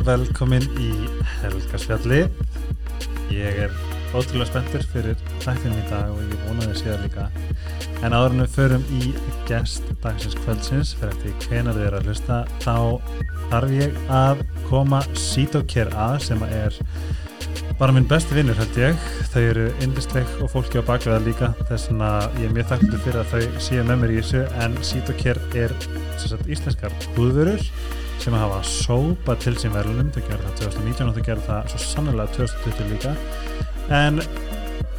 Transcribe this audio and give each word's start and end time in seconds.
og 0.00 0.06
velkomin 0.06 0.64
í 0.80 0.90
Helgarsfjalli. 1.42 2.22
Ég 3.34 3.58
er 3.66 3.72
ótrúlega 4.16 4.46
spenntur 4.48 4.84
fyrir 4.92 5.18
þættinum 5.42 5.76
í 5.76 5.84
dag 5.90 6.08
og 6.14 6.22
ég 6.24 6.46
vona 6.46 6.68
þér 6.70 6.78
síðan 6.78 7.02
líka. 7.04 7.26
En 8.00 8.16
áðurinn 8.16 8.44
við 8.46 8.54
förum 8.54 8.86
í 8.96 9.10
gest 9.48 9.90
dagsins 10.00 10.38
kvöldsins 10.40 10.94
fyrir 10.96 11.12
eftir 11.12 11.36
hvenar 11.44 11.76
þið 11.76 11.86
eru 11.90 12.00
að 12.00 12.08
hlusta 12.08 12.40
þá 12.64 12.76
þarf 13.50 13.76
ég 13.76 14.00
að 14.22 14.42
koma 14.70 15.02
Sitoker 15.26 15.92
að 15.92 16.16
sem 16.30 16.48
er 16.48 16.80
bara 17.80 17.92
minn 17.96 18.08
besti 18.08 18.36
vinnur 18.36 18.56
held 18.56 18.80
ég 18.80 19.06
þau 19.34 19.40
eru 19.42 19.68
yndisleik 19.84 20.36
og 20.40 20.52
fólki 20.54 20.80
á 20.80 20.84
bakveða 20.84 21.22
líka 21.26 21.52
þess 21.66 21.90
vegna 21.90 22.10
ég 22.40 22.48
er 22.48 22.56
mjög 22.56 22.72
þakktur 22.72 23.04
fyrir 23.04 23.22
að 23.22 23.32
þau 23.34 23.62
séu 23.68 23.84
með 23.88 24.02
mér 24.04 24.16
í 24.16 24.20
þessu 24.20 24.44
en 24.64 24.76
Sitoker 24.84 25.40
er 25.60 25.76
sagt, 26.20 26.48
íslenskar 26.48 26.94
húðvörur 27.16 27.64
sem 28.20 28.36
að 28.36 28.42
hafa 28.44 28.60
sópa 28.68 29.36
til 29.40 29.54
sín 29.56 29.72
verðunum 29.72 30.10
þau 30.12 30.22
gerðu 30.26 30.46
það 30.46 30.58
2019 30.60 31.08
og 31.08 31.14
þau 31.16 31.26
gerðu 31.28 31.44
það 31.46 31.70
svo 31.72 31.82
sannlega 31.86 32.34
2020 32.36 32.90
líka. 32.92 33.14
En 33.96 34.20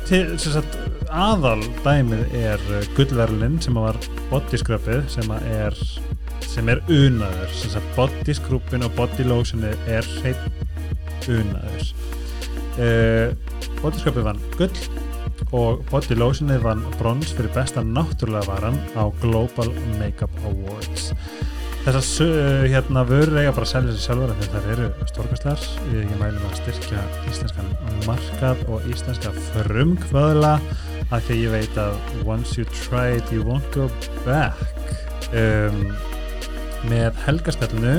til, 0.10 0.24
sagt, 0.42 0.78
aðal 1.14 1.62
dæmið 1.86 2.34
er 2.40 2.64
gullverðunin 2.98 3.60
sem 3.64 3.78
var 3.78 4.00
bodyscrubið 4.32 5.06
sem 5.14 5.36
er 5.38 5.78
sem 6.52 6.72
er 6.72 6.82
unaður. 6.92 7.54
Sem 7.56 7.76
sagt 7.76 7.94
bodyscrubin 7.96 8.88
og 8.88 8.98
bodylotioni 8.98 9.72
er 9.92 10.10
hreitt 10.18 11.30
unaður. 11.30 11.94
Uh, 12.82 13.30
bodyscrubið 13.84 14.28
vann 14.32 14.44
gull 14.58 14.84
og 15.52 15.86
bodylotioni 15.92 16.58
vann 16.64 16.84
brons 16.98 17.36
fyrir 17.36 17.54
besta 17.54 17.84
náttúrulega 17.86 18.50
varan 18.50 18.82
á 18.98 19.04
Global 19.22 19.70
Makeup 20.00 20.34
Awards 20.48 21.12
Þessar 21.82 22.28
uh, 22.30 22.64
hérna 22.70 23.02
vörur 23.10 23.40
eiga 23.42 23.52
bara 23.56 23.66
að 23.66 23.72
selja 23.72 23.94
sér 23.96 24.04
sjálfur 24.04 24.32
en 24.36 24.50
það 24.54 24.66
eru 24.76 24.90
stórkastlar. 25.10 25.64
Ég 25.90 26.12
mælu 26.20 26.38
að 26.46 26.60
styrkja 26.60 27.06
íslenskan 27.32 27.72
markað 28.06 28.62
og 28.70 28.86
íslenska 28.92 29.32
frumkvöðla 29.48 30.52
af 31.10 31.26
því 31.26 31.40
ég 31.40 31.56
veit 31.56 31.80
að 31.82 31.98
once 32.30 32.54
you 32.60 32.68
try 32.84 33.18
it 33.18 33.34
you 33.34 33.42
won't 33.48 33.66
go 33.74 33.88
back. 34.28 34.62
Um, 35.34 35.90
með 36.92 37.18
helgaspjallinu 37.26 37.98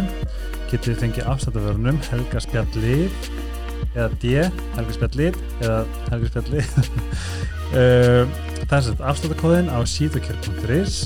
getið 0.70 0.86
þið 0.86 1.02
fengið 1.02 1.30
afstættavörunum 1.34 1.98
helgaspjallið 2.06 3.28
eða 3.96 4.08
D, 4.22 4.46
helgaspjallið 4.78 5.42
eða 5.58 5.82
helgaspjallið. 6.12 6.74
um, 7.74 8.38
það 8.70 8.78
er 8.78 8.86
sett 8.92 9.06
afstættakóðin 9.10 9.74
á 9.74 9.82
síðukjörg.is 9.90 11.00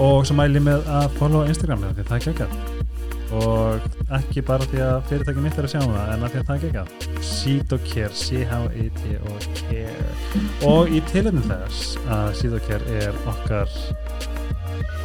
og 0.00 0.26
svo 0.26 0.34
mæl 0.38 0.54
ég 0.56 0.64
með 0.66 0.80
að 0.90 1.06
followa 1.18 1.48
Instagram 1.50 1.80
því 1.88 2.02
það 2.08 2.16
er 2.18 2.24
geggjað. 2.28 2.52
Og 3.30 3.78
ekki 4.16 4.42
bara 4.42 4.66
því 4.66 4.80
að 4.82 5.04
fyrirtæki 5.06 5.40
mitt 5.44 5.58
er 5.60 5.66
að 5.68 5.72
sjá 5.74 5.80
um 5.84 5.94
það 5.94 6.08
en 6.14 6.24
að 6.26 6.30
því 6.32 6.38
að 6.40 6.46
það 6.48 6.56
er 6.56 6.62
geggjað. 6.64 6.88
Sítokær, 7.30 8.10
C-H-I-T-O-Care 8.24 10.08
og 10.66 10.82
í 10.90 10.98
tilöfnum 11.12 11.46
þess 11.52 11.78
að 12.10 12.28
Sítokær 12.40 12.82
er 12.96 13.12
okkar 13.30 13.68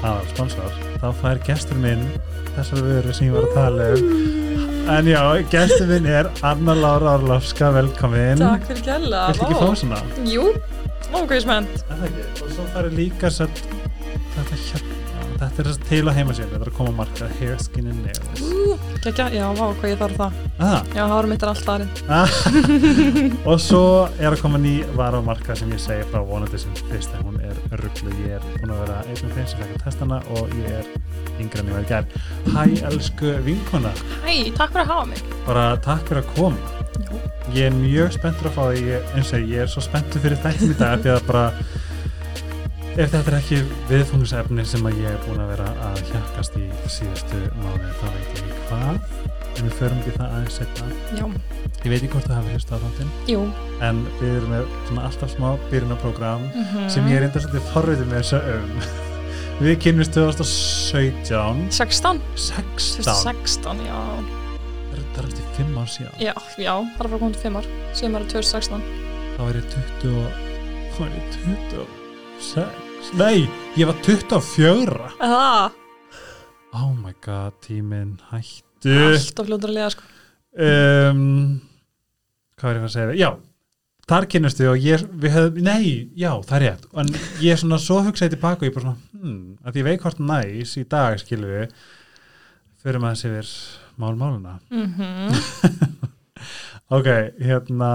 aðal 0.05 0.25
sponsor 0.33 0.71
þá 1.01 1.07
fær 1.21 1.37
gestur 1.45 1.77
minn 1.81 2.03
þessar 2.55 2.81
vöru 2.85 3.13
sem 3.15 3.27
ég 3.29 3.35
var 3.35 3.45
að 3.47 3.55
tala 3.59 3.81
um. 3.93 4.03
En 4.95 5.05
já, 5.09 5.21
gestur 5.49 5.87
minn 5.89 6.05
er 6.09 6.29
Anna 6.45 6.73
Lára 6.77 7.15
Orlofska, 7.17 7.71
velkomin. 7.73 8.41
Takk 8.41 8.67
fyrir 8.69 8.83
gæla 8.85 9.23
Viltu 9.31 9.47
ekki 9.47 9.61
fá 9.61 9.69
svona? 9.81 9.99
Jú, 10.29 10.45
ógæðismenn 11.13 11.65
og 11.95 12.49
svo 12.53 12.63
fær 12.73 12.89
líka 12.93 13.31
sett 13.33 13.57
þetta 14.35 14.61
hérna 14.65 14.95
þetta 15.35 15.63
er 15.63 15.79
til 15.89 16.01
á 16.07 16.11
heimasíðan, 16.15 16.51
þetta 16.53 16.63
er 16.63 16.71
að 16.71 16.77
koma 16.77 16.91
að 16.91 16.99
marka 16.99 17.27
hair, 17.39 17.55
skin 17.61 17.89
and 17.91 18.05
nails. 18.05 18.41
Uh, 18.41 18.83
Kekja, 19.03 19.27
já, 19.35 19.43
vá, 19.57 19.65
hvað 19.79 19.91
ég 19.91 19.99
þarf 19.99 20.19
það. 20.21 20.37
Ah. 20.55 20.77
Já, 20.95 21.01
hárum 21.11 21.33
mitt 21.33 21.43
er 21.43 21.51
allt 21.51 21.71
aðrið 21.73 22.03
ah. 22.15 22.35
og 23.51 23.59
svo 23.61 23.81
er 24.15 24.31
að 24.31 24.43
koma 24.45 24.61
ný 24.61 24.75
vara 24.95 25.19
á 25.19 25.23
marka 25.25 25.57
sem 25.59 25.71
ég 25.75 25.81
segi 25.83 26.05
frá 26.11 26.21
vonandi 26.25 26.61
sem 26.61 26.77
fyrst 26.87 27.15
en 27.17 27.27
hún 27.27 27.41
er 27.43 27.59
rugglu, 27.81 28.13
ég 28.23 28.37
er 28.37 28.47
búin 28.61 28.71
að 28.75 28.81
vera 28.85 29.01
einn 29.03 29.11
af 29.17 29.35
þeim 29.35 29.49
sem 29.51 29.61
fekk 29.61 29.75
að 29.75 29.83
testa 29.83 30.07
hana 30.07 30.21
og 30.37 30.55
ég 30.61 30.79
er 30.79 30.89
yngre 31.43 31.61
en 31.63 31.71
ég 31.71 31.75
var 31.75 31.85
í 31.85 31.91
gerð 31.91 32.17
Hæ, 32.55 32.63
elsku 32.93 33.35
vinkona. 33.45 33.91
Hæ, 34.23 34.31
takk 34.55 34.71
fyrir 34.71 34.85
að 34.85 34.91
hafa 34.93 35.07
mig. 35.11 35.23
Bara 35.45 35.67
takk 35.83 36.07
fyrir 36.07 36.23
að 36.23 36.33
koma. 36.37 36.73
Jú. 36.95 37.17
ég 37.53 37.67
er 37.67 37.75
mjög 37.75 38.13
spenntur 38.15 38.47
að 38.47 38.55
fá 38.55 38.63
því 38.71 38.99
eins 39.17 39.33
og 39.35 39.49
ég 39.51 39.65
er 39.65 39.67
svo 39.69 39.83
spenntur 39.83 40.23
fyrir 40.23 40.39
þættum 40.39 40.71
í 40.71 40.77
dag 40.79 41.01
því 41.03 41.11
að 41.11 41.25
bara 41.27 41.43
Ef 42.95 43.09
þetta 43.11 43.27
er 43.27 43.35
ekki 43.35 43.57
viðfóngsefni 43.89 44.63
sem 44.63 44.85
að 44.87 45.01
ég 45.01 45.09
er 45.11 45.23
búin 45.25 45.41
að 45.43 45.49
vera 45.51 45.65
að 45.83 45.97
hjakast 46.13 46.53
í 46.55 46.61
síðustu 46.87 47.39
mánu 47.59 47.89
þá 47.99 48.05
veit 48.13 48.37
ég 48.39 48.53
hvað 48.69 49.01
en 49.55 49.65
við 49.65 49.73
förum 49.81 49.97
ekki 49.99 50.13
það 50.15 50.35
aðeins 50.37 50.59
setna 50.61 50.85
Já. 51.17 51.25
Ég 51.83 51.91
veit 51.91 51.97
ekki 51.97 52.11
hvort 52.13 52.29
það 52.29 52.39
hafi 52.39 52.53
hlust 52.53 52.71
á 52.71 52.77
þáttinn. 52.85 53.09
Jú. 53.27 53.41
En 53.83 53.99
við 54.21 54.37
erum 54.37 54.53
með 54.55 54.71
svona 54.87 55.03
alltaf 55.09 55.33
smá 55.33 55.49
byrjunarprogram 55.73 56.45
mm 56.45 56.63
-hmm. 56.69 56.87
sem 56.95 57.09
ég 57.11 57.19
er 57.19 57.27
enda 57.27 57.43
svolítið 57.43 57.67
forriðið 57.73 58.07
með 58.13 58.17
þessu 58.21 58.39
um. 58.55 58.71
Við 59.65 59.75
kynumst 59.83 60.15
2017 60.15 61.67
16 61.75 62.23
16 62.35 63.03
16, 63.03 63.85
já. 63.91 63.99
Það 64.95 65.19
er 65.19 65.27
eftir 65.27 65.45
5 65.59 65.77
ár 65.83 65.91
síðan. 65.97 66.15
Já, 66.19 66.33
já, 66.57 66.73
það 66.79 67.03
er 67.03 67.11
bara 67.11 67.19
komið 67.19 67.35
til 67.35 67.43
5 67.43 67.59
ár 67.59 67.69
sem 67.93 68.15
er 68.15 68.23
2016 68.31 68.81
Þá 69.35 69.43
er 69.49 69.55
ég 69.55 69.69
20 69.99 70.31
þá 70.95 70.99
er 71.03 71.11
ég 71.19 71.23
26 71.35 72.84
Nei, 73.13 73.45
ég 73.77 73.85
var 73.87 73.97
24 74.03 75.09
Það, 75.19 75.75
Oh 76.75 76.91
my 76.97 77.13
god, 77.23 77.53
tíminn 77.63 78.17
hættu. 78.31 78.91
Alltaf 78.91 79.47
fljóður 79.47 79.71
að 79.71 79.75
lega 79.77 79.91
sko. 79.93 80.07
Um, 80.65 81.21
Hvað 82.59 82.71
er 82.71 82.79
ég 82.79 82.87
að 82.87 82.93
segja? 82.95 83.15
Já, 83.19 83.29
þar 84.09 84.27
kynnastu 84.31 84.67
og 84.71 84.83
ég, 84.83 85.05
við 85.21 85.35
hefðum, 85.35 85.61
nei, 85.63 85.85
já, 86.19 86.31
það 86.47 86.57
er 86.57 86.65
rétt. 86.65 86.89
En 86.99 87.13
ég 87.43 87.53
er 87.55 87.61
svona 87.61 87.79
svo 87.83 88.01
hugsaði 88.03 88.35
tilbaka 88.35 88.63
og 88.63 88.67
ég 88.67 88.75
bara 88.75 88.89
svona, 88.89 89.21
hmm, 89.21 89.39
að 89.63 89.79
ég 89.79 89.87
veit 89.87 90.03
hvort 90.03 90.19
næs 90.23 90.75
í 90.81 90.83
dag, 90.91 91.19
skilur 91.21 91.53
við 91.59 91.77
fyrir 92.85 93.01
maður 93.01 93.21
sér 93.21 93.37
við 93.37 93.53
mál-máluna 94.01 94.59
mm 94.69 95.39
Ok, 96.95 97.07
hérna 97.41 97.87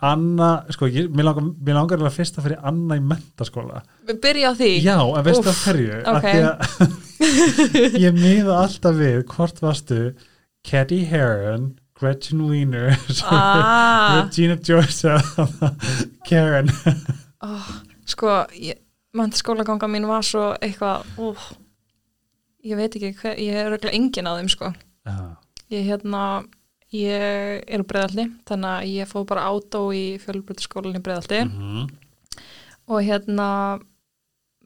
Anna, 0.00 0.48
sko, 0.72 0.88
ég, 0.88 1.10
mér 1.12 1.26
langar, 1.28 1.44
mér 1.60 1.76
langar 1.76 2.00
að 2.00 2.14
fyrsta 2.14 2.40
fyrir 2.40 2.62
Anna 2.64 2.96
í 2.96 3.02
mentaskóla. 3.04 3.82
Við 4.08 4.20
byrja 4.22 4.52
á 4.52 4.52
því. 4.56 4.70
Já, 4.80 4.96
en 4.96 5.26
veistu 5.26 5.42
Úff, 5.44 5.50
af 5.52 5.64
hverju? 5.66 5.98
Af 6.00 6.16
ok. 6.16 6.28
því 6.30 6.40
að 6.48 8.00
ég 8.06 8.16
miða 8.16 8.56
alltaf 8.62 8.96
við 8.96 9.18
hvort 9.34 9.60
varstu 9.60 9.98
Caddy 10.64 11.02
Heron, 11.10 11.74
Gretchen 12.00 12.40
Wiener 12.48 12.96
ah, 13.28 14.22
Regina 14.24 14.56
Georgia 14.56 15.20
Karen. 16.28 16.72
Oh, 17.40 17.68
Sko, 18.04 18.28
mentaskólaganga 19.16 19.86
mín 19.88 20.04
var 20.04 20.20
svo 20.28 20.50
eitthvað 20.60 21.06
uh, 21.16 21.44
Ég 22.60 22.76
veit 22.76 22.92
ekki 22.98 23.14
hver, 23.16 23.38
ég 23.40 23.56
er 23.56 23.86
engin 23.88 24.28
að 24.28 24.42
þeim 24.42 24.50
sko. 24.52 24.68
Já, 25.08 25.14
Ég 25.72 25.86
hérna, 25.88 26.42
ég 26.92 27.62
er 27.70 27.80
úr 27.82 27.86
breðaldi 27.86 28.26
þannig 28.48 28.70
að 28.72 28.88
ég 28.96 29.10
fóð 29.10 29.26
bara 29.30 29.46
átó 29.50 29.84
í 29.94 30.18
fjölbreytaskólan 30.22 30.98
í 30.98 31.02
breðaldi 31.04 31.44
mhm. 31.46 31.86
og 32.90 33.04
hérna 33.06 33.48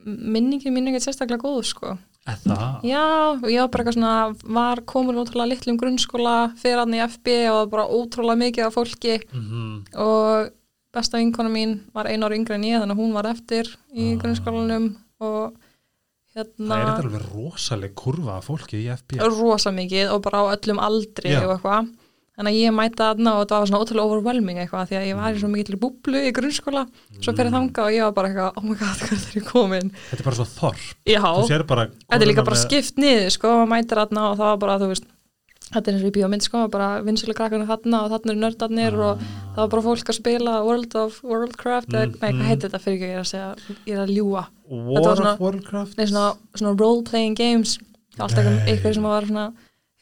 minningin 0.05 0.75
mín 0.75 0.89
er 0.89 0.95
ekkert 0.95 1.09
sérstaklega 1.09 1.45
góð 1.45 1.63
sko. 1.69 1.95
Það? 2.25 2.85
Já, 2.89 3.03
ég 3.53 3.61
var 3.61 3.69
bara 3.69 3.83
eitthvað 3.85 3.97
svona 3.99 4.13
var 4.57 4.81
komin 4.89 5.19
ótrúlega 5.21 5.51
litlum 5.51 5.77
grunnskóla 5.81 6.37
fyrir 6.61 6.81
hann 6.81 6.97
í 6.97 7.03
FB 7.05 7.35
og 7.51 7.59
það 7.59 7.73
bara 7.75 7.85
ótrúlega 7.93 8.41
mikið 8.41 8.67
af 8.67 8.77
fólki 8.79 9.17
Mhm. 9.29 9.85
og 10.01 10.51
besta 10.95 11.19
vinkona 11.21 11.51
mín 11.53 11.81
var 11.93 12.07
einu 12.07 12.25
ári 12.25 12.39
yngre 12.39 12.55
en 12.55 12.65
ég 12.65 12.81
þannig 12.81 12.97
að 12.97 13.03
hún 13.03 13.13
var 13.13 13.27
eftir 13.29 13.69
í 13.93 14.15
Ah. 14.15 14.19
grunnskólanum 14.23 14.97
og 15.21 15.55
Það 16.35 16.47
hérna 16.47 16.75
er 16.81 16.87
þetta 16.87 17.05
alveg 17.05 17.27
rosaleg 17.35 17.95
kurva 17.95 18.41
fólki 18.43 18.81
í 18.83 18.89
FB 18.91 19.21
rosa 19.21 19.71
mikið 19.71 20.11
og 20.15 20.23
bara 20.23 20.41
á 20.43 20.57
öllum 20.57 20.81
aldri 20.81 21.31
Já. 21.31 21.45
og 21.45 21.61
eitthvað 21.61 21.89
þannig 22.35 22.51
að 22.51 22.59
ég 22.65 22.73
mæta 22.75 23.09
þarna 23.15 23.33
og 23.37 23.41
þetta 23.45 23.59
var 23.63 23.69
svona 23.71 23.81
ótrúlega 23.85 24.07
overwhelming 24.11 24.59
eitthvað 24.59 24.89
því 24.91 24.97
að 24.99 25.07
ég 25.09 25.19
var 25.21 25.35
í 25.37 25.41
svo 25.43 25.51
mikið 25.53 25.79
búblu 25.85 26.19
í 26.27 26.33
grunnskóla 26.35 26.83
svo 27.23 27.33
fyrir 27.33 27.51
Mm. 27.51 27.57
þanga 27.57 27.85
og 27.87 27.93
ég 27.95 28.03
var 28.03 28.13
bara 28.17 28.29
eitthvað 28.29 28.59
oh 28.59 28.65
my 28.67 28.75
god, 28.75 28.99
hvað 29.05 29.27
er 29.29 29.39
ég 29.39 29.47
komin 29.53 29.91
Þetta 30.11 30.21
er 30.21 30.25
bara 30.25 30.39
svo 30.41 30.47
þorp. 30.51 30.87
Já, 31.07 31.23
þetta 31.23 32.23
er 32.23 32.27
líka 32.31 32.45
bara 32.45 32.57
með- 32.59 32.65
skipt 32.67 32.97
niður 32.99 33.31
sko, 33.37 33.49
maður 33.63 33.71
mætir 33.75 34.01
þarna 34.03 34.25
og 34.33 34.39
það 34.41 34.49
var 34.51 34.59
bara, 34.65 34.79
þú 34.83 34.89
veist 34.95 35.07
þetta 35.75 35.89
er 35.91 35.95
eins 35.95 36.03
og 36.05 36.11
í 36.11 36.15
bíómynd 36.19 36.45
sko, 36.45 36.65
bara 36.71 36.89
vinsulega 37.07 37.39
krakkarnir 37.39 37.71
þarna 37.71 38.01
og 38.05 38.11
þarna 38.13 38.31
eru 38.35 38.43
nördarnir 38.43 38.99
og 39.01 39.23
það 39.25 39.63
var 39.63 39.71
bara 39.73 39.85
fólk 39.87 40.11
að 40.13 40.19
spila 40.19 40.53
World 40.67 40.95
of 41.01 41.21
Worldcraft 41.25 41.89
eða, 41.95 42.05
Mm, 42.05 42.19
nei, 42.21 42.31
mm. 42.31 42.39
hvað 42.43 42.51
heitir 42.51 42.69
þetta 42.69 42.83
fyrir 42.85 42.99
ekki, 42.99 43.09
ég 43.09 43.15
er 43.15 43.23
að 43.23 43.31
segja 43.31 43.79
ég 43.87 43.95
er 43.95 44.03
að 44.05 44.13
ljúa, 44.19 44.43
War 44.71 45.09
of 45.09 45.19
svona- 45.19 45.37
Warcraft? 45.41 45.97
Nei, 45.99 46.07
svona, 46.07 46.37
svona 46.55 46.75
role-playing 46.83 47.35
games 47.39 47.79
alltaf 48.19 48.45
eitthvað 48.69 48.95
sem 48.95 49.03
var 49.03 49.23
svona 49.27 49.47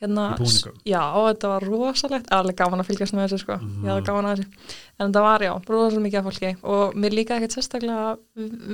hérna, 0.02 0.26
Í 0.34 0.40
búningum. 0.42 0.80
já, 0.88 1.02
þetta 1.28 1.52
var 1.54 1.66
rosalegt. 1.68 2.32
Alveg 2.34 2.58
gaman 2.58 2.82
að 2.82 2.90
fylgjast 2.90 3.16
með 3.16 3.28
þessu 3.28 3.42
sko. 3.44 3.58
Mhm. 3.60 3.84
ég 3.86 3.92
hafði 3.92 4.06
gaman 4.10 4.30
að 4.30 4.34
þessu, 4.36 4.72
en 4.98 5.06
þetta 5.06 5.22
var 5.28 5.46
já 5.46 5.52
rosalega 5.68 6.06
mikið 6.06 6.20
af 6.20 6.28
fólki. 6.28 6.54
Og 6.62 6.94
mér 6.94 7.16
líka 7.16 7.38
ekkert 7.38 7.56
sérstaklega 7.56 8.18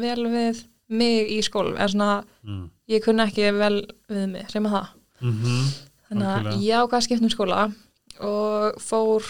vel 0.03 0.25
við 0.33 0.65
mig 0.89 1.29
í 1.37 1.43
skólum, 1.45 1.77
en 1.77 1.89
svona 1.93 2.25
mm. 2.45 2.71
ég 2.89 3.05
kunni 3.05 3.27
ekki 3.29 3.53
vel 3.53 3.85
við 4.09 4.25
mig, 4.33 4.49
að 4.49 4.73
það. 4.73 4.89
Mm 5.21 5.69
þannig 6.09 6.25
að 6.25 6.39
Algjörlega. 6.39 6.63
ég 6.65 6.83
ákvað 6.83 6.99
að 6.99 7.05
skipta 7.07 7.27
um 7.27 7.33
skóla 7.33 7.61
og 8.29 8.81
fór 8.83 9.29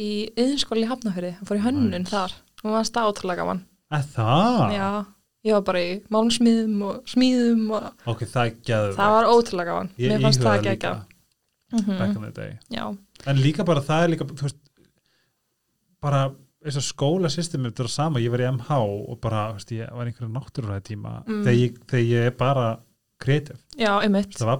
í 0.00 0.10
yðinskóla 0.34 0.82
í 0.84 0.90
Hafnafyrði, 0.90 1.32
fór 1.46 1.60
í 1.60 1.64
hönnun 1.64 1.94
Nice. 1.94 2.10
þar. 2.10 2.34
Og 2.60 2.74
var 2.74 2.88
státrúlega 2.88 3.40
gaman. 3.40 3.62
Er 3.90 4.04
það? 4.14 4.74
já, 4.74 4.88
ég 5.48 5.56
var 5.56 5.62
bara 5.64 5.80
í 5.80 5.92
málnsmíðum 6.12 6.82
og 6.88 6.98
smíðum 7.08 7.70
og 7.76 8.10
Ok, 8.12 8.26
það 8.28 8.60
það 8.66 9.14
var 9.16 9.30
ótrúlega 9.30 9.70
gaman. 9.70 9.90
Ég 9.96 10.12
mér 10.12 10.26
fannst 10.26 10.42
það 10.44 10.58
íhugaði 10.58 10.74
ekki 10.76 10.92
líka 11.72 11.84
ekki 11.86 11.98
back 11.98 12.16
in 12.16 12.22
the 12.22 12.32
day. 12.36 12.58
Já, 12.70 12.84
En 13.26 13.36
líka 13.36 13.64
bara 13.64 13.80
það 13.84 14.04
er 14.04 14.08
líka, 14.14 14.24
veist 14.42 14.56
bara 16.00 16.30
skólasystemið 16.84 17.70
þetta 17.72 17.84
er 17.84 17.88
sama, 17.92 18.20
ég 18.20 18.30
var 18.32 18.42
í 18.44 18.48
MH 18.52 18.70
og 18.80 19.20
bara, 19.20 19.52
veist, 19.56 19.70
ég 19.72 19.90
var 19.96 20.06
í 20.08 20.12
einhverju 20.12 20.32
náttúrulega 20.34 20.82
tíma 20.84 21.12
Mm. 21.26 21.44
þegar, 21.44 21.58
ég, 21.60 21.78
þegar 21.86 22.06
ég 22.10 22.26
er 22.26 22.34
bara 22.36 22.66
kreatív, 23.20 23.56
já, 23.76 23.92
einmitt. 24.02 24.34
Það 24.36 24.46
var 24.46 24.58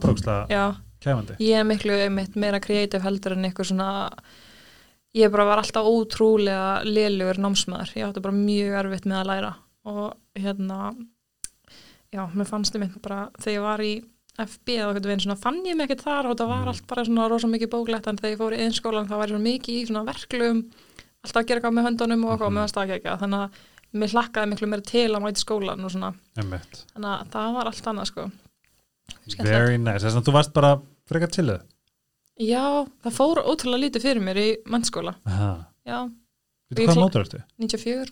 já, 0.50 0.64
kæfandi. 1.00 1.36
Ég 1.40 1.56
er 1.60 1.64
miklu 1.64 1.92
einmitt 1.96 2.36
meira 2.36 2.60
kreatív 2.60 3.00
heldur 3.02 3.32
en 3.32 3.44
eitthvað 3.44 3.70
svona 3.72 4.10
ég 5.16 5.30
bara 5.32 5.44
var 5.44 5.58
alltaf 5.58 5.84
ótrúlega 5.88 6.84
lélugur 6.84 7.38
námsmaður, 7.40 7.94
ég 7.96 8.06
átti 8.06 8.22
bara 8.22 8.36
mjög 8.36 8.76
erfitt 8.84 9.06
með 9.08 9.20
að 9.20 9.26
læra 9.26 9.54
og 9.84 10.14
hérna 10.36 10.94
já, 12.12 12.26
mér 12.34 12.46
fannst 12.46 12.74
einmitt 12.76 13.00
bara 13.02 13.30
þegar 13.40 13.56
ég 13.56 13.62
var 13.64 13.80
í 13.80 13.92
FB 14.46 14.68
eða 14.76 14.90
eitthvað 14.94 15.08
veginn 15.10 15.24
svona 15.26 15.38
fann 15.40 15.60
ég 15.66 15.76
mig 15.76 15.88
ekkert 15.88 16.04
þar 16.06 16.26
og 16.30 16.36
það 16.38 16.48
var 16.52 16.62
Mm. 16.64 16.68
allt 16.72 16.86
bara 16.86 17.04
svona 17.04 17.28
rosa 17.30 17.46
mikið 17.48 17.70
bóklegt 17.70 18.06
en 18.08 18.16
þegar 18.16 18.32
ég 18.34 18.38
fór 18.40 18.56
í 18.56 18.60
einskólan 18.66 19.08
þá 19.08 19.16
var 19.20 19.28
svona 19.28 19.44
mikið 19.48 19.74
í 19.80 19.86
svona 19.88 20.04
verklum 20.06 20.62
alltaf 21.24 21.42
að 21.42 21.46
gera 21.46 21.60
eitthvað 21.60 21.74
með 21.78 21.86
höndunum 21.88 22.24
og 22.24 22.30
eitthvað 22.32 22.50
Mhm. 22.50 22.56
með 22.56 22.64
að 22.64 22.72
stakja 22.72 22.96
ekki 23.00 23.18
þannig 23.20 23.40
að 23.40 23.50
mér 24.00 24.12
hlakkaði 24.14 24.50
miklu 24.52 24.68
meira 24.70 24.82
til 24.82 25.10
að 25.10 25.22
mæti 25.24 25.40
skólan 25.44 25.84
og 25.84 25.90
svona 25.90 26.14
Einmitt. 26.38 26.84
þannig 26.94 27.10
að 27.20 27.28
það 27.30 27.54
var 27.54 27.66
allt 27.66 27.84
annað 27.86 28.06
sko 28.06 28.30
Skemmtilegt. 29.26 29.50
Very 29.50 29.76
nice, 29.78 30.04
þess 30.04 30.16
að 30.16 30.24
þú 30.24 30.32
varst 30.32 30.52
bara 30.54 30.80
frekar 31.10 31.28
chilluð 31.34 31.62
Já, 32.40 32.86
það 33.04 33.12
fór 33.12 33.36
ótrúlega 33.44 33.82
lítið 33.90 34.00
fyrir 34.02 34.22
mér 34.22 34.36
í 34.40 34.56
mennskóla. 34.64 35.14
Aha. 35.26 35.66
Já, 35.84 36.08
Ég 36.72 36.86
hvað 36.88 36.96
mótur 36.96 37.20
ertu? 37.26 37.42
94. 37.58 38.10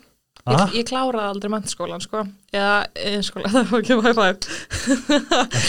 Ah, 0.49 0.63
Ég, 0.73 0.79
ég 0.81 0.87
kláraði 0.89 1.29
aldrei 1.29 1.51
mennskólan, 1.53 2.01
sko. 2.05 2.23
Eða 2.55 2.75
einskóla, 3.13 3.51
það 3.55 3.73
var 3.73 3.83
ekki 3.83 3.97
að 3.97 4.07
hæfa 4.09 4.27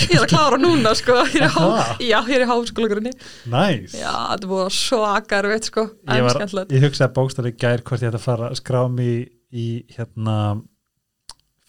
Ég 0.10 0.16
er 0.16 0.24
að 0.24 0.30
klára 0.32 0.60
núna, 0.62 0.94
sko. 0.98 1.18
Ég 1.34 1.44
er 1.44 1.54
há, 1.56 1.66
já, 2.00 2.18
ég 2.32 2.36
er 2.38 2.46
háskólagrunni. 2.50 3.14
nice 3.52 4.00
Já, 4.00 4.14
þetta 4.34 4.52
búið 4.54 4.72
svakar, 4.78 5.50
veit, 5.52 5.68
sko. 5.72 5.86
ég, 6.08 6.24
En 6.24 6.32
skemmtilegt. 6.36 6.74
ég 6.78 6.86
hugsaði 6.88 7.16
bókstæli 7.20 7.54
gær 7.60 7.84
hvort 7.84 8.06
ég 8.06 8.12
ætti 8.14 8.22
að 8.22 8.28
fara 8.30 8.50
að 8.54 8.60
skrá 8.62 8.82
mig 8.94 9.28
í, 9.52 9.68
hérna 9.98 10.38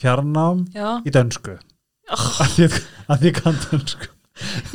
fjarnám 0.00 0.64
Já, 0.74 0.88
í 1.04 1.12
dönsku 1.14 1.56
oh, 1.56 2.30
að 2.40 2.54
því 2.56 2.70
að 3.12 3.26
ég 3.28 3.36
kann 3.40 3.58
dönsku 3.66 4.08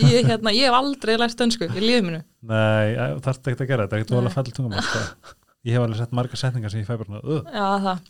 ég, 0.04 0.28
hérna, 0.28 0.54
ég 0.54 0.68
hef 0.70 0.78
aldrei 0.78 1.16
lært 1.18 1.40
dönsku 1.40 1.66
í 1.72 1.82
lífið 1.82 2.04
minu. 2.06 2.20
Nei, 2.46 2.94
það 3.24 3.32
er 3.32 3.40
ekki 3.56 3.66
að 3.66 3.72
gera 3.72 3.88
þetta, 3.88 3.96
þetta 3.96 3.98
er 3.98 4.04
ekki 4.06 4.20
alveg 4.20 4.36
fæll 4.36 4.54
tungumál 4.54 4.84
sko. 4.86 5.34
Ég 5.66 5.74
hef 5.74 5.82
alveg 5.88 5.98
sett 5.98 6.12
marga 6.14 6.38
setningar 6.38 6.70
sem 6.74 6.84
ég 6.84 6.86
fæ 6.86 7.00
bara 7.02 7.22
uh, 7.26 7.40
Já, 7.50 7.70
það. 7.82 8.04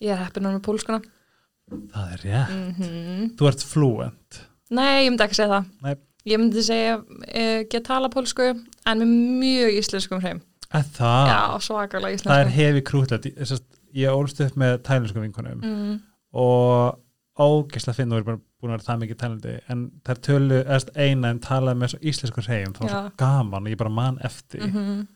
Ég 0.00 0.12
er 0.14 0.20
heppin 0.22 0.46
með 0.46 0.60
pólskuna. 0.66 1.00
það 1.94 2.12
er 2.14 2.22
rétt 2.24 2.52
Mm 2.54 3.32
Þú 3.38 3.48
ert 3.50 3.64
fluent 3.66 4.44
Nei, 4.70 5.04
ég 5.06 5.10
myndi 5.10 5.24
ekki 5.24 5.34
segja 5.38 5.48
það. 5.54 5.68
Nei. 5.82 5.94
Ég 6.28 6.38
myndi 6.42 6.62
segja, 6.62 6.96
eh, 7.32 7.62
get 7.72 7.84
tala 7.86 8.08
pólsku, 8.12 8.50
en 8.86 8.98
með 9.00 9.12
mjög 9.40 9.78
íslenskum 9.80 10.20
hreim. 10.20 10.42
að 10.68 10.90
það, 10.98 11.28
Já, 11.30 11.58
svakalega 11.64 12.12
íslenskum. 12.18 12.32
það 12.34 12.42
er 12.44 12.50
hefi 12.58 12.82
krútlegt 12.84 13.26
Ég- 13.30 13.38
ólst 14.12 14.40
upp 14.44 14.56
með 14.60 14.74
tælensku 14.84 15.20
vinkunum 15.22 15.62
mm, 15.64 15.94
og 16.34 16.98
ógeðslega 17.38 17.94
finn 17.96 18.12
og 18.12 18.18
er 18.18 18.24
bara 18.26 18.40
búin 18.60 18.74
að 18.74 18.76
vera 18.76 18.86
það 18.88 19.00
mikið 19.02 19.18
tælandi 19.22 19.54
en 19.72 19.84
þær 20.04 20.20
tölu, 20.26 20.58
eðst 20.66 20.90
eina 20.96 21.30
en 21.32 21.40
talaði 21.40 21.78
með 21.80 21.92
svo 21.94 21.98
íslensku 22.12 22.44
hreim, 22.44 22.72
það 22.74 22.80
var 22.84 22.90
svo 22.92 23.02
Já. 23.06 23.16
gaman 23.22 23.64
og 23.66 23.72
ég 23.72 23.78
bara 23.80 23.94
man 23.94 24.18
eftir 24.28 24.66
mm 24.68 25.06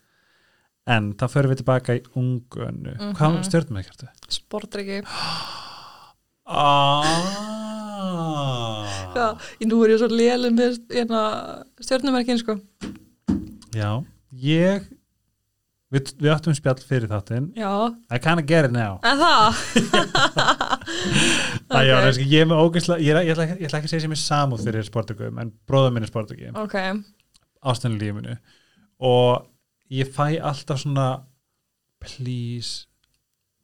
en 0.87 1.13
það 1.15 1.31
förum 1.37 1.53
við 1.53 1.61
tilbaka 1.63 1.95
í 1.99 2.03
ungönnu 2.19 2.97
Mhm. 2.99 3.13
Hvað 3.19 3.43
stjórnum 3.47 3.79
við 3.79 3.87
kjartu? 3.91 4.07
Sportryggi 4.29 5.03
Ah. 7.93 8.89
Ég 9.61 9.69
nú 9.69 9.79
er 9.85 9.91
ég 9.95 9.99
svo 10.01 10.09
lélum 10.11 10.57
hérna, 10.91 11.21
stjórnumerkin 11.81 12.39
sko 12.41 12.57
Já, 13.73 14.03
ég 14.35 14.83
við, 15.93 16.11
við 16.19 16.33
áttum 16.33 16.55
spjall 16.57 16.81
fyrir 16.83 17.09
þáttinn 17.09 17.51
Já, 17.57 17.71
I 18.11 18.19
kinda 18.19 18.43
get 18.43 18.65
it 18.67 18.73
now 18.75 18.99
það 19.05 19.53
okay. 21.71 21.87
já, 21.87 21.97
Ok. 21.97 22.09
okay. 22.11 22.27
ég 22.27 22.41
er 22.43 22.49
með 22.51 22.63
ógeðslega 22.67 23.01
ég, 23.01 23.13
ég, 23.13 23.33
ætla, 23.37 23.47
ekki- 23.47 23.61
ég 23.61 23.69
ætla 23.71 23.79
ekki 23.81 23.89
að 23.89 23.95
segja 23.95 24.05
sem 24.07 24.17
ég 24.17 24.23
samúð 24.25 24.65
fyrir 24.67 24.89
sportugum 24.89 25.39
en 25.43 25.53
bróðum 25.69 25.93
minn 25.97 26.07
er 26.09 26.11
sportugi 26.13 26.51
Ok, 26.59 26.77
ástæðan 27.63 27.97
í 27.97 28.03
lífinu 28.03 28.37
og 29.03 29.47
ég 29.93 30.09
fæ 30.15 30.39
alltaf 30.41 30.81
svona 30.83 31.07
please 32.03 32.89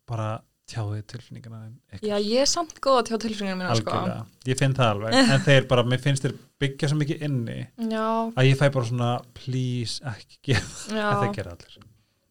bara 0.08 0.38
tjáðu 0.68 1.00
tilfinningana 1.08 1.70
já 2.04 2.16
ég 2.20 2.42
er 2.42 2.48
samt 2.48 2.76
góð 2.84 3.00
til 3.08 3.20
tilfinningum 3.24 3.62
mína 3.62 3.76
sko. 3.78 3.92
Algjörlega, 3.94 4.24
ég 4.50 4.60
finn 4.60 4.76
það 4.76 4.90
alveg. 4.92 5.18
En 5.22 5.44
þeir 5.46 5.68
bara, 5.70 5.84
mér 5.88 6.02
finnst 6.04 6.26
þeir 6.26 6.34
byggja 6.60 6.90
svo 6.90 6.98
mikið 7.00 7.24
inni 7.28 7.58
Já, 7.88 8.06
að 8.34 8.48
ég 8.50 8.58
fæ 8.60 8.66
bara 8.74 8.88
svona 8.90 9.12
please 9.38 10.04
ekki 10.12 10.40
gefa 10.50 11.06
að 11.08 11.22
þeir 11.22 11.36
gera 11.38 11.54
allir. 11.56 11.78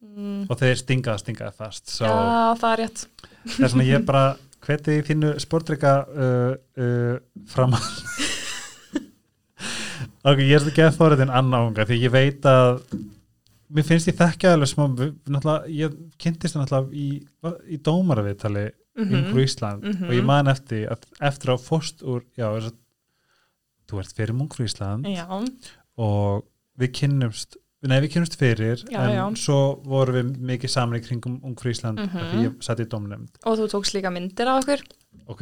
Mm, 0.08 0.42
og 0.46 0.60
þeir 0.60 0.76
stingaða 0.78 1.22
stingaða 1.24 1.56
fast 1.58 1.90
so, 1.90 2.06
Já, 2.06 2.54
það 2.60 2.70
er 2.70 2.82
rétt. 2.84 3.00
Það 3.48 3.64
er 3.66 3.72
svona 3.74 3.88
ég 3.88 4.06
bara 4.06 4.24
hveti 4.68 4.98
þínu 5.06 5.34
sportrika 5.42 5.92
uh, 6.06 6.52
uh, 6.78 7.14
fram 7.50 7.74
ok, 10.28 10.38
ég 10.42 10.54
er 10.58 10.62
svo 10.62 10.74
geð 10.74 10.94
þóriðin 10.98 11.34
annáunga 11.34 11.86
því 11.88 11.96
ég 12.04 12.14
veit 12.14 12.46
að 12.48 12.82
mér 13.70 13.84
finnst 13.84 14.08
ég 14.08 14.16
þekkja 14.18 14.52
alveg 14.56 14.68
smá 14.70 14.86
ég 15.68 15.96
kynntist 16.18 16.54
það 16.56 16.62
náttúrulega 16.62 16.92
í, 16.92 17.08
í 17.74 17.78
dómaraviðtali 17.82 18.66
mm 18.70 18.74
Mhm. 18.98 19.14
-hmm. 19.14 19.42
Ísland 19.44 19.82
Mhm. 19.84 20.04
og 20.08 20.10
ég 20.14 20.24
man 20.24 20.46
eftir 20.48 20.88
að 20.90 21.02
eftir 21.20 21.52
á 21.54 21.56
fórst 21.56 22.02
úr 22.02 22.22
já, 22.36 22.50
þess 22.50 22.66
að 22.72 22.76
þú 23.88 23.98
ert 24.00 24.12
fyrir 24.16 24.34
Ungfrú 24.34 24.64
Ísland 24.64 25.04
Já, 25.06 25.26
og 25.98 26.44
við 26.78 26.92
kynnumst 26.92 27.56
nei 27.82 28.00
við 28.00 28.10
kynnumst 28.12 28.36
fyrir 28.36 28.82
Já, 28.90 28.98
en 29.28 29.36
svo 29.36 29.80
vorum 29.84 30.14
við 30.14 30.38
mikið 30.38 30.68
saman 30.70 30.98
í 30.98 31.04
kringum 31.06 31.40
Ungfrú 31.44 31.70
Ísland 31.70 31.98
mm 32.00 32.08
Mhm. 32.10 32.18
því 32.32 32.44
ég 32.48 32.62
satt 32.62 32.80
í 32.80 32.86
dómnefnd 32.86 33.30
og 33.46 33.58
þú 33.58 33.68
tókst 33.70 33.94
líka 33.94 34.10
myndir 34.10 34.46
af 34.48 34.64
okkur 34.64 34.82
ok, 35.28 35.40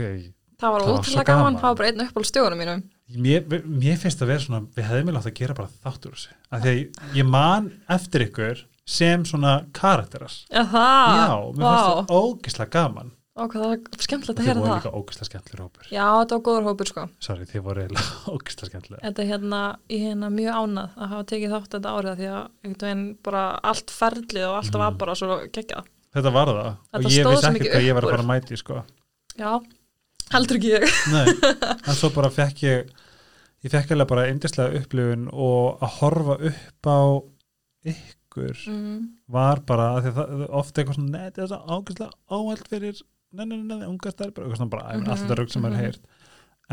Það 0.58 0.72
var 0.72 0.80
ótrúlega 0.80 1.24
gaman, 1.24 1.54
gaman. 1.54 1.56
það 1.56 1.62
var 1.62 1.74
bara 1.76 1.88
einn 1.88 2.00
uppáld 2.08 2.26
stjóðunum 2.26 2.58
mínum 2.58 2.82
mér, 3.14 3.44
mér 3.66 3.98
finnst 4.00 4.22
að 4.22 4.32
vera 4.32 4.42
svona 4.42 4.62
við 4.76 4.88
hefðum 4.90 5.10
við 5.10 5.14
látt 5.18 5.28
að 5.30 5.36
gera 5.40 5.54
bara 5.54 5.68
þáttur 5.84 6.10
úr 6.10 6.16
þessu. 6.18 6.32
Af 6.50 6.62
því 6.64 6.72
að 6.72 7.18
ég, 7.20 7.28
man 7.30 7.68
eftir 7.96 8.24
ykkur 8.26 8.64
sem 8.86 9.24
svona 9.26 9.52
karakteras 9.74 10.44
Já, 10.50 10.62
það 10.70 11.14
já, 11.18 11.36
mér 11.56 11.62
Vá. 11.62 11.70
fannst 11.70 12.10
það 12.10 12.18
ógislega 12.22 12.70
gaman. 12.76 13.12
Og 13.36 13.50
hvað 13.52 13.62
það 13.66 13.68
var 13.68 14.04
skemmtilegt 14.06 14.38
að 14.38 14.38
þið 14.40 14.46
heyra 14.48 14.60
voru 14.62 14.70
það. 14.70 14.78
líka 14.80 14.96
ógislega 14.96 15.26
skemmtilegur 15.28 15.64
hópur. 15.66 15.88
Já, 15.92 16.04
þetta 16.16 16.36
var 16.38 16.44
góður 16.46 16.66
hópur 16.70 16.88
sko. 16.88 17.02
Sorry, 17.20 17.44
þið 17.50 17.64
voru 17.66 17.82
eiginlega 17.82 18.14
ógislega 18.36 18.70
skemmtilega 18.70 19.02
Þetta 19.04 19.22
er 19.22 19.28
hérna, 19.32 19.60
ég 19.92 20.04
hérna 20.06 20.30
mjög 20.32 20.56
ánað 20.62 20.94
að 20.96 21.10
hafa 21.12 21.26
tekið 21.32 21.52
þátt 21.56 21.74
þetta 21.76 21.92
árið 21.98 22.16
því 22.22 22.30
að 22.30 22.38
einhvern 22.64 22.86
veginn 22.86 23.04
bara 23.28 23.42
allt 23.72 23.92
ferlið 23.92 24.46
og 24.48 24.56
allt 24.62 24.78
var 24.80 24.90
Mhm. 24.94 24.98
bara 25.02 25.14
svo 25.20 25.36
geggjað. 25.52 25.90
þetta 26.16 26.32
var 26.32 26.46
það. 26.54 26.70
Þetta 26.96 26.96
og 26.96 27.12
ég 27.12 27.28
vissi 27.34 27.52
mikið 27.58 27.72
hvað 27.76 27.86
ég 27.90 27.94
var 27.98 28.02
að 28.08 28.14
fara 28.16 28.24
að 28.24 28.30
mæti 28.32 28.56
sko. 28.62 28.82
Já, 29.36 29.52
heldur 30.34 30.56
ekki 30.58 30.72
ég. 30.74 30.86
Nei, 31.12 31.26
en 31.88 31.94
svo 31.98 32.10
bara 32.14 32.30
fekk 32.30 32.62
ég 32.66 32.90
ég 33.66 33.72
fekk 33.72 33.90
alveg 33.96 34.08
bara 34.08 34.26
eindislega 34.30 34.78
upplifun 34.80 35.28
og 35.32 35.80
að 35.82 35.94
horfa 36.00 36.36
upp 36.50 36.86
á 36.90 37.00
ykkur 37.86 38.56
Mm. 38.66 38.96
var 39.32 39.62
bara, 39.64 39.84
að 39.96 40.06
að 40.10 40.16
það 40.18 40.42
ofta 40.60 40.80
eitthvað 40.82 40.96
svona, 40.98 41.20
þetta 41.26 41.42
er 41.42 41.48
svo 41.48 41.58
ágæslega 41.76 42.10
óhald 42.36 42.66
fyrir, 42.68 42.98
nei, 43.32 43.44
nei, 43.46 43.56
nei, 43.62 43.76
nei, 43.78 43.86
unga 43.88 44.10
stærpar 44.12 44.44
eitthvað 44.44 44.58
svona 44.60 44.70
bara, 44.74 44.82
mm 44.92 45.00
Mhm, 45.00 45.10
allt 45.10 45.22
þetta 45.22 45.36
rugg 45.38 45.50
sem 45.54 45.62
maður 45.62 45.76
mhm. 45.76 45.84
heyrt 45.84 46.00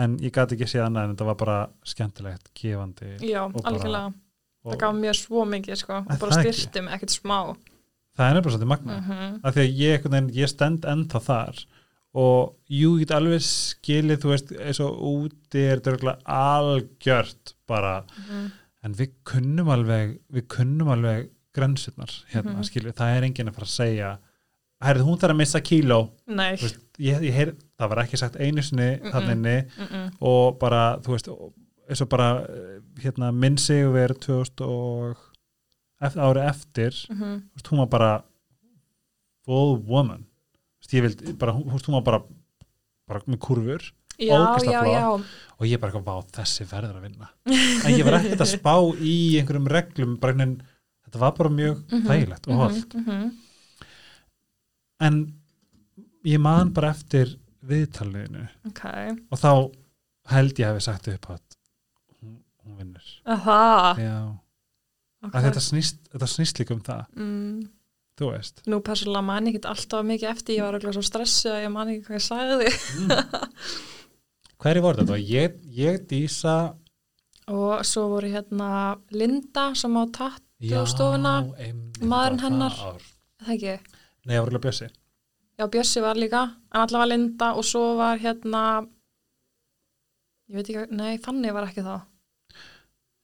en 0.03 0.17
ég 0.19 0.31
gati 0.33 0.55
ekki 0.57 0.67
séð 0.67 0.83
annað 0.87 1.03
en 1.07 1.13
þetta 1.15 1.25
var 1.29 1.35
bara 1.35 1.57
skemmtilegt, 1.85 2.49
gefandi 2.57 3.11
Já, 3.29 3.41
algjörlega. 3.63 4.13
Það 4.63 4.77
gaf 4.79 4.95
mér 4.95 5.13
svo 5.19 5.45
mikið 5.45 5.75
sko, 5.75 5.93
Er 6.03 6.13
og 6.15 6.19
bara 6.19 6.41
styrti 6.41 6.81
mig 6.81 6.93
ekkert 6.97 7.13
smá. 7.15 7.39
það 8.17 8.27
er 8.27 8.33
nefnilega 8.33 8.53
svolítið 8.57 8.71
magna 8.73 8.97
Mm 8.99 9.03
-hmm. 9.09 9.39
af 9.43 9.55
því 9.55 9.61
að 9.61 9.77
ég, 9.77 10.35
ég 10.35 10.47
stend 10.49 10.81
ennþá 10.85 11.19
þar 11.21 11.65
og 12.13 12.55
jú, 12.69 12.97
ég 12.99 13.07
get 13.07 13.11
alveg 13.17 13.41
skilið, 13.41 14.19
þú 14.21 14.29
veist, 14.33 14.51
eins 14.61 14.79
og 14.85 14.99
úti 15.01 15.63
er 15.71 15.79
þetta 15.81 16.17
algjört 16.25 17.53
bara, 17.67 18.03
Mhm. 18.17 18.51
en 18.83 18.93
við 18.93 19.09
kunnum 19.25 19.67
alveg 19.69 20.19
við 20.31 20.47
kunnum 20.47 20.87
alveg 20.89 21.29
grensurnar 21.55 22.11
hérna, 22.31 22.53
Mhm. 22.55 22.63
skilju, 22.63 22.93
það 22.93 23.17
er 23.17 23.23
enginn 23.23 23.49
að 23.49 23.53
fara 23.55 23.65
að 23.65 23.77
segja 23.79 24.17
herrið, 24.81 25.01
hún 25.07 25.17
þarf 25.19 25.31
að 25.31 25.37
missa 25.37 25.59
kíló 25.61 26.09
veist, 26.61 26.77
ég, 26.99 27.21
ég 27.21 27.33
heyr, 27.33 27.55
það 27.79 27.89
var 27.89 27.97
ekki 28.03 28.17
sagt 28.17 28.35
einu 28.35 28.61
sinni 28.61 28.99
Mm-mm. 28.99 29.11
þannig 29.11 29.69
Mm 29.77 29.87
-mm. 29.87 30.11
og 30.21 30.59
bara, 30.59 30.97
þú 30.99 31.07
veist 31.13 31.27
eins 31.89 32.01
og 32.01 32.09
bara, 32.09 32.45
hérna 32.99 33.31
minn 33.33 33.57
sig 33.57 33.85
verið 33.85 34.19
2000 34.19 34.61
og 34.65 35.17
ári 36.01 36.41
eftir, 36.49 36.91
Mm 37.09 37.17
-hmm. 37.21 37.41
veist, 37.55 37.67
hún 37.67 37.77
var 37.77 37.87
bara 37.87 38.23
full 39.45 39.77
woman 39.87 40.25
ég 40.97 41.05
vild 41.07 41.23
bara, 41.41 41.53
veist, 41.57 41.87
hún 41.89 41.97
var 41.99 42.05
bara 42.07 42.21
bara 43.09 43.21
með 43.27 43.39
kurfur 43.43 43.83
já, 44.19 44.37
já, 44.63 44.79
já, 44.87 45.07
og 45.57 45.65
ég 45.67 45.81
bara 45.81 46.01
vá, 46.05 46.15
þessi 46.35 46.65
verður 46.69 46.99
að 46.99 47.07
vinna. 47.07 47.29
En 47.49 47.93
ég 47.95 48.03
var 48.05 48.19
ekkert 48.19 48.43
að 48.45 48.51
spá 48.53 48.73
í 49.01 49.15
einhverjum 49.39 49.69
reglum, 49.73 50.13
bara 50.21 50.35
einhvern 50.35 50.59
þetta 51.03 51.21
var 51.21 51.33
bara 51.37 51.49
mjög 51.53 51.81
Mhm, 51.91 52.05
þægilegt 52.09 52.47
og 52.49 52.61
holdt 52.61 52.93
mhm, 52.97 53.09
mhm. 53.09 53.31
en 55.07 55.17
ég 56.25 56.39
man 56.39 56.71
bara 56.73 56.93
eftir 56.93 57.35
viðtalinu. 57.63 58.47
Ok, 58.69 58.83
og 59.31 59.39
þá 59.39 59.51
held 60.33 60.59
ég 60.59 60.69
hefði 60.71 60.83
sagt 60.85 61.07
upp 61.11 61.29
að 61.33 61.41
hún, 62.21 62.37
hún 62.63 62.77
vinnur. 62.79 63.09
Að 63.27 63.45
það 63.47 64.01
já, 64.03 64.15
ok. 65.23 65.33
að 65.33 65.47
þetta 65.49 65.63
snýst, 65.67 65.99
þetta 66.13 66.29
snýst 66.31 66.59
líka 66.61 66.75
um 66.77 66.83
það. 66.83 67.03
Mm, 67.17 67.57
þú 68.19 68.29
veist. 68.33 68.61
Nú 68.69 68.79
persónulega 68.85 69.25
man 69.25 69.49
ég 69.49 69.57
ekki 69.57 69.71
alltaf 69.71 70.05
mikið 70.07 70.29
eftir 70.29 70.57
ég 70.57 70.65
var 70.65 70.77
örugglega 70.77 70.97
svo 70.97 71.05
stressuð 71.07 71.55
að 71.55 71.65
ég 71.65 71.73
man 71.73 71.91
ekki 71.93 72.05
hvað 72.07 72.19
ég 72.19 72.25
sagði. 72.27 72.69
Hverju 74.63 74.83
voru 74.85 75.03
þetta? 75.03 75.19
Ég, 75.27 75.59
ég 75.75 76.01
dísa. 76.07 76.57
Og 77.51 77.83
svo 77.87 78.05
voru 78.13 78.29
hérna 78.31 78.69
Linda 79.11 79.71
sem 79.75 79.95
á 79.99 80.03
tatt 80.15 80.43
á 80.63 80.81
stofuna, 80.87 81.33
maðurinn 81.99 82.39
það 82.39 82.45
hennar. 82.47 82.77
það 83.43 83.55
ekki, 83.57 83.73
nei, 84.23 84.35
ég 84.37 84.43
var 84.45 84.53
alveg 84.53 84.63
bjössi. 84.63 84.87
Já 85.59 85.67
Bjössi 85.69 86.01
var 86.01 86.17
líka 86.17 86.43
en 86.73 86.81
allavega 86.81 87.09
Linda 87.11 87.49
og 87.59 87.65
svo 87.67 87.83
var 87.99 88.21
hérna 88.21 88.61
ég 90.49 90.55
veit 90.57 90.71
ekki, 90.71 90.85
nei 90.95 91.19
Fanny 91.21 91.51
var 91.53 91.67
ekki 91.67 91.83
þá. 91.85 91.97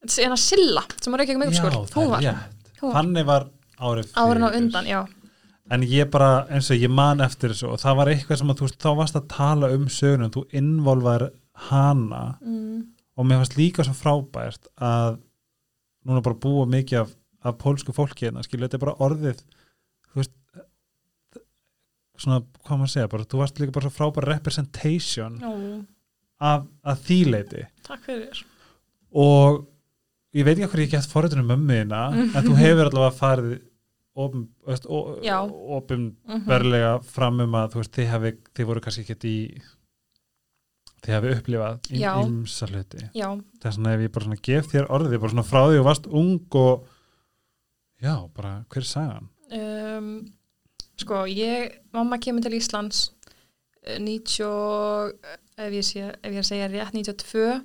En 0.03 0.35
að 0.35 0.43
Silla 0.43 0.83
sem 0.99 1.15
var 1.15 1.23
ekki 1.23 1.33
ekki 1.35 1.41
með 1.41 1.53
uppskór, 1.53 1.79
það 1.89 2.03
hún 2.03 2.11
var. 2.11 2.27
Þannig 2.79 3.25
var 3.27 3.47
árið 3.79 4.13
árin 4.19 4.45
á 4.45 4.49
undan, 4.51 4.89
já. 4.89 4.99
En 5.69 5.83
ég 5.85 6.09
bara, 6.09 6.47
eins 6.49 6.69
og 6.73 6.81
ég 6.81 6.89
man 6.89 7.21
eftir 7.21 7.53
þessu 7.53 7.73
og 7.73 7.81
það 7.81 7.99
var 7.99 8.11
eitthvað 8.13 8.41
sem 8.41 8.53
að 8.53 8.61
þú 8.61 8.69
þá 8.73 8.89
varst 8.97 9.19
að 9.19 9.27
tala 9.35 9.69
um 9.75 9.85
sögunum, 9.93 10.31
þú 10.33 10.45
involvar 10.61 11.27
hana. 11.69 12.23
Mm, 12.41 12.79
og 13.15 13.27
mér 13.27 13.41
fannst 13.41 13.57
líka 13.59 13.85
svo 13.85 13.93
frábært 13.97 14.69
að 14.75 15.19
núna 16.07 16.23
bara 16.25 16.39
búa 16.41 16.65
mikið 16.69 17.03
af, 17.03 17.15
af 17.45 17.57
pólsku 17.61 17.93
fólki 17.95 18.27
hérna, 18.27 18.43
skilja, 18.45 18.67
þetta 18.67 18.79
er 18.79 18.85
bara 18.85 18.97
orðið 19.05 19.43
þú 20.09 20.21
veist 20.21 20.35
svona, 22.19 22.41
hvað 22.65 22.81
maður 22.81 22.93
segja, 22.93 23.11
bara, 23.11 23.27
þú 23.29 23.41
varst 23.41 23.61
líka 23.61 23.75
bara 23.75 23.87
svo 23.87 23.95
frábær 23.95 24.27
representation 24.29 25.37
já, 25.39 25.51
af, 26.49 26.69
af 26.83 27.03
þýleiti 27.07 27.65
takk 27.87 28.05
fyrir. 28.07 28.41
Og 29.09 29.63
ég 30.35 30.45
veit 30.45 30.57
ekki 30.57 30.69
hvað 30.71 30.83
ég 30.85 30.93
gett 30.93 31.11
forritunum 31.11 31.49
mömmuðina 31.53 32.03
en 32.13 32.45
þú 32.45 32.57
hefur 32.63 32.89
allavega 32.89 33.17
farið 33.19 33.57
opum, 34.19 34.47
veist, 34.67 34.85
ó, 34.85 34.97
Já. 35.23 35.37
opum 35.47 36.09
Mhm. 36.27 36.45
verlega 36.49 36.93
fram 37.03 37.39
um 37.45 37.51
að 37.59 37.75
veist, 37.79 37.91
þið, 37.95 38.07
hafi, 38.13 38.31
þið 38.55 38.65
voru 38.69 38.81
kannski 38.85 39.03
ekkert 39.05 39.25
í 39.29 39.35
þið 41.03 41.13
hafi 41.15 41.33
upplifað 41.37 41.91
Já. 41.95 42.13
ímsa 42.27 42.67
hluti 42.67 43.03
já, 43.15 43.29
þess 43.63 43.77
vegna 43.77 43.93
ef 43.95 44.01
ég 44.03 44.11
bara 44.15 44.25
svona 44.25 44.41
gef 44.49 44.67
þér 44.73 44.89
orðið 44.97 45.19
bara 45.23 45.31
svona 45.33 45.47
frá 45.47 45.61
því 45.69 45.77
og 45.79 45.85
varst 45.87 46.07
ung 46.11 46.57
og 46.59 46.87
já, 48.03 48.15
bara 48.35 48.65
hver 48.69 48.83
er 48.83 48.89
sagan? 48.89 49.29
um, 49.51 50.09
sko, 50.99 51.23
ég 51.31 51.77
mamma 51.93 52.17
kemur 52.19 52.43
til 52.43 52.57
Íslands 52.59 53.11
eh, 53.83 53.97
90 53.99 54.43
og- 54.45 55.13
ef 55.57 55.71
ég, 55.73 55.83
sé, 55.87 56.09
ef 56.23 56.33
ég 56.35 56.43
segja 56.45 56.67
rétt 56.69 56.93
92 56.93 57.63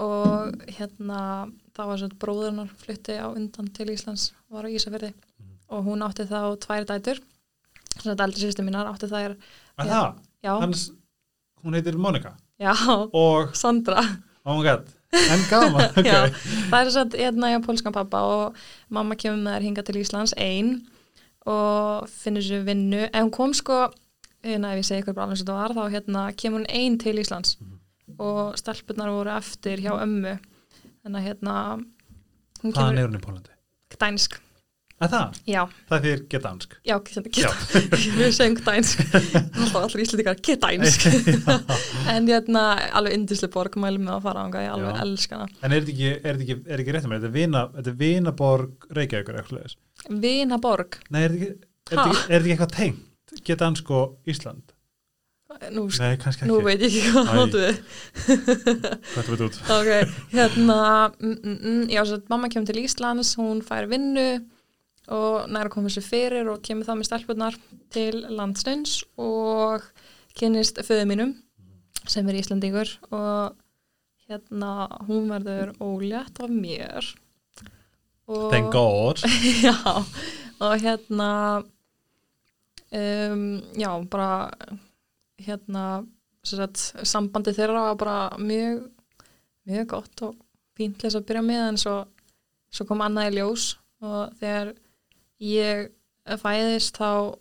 og 0.00 0.54
hérna 0.78 1.50
þá 1.74 1.82
var 1.86 1.98
svo 2.00 2.08
bróðurnar 2.22 2.70
flutti 2.80 3.18
á 3.18 3.26
undan 3.34 3.68
til 3.74 3.90
Íslands 3.92 4.30
var 4.50 4.64
á 4.64 4.70
Ísafirði 4.70 5.10
Mhm. 5.12 5.29
Og 5.70 5.84
hún 5.86 6.02
átti 6.06 6.26
þá 6.28 6.40
tvær 6.64 6.86
dætur. 6.88 7.20
Svona 7.96 8.14
þetta 8.14 8.26
eldri 8.28 8.42
sýstu 8.46 8.64
mínar 8.66 8.88
átti 8.90 9.08
þær 9.10 9.34
Að 9.80 9.86
Já. 9.86 9.92
það, 9.92 10.18
já, 10.44 10.52
hans 10.62 10.82
hún 11.64 11.76
heitir 11.76 11.96
Monika 12.00 12.34
já, 12.60 12.72
og, 13.12 13.54
Sandra. 13.56 14.02
Oh 14.44 14.56
my 14.58 14.64
god. 14.64 14.86
En 15.12 15.42
gaman, 15.50 15.88
ok. 15.98 16.06
Já, 16.06 16.28
það 16.70 16.78
er 16.84 16.90
satt 16.94 17.16
hérna 17.18 17.50
hjá 17.52 17.58
pólskan 17.64 17.94
pappa 17.96 18.20
og 18.28 18.58
mamma 18.94 19.16
kemur 19.18 19.40
með 19.42 19.56
þær 19.56 19.66
hinga 19.66 19.84
til 19.88 19.98
Íslands 20.00 20.34
ein 20.38 20.70
og 21.48 22.06
finnur 22.12 22.44
sér 22.44 22.62
vinnu. 22.66 23.06
En 23.10 23.26
hún 23.26 23.32
kom 23.34 23.54
sko, 23.56 23.88
hérna 24.44 24.74
ef 24.74 24.82
ég 24.82 24.86
segi 24.90 25.02
ykkur 25.04 25.16
bara 25.16 25.26
alveg 25.28 25.40
sem 25.40 25.48
þetta 25.48 25.56
var, 25.58 25.74
þá 25.76 25.94
hérna 25.96 26.24
kemur 26.38 26.62
hún 26.62 26.70
ein 26.70 26.98
til 27.02 27.18
Íslands. 27.20 27.56
Og 28.20 28.54
stelpurnar 28.60 29.10
voru 29.12 29.32
eftir 29.34 29.80
hjá 29.82 29.92
ömmu. 29.96 30.36
Þannig 31.00 31.20
að 31.20 31.26
hérna 31.30 31.54
hún 32.62 32.74
hvaðan 32.76 33.00
er 33.00 33.08
hún 33.08 33.16
í 33.18 33.22
Pólandi? 33.24 33.54
dænsk, 34.00 34.36
Að 35.00 35.12
það, 35.14 35.36
já, 35.48 35.60
það 35.88 36.02
þýr 36.04 36.22
get 36.28 36.42
dansk. 36.44 36.74
Já, 36.84 36.94
geta, 37.06 37.52
við 38.18 38.34
segjum 38.36 38.56
dænsk 38.66 38.98
alltaf 39.16 39.78
allir 39.86 40.02
íslendingar, 40.04 40.40
get 40.44 40.60
dænsk 40.60 41.06
en 42.12 42.28
hérna 42.28 42.64
alveg 42.98 43.16
indisli 43.16 43.48
borg 43.54 43.78
mælum 43.80 44.04
með 44.10 44.18
að 44.18 44.26
fara 44.26 44.42
ánga, 44.44 44.64
ég 44.66 44.74
alveg 44.74 44.98
Já. 44.98 45.04
elska 45.06 45.38
hana 45.38 45.48
En 45.64 45.72
er 45.72 45.86
þetta 45.86 45.94
ekki, 45.94 46.10
er 46.20 46.42
ekki, 46.44 46.58
er 46.68 46.82
ekki 46.84 46.96
rétt 46.96 47.08
að 47.08 47.14
mér? 47.14 47.22
Þetta 47.24 47.80
er 47.80 47.94
er 47.94 47.96
vinaborg 48.02 48.86
Reykjavíkur 48.98 49.40
eitthvað 49.40 49.56
leðis. 49.56 49.78
Vinaborg, 50.26 51.00
Nei, 51.08 51.22
er 51.22 51.38
þetta 51.38 51.48
ekki, 51.48 51.96
er 51.96 52.04
ekki, 52.04 52.36
er 52.36 52.50
eitthvað 52.50 52.76
tengt? 52.76 53.34
Get 53.46 53.64
dansk 53.64 53.94
og 53.96 54.28
Ísland? 54.28 54.76
nú, 55.74 55.88
Nei, 55.98 56.14
kannski 56.20 56.46
nú 56.46 56.60
ekki. 56.60 56.66
veit 56.68 56.84
ég 56.84 56.92
ekki 56.92 57.10
hvað 57.10 57.42
áttu 57.42 57.60
við 57.64 57.80
Þetta 59.16 59.26
veit 59.32 59.42
út. 59.48 59.58
ok, 59.74 59.90
hérna 60.36 60.78
mm, 61.16 61.34
mm, 61.34 61.56
mm, 61.58 61.82
já, 61.90 62.04
svo 62.06 62.20
mamma 62.30 62.50
kemur 62.52 62.68
til 62.70 62.84
Íslands 62.84 63.32
hún 63.40 63.62
fær 63.66 63.88
vinnu 63.90 64.28
og 65.10 65.48
næra 65.50 65.72
koma 65.72 65.90
sér 65.92 66.06
fyrir 66.06 66.50
og 66.52 66.62
kemur 66.62 66.86
þá 66.86 66.94
með 66.96 67.08
stelpunar 67.08 67.56
til 67.90 68.22
landsins 68.30 69.00
og 69.18 69.84
kynnist 70.38 70.78
föðu 70.86 71.08
mínum 71.10 71.34
sem 72.08 72.28
er 72.30 72.38
Íslandingur 72.40 72.92
og 73.10 73.56
hérna 74.30 74.86
hún 75.08 75.26
verður 75.32 75.74
ólétt 75.82 76.38
af 76.40 76.52
mér 76.52 77.10
og, 78.30 78.50
Thank 78.52 78.70
God. 78.72 79.18
já, 79.66 79.74
og 80.60 80.74
hérna 80.78 81.30
um, 82.92 83.62
já, 83.74 83.90
bara 84.10 84.50
hérna 85.40 86.04
sagt, 86.46 86.78
sambandi 87.02 87.52
þeirra 87.56 87.90
var 87.90 87.98
bara 87.98 88.38
mjög 88.38 88.86
mjög 89.66 89.90
gott 89.90 90.22
og 90.22 90.38
fínt 90.78 91.00
til 91.00 91.08
þess 91.08 91.18
að 91.18 91.26
byrja 91.28 91.42
með 91.44 91.64
en 91.66 91.80
svo, 91.80 91.96
svo 92.70 92.86
kom 92.88 93.02
annað 93.04 93.32
í 93.32 93.36
ljós 93.40 93.66
og 94.00 94.38
þegar 94.40 94.72
ég 95.40 95.90
fæðist 96.40 97.00
þá 97.00 97.36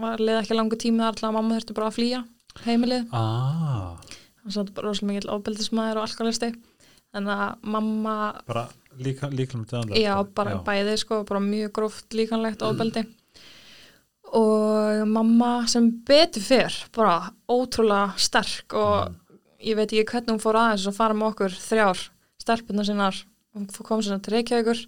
var 0.00 0.20
leið 0.20 0.40
ekki 0.42 0.56
langu 0.56 0.78
tími 0.80 1.02
þar 1.04 1.28
að 1.28 1.36
mamma 1.36 1.56
þurfti 1.56 1.76
bara 1.76 1.88
að 1.88 1.96
flýja 1.96 2.20
heimilið. 2.66 3.08
Ah, 3.16 3.96
og 4.42 4.52
svo 4.52 4.66
bara 4.68 4.90
rosalega 4.90 5.12
mikill 5.12 5.32
ofbeldismæður 5.32 6.00
og 6.00 6.06
alkoholisti 6.08 6.52
þannig 7.12 7.42
að 7.46 7.66
mamma 7.74 8.14
bara 8.48 8.66
líka, 9.00 9.28
líka 9.32 9.58
með 9.58 9.74
þetta 9.74 10.00
já, 10.00 10.14
bara 10.36 10.60
bæði 10.66 10.96
sko, 11.00 11.22
bara 11.28 11.42
mjög 11.44 11.74
gróft 11.78 12.16
líkanlegt 12.16 12.64
ofbeldi. 12.66 13.04
Og 14.32 15.02
mamma 15.12 15.52
sem 15.68 15.90
betur 16.08 16.44
fyrr 16.44 16.78
bara 16.96 17.18
ótrúlega 17.52 18.16
sterk 18.20 18.76
og 18.80 19.12
ég 19.62 19.76
veit 19.76 19.92
ekki 19.92 20.08
hvernig 20.08 20.34
hún 20.34 20.42
fór 20.42 20.58
aðeins 20.60 20.88
og 20.88 20.96
fara 20.96 21.16
með 21.16 21.34
okkur 21.34 21.58
þrjár 21.60 22.00
stelpunar 22.42 22.88
sinnar, 22.88 23.18
hún 23.54 23.68
kom 23.84 24.02
sinna 24.02 24.18
til 24.24 24.38
Reykjavíkur 24.38 24.80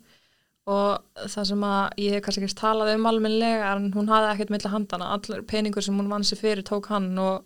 og 0.70 1.26
það 1.28 1.48
sem 1.50 1.64
að 1.68 1.98
ég 2.00 2.14
hef 2.14 2.22
kannski 2.24 2.46
ekki 2.46 2.56
talað 2.56 2.94
um 2.94 3.08
almennilega 3.10 3.72
en 3.74 3.90
hún 3.92 4.08
hafði 4.08 4.30
ekkert 4.30 4.52
milli 4.54 4.70
handana, 4.72 5.10
allir 5.16 5.42
peningur 5.48 5.84
sem 5.84 5.98
hún 5.98 6.08
vann 6.12 6.24
sér 6.24 6.40
fyrir 6.40 6.64
tók 6.64 6.88
hann 6.92 7.10
og 7.20 7.44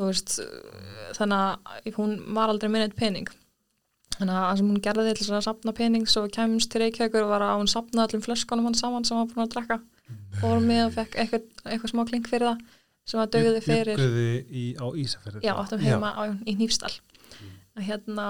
veist, 0.00 0.40
þannig 1.18 1.38
að 1.38 1.94
hún 1.98 2.16
var 2.34 2.50
aldrei 2.50 2.70
minnið 2.72 2.96
pening. 2.98 3.30
Þannig 4.16 4.34
að 4.34 4.44
það 4.46 4.58
sem 4.58 4.70
hún 4.72 4.82
gerði 4.84 5.14
til 5.16 5.28
að 5.30 5.46
sapna 5.46 5.74
pening 5.76 6.08
svo 6.10 6.24
kemst 6.32 6.72
til 6.72 6.82
Reykjavíkur 6.82 7.28
var 7.30 7.44
að 7.44 7.60
hún 7.60 7.70
sapnaði 7.70 8.16
öllum 8.16 8.24
flöskunum 8.26 8.66
hann 8.68 8.76
saman 8.76 9.06
sem 9.06 9.16
hann 9.16 9.28
var 9.28 9.36
búin 9.36 9.46
að 9.46 9.54
drekka. 9.54 9.78
Fór 10.40 10.64
með 10.64 10.82
og 10.88 10.96
fekk 10.96 11.16
eitthvað, 11.22 11.46
eitthvað 11.66 11.92
smá 11.92 12.02
klink 12.08 12.28
fyrir 12.28 12.50
það 12.50 12.64
sem 13.10 13.22
að 13.22 13.30
dögði 13.36 13.62
fyrir 13.64 14.02
í, 14.50 14.64
á 14.76 14.86
Ísafjörði. 15.02 15.40
já, 15.46 15.52
áttum 15.54 15.80
heima 15.82 16.10
á, 16.14 16.22
í 16.44 16.56
Hnífstall 16.58 16.92
að 17.78 17.86
hérna 17.86 18.26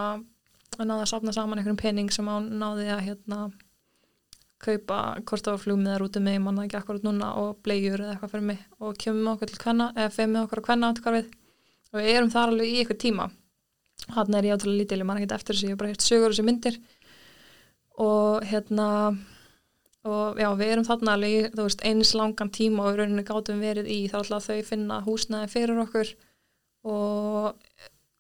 að 0.79 0.87
náði 0.87 1.01
að 1.01 1.11
sapna 1.11 1.35
saman 1.35 1.61
einhverjum 1.61 1.81
pening 1.81 2.13
sem 2.15 2.29
hann 2.31 2.47
náði 2.61 2.87
að 2.95 3.03
hérna 3.09 3.41
kaupa 4.61 5.01
það 5.25 5.51
var 5.51 5.61
flugmiðar 5.65 6.05
út 6.05 6.17
um 6.21 6.25
mig 6.29 6.39
manna 6.45 6.65
ekki 6.67 6.79
akkurat 6.79 7.05
núna 7.07 7.33
og 7.41 7.61
blegjur 7.65 8.03
eða 8.05 8.15
eitthvað 8.15 8.33
fyrir 8.35 8.47
mig. 8.51 8.63
Og 8.81 8.97
kemur 9.01 9.25
með 9.25 9.33
okkur 9.35 9.51
til 9.53 9.61
kvenna 9.65 9.91
eða 9.97 10.27
með 10.27 10.43
okkur 10.45 10.63
að 10.63 10.67
kvenna 10.69 10.91
áttu 10.91 11.15
við 11.17 11.31
og 11.91 11.99
við 11.99 12.11
erum 12.15 12.31
þar 12.31 12.53
alveg 12.53 12.71
í 12.71 12.79
eitthvað 12.81 13.03
tíma. 13.05 13.27
Hann 14.15 14.35
er 14.37 14.49
ég 14.49 14.57
átrúlega 14.57 14.81
lítil, 14.81 15.01
ég 15.01 15.09
man 15.09 15.21
ekki 15.21 15.35
eftir 15.35 15.57
þessu 15.57 15.67
ég 15.67 15.75
hef 15.75 15.81
bara 15.81 15.93
hirt 15.93 16.07
sögur 16.07 16.35
þessu 16.35 16.47
myndir. 16.47 16.81
Og 18.01 18.47
hérna 18.49 18.89
og 20.09 20.39
já, 20.41 20.49
við 20.57 20.73
erum 20.73 20.87
þarna 20.89 21.15
alveg 21.17 21.35
í, 21.35 21.41
þú 21.53 21.67
veist, 21.67 21.83
eins 21.85 22.15
langan 22.17 22.53
tíma 22.55 22.87
og 22.87 22.95
í 22.95 23.01
rauninni 23.01 23.25
gátum 23.29 23.61
verið 23.61 23.91
í. 23.93 23.99
Þá 24.09 24.19
ætla 24.23 24.41
þau 24.45 24.61
finna 24.71 25.01
húsnæði 25.05 25.51
fyrir 25.53 25.83
okkur. 25.83 26.15
Og 26.89 27.51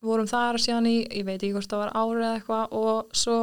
vorum 0.04 0.28
þar 0.28 0.60
síðan 0.60 0.90
í, 0.90 0.96
ég 1.04 1.24
veit 1.28 1.38
ekki 1.38 1.54
hvort 1.54 1.70
það 1.70 1.84
var 1.84 1.94
árið 1.96 2.28
eitthvað 2.34 2.76
og 2.80 3.16
svo 3.16 3.38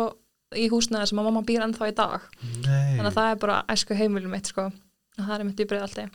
í 0.56 0.70
húsnæði 0.72 1.10
sem 1.10 1.20
að 1.20 1.28
mamma 1.28 1.44
býr 1.48 1.66
ennþá 1.66 1.90
í 1.92 1.96
dag. 1.98 2.28
Nei. 2.64 2.96
þannig 2.96 3.10
að 3.12 3.18
það 3.20 3.32
er 3.32 3.42
bara 3.44 3.58
æsku 3.74 3.98
heimilum 3.98 4.32
mitt 4.32 4.52
sko, 4.54 4.70
það 5.18 5.36
er 5.40 5.48
mitt 5.50 5.60
í 5.60 5.68
breiðaldi 5.68 6.08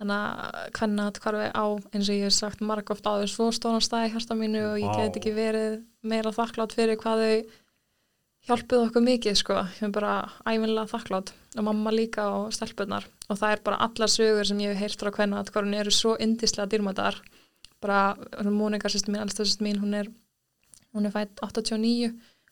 þannig 0.00 0.16
að 0.16 0.60
hvernig 0.78 1.02
að 1.04 1.18
hvarfi 1.20 1.48
á 1.52 1.64
eins 1.92 2.08
og 2.08 2.14
ég 2.14 2.22
hef 2.24 2.32
sagt 2.32 2.62
marg 2.64 2.92
oft 2.94 3.04
áður 3.04 3.28
svo 3.28 3.50
stóran 3.52 3.84
stæði 3.84 4.14
hérsta 4.14 4.36
mínu 4.38 4.62
og 4.70 4.78
ég 4.80 4.88
Vá. 4.88 5.02
get 5.02 5.18
ekki 5.20 5.34
verið 5.36 5.82
meira 6.00 6.32
þakklátt 6.32 6.72
fyrir 6.72 6.96
hvað 7.02 7.24
þau 7.24 7.58
hjálpuð 8.48 8.84
okkur 8.86 9.04
mikið 9.04 9.36
sko, 9.36 9.58
ég 9.76 9.84
er 9.84 9.92
bara 9.92 10.14
æfinlega 10.48 10.88
þakklátt 10.94 11.34
og 11.58 11.66
mamma 11.66 11.92
líka 11.92 12.24
og 12.32 12.54
stelpunar 12.56 13.04
og 13.28 13.36
það 13.36 13.52
er 13.52 13.62
bara 13.66 13.82
allar 13.84 14.08
sögur 14.08 14.48
sem 14.48 14.62
ég 14.64 14.72
hef 14.72 14.80
heyrt 14.80 15.04
frá 15.04 15.12
hvernig 15.12 15.42
að 15.42 15.52
hvernig 15.52 15.82
eru 15.84 15.92
svo 15.92 16.16
indislega 16.16 16.70
dýrmætar. 16.72 17.20
Bara 17.80 18.16
Mónika 18.44 18.88
sýst 18.92 19.08
mín, 19.08 19.20
allstöð 19.20 19.48
sýst 19.48 19.62
mín 19.64 19.78
hún 19.80 19.94
er, 19.96 20.08
hún 20.96 21.06
er 21.08 21.12
fætt 21.14 21.40
89 21.44 22.10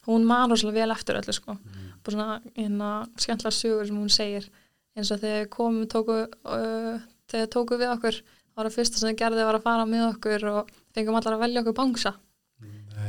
hún 0.09 0.25
man 0.29 0.51
rosalega 0.51 0.83
vel 0.83 0.95
eftir 0.95 1.21
öllu 1.21 1.35
sko. 1.37 1.59
Bara 2.05 2.17
svona 2.17 2.41
hérna 2.57 2.91
skemmtlar 3.21 3.55
sögur 3.55 3.87
sem 3.89 3.99
hún 3.99 4.13
segir. 4.13 4.49
Eins 4.97 5.13
og 5.15 5.21
þegar 5.23 5.51
komum 5.53 5.87
tóku, 5.91 6.25
uh, 6.27 6.97
þegar 7.31 7.53
tóku 7.55 7.79
við 7.79 7.93
okkur 7.93 8.19
þá 8.19 8.57
var 8.59 8.71
það 8.71 8.79
fyrsta 8.79 8.99
sem 8.99 9.13
þau 9.13 9.21
gerði 9.21 9.45
var 9.47 9.59
að 9.61 9.69
fara 9.69 9.85
með 9.87 10.07
okkur 10.09 10.49
og 10.51 10.73
fengum 10.97 11.19
allar 11.21 11.37
að 11.37 11.45
velja 11.45 11.63
okkur 11.63 11.79
bangsa. 11.79 12.15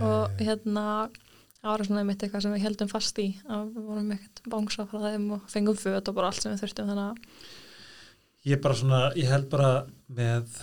Og 0.05 0.37
hérna 0.37 0.85
það 1.59 1.71
var 1.71 1.85
svona 1.87 2.03
einmitt 2.03 2.23
eitthvað 2.23 2.43
sem 2.45 2.53
við 2.55 2.65
heldum 2.67 2.91
fast 2.91 3.19
í 3.19 3.27
að 3.49 3.71
við 3.73 3.87
vorum 3.89 4.11
ekkert 4.15 4.43
bangsa 4.51 4.85
frá 4.87 5.01
þeim 5.07 5.25
og 5.35 5.49
fengum 5.51 5.79
föt 5.79 6.11
og 6.11 6.15
bara 6.15 6.29
allt 6.31 6.43
sem 6.43 6.53
við 6.53 6.61
þurftum 6.63 6.91
þannig 6.91 7.09
að 7.09 7.49
ég 8.47 8.61
bara 8.63 8.77
svona, 8.79 9.01
ég 9.19 9.31
held 9.31 9.49
bara 9.51 9.71
með 10.07 10.61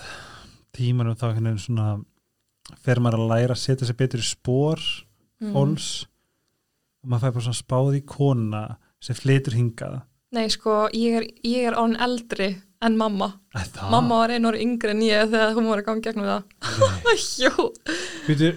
tímanum 0.77 1.19
þá 1.19 1.27
hérna 1.35 1.57
svona 1.61 1.89
fer 2.83 3.01
maður 3.03 3.25
að 3.27 3.33
læra 3.35 3.57
að 3.57 3.63
setja 3.63 3.89
sér 3.89 3.99
betur 3.99 4.23
í 4.23 4.27
spór 4.27 4.83
mm. 5.43 5.53
Og 7.07 7.13
maður 7.13 7.29
fær 7.29 7.35
bara 7.39 7.47
svona 7.47 7.63
spáð 7.63 7.99
í 8.01 8.03
kona 8.11 8.63
sem 9.03 9.15
flytur 9.19 9.55
hingað 9.55 10.01
Nei 10.35 10.49
sko, 10.51 10.89
ég 10.93 11.21
er, 11.21 11.25
ég 11.47 11.69
er 11.71 11.77
án 11.79 11.95
eldri 12.03 12.49
en 12.85 12.97
mamma. 12.99 13.29
Æ, 13.55 13.63
það, 13.73 13.87
Mamma 13.95 14.17
var 14.25 14.33
einu 14.35 14.49
orði 14.51 14.65
yngri 14.67 14.91
en 14.93 15.05
ég 15.07 15.31
þegar 15.31 15.55
hún 15.57 15.69
var 15.71 15.81
að 15.81 15.87
ganga 15.87 16.03
gegnum 16.05 16.27
það. 16.27 16.43
Jú, 17.47 17.69
Býtu, 18.27 18.51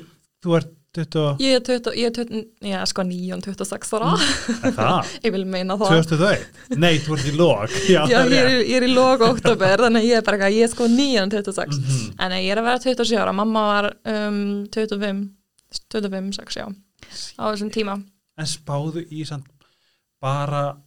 þú 0.44 0.56
ert 0.58 0.74
20 0.98 1.20
og 1.22 1.44
ég 1.46 1.54
er 1.60 1.64
20, 1.70 1.94
ég 2.02 2.10
er 2.10 2.16
20, 2.18 2.42
já 2.72 2.80
sko 2.90 3.06
9 3.06 3.30
og 3.38 3.46
26 3.46 3.94
ára. 4.00 4.12
Æ, 4.18 4.68
það, 4.76 5.14
Ég 5.30 5.36
vil 5.38 5.46
meina 5.54 5.78
það. 5.80 5.96
2021 6.10 6.82
Nei, 6.82 6.92
þú 7.06 7.16
ert 7.20 7.30
í 7.30 7.34
log 7.38 7.78
Já, 7.86 8.02
Já, 8.10 8.18
ég 8.26 8.36
er, 8.42 8.52
ég 8.66 8.76
er 8.82 8.88
í 8.90 8.92
lók 8.98 9.24
oktober, 9.30 9.86
þannig 9.86 10.10
ég 10.10 10.20
er 10.20 10.26
bara 10.26 10.42
eitthvað, 10.42 10.58
ég 10.58 10.68
er 10.68 10.74
sko 10.74 10.90
9 10.98 11.24
og 11.24 11.34
26. 11.38 11.80
Mhm. 11.86 12.14
En 12.18 12.34
nei, 12.34 12.42
ég 12.50 12.56
er 12.58 12.64
að 12.64 12.72
vera 12.74 12.84
27 12.90 13.22
ára, 13.22 13.38
mamma 13.46 13.68
var 13.70 13.92
um, 14.18 14.42
25, 14.74 15.26
25, 15.94 16.32
6, 16.42 16.64
já, 16.66 16.66
á 17.38 17.44
þessum 17.54 17.72
tíma. 17.78 18.02
En 18.40 18.48
spáðu 18.48 19.04
í 19.12 19.26
samt 19.28 19.48
bara, 20.24 20.78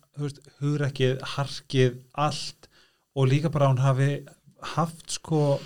hugrekkið 0.60 1.20
harkið, 1.34 1.98
allt. 2.16 2.68
Og 3.16 3.28
líka 3.28 3.50
bara 3.52 3.68
að 3.68 3.74
hún 3.74 3.84
hafi 3.84 4.10
haft 4.72 5.10
sko 5.18 5.58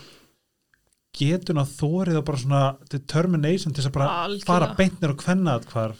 getun 1.17 1.61
að 1.63 1.71
þórið 1.79 2.19
og 2.21 2.25
bara 2.29 2.41
svona 2.43 2.63
determination 2.93 3.73
til 3.73 3.83
þess 3.83 3.91
að 3.91 3.97
bara 3.97 4.09
Algjörlega. 4.27 4.49
fara 4.51 4.69
beintnir 4.79 5.15
og 5.15 5.21
kvenna 5.23 5.55
hvar 5.71 5.95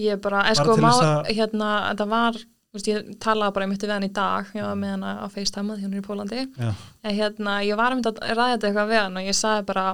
Ég 0.00 0.20
bara, 0.24 0.40
eða 0.50 0.54
sko, 0.58 0.74
að- 0.90 1.28
hérna, 1.36 1.68
þetta 1.92 2.06
var, 2.10 2.38
veist, 2.74 2.86
ég 2.90 3.18
talaði 3.22 3.54
bara 3.54 3.66
einmitt 3.66 3.84
við 3.84 3.92
hann 3.94 4.02
í 4.08 4.12
dag, 4.12 4.46
ég 4.54 4.62
var 4.66 4.74
með 4.80 4.90
hann 4.90 5.04
á 5.22 5.26
FaceTime 5.30 5.76
hún 5.78 5.94
er 5.94 6.00
í 6.00 6.06
Pólandi, 6.06 6.40
Já, 6.58 6.72
en 7.04 7.14
hérna, 7.14 7.58
ég 7.62 7.76
var 7.76 7.92
einmitt 7.92 8.06
að 8.10 8.18
ræða 8.34 8.56
þetta 8.56 8.68
eitthvað 8.70 8.90
við 8.90 9.02
hann 9.04 9.16
og 9.20 9.22
ég 9.28 9.36
sagði 9.38 9.66
bara, 9.66 9.84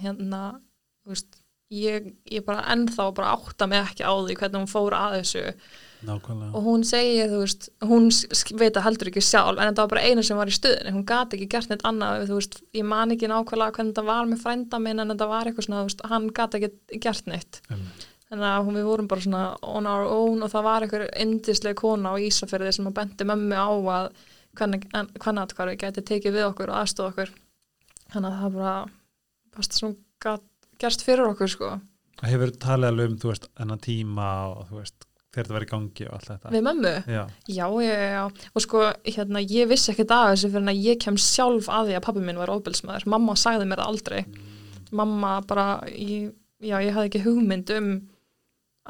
hérna, 0.00 0.40
þú 1.04 1.12
veist, 1.12 1.36
ég, 1.72 2.12
ég 2.30 2.44
bara 2.44 2.64
ennþá 2.74 3.08
bara 3.16 3.32
átta 3.34 3.68
mig 3.70 3.80
ekki 3.80 4.04
á 4.04 4.12
því 4.12 4.36
hvernig 4.40 4.62
hún 4.62 4.70
fór 4.70 4.96
að 4.96 5.18
þessu. 5.20 5.44
Nákvæmlega. 6.04 6.50
Og 6.52 6.66
hún 6.66 6.82
segir, 6.84 7.30
þú 7.30 7.38
veist, 7.40 7.68
hún 7.88 8.10
veit 8.60 8.76
að 8.76 8.84
heldur 8.84 9.08
ekki 9.08 9.22
sjálf, 9.24 9.56
en 9.56 9.70
þetta 9.70 9.86
var 9.86 9.92
bara 9.94 10.02
einu 10.04 10.24
sem 10.26 10.36
var 10.36 10.50
í 10.50 10.56
stuðinni, 10.56 10.92
hún 10.92 11.06
gati 11.08 11.38
ekki 11.38 11.48
gert 11.54 11.70
neitt 11.72 11.84
annað, 11.88 12.26
veist, 12.28 12.58
ég 12.76 12.84
man 12.84 13.14
ekki 13.14 13.30
nákvæmlega 13.30 13.78
hvernig 13.78 13.94
þetta 13.94 14.04
var 14.10 14.28
með 14.28 14.42
frænda 14.44 14.82
minn, 14.84 15.00
en 15.00 15.14
þetta 15.14 15.30
var 15.30 15.48
eitthvað 15.48 15.68
svona, 15.68 15.86
veist, 15.88 16.04
hann 16.10 16.28
gati 16.36 16.60
ekki 16.60 17.00
gert 17.06 17.30
neitt. 17.30 17.62
Einmitt. 17.70 18.10
þannig 18.28 18.48
að 18.50 18.66
hún, 18.66 18.78
við 18.78 18.88
vorum 18.90 19.08
bara 19.08 19.24
svona 19.24 19.42
on 19.62 19.88
our 19.88 20.06
own 20.10 20.44
og 20.44 20.52
það 20.52 20.66
var 20.66 20.84
einhver 20.84 21.04
indisleg 21.22 21.76
kona 21.78 22.12
á 22.12 22.20
Ísafjörði 22.20 22.72
sem 22.74 22.88
að 22.90 22.96
bendi 22.98 23.26
mömmu 23.28 23.56
á 23.60 23.68
að 23.70 24.08
hvernig 24.58 24.86
hvernig 24.90 25.42
atkvarfi 25.44 25.78
gæti 25.80 26.04
tekið 26.08 26.36
við 26.38 26.48
okkur 26.48 26.72
og 26.72 26.80
aðstóð 26.80 27.10
okkur. 27.10 27.32
Þannig 28.14 28.30
að 28.30 28.40
það 28.40 28.58
bara 28.58 28.74
basta 29.54 29.78
sem 29.78 29.94
gat 30.22 30.44
gerst 30.80 31.04
fyrir 31.06 31.26
okkur 31.30 31.50
sko. 31.50 31.72
Hefur 32.24 32.52
talið 32.62 32.90
alveg 32.90 33.10
um, 33.10 33.18
þú 33.20 33.32
veist, 33.32 33.50
ennan 33.60 33.82
tíma 33.82 34.28
og 34.52 34.68
þú 34.70 34.78
veist, 34.78 35.06
þegar 35.34 35.48
þetta 35.48 35.56
var 35.56 35.66
í 35.66 35.70
gangi 35.72 36.06
og 36.06 36.14
allt 36.16 36.30
þetta. 36.30 36.52
Við 36.54 36.64
mömmu, 36.68 36.94
Já, 37.10 37.22
já, 37.50 37.66
já, 37.84 37.94
já 38.14 38.22
og 38.54 38.64
sko, 38.64 38.84
hérna, 39.08 39.42
ég 39.42 39.68
vissi 39.70 39.92
ekkert 39.92 40.14
af 40.14 40.30
þessu 40.32 40.52
fyrir 40.54 40.72
að 40.72 40.82
ég 40.86 41.02
kem 41.04 41.18
sjálf 41.20 41.68
að 41.68 41.90
því 41.90 41.98
að 41.98 42.06
pabbi 42.06 42.24
minn 42.24 42.40
var 42.40 42.54
óbelsmaður, 42.54 43.08
mamma 43.14 43.36
sagði 43.40 43.68
mér 43.70 43.82
það 43.82 43.92
aldrei. 43.92 44.24
Mamma 44.94 45.36
bara 45.48 45.68
ég, 45.90 46.32
já, 46.62 46.76
ég 46.78 46.94
hafði 46.94 47.10
ekki 47.10 47.24
hugmynd 47.26 47.74
um 47.74 47.92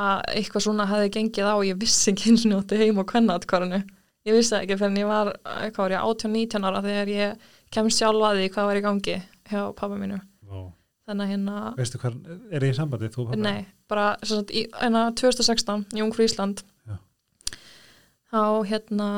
að 0.04 0.24
eitthvað 0.34 0.66
svona 0.66 0.88
hefði 0.90 1.12
gengið 1.16 1.48
á. 1.48 1.54
Og 1.54 1.66
ég 1.70 1.80
vissi 1.80 2.12
ekki 2.12 2.32
eins 2.32 2.44
og 2.44 2.52
njótti 2.52 2.80
heim 2.82 3.00
og 3.00 3.08
kvennaatkvarinu 3.08 3.84
ég 4.24 4.36
vissi 4.38 4.54
það 4.54 4.62
ekki 4.64 4.76
fyrir 4.80 4.90
en 4.92 5.00
ég 5.02 5.08
var 5.10 5.30
hvað 5.44 5.80
var 5.82 5.94
ég, 5.94 6.04
18-19 6.08 6.68
ára 6.68 6.82
þegar 6.84 7.10
ég 7.12 7.48
kem 7.74 7.90
sjálf 7.92 8.24
að 8.24 8.38
því 8.40 8.46
hvað 8.54 8.68
var 8.70 8.80
í 8.80 8.84
gangi 8.84 9.16
hjá 9.50 9.60
pabba 9.76 9.98
mínu. 10.00 10.20
Þannig 11.08 11.24
að 11.24 11.32
hérna, 11.34 11.56
Veistu 11.78 12.00
hvað, 12.00 12.16
er 12.50 12.66
ég 12.66 12.74
í 12.74 12.76
sambandi, 12.78 13.10
þú 13.12 13.26
pappa? 13.28 13.40
nei, 13.44 13.66
bara 13.90 14.06
sagt, 14.24 14.52
í, 14.54 14.64
hérna 14.80 15.06
2016, 15.20 15.84
í 15.98 16.04
Ungfrú 16.04 16.26
Ísland. 16.26 16.64
Já. 16.88 16.96
þá 18.32 18.40
hérna 18.70 19.08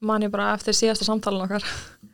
man 0.00 0.24
ég 0.24 0.32
bara 0.32 0.52
eftir 0.54 0.76
síðasta 0.76 1.06
samtalan 1.08 1.46
okkar. 1.46 1.64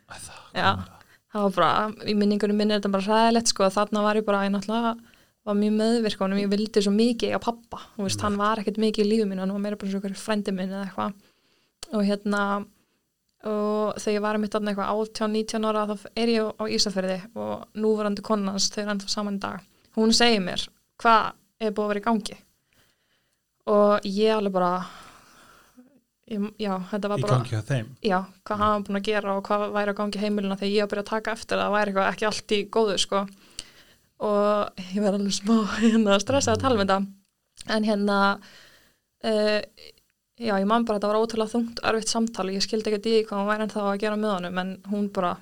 Það, 0.09 0.85
það 1.31 1.47
var 1.47 1.57
bara, 1.57 1.73
í 2.05 2.15
minningunum 2.17 2.57
minni 2.57 2.75
er 2.75 2.81
þetta 2.81 2.93
bara 2.97 3.09
ræðilegt 3.11 3.53
sko, 3.53 3.69
þarna 3.73 4.05
var 4.05 4.19
ég 4.19 4.27
bara, 4.27 4.45
ég 4.47 4.55
náttúrulega 4.55 4.95
var 5.45 5.57
mjög 5.59 5.75
meðvirkonum, 5.77 6.39
ég 6.41 6.49
vildi 6.49 6.81
svo 6.81 6.91
mikið 6.93 7.29
eiga 7.29 7.39
pappa, 7.43 7.83
þú 7.95 8.07
veist, 8.07 8.23
hann 8.25 8.37
var 8.39 8.61
ekkert 8.61 8.79
mikið 8.81 9.05
í 9.05 9.09
lífu 9.11 9.27
mínu, 9.29 9.43
hann 9.43 9.53
var 9.53 9.61
meira 9.61 9.77
bara 9.77 9.91
svo 9.91 10.01
ykkur 10.01 10.15
frendi 10.17 10.53
minn 10.55 10.73
eða 10.73 10.87
eitthvað. 10.87 11.19
Og 11.93 12.07
hérna 12.07 12.39
og 13.45 13.97
þegar 14.01 14.15
ég 14.15 14.23
var 14.25 14.39
mitt 14.41 14.55
þarna 14.55 14.71
eitthvað 14.71 15.01
18-19 15.05 15.67
ára 15.69 15.85
þá 15.91 15.95
er 16.17 16.31
ég 16.33 16.51
á 16.57 16.63
Ísafjörði 16.65 17.17
og 17.37 17.81
núverandi 17.81 18.25
konans, 18.25 18.71
þau 18.73 18.81
er 18.83 18.91
ennþá 18.95 19.11
saman 19.11 19.37
í 19.37 19.41
dag. 19.43 19.65
Hún 19.95 20.13
segir 20.15 20.41
mér, 20.43 20.65
hvað 21.01 21.33
er 21.61 21.73
búið 21.75 21.85
að 21.85 21.91
vera 21.93 22.01
í 22.01 22.05
gangi? 22.07 22.37
Og 23.75 24.07
ég 24.09 24.33
alveg 24.35 24.55
bara 24.55 24.71
ég, 26.31 26.47
já, 26.61 26.73
þetta 26.91 27.11
var 27.11 27.21
Í 27.21 27.25
bara 27.25 27.37
gangi 27.37 27.57
á 27.57 27.63
þeim? 27.69 27.89
Já, 28.05 28.17
hvað 28.45 28.61
hann 28.63 28.73
var 28.75 28.85
búin 28.87 28.99
að 28.99 29.09
gera 29.09 29.35
og 29.35 29.47
hvað 29.47 29.65
væri 29.77 29.93
að 29.93 29.99
gangi 30.01 30.19
í 30.19 30.23
heimilina 30.23 30.59
þegar 30.59 30.73
ég 30.73 30.81
var 30.81 30.87
að 30.87 30.93
byrja 30.93 31.05
að 31.05 31.11
taka 31.13 31.35
eftir 31.37 31.57
að 31.57 31.65
það 31.65 31.75
væri 31.75 31.93
eitthvað 31.93 32.11
ekki 32.11 32.29
allt 32.29 32.55
í 32.55 32.61
góðu 32.77 32.97
sko. 33.01 33.25
Og 34.25 34.85
ég 34.95 35.03
verði 35.03 35.19
alveg 35.19 35.37
smá 35.37 35.57
hérna, 35.83 36.17
stressað 36.23 36.57
að 36.57 36.65
tala 36.65 36.79
um 36.79 36.83
þetta. 36.85 36.99
En 37.75 37.87
hérna 37.87 38.19
uh, 38.35 39.61
já, 40.39 40.53
ég 40.59 40.65
man 40.67 40.85
bara 40.85 40.97
að 40.97 41.01
þetta 41.01 41.11
var 41.13 41.21
ótrúlega 41.21 41.53
þungt 41.53 41.79
erfitt 41.83 42.11
samtali, 42.11 42.55
ég 42.57 42.63
skildi 42.65 42.91
ekki 42.95 43.13
í 43.19 43.23
hvað 43.25 43.37
hann 43.39 43.47
væri 43.51 43.65
ennþá 43.67 43.83
að 43.91 43.99
gera 44.03 44.15
með 44.19 44.33
honum 44.35 44.57
en 44.63 44.73
hún 44.91 45.09
bara 45.15 45.37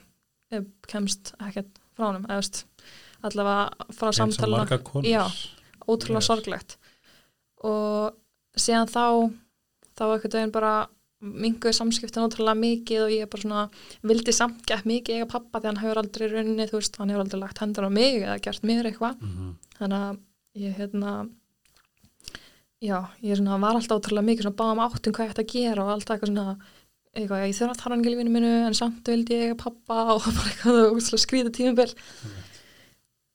eh, 0.51 0.61
kemst 0.87 1.33
ekkert 1.41 1.71
frá 1.97 2.07
honum 2.11 2.25
eða 2.29 2.39
veist, 2.41 2.65
allavega 3.23 3.87
frá 3.97 4.09
og 4.11 4.83
konur 4.83 5.09
Já. 5.09 5.23
ótrúlega 5.87 6.21
Yes. 6.21 6.27
sorglegt 6.29 6.77
og 7.63 8.13
síðan 8.59 8.89
þá 8.91 9.05
þá 9.97 10.03
ekkert 10.17 10.33
veginn 10.37 10.51
bara 10.53 10.73
minguði 11.23 11.73
samskiptin 11.77 12.25
ótrúlega 12.27 12.59
mikið 12.59 13.03
og 13.05 13.11
ég 13.15 13.29
bara 13.31 13.41
svona 13.45 13.61
vildi 14.03 14.33
samt 14.35 14.65
gett 14.67 14.83
mikið 14.89 15.21
eiga 15.21 15.29
pappa 15.31 15.61
því 15.61 15.69
hann 15.71 15.77
hefur 15.83 16.01
aldrei 16.01 16.27
runni, 16.33 16.65
þú 16.67 16.79
veist, 16.81 16.97
hann 16.99 17.09
hefur 17.13 17.23
aldrei 17.23 17.39
lagt 17.39 17.61
hendur 17.63 17.87
á 17.87 17.91
mig 17.93 18.17
eða 18.21 18.41
gert 18.43 18.61
mér 18.67 18.89
eitthvað 18.91 19.21
Mhm. 19.21 19.53
þannig 19.79 20.01
að 20.03 20.19
ég 20.59 20.75
hérna 20.77 21.13
já, 22.83 22.97
ég 23.23 23.39
svona 23.39 23.59
var 23.61 23.77
alltaf 23.77 23.99
ótrúlega 24.01 24.27
mikið 24.27 24.47
svona 24.47 24.59
báðum 24.59 24.81
áttum 24.83 25.15
hvað 25.15 25.27
ég 25.27 25.33
ætti 25.33 25.43
að 25.43 25.53
gera 25.53 25.83
og 25.85 25.91
alltaf 25.93 26.15
eitthvað 26.15 26.31
svona 26.33 26.55
eitthvað, 27.13 27.43
ég 27.45 27.57
þurfa 27.57 27.73
að 27.73 27.81
þarf 27.81 27.93
hann 27.93 28.01
ekki 28.01 28.13
lífinu 28.13 28.33
minu 28.33 28.53
en 28.67 28.77
samt 28.77 29.11
vildi 29.11 29.39
ég 29.39 29.59
pappa 29.59 29.99
og 30.15 30.27
bara 30.37 30.49
eitthvað 30.51 30.79
var 31.13 31.23
skrýða 31.23 31.53
tímabil. 31.53 31.93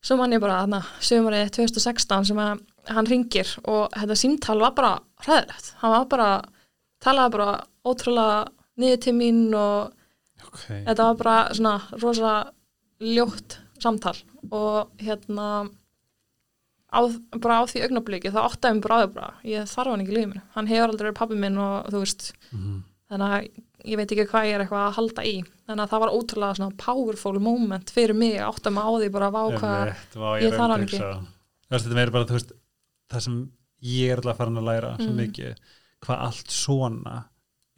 Svo 0.05 0.19
man 0.19 0.35
ég 0.35 0.43
bara 0.43 0.61
þarna 0.63 0.83
sömurinn 1.03 1.53
2016 1.55 2.31
sem 2.31 2.43
að 2.43 2.63
hann 2.89 3.09
ringir 3.11 3.51
og 3.69 3.89
þetta 3.97 4.17
símtal 4.19 4.59
var 4.63 4.75
bara 4.77 4.93
hræðilegt, 5.25 5.73
hann 5.83 5.95
var 5.95 6.09
bara 6.13 6.29
talaði 7.03 7.35
bara 7.37 7.49
ótrúlega 7.89 8.39
niður 8.79 9.01
til 9.05 9.15
mín 9.19 9.47
og 9.59 9.95
Ok, 10.49 10.61
þetta 10.87 11.09
var 11.11 11.17
bara 11.19 11.37
svona 11.55 11.75
rosa 12.01 12.33
ljótt 13.03 13.59
samtal 13.83 14.15
og 14.55 14.95
hérna 15.03 15.69
á, 16.89 17.01
bara 17.41 17.61
á 17.61 17.63
því 17.69 17.83
augnabliki 17.85 18.31
þá 18.33 18.41
áttaði 18.49 18.75
mig 18.79 18.83
bara 18.87 19.33
ég 19.45 19.69
þarf 19.69 19.91
hann 19.93 20.01
ekki 20.05 20.15
lífið 20.17 20.31
mér 20.33 20.43
hann 20.55 20.67
hefur 20.71 20.89
aldrei 20.93 21.07
verið 21.09 21.19
pabbi 21.21 21.37
minn 21.43 21.59
og 21.59 21.87
þú 21.93 21.99
veist 22.05 22.33
Mhm. 22.53 22.83
þannig 23.11 23.35
að 23.35 23.51
ég 23.89 23.97
veit 23.97 24.11
ekki 24.13 24.27
hvað 24.29 24.47
ég 24.49 24.55
er 24.55 24.65
eitthvað 24.65 24.87
að 24.89 24.97
halda 24.99 25.23
í 25.25 25.35
þannig 25.69 25.83
að 25.85 25.91
það 25.93 26.01
var 26.05 26.15
ótrúlega 26.17 26.57
svona 26.59 26.77
powerful 26.77 27.39
moment 27.41 27.91
fyrir 27.91 28.15
mig 28.17 28.39
að 28.41 28.49
mig 28.73 28.85
á 28.85 28.91
því 28.99 29.11
bara 29.13 29.31
vá 29.31 29.43
hvað 29.59 29.81
Einmitt, 29.87 30.15
vá, 30.17 30.29
ég 30.41 30.45
er 30.49 30.51
þarf 30.59 30.61
hann 30.61 30.71
að 30.71 30.79
veist, 31.71 31.85
Þetta 31.85 31.95
meira 31.95 32.11
bara, 32.11 32.25
þú 32.25 32.33
veist, 32.39 32.53
það 33.13 33.21
sem 33.23 33.53
ég 33.85 34.11
er 34.13 34.17
alltaf 34.23 34.37
farin 34.39 34.57
að 34.57 34.65
læra 34.65 34.97
svo 34.97 35.11
Mm. 35.13 35.19
mikið, 35.21 35.55
hvað 36.03 36.19
allt 36.25 36.49
svona 36.51 37.25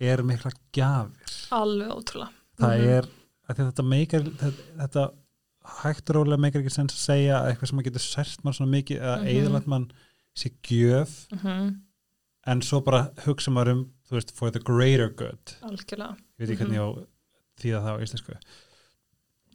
er 0.01 0.23
mikla 0.23 0.53
gjafir. 0.73 1.35
alveg 1.51 1.88
ótrúlega 1.90 2.31
Það 2.61 2.87
er 2.87 3.03
að 3.49 3.57
því 3.57 3.61
að 3.61 3.73
þetta 3.73 3.85
meikar 3.90 4.23
þetta 4.79 5.11
hægt 5.83 6.11
rólega 6.14 6.38
meikar 6.40 6.61
ekki 6.62 6.72
sens 6.74 6.92
að 6.94 7.04
segja 7.04 7.37
að 7.40 7.50
eitthvað 7.52 7.68
sem 7.70 7.78
maður 7.78 7.88
getur 7.90 8.04
sært 8.06 8.44
mann 8.44 8.54
svona 8.56 8.74
mikið 8.76 8.98
eða 9.00 9.16
Mhm. 9.16 9.24
mm 9.24 9.37
eðalætt 9.37 9.66
mann 9.66 9.87
sé 10.37 10.50
gjöf. 10.62 11.14
Mm 11.42 11.80
en 12.46 12.61
svo 12.62 12.80
bara 12.83 13.11
hugsa 13.26 13.50
maður 13.52 13.70
um 13.72 13.80
þú 14.09 14.16
veist, 14.16 14.30
for 14.35 14.50
the 14.50 14.59
greater 14.59 15.09
good. 15.11 15.52
Algjörlega, 15.62 16.16
ég 16.38 16.46
veit 16.46 16.50
ekki 16.50 16.64
hvernig 16.64 16.78
ég 16.78 16.87
á 16.87 16.90
því 17.61 17.70
að 17.76 17.85
það 17.85 17.92
á 17.92 18.02
íslensku. 18.02 18.35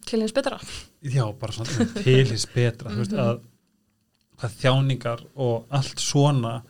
Til 0.06 0.19
hins 0.21 0.32
betra. 0.32 0.60
Já, 1.01 1.25
bara 1.39 1.51
svona 1.51 2.04
til 2.04 2.25
hins 2.30 2.45
betra 2.54 2.91
þú 2.91 2.97
veist 3.01 3.12
Mhm. 3.12 3.41
að 4.38 4.54
þjáningar 4.62 5.25
og 5.36 5.65
allt 5.71 5.97
svona 5.99 6.62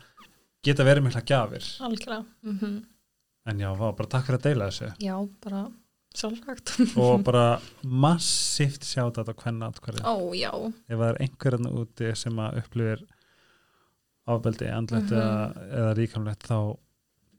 geta 0.63 0.83
verið 0.83 1.03
mikla 1.03 1.21
gjafir. 1.25 1.63
Algjörlega. 1.81 2.25
Mm 2.43 2.85
en 3.47 3.59
já, 3.59 3.75
bara 3.77 4.07
takk 4.09 4.25
fyrir 4.25 4.39
að 4.39 4.41
deila 4.41 4.67
þessu. 4.71 4.95
Já, 4.99 5.29
bara 5.43 5.71
sjálfsagt. 6.21 6.73
Og 7.01 7.21
bara 7.27 7.59
massíft 7.83 8.83
sjáta 8.87 9.23
þetta 9.23 9.35
hvernig 9.43 9.67
atkvæði 9.69 10.03
ó, 10.05 10.15
já, 10.37 10.51
ef 10.89 10.97
það 10.99 11.09
er 11.11 11.19
einhverjarna 11.25 11.71
úti 11.81 12.09
sem 12.17 12.41
að 12.45 12.57
upplifir 12.63 13.05
ábeldi, 14.25 14.69
andlegt 14.73 15.11
Mhm. 15.11 15.19
eða, 15.21 15.69
eða 15.79 15.93
ríkamlegt 15.99 16.47
þá 16.49 16.57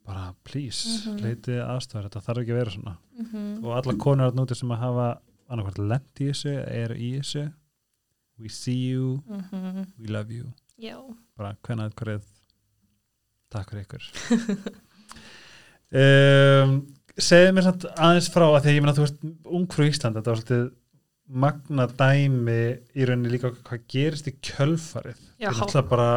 bara 0.07 0.35
please, 0.47 0.87
Mhm. 1.09 1.19
leitið 1.25 1.63
aðstofar 1.67 2.05
þetta 2.09 2.21
þarf 2.29 2.43
ekki 2.45 2.53
að 2.55 2.61
vera 2.61 2.71
svona. 2.77 2.97
Mm 3.19 3.65
og 3.65 3.73
alla 3.75 3.95
konur 3.99 4.31
átnúti 4.31 4.55
sem 4.57 4.69
að 4.71 4.79
hafa 4.85 5.07
annarkvært 5.51 5.79
lent 5.89 6.21
í 6.21 6.29
þessu, 6.31 6.53
er 6.69 6.95
í 6.95 7.09
þessu 7.19 7.53
we 8.39 8.49
see 8.49 8.77
you, 8.93 9.23
we 9.99 10.07
love 10.07 10.31
you. 10.31 10.53
Já. 10.79 10.99
Bara 11.37 11.57
hvernig 11.65 11.91
aðkvarið 11.91 12.23
takk 13.51 13.71
fyrir 13.71 13.87
ykkur. 13.87 14.03
Um, 15.93 16.81
segðu 17.17 17.53
mér 17.57 17.67
samt 17.67 17.87
aðeins 17.95 18.29
frá 18.33 18.47
að 18.49 18.59
því 18.65 18.71
að 18.71 18.77
ég 18.77 18.85
meina 18.85 18.97
þú 18.97 19.05
veist 19.07 19.23
ung 19.59 19.69
frá 19.73 19.85
Ísland, 19.87 20.19
þetta 20.19 20.33
var 20.33 20.41
svolítið 20.43 20.67
magna 21.27 21.87
dæmi 21.91 22.59
í 22.95 23.07
rauninni 23.09 23.33
líka 23.33 23.51
hvað 23.57 23.87
gerist 23.91 24.29
í 24.31 24.35
kjölfarið. 24.47 25.23
Þið 25.41 25.61
náttúrulega 25.61 25.91
bara 25.91 26.11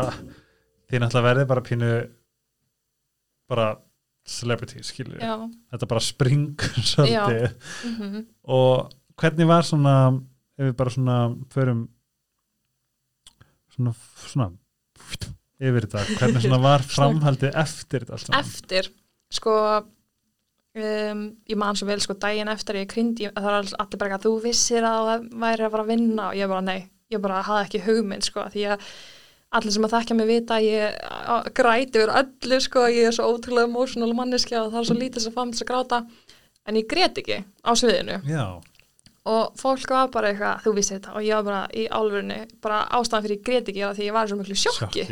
þið 0.90 1.04
náttúrulega 1.04 1.28
verðið 1.30 1.48
bara 1.50 1.66
pínu 1.70 1.92
bara 3.50 3.70
celebrity 4.30 4.84
skilur 4.86 5.22
já, 5.24 5.34
þetta 5.74 5.90
bara 5.90 6.04
springur 6.06 6.84
svolítið. 6.92 7.48
Mm 7.88 8.26
og 8.50 8.92
hvernig 9.20 9.50
var 9.50 9.66
svona 9.68 9.96
ef 10.60 10.70
við 10.70 10.76
bara 10.80 10.94
svona 10.94 11.16
förum 11.54 11.82
svona, 13.74 13.94
svona 14.26 14.50
yfir 15.60 15.88
þetta, 15.88 16.04
hvernig 16.20 16.44
svona 16.46 16.62
var 16.64 16.86
framhaldið 16.96 17.58
eftir 17.64 18.06
þetta 18.06 18.16
allt 18.16 18.28
saman? 18.28 18.46
Eftir 18.46 18.92
sko 19.34 19.56
um, 20.86 21.22
ég 21.50 21.60
man 21.60 21.78
svo 21.78 21.88
vel 21.90 22.00
sko 22.04 22.16
daginn 22.20 22.52
eftir 22.52 22.82
ég 22.82 22.90
kryndi, 22.92 23.30
það 23.36 23.48
var 23.48 23.70
allir 23.84 24.02
bara 24.02 24.18
að 24.18 24.28
þú 24.28 24.34
vissir 24.44 24.86
að 24.88 25.08
það 25.10 25.30
væri 25.44 25.66
að 25.66 25.74
fara 25.76 25.86
að 25.86 25.94
vinna 25.94 26.28
og 26.30 26.40
ég 26.40 26.52
bara 26.52 26.66
nei, 26.66 26.80
ég 27.14 27.24
bara 27.24 27.42
hafði 27.48 27.66
ekki 27.68 27.86
hugmynd 27.88 28.28
sko 28.28 28.46
því 28.54 28.68
að 28.74 28.90
allir 29.60 29.74
sem 29.74 29.86
að 29.88 29.94
þekkja 29.96 30.18
mig 30.18 30.30
vita 30.30 30.58
að 30.60 30.68
ég 30.68 31.54
græti 31.58 32.02
yfir 32.02 32.12
öllu 32.22 32.60
sko, 32.62 32.86
ég 32.94 33.10
er 33.10 33.16
svo 33.16 33.30
ótrúlega 33.34 33.70
emotional 33.70 34.12
manneskja 34.18 34.66
og 34.66 34.74
það 34.74 34.82
er 34.82 34.90
svo 34.92 34.98
lítið 35.00 35.26
sem 35.26 35.36
fann 35.36 35.54
þess 35.54 35.66
að 35.66 35.72
gráta 35.72 36.02
en 36.70 36.78
ég 36.78 36.90
grét 36.90 37.18
ekki 37.18 37.40
á 37.66 37.72
sviðinu. 37.74 38.20
Já, 38.30 38.46
og 39.30 39.58
fólk 39.60 39.90
var 39.90 40.14
bara 40.14 40.30
eitthvað, 40.30 40.62
þú 40.66 40.76
vissir 40.78 41.00
þetta 41.00 41.16
og 41.18 41.26
ég 41.26 41.40
var 41.40 41.48
bara 41.48 41.64
í 41.74 41.88
álfurinu, 41.90 42.40
bara 42.62 42.84
ástæðan 43.00 43.26
fyrir 43.26 43.40
ég 43.40 43.46
grét 43.50 43.74
ekki 43.74 43.92
því 43.98 44.08
ég 44.08 44.16
var 44.16 44.30
í 44.30 44.32
svo 44.32 44.40
miklu 44.40 44.60
sjokki, 44.60 45.08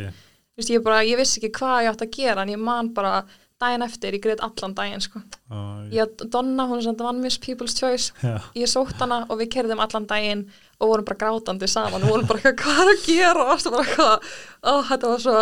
Þú 0.58 0.64
veist, 0.64 0.72
ég, 0.74 0.82
bara, 0.82 1.02
ég 1.06 1.20
vissi 1.20 1.38
ekki 1.38 1.52
hvað 1.54 1.84
ég 1.86 1.92
átt 1.92 2.00
að 2.02 2.16
gera 2.16 2.42
en 2.42 2.50
ég 2.50 2.58
man 2.58 2.88
bara 2.96 3.20
daginn 3.62 3.86
eftir, 3.86 4.16
ég 4.18 4.24
greit 4.24 4.42
allan 4.46 4.74
daginn 4.78 5.04
sko. 5.04 5.22
og, 5.50 5.94
ég, 5.94 6.26
Donna, 6.34 6.68
hún 6.70 6.80
er 6.80 6.86
svona 6.86 7.10
One 7.10 7.24
Miss 7.24 7.40
People's 7.42 7.78
Choice. 7.78 8.12
Já, 8.22 8.38
ég 8.56 8.70
sótt 8.72 9.00
hana 9.02 9.24
og 9.28 9.40
við 9.42 9.52
kerðum 9.56 9.82
allan 9.84 10.06
daginn 10.10 10.44
og 10.80 10.92
vorum 10.92 11.08
bara 11.08 11.22
grátandi 11.24 11.70
saman. 11.72 12.04
Og 12.04 12.14
vorum 12.14 12.28
bara 12.30 12.54
hvað 12.54 12.84
er 12.84 12.92
að 12.94 13.08
gera? 13.08 13.48
Og 13.48 13.72
bara 13.72 13.88
eitthvað, 13.88 14.36
ó, 14.62 14.74
þetta 14.92 15.14
var 15.14 15.26
svo 15.26 15.40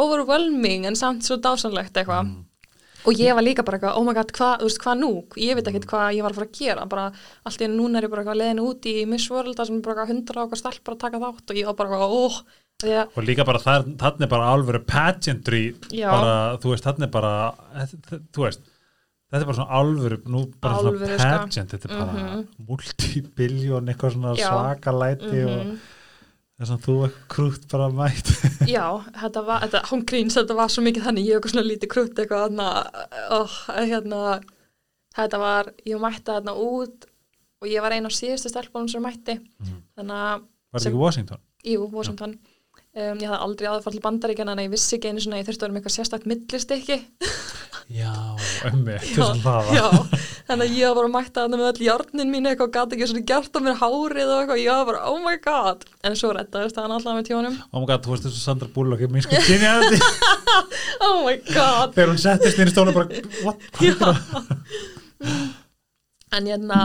overwhelming 0.00 0.86
en 0.86 0.98
samt 0.98 1.26
svo 1.26 1.40
dásanlegt 1.42 1.98
eitthvað. 1.98 2.30
Mm. 2.30 2.46
og 3.08 3.16
ég 3.16 3.32
var 3.32 3.40
líka 3.42 3.64
bara 3.64 3.78
eitthvað, 3.78 3.94
oh 3.96 4.04
my 4.04 4.12
god, 4.12 4.30
hvað, 4.36 4.58
þú 4.60 4.66
veist, 4.68 4.80
hvað 4.84 4.98
nú? 5.00 5.12
Ég 5.40 5.56
veit 5.56 5.68
ekkert 5.70 5.86
hvað 5.88 6.10
ég 6.18 6.22
var 6.22 6.34
að 6.34 6.40
fara 6.40 6.48
að 6.50 6.58
gera. 6.58 6.82
Bara 6.86 7.06
allt 7.48 7.62
í 7.62 7.64
einu 7.64 7.78
núna 7.78 7.98
er 7.98 8.06
ég 8.06 8.12
bara 8.12 8.22
eitthvað 8.22 8.40
leiðin 8.42 8.60
út 8.60 8.88
í 8.90 8.96
Miss 9.08 9.30
World 9.32 9.56
þar 9.56 9.70
sem 9.70 9.78
bara 9.86 10.04
hundra 10.10 10.44
okkar 10.44 10.60
stelp 10.60 10.82
bara 10.84 10.98
að 10.98 11.04
taka 11.06 11.22
þátt 11.22 11.54
og 11.54 11.60
ég 11.62 11.70
var 11.70 11.78
bara 11.80 11.96
eitthvað, 11.96 12.18
óh 12.20 12.36
að, 12.86 13.16
og 13.16 13.24
líka 13.26 13.44
bara 13.44 13.58
þar, 13.62 13.84
þannig 14.00 14.26
er 14.26 14.30
bara 14.32 14.50
alvöru 14.54 14.80
pageantry 14.86 15.62
Já. 15.92 16.10
bara, 16.10 16.34
þú 16.62 16.74
veist, 16.74 16.84
þannig 16.84 17.06
er 17.08 17.12
bara 17.14 17.32
þú 18.34 18.44
veist, 18.46 18.60
þetta 19.30 19.40
er 19.42 19.48
bara 19.50 19.58
svona 19.60 19.78
alvöru 19.80 20.18
nú 20.26 20.44
bara 20.60 20.78
Alvöru, 20.80 21.06
svona 21.06 21.38
pageant 21.44 21.70
þetta 21.74 21.90
er 21.90 21.96
bara 21.98 22.12
Mhm. 22.12 22.46
multibiljón 22.68 23.88
eitthvað 23.92 24.14
svona 24.16 24.34
Já. 24.36 24.48
svaka 24.48 24.92
læti 24.92 25.44
og 25.44 25.66
mhm. 25.66 25.76
þess 26.60 26.70
að 26.74 26.80
þú 26.86 26.96
er 27.06 27.12
krútt 27.28 27.68
bara 27.72 27.88
mætt 27.88 28.32
já, 28.76 28.86
þetta 29.20 29.44
var, 29.46 29.60
þetta, 29.66 29.82
hún 29.90 30.04
gríns 30.04 30.36
þetta 30.36 30.56
var 30.56 30.68
svo 30.68 30.82
mikið 30.84 31.06
þannig, 31.08 31.26
ég 31.28 31.38
eitthvað 31.38 31.54
svona 31.54 31.68
lítið 31.70 31.92
krutt 31.94 32.18
eitthvað 32.18 32.46
þarna, 32.48 32.68
oh, 33.38 33.54
hérna 33.78 34.40
þetta 35.16 35.38
var, 35.42 35.72
ég 35.86 36.00
mætti 36.02 36.26
þarna 36.30 36.56
út 36.56 37.06
og 37.60 37.68
ég 37.68 37.82
var 37.84 37.92
einn 37.92 38.08
á 38.08 38.12
síðustu 38.12 38.48
stelpunum 38.52 38.88
sem 38.88 39.02
mætti, 39.04 39.38
Mhm. 39.60 39.80
þannig 39.98 40.16
að 40.16 40.42
var 40.70 40.80
þetta 40.80 40.90
ekki 40.90 41.00
Washington? 41.04 41.38
Jú, 41.66 41.90
Washington. 41.92 42.38
Um, 42.90 43.20
ég 43.22 43.28
hafði 43.30 43.44
aldrei 43.44 43.66
áður 43.70 43.84
fallið 43.84 44.02
bandaríkjana 44.02 44.54
en 44.56 44.60
ég 44.64 44.70
vissi 44.72 44.96
ekki 44.96 45.12
einu 45.12 45.20
svona 45.22 45.36
að 45.38 45.44
ég 45.44 45.46
þurfti 45.46 45.62
að 45.62 45.66
vera 45.68 45.74
með 45.76 45.80
eitthvað 45.80 45.92
sérstakt 45.94 46.24
millistykki. 46.26 46.96
Já, 47.90 48.10
ömmi, 48.66 48.96
þú 49.02 49.28
sem 49.28 49.38
það 49.44 49.68
var 49.68 49.76
Já, 49.76 49.86
þannig 50.48 50.64
að 50.64 50.74
ég 50.78 50.96
var 50.98 51.06
að 51.06 51.12
mætta 51.14 51.44
þarna 51.44 51.60
með 51.60 51.68
öll 51.70 51.86
járnin 51.86 52.30
mín 52.34 52.50
eitthvað, 52.50 52.72
gæti 52.76 52.98
ekki 52.98 53.08
svona 53.10 53.22
gert 53.30 53.54
á 53.54 53.60
mér 53.66 53.78
hárið 53.80 54.30
og 54.34 54.42
eitthvað, 54.42 54.60
ég 54.62 54.74
var 54.74 54.88
bara, 54.90 55.00
oh 55.10 55.22
my 55.22 55.36
god. 55.46 55.86
En 56.06 56.18
svo 56.18 56.32
rettaðist 56.34 56.78
það 56.78 56.86
allavega 56.88 57.16
með 57.20 57.30
tjónum. 57.30 57.56
Oh 57.70 57.78
my 57.82 57.88
god, 57.90 58.04
þú 58.06 58.14
veist 58.16 58.26
þessu 58.28 58.42
Sandra 58.42 58.70
Bullock 58.74 59.06
ég 59.06 59.14
minn 59.14 59.26
sko 59.26 59.42
kynja 59.46 59.76
þetta 59.86 60.10
Oh 61.06 61.18
my 61.26 61.36
god. 61.50 61.94
þegar 61.94 62.10
hún 62.14 62.22
settist 62.26 62.58
inn 62.62 62.70
í 62.70 62.74
stónu 62.74 62.94
bara 62.94 63.22
what? 63.46 63.70
Já. 63.82 63.94
En 66.32 66.46
hérna, 66.46 66.76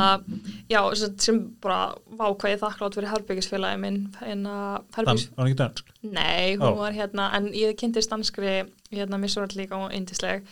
já, 0.71 0.79
sem, 1.21 1.39
bara 1.61 1.93
vákvæði 2.17 2.57
þakklátt 2.63 2.95
fyrir 2.97 3.11
herbyggisfélagi 3.11 3.77
minn, 3.83 3.99
Dan, 4.19 4.45
herbyggis... 4.95 5.27
var 5.35 5.43
hann 5.43 5.51
ekki 5.51 5.59
dönsk? 5.59 5.91
Nei, 6.15 6.55
hún 6.57 6.71
Ó. 6.73 6.77
var 6.79 6.95
hérna, 6.97 7.27
en 7.37 7.51
ég 7.53 7.75
kynntist 7.77 8.09
danskri, 8.09 8.55
hérna, 8.91 9.19
missurall 9.21 9.53
líka 9.53 9.77
og 9.77 9.93
yndisleg, 9.93 10.47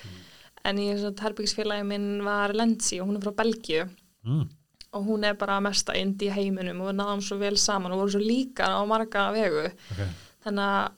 en 0.66 0.78
ég, 0.78 1.00
svo, 1.02 1.10
herbyggisfélagi 1.26 1.88
minn 1.90 2.22
var 2.26 2.54
Lenzi 2.54 3.02
og 3.02 3.10
hún 3.10 3.18
er 3.18 3.26
frá 3.26 3.34
Belgíu 3.42 3.88
Mm. 4.24 4.46
og 4.94 5.02
hún 5.10 5.26
er 5.28 5.34
bara 5.36 5.58
mesta 5.60 5.92
ind 6.00 6.22
í 6.24 6.30
heiminum 6.32 6.80
og 6.80 6.92
við 6.94 6.96
náðum 7.02 7.22
svo 7.26 7.36
vel 7.42 7.58
saman 7.58 7.92
og 7.92 7.98
vorum 8.00 8.12
svo 8.14 8.22
líka 8.22 8.70
á 8.72 8.80
marga 8.88 9.32
vegu, 9.36 9.66
Okay. 9.92 10.08
þannig 10.46 10.70
að 10.70 10.92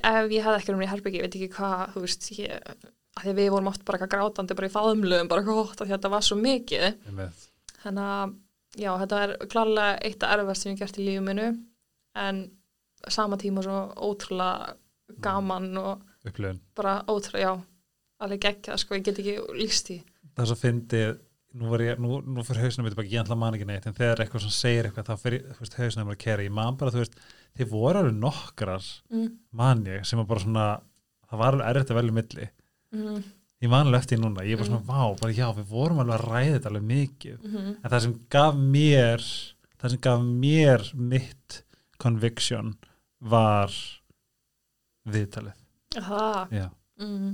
ef 0.00 0.30
ég 0.32 0.46
hefði 0.46 0.60
ekki 0.62 0.72
um 0.72 0.80
í 0.80 0.88
herbyggi, 0.88 1.18
ég 1.18 1.26
veit 1.26 1.34
ekki 1.36 1.50
hvað, 1.58 1.82
þú 1.92 2.00
veist, 2.06 2.30
ég, 2.38 2.86
að 3.14 3.26
því 3.26 3.32
að 3.32 3.38
við 3.40 3.50
vorum 3.54 3.70
oft 3.70 3.84
bara 3.86 3.98
eitthvað 3.98 4.14
grátandi, 4.16 4.56
bara 4.58 4.70
í 4.70 4.74
faðumlöfum, 4.74 5.30
bara 5.30 5.46
gott, 5.46 5.80
að 5.80 5.92
þetta 5.94 6.10
var 6.14 6.24
svo 6.26 6.38
mikið, 6.40 6.86
þannig 7.84 8.08
að, 8.14 8.32
já, 8.80 8.90
þetta 9.04 9.20
er 9.26 9.34
klárlega 9.52 9.98
eitt 10.08 10.26
af 10.26 10.34
erfast 10.38 10.64
sem 10.64 10.72
ég 10.74 10.80
gert 10.82 10.98
í 10.98 11.06
lífum 11.08 11.28
minu, 11.30 11.46
en 12.24 12.40
sama 13.08 13.38
tíma 13.40 13.62
svo 13.64 13.78
ótrúlega 14.08 14.74
gaman 15.22 15.70
og 15.78 16.02
upplifun. 16.26 16.58
bara 16.74 16.96
ótrúlega, 17.06 17.44
já, 17.44 17.52
alveg 18.24 18.42
geggjað, 18.48 18.82
sko, 18.82 18.98
ég 18.98 19.06
get 19.06 19.22
ekki 19.22 19.38
líst 19.60 19.92
í. 19.94 20.00
það 20.34 20.44
er 20.44 20.50
svo 20.50 20.58
fyndið 20.58 21.14
nú, 21.54 21.70
nú, 22.02 22.18
nú 22.26 22.44
fyrir 22.46 22.66
hausnum 22.66 22.88
ég 22.88 22.96
ætla 23.20 23.36
að 23.36 23.40
man 23.40 23.56
ekki 23.56 23.68
neitt 23.68 23.86
en 23.86 23.96
þegar 23.96 24.24
eitthvað 24.24 24.44
sem 24.46 24.54
segir 24.56 24.88
eitthvað 24.88 25.10
þá 25.10 25.22
fyrir 25.22 25.44
hausnum 25.78 26.10
að 26.10 26.20
kera. 26.24 26.46
Ég 26.46 26.54
man 26.54 26.78
bara 26.80 26.90
þú 26.94 27.02
veist 27.04 27.18
þið 27.54 27.70
voru 27.70 28.00
alveg 28.00 28.18
nokkrar 28.18 28.88
Mm, 29.12 29.28
man 29.54 29.84
ég 29.86 30.06
sem 30.08 30.18
var 30.18 30.26
bara 30.26 30.42
svona 30.42 30.66
það 31.30 31.42
var 31.42 31.54
alveg 31.54 31.70
erfitt 31.70 31.92
að 31.92 32.00
velja 32.00 32.16
milli 32.18 32.48
mm, 32.94 33.24
ég 33.64 33.70
man 33.72 33.86
alveg 33.86 34.00
eftir 34.04 34.18
núna 34.22 34.44
ég 34.46 34.58
bara 34.60 34.68
svona 34.68 34.86
vá 34.88 35.20
bara 35.20 35.32
já 35.36 35.46
við 35.56 35.68
vorum 35.72 36.00
alveg 36.02 36.16
að 36.20 36.26
ræða 36.30 36.54
þetta 36.58 36.70
alveg 36.72 36.86
mikið. 36.90 37.36
Mm, 37.48 37.68
en 37.82 37.90
það 37.90 38.00
sem 38.06 38.14
gaf 38.36 38.54
mér 38.76 39.26
það 39.80 39.90
sem 39.94 40.00
gaf 40.08 40.24
mér 40.44 40.86
mitt 41.12 41.60
conviction 41.98 42.74
var 43.20 43.72
viðtalið. 45.08 45.60
Mm, 47.00 47.30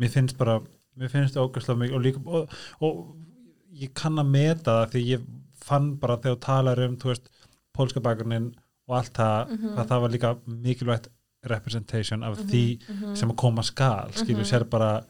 mér 0.00 0.10
finnst 0.12 0.36
bara 0.40 0.58
mér 0.98 1.10
finnst 1.12 1.34
það 1.36 1.48
ógæslega 1.48 1.80
mikið 1.82 1.96
og, 1.98 2.04
líka, 2.04 2.20
og, 2.24 2.54
og 2.80 3.80
ég 3.84 3.92
kann 3.96 4.20
að 4.22 4.30
meta 4.32 4.74
það 4.84 4.92
því 4.94 5.02
ég 5.10 5.24
fann 5.64 5.90
bara 6.00 6.16
þegar 6.22 6.36
þú 6.36 6.42
talar 6.46 6.82
um 6.86 6.96
veist, 7.04 7.28
pólska 7.74 8.02
bakgrunnin 8.04 8.50
og 8.88 8.96
allt 8.98 9.14
það, 9.16 9.50
Mhm. 9.54 9.74
hvað 9.74 9.88
það 9.90 10.00
var 10.04 10.12
líka 10.14 10.30
mikilvægt 10.46 11.08
representation 11.46 12.22
af 12.22 12.38
Mhm, 12.38 12.48
því 12.50 12.78
mhm. 12.88 13.16
sem 13.16 13.30
að 13.30 13.36
koma 13.36 13.62
skal, 13.62 14.10
skilju 14.12 14.42
Mhm. 14.44 14.50
sér 14.50 14.64
bara, 14.70 15.04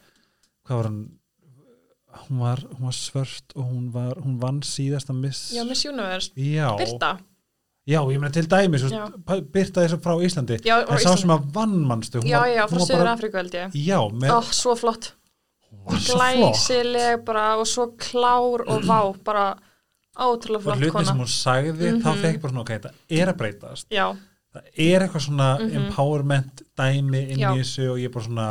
hvað 0.67 0.75
var 0.75 0.83
hann 0.83 1.09
hún 2.29 2.39
var, 2.39 2.57
hún 2.57 2.85
var 2.85 2.93
svört 2.95 3.55
og 3.55 3.63
hún 3.65 3.91
var, 3.91 4.13
hún 4.23 4.39
vann 4.39 4.61
síðasta 4.61 5.13
miss 5.13 5.51
Já, 5.53 5.63
Miss 5.67 5.85
Universe, 5.85 6.31
já, 6.35 6.69
Birta, 6.77 7.17
já, 7.87 7.99
ég 8.07 8.19
meina 8.19 8.29
til 8.31 8.47
dæmis 8.47 8.81
Já. 8.89 9.09
Birta 9.51 9.81
þessu 9.83 9.99
frá 9.99 10.15
Íslandi 10.23 10.57
já, 10.63 10.79
en 10.89 10.97
sá 10.97 11.15
sem 11.17 11.29
að 11.29 11.51
vann 11.51 11.75
mannstu 11.85 12.21
já, 12.23 12.39
var, 12.39 12.47
já, 12.47 12.67
frá 12.67 12.79
Suður 12.79 13.11
Afríku 13.11 13.35
held 13.37 13.51
ég. 13.51 13.71
já, 13.73 13.99
með, 14.11 14.31
Ó, 14.31 14.41
svo 14.51 14.75
flott. 14.79 15.11
svo 15.99 16.15
Glæsileg 16.17 17.25
bara 17.25 17.57
og 17.59 17.65
svo 17.67 17.91
klár 17.97 18.63
og 18.67 18.81
vá, 18.87 19.13
bara 19.23 19.57
ótrúlega 20.17 20.55
og 20.55 20.63
flott 20.63 20.77
hlutin 20.79 20.91
kona 20.91 21.05
sem 21.05 21.17
hún 21.19 21.27
sagði 21.27 21.91
þá 22.01 22.13
Mhm. 22.15 22.21
fekk 22.23 22.41
bara 22.41 22.51
svona, 22.53 22.61
ok, 22.61 22.69
þetta 22.69 22.91
er 23.09 23.27
að 23.27 23.37
breytast 23.37 23.85
já, 23.91 24.15
það 24.55 24.71
er 24.87 25.05
eitthvað 25.05 25.25
svona 25.27 25.49
Mhm. 25.59 25.75
empowerment 25.81 26.61
dæmi 26.79 27.21
inn 27.31 27.39
í 27.43 27.59
þessu 27.59 27.89
og 27.91 27.99
ég 27.99 28.05
er 28.09 28.13
bara 28.15 28.25
svona 28.25 28.49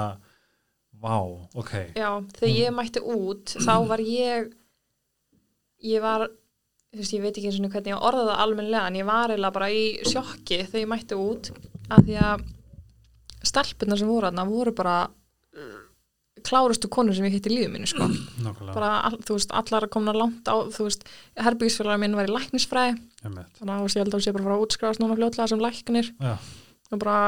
vá, 1.04 1.16
ok. 1.54 1.72
Já, 1.96 2.10
þegar 2.38 2.56
ég 2.60 2.74
mætti 2.78 3.00
út 3.02 3.56
þá 3.66 3.74
var 3.88 3.98
ég 3.98 4.52
ég 5.84 6.00
var 6.00 6.28
þú 6.94 6.98
veist, 7.00 7.12
ég 7.12 7.20
veit 7.22 7.34
ekki 7.36 7.48
eins 7.50 7.58
og 7.60 7.72
hvernig 7.72 7.92
ég 7.92 8.02
orða 8.08 8.24
það 8.30 8.42
almennilega 8.44 8.86
en 8.86 8.94
ég 9.00 9.04
var 9.08 9.28
eiginlega 9.28 9.52
bara 9.52 9.68
í 9.74 9.82
sjokki 10.06 10.60
þegar 10.68 10.84
ég 10.84 10.88
mætti 10.92 11.18
út 11.18 11.50
af 11.90 11.98
því 12.06 12.16
að 12.22 12.44
stelpunar 13.44 13.98
sem 13.98 14.08
voru 14.08 14.30
þarna 14.30 14.46
voru 14.48 14.72
bara 14.72 15.08
klárustu 16.44 16.90
konur 16.92 17.14
sem 17.16 17.26
ég 17.28 17.36
hitt 17.36 17.48
í 17.48 17.54
lífið 17.54 17.72
minni 17.72 17.90
sko. 17.90 18.08
bara, 18.76 18.94
all, 19.08 19.18
þú 19.22 19.38
veist, 19.38 19.54
allar 19.54 19.88
komna 19.92 20.14
langt 20.16 20.48
á 20.50 20.56
herbyggisfélagar 21.46 22.00
minn 22.02 22.16
var 22.18 22.30
í 22.30 22.34
læknisfræði. 22.34 22.96
Þannig 23.22 23.74
að 23.74 23.84
ég 23.86 24.00
held 24.02 24.10
að 24.10 24.18
hún 24.18 24.24
sé 24.26 24.34
bara 24.34 24.42
að 24.42 24.48
fara 24.48 24.56
að 24.58 24.64
útskrifast 24.66 25.02
núna 25.04 25.18
fljótlega 25.20 25.50
sem 25.52 25.62
læknir. 25.62 26.10
Já. 26.18 26.34
og 26.90 27.00
bara 27.00 27.20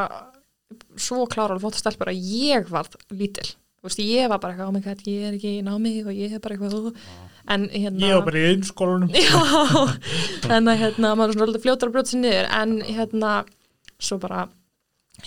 svo 0.98 1.26
klárar 1.30 1.62
flott 1.62 1.78
stelpur 1.78 2.10
að 2.10 2.26
ég 2.26 2.68
var 2.72 2.90
lítil. 3.14 3.46
Veist, 3.86 4.00
ég 4.02 4.26
var 4.26 4.40
bara 4.42 4.56
eitthvað, 4.56 4.98
oh 5.06 5.10
ég 5.12 5.28
er 5.28 5.36
ekki 5.36 5.58
í 5.60 5.64
námi 5.64 5.92
og 6.02 6.10
ég 6.10 6.34
er 6.34 6.42
bara 6.42 6.56
eitthvað 6.56 6.96
en 7.46 7.68
hérna 7.70 8.08
ég 8.08 8.16
var 8.18 8.24
bara 8.26 8.40
í 8.40 8.46
einskólanum. 8.54 9.12
En 10.56 10.70
að 10.70 10.80
hérna, 10.80 11.12
maður 11.18 11.32
er 11.32 11.38
svona 11.38 11.54
að 11.54 11.64
brjóta 11.64 11.90
sér 12.10 12.22
niður, 12.22 12.48
en 12.58 12.74
hérna, 12.86 13.32
svo 14.02 14.18
bara, 14.22 14.46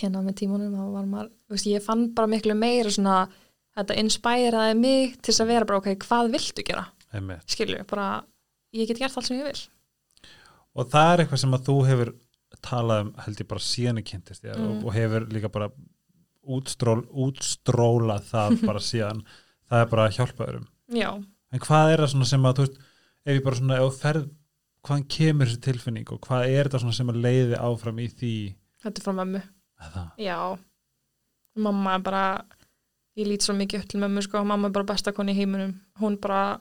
hérna 0.00 0.22
með 0.24 0.36
tímunum, 0.42 0.76
var 0.94 1.06
maður, 1.08 1.30
veist, 1.52 1.68
ég 1.70 1.84
fann 1.84 2.10
bara 2.16 2.30
miklu 2.30 2.56
meira 2.58 2.92
svona, 2.92 3.22
þetta 3.80 3.98
inspæraði 4.04 4.78
mig 4.80 5.16
til 5.26 5.34
að 5.36 5.50
vera 5.52 5.68
bara, 5.68 5.78
ok, 5.82 5.92
hvað 6.06 6.32
viltu 6.36 6.64
gera? 6.66 6.86
einmitt. 7.12 7.46
Skilju, 7.50 7.84
bara, 7.90 8.08
ég 8.76 8.86
get 8.90 9.00
gert 9.02 9.16
allt 9.18 9.26
sem 9.26 9.40
ég 9.40 9.48
vil. 9.50 9.62
og 10.78 10.86
það 10.92 11.12
er 11.16 11.22
eitthvað 11.24 11.40
sem 11.42 11.54
að 11.56 11.64
þú 11.66 11.76
hefur 11.88 12.12
talað 12.62 13.00
um, 13.04 13.10
held 13.24 13.40
ég 13.42 13.48
bara 13.50 13.62
síðan 13.64 13.98
ég 14.02 14.06
kynntist 14.10 14.44
ég, 14.46 14.54
Mm. 14.58 14.84
og, 14.84 14.92
hefur 14.94 15.26
líka 15.30 15.48
bara 15.50 15.70
útstról, 16.50 17.02
útstrólað 17.10 18.24
það 18.30 18.56
bara 18.70 18.82
síðan, 18.82 19.24
það 19.70 19.84
er 19.84 19.90
bara 19.92 20.06
að 20.08 20.16
hjálpa 20.18 20.46
öðrum 20.48 20.68
Já, 20.94 21.10
en 21.54 21.62
hvað 21.66 21.92
er 21.94 22.02
það 22.04 22.12
svona 22.14 22.28
sem 22.30 22.46
að, 22.48 22.56
þú 22.60 22.64
veist, 22.66 22.78
ef 23.26 23.34
ég 23.36 23.44
bara 23.46 23.58
svona, 23.60 23.76
ef 23.80 23.86
þú 23.90 23.98
ferð, 24.04 24.24
hvaðan 24.86 25.04
kemur 25.16 25.50
þessi 25.50 25.62
tilfinning 25.66 26.10
og 26.14 26.20
hvað 26.26 26.46
er 26.54 26.68
þetta 26.70 26.80
svona 26.84 26.96
sem 27.00 27.10
að 27.12 27.20
leiði 27.26 27.58
áfram 27.60 28.00
í 28.00 28.08
því 28.14 28.32
þetta 28.84 29.02
er 29.02 29.06
frá 29.08 29.14
mömmu. 29.20 29.42
að 29.80 29.94
það, 29.98 30.08
Já, 30.24 30.38
mamma 31.66 31.94
er 31.98 32.04
bara, 32.06 32.24
ég 33.18 33.26
lít 33.26 33.46
svo 33.46 33.54
mikið 33.58 33.82
upp 33.82 33.88
til 33.90 34.02
mömmu, 34.02 34.22
sko, 34.26 34.42
mamma 34.46 34.68
er 34.70 34.74
bara 34.74 34.90
besta 34.92 35.14
koni 35.16 35.34
í 35.34 35.40
heiminum. 35.40 35.72
Hún 36.00 36.18
bara, 36.22 36.58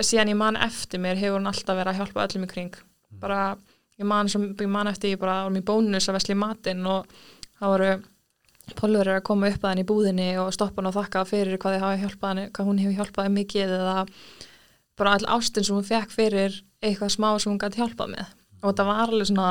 síðan 0.00 0.32
ég 0.32 0.38
man 0.40 0.58
eftir 0.60 1.02
mér, 1.02 1.18
hefur 1.20 1.38
hún 1.38 1.50
alltaf 1.50 1.76
verið 1.76 1.92
að 1.92 2.00
hjálpa 2.00 2.24
öllum 2.26 2.46
í 2.46 2.50
kring. 2.50 2.78
Bara, 3.20 3.42
ég 4.00 4.08
man, 4.08 4.30
sem, 4.32 4.48
ég 4.54 4.72
man 4.72 4.90
eftir, 4.90 5.14
ég 5.14 5.20
bara 5.20 5.42
var 5.44 5.54
mér 5.54 5.66
bónus 5.68 6.08
að 6.08 6.18
vesli 6.18 6.38
matinn 6.38 6.86
og 6.88 7.10
það 7.60 7.74
voru 7.74 7.92
pólverið 8.78 9.16
að 9.18 9.26
koma 9.26 9.50
upp 9.50 9.64
að 9.64 9.72
henni 9.72 9.84
í 9.84 9.88
búðinni 9.88 10.28
og 10.40 10.52
stoppa 10.54 10.80
hann 10.80 10.90
og 10.90 10.96
þakka 10.96 11.24
fyrir 11.28 11.58
hvað, 11.60 11.76
þið 11.76 11.84
hafa 11.84 12.00
hjálpað 12.04 12.32
henni, 12.32 12.50
hvað 12.54 12.68
hún 12.68 12.80
hefur 12.80 12.98
hjálpað 13.00 13.26
henni 13.26 13.40
mikið 13.40 13.74
eða 13.76 13.94
bara 15.00 15.14
all 15.16 15.28
ástin 15.36 15.66
sem 15.66 15.76
hún 15.76 15.86
fekk 15.86 16.12
fyrir 16.14 16.58
eitthvað 16.80 17.14
smá 17.16 17.28
sem 17.38 17.50
hún 17.50 17.60
gæti 17.60 17.80
hjálpað 17.80 18.12
með. 18.14 18.34
Og 18.60 18.76
það 18.76 18.90
var 18.90 19.02
alveg 19.06 19.30
svona, 19.30 19.50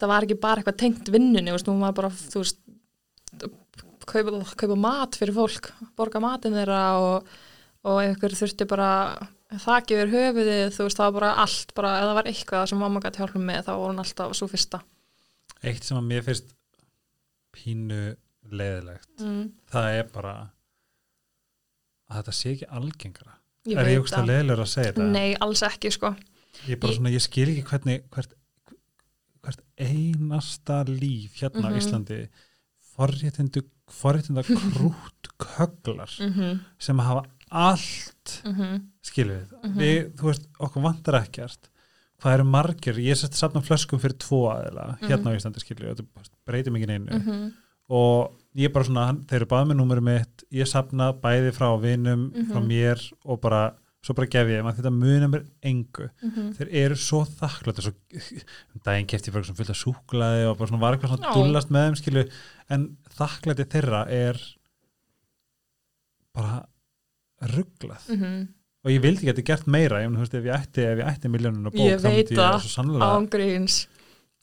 það 0.00 0.12
var 0.12 0.26
ekki 0.26 0.38
bara 0.42 0.62
eitthvað 0.62 0.80
tengt 0.82 1.12
vinnunni, 1.12 1.54
veist, 1.54 1.68
hún 1.68 1.84
var 1.84 1.94
bara, 1.96 2.10
þú 2.10 2.42
veist, 2.42 2.60
kaupa, 4.10 4.40
kaupa 4.60 4.76
mat 4.76 5.16
fyrir 5.20 5.34
fólk, 5.36 5.70
borga 5.98 6.20
matin 6.22 6.56
þeirra 6.56 6.80
og, 7.00 7.28
og 7.88 8.00
ykkur 8.10 8.34
þurfti 8.38 8.66
bara 8.70 8.90
þakki 9.50 9.96
yfir 9.96 10.12
höfuðið, 10.14 10.64
þú 10.76 10.84
veist, 10.86 10.98
það 11.00 11.06
var 11.10 11.16
bara 11.20 11.30
allt, 11.44 11.72
bara 11.74 11.92
það 12.04 12.14
var 12.20 12.28
eitthvað 12.30 12.66
sem 12.70 12.78
mamma 12.78 13.00
gæti 13.02 13.22
hjálpa 13.22 13.40
með, 13.42 13.62
þá 13.66 13.70
var 13.74 13.88
hún 13.90 14.02
alltaf 14.04 14.34
svo 14.38 14.46
fyrsta. 14.52 14.82
eitt 15.62 15.84
sem 15.84 15.98
að 15.98 16.06
mér 16.10 16.22
finnst 16.24 16.52
pínu 17.52 18.16
leiðilegt 18.50 19.20
Mm. 19.20 19.50
það 19.70 19.88
er 19.98 20.06
bara 20.14 20.34
að 22.10 22.20
þetta 22.20 22.34
sé 22.34 22.52
ekki 22.54 22.68
algengara 22.78 23.36
Ég 23.68 23.76
er 23.76 23.90
ég 23.92 24.00
ógst 24.00 24.16
að 24.16 24.30
leiðilegur 24.30 24.62
að 24.64 24.70
segja 24.72 24.92
þetta 24.94 25.08
Nei, 25.12 25.34
alls 25.44 25.62
ekki, 25.66 25.90
sko. 25.92 26.14
ég, 26.66 26.72
er 26.76 26.80
bara 26.80 26.94
svona, 26.96 27.10
ég 27.12 27.20
skil 27.26 27.48
ekki 27.52 27.64
hvernig 27.68 28.06
hvert, 28.14 28.32
hvert 29.44 29.60
einasta 29.76 30.78
líf 30.88 31.36
hérna 31.42 31.68
á 31.68 31.70
Mhm. 31.70 31.78
Íslandi 31.82 32.20
forréttindu 32.96 33.62
forréttinda 33.90 34.42
krút 34.46 35.28
köglar 35.40 36.10
Mm 36.20 36.60
sem 36.78 36.98
hafa 36.98 37.24
allt 37.50 38.42
-hmm. 38.44 38.80
skilur 39.02 39.40
við, 39.40 39.52
Mhm. 39.64 39.78
við 39.78 40.12
þú 40.16 40.22
veist, 40.30 40.46
okkur 40.60 40.82
vantar 40.82 41.14
ekkert 41.24 41.68
hvað 42.22 42.34
eru 42.34 42.44
margir, 42.44 42.94
ég 43.00 43.16
sett 43.16 43.32
safna 43.34 43.60
flöskum 43.62 43.98
fyrir 43.98 44.18
tvo 44.18 44.50
aðeila, 44.52 44.98
hérna 45.00 45.32
á 45.32 45.36
Íslandi 45.36 45.60
skilur 45.60 45.88
við, 45.94 45.96
þetta 45.96 46.30
breytir 46.46 46.72
mikið 46.72 46.86
neinu 46.86 47.18
Mhm. 47.18 47.52
og 47.88 48.32
ég 48.56 48.72
bara 48.72 48.84
svona, 48.84 49.14
þeir 49.26 49.36
eru 49.36 49.46
báð 49.46 49.66
með 49.70 49.76
númurum 49.80 50.04
mitt, 50.04 50.44
ég 50.52 50.66
safna 50.66 51.12
bæði 51.12 51.52
frá 51.52 51.80
vinum, 51.80 52.30
frá 52.50 52.60
Mhm. 52.60 52.66
mér 52.68 53.12
og 53.24 53.40
bara, 53.40 53.74
svo 54.02 54.14
bara 54.16 54.26
gef 54.32 54.48
ég, 54.48 54.62
maður 54.64 54.78
þetta 54.80 54.92
muna 54.96 55.28
mér 55.28 55.42
engu, 55.62 56.06
Mhm. 56.22 56.52
þeir 56.56 56.68
eru 56.84 56.94
svo 56.96 57.24
þakklátt 57.26 57.82
um 57.90 58.80
daginn 58.84 59.06
kefti 59.06 59.28
ég 59.28 59.34
bara 59.34 59.44
svona 59.44 59.56
fullt 59.60 59.70
af 59.70 59.76
súklaði 59.76 60.46
og 60.50 60.56
bara 60.58 60.70
svona 60.70 60.80
var 60.80 60.96
eitthvað 60.96 61.12
svona 61.16 61.28
Já. 61.28 61.34
dúllast 61.36 61.68
með 61.70 61.84
þeim 61.88 61.98
skilu, 62.00 62.24
en 62.70 62.86
þakklæti 63.18 63.66
þeirra 63.68 64.06
er 64.08 64.40
bara 66.34 66.62
rugglað 67.54 68.08
Mhm. 68.08 68.48
og 68.84 68.90
ég 68.90 69.00
vildi 69.02 69.26
geti 69.28 69.42
gert 69.44 69.66
meira, 69.66 70.00
ég, 70.02 70.10
veist, 70.16 70.34
ef 70.34 70.44
ég 70.44 70.54
ætti 70.56 70.84
ætti 71.06 71.28
miljónun 71.30 71.66
og 71.66 71.72
bók, 71.72 71.90
Ég 71.90 72.00
veit 72.00 72.28
það. 72.28 72.60
Ángríns. 73.18 73.86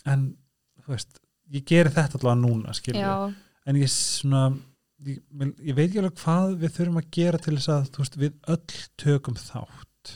en 0.06 0.38
þú 0.82 0.88
veist, 0.94 1.20
ég 1.52 1.66
geri 1.66 1.90
þetta 1.90 2.20
allavega 2.20 2.42
núna, 2.46 2.74
skilju 2.74 3.02
Já, 3.02 3.34
en 3.66 3.76
ég 3.76 3.90
svona 3.90 4.58
ég, 5.06 5.20
ég 5.62 5.76
veit 5.78 5.88
ekki 5.90 6.02
alveg 6.02 6.22
hvað 6.24 6.56
við 6.64 6.76
þurfum 6.78 7.02
að 7.02 7.10
gera 7.18 7.42
til 7.44 7.56
þess 7.58 7.72
að 7.74 7.90
þú 7.94 8.04
veist, 8.04 8.18
við 8.22 8.38
öll 8.54 8.78
tökum 9.04 9.36
þátt. 9.42 10.14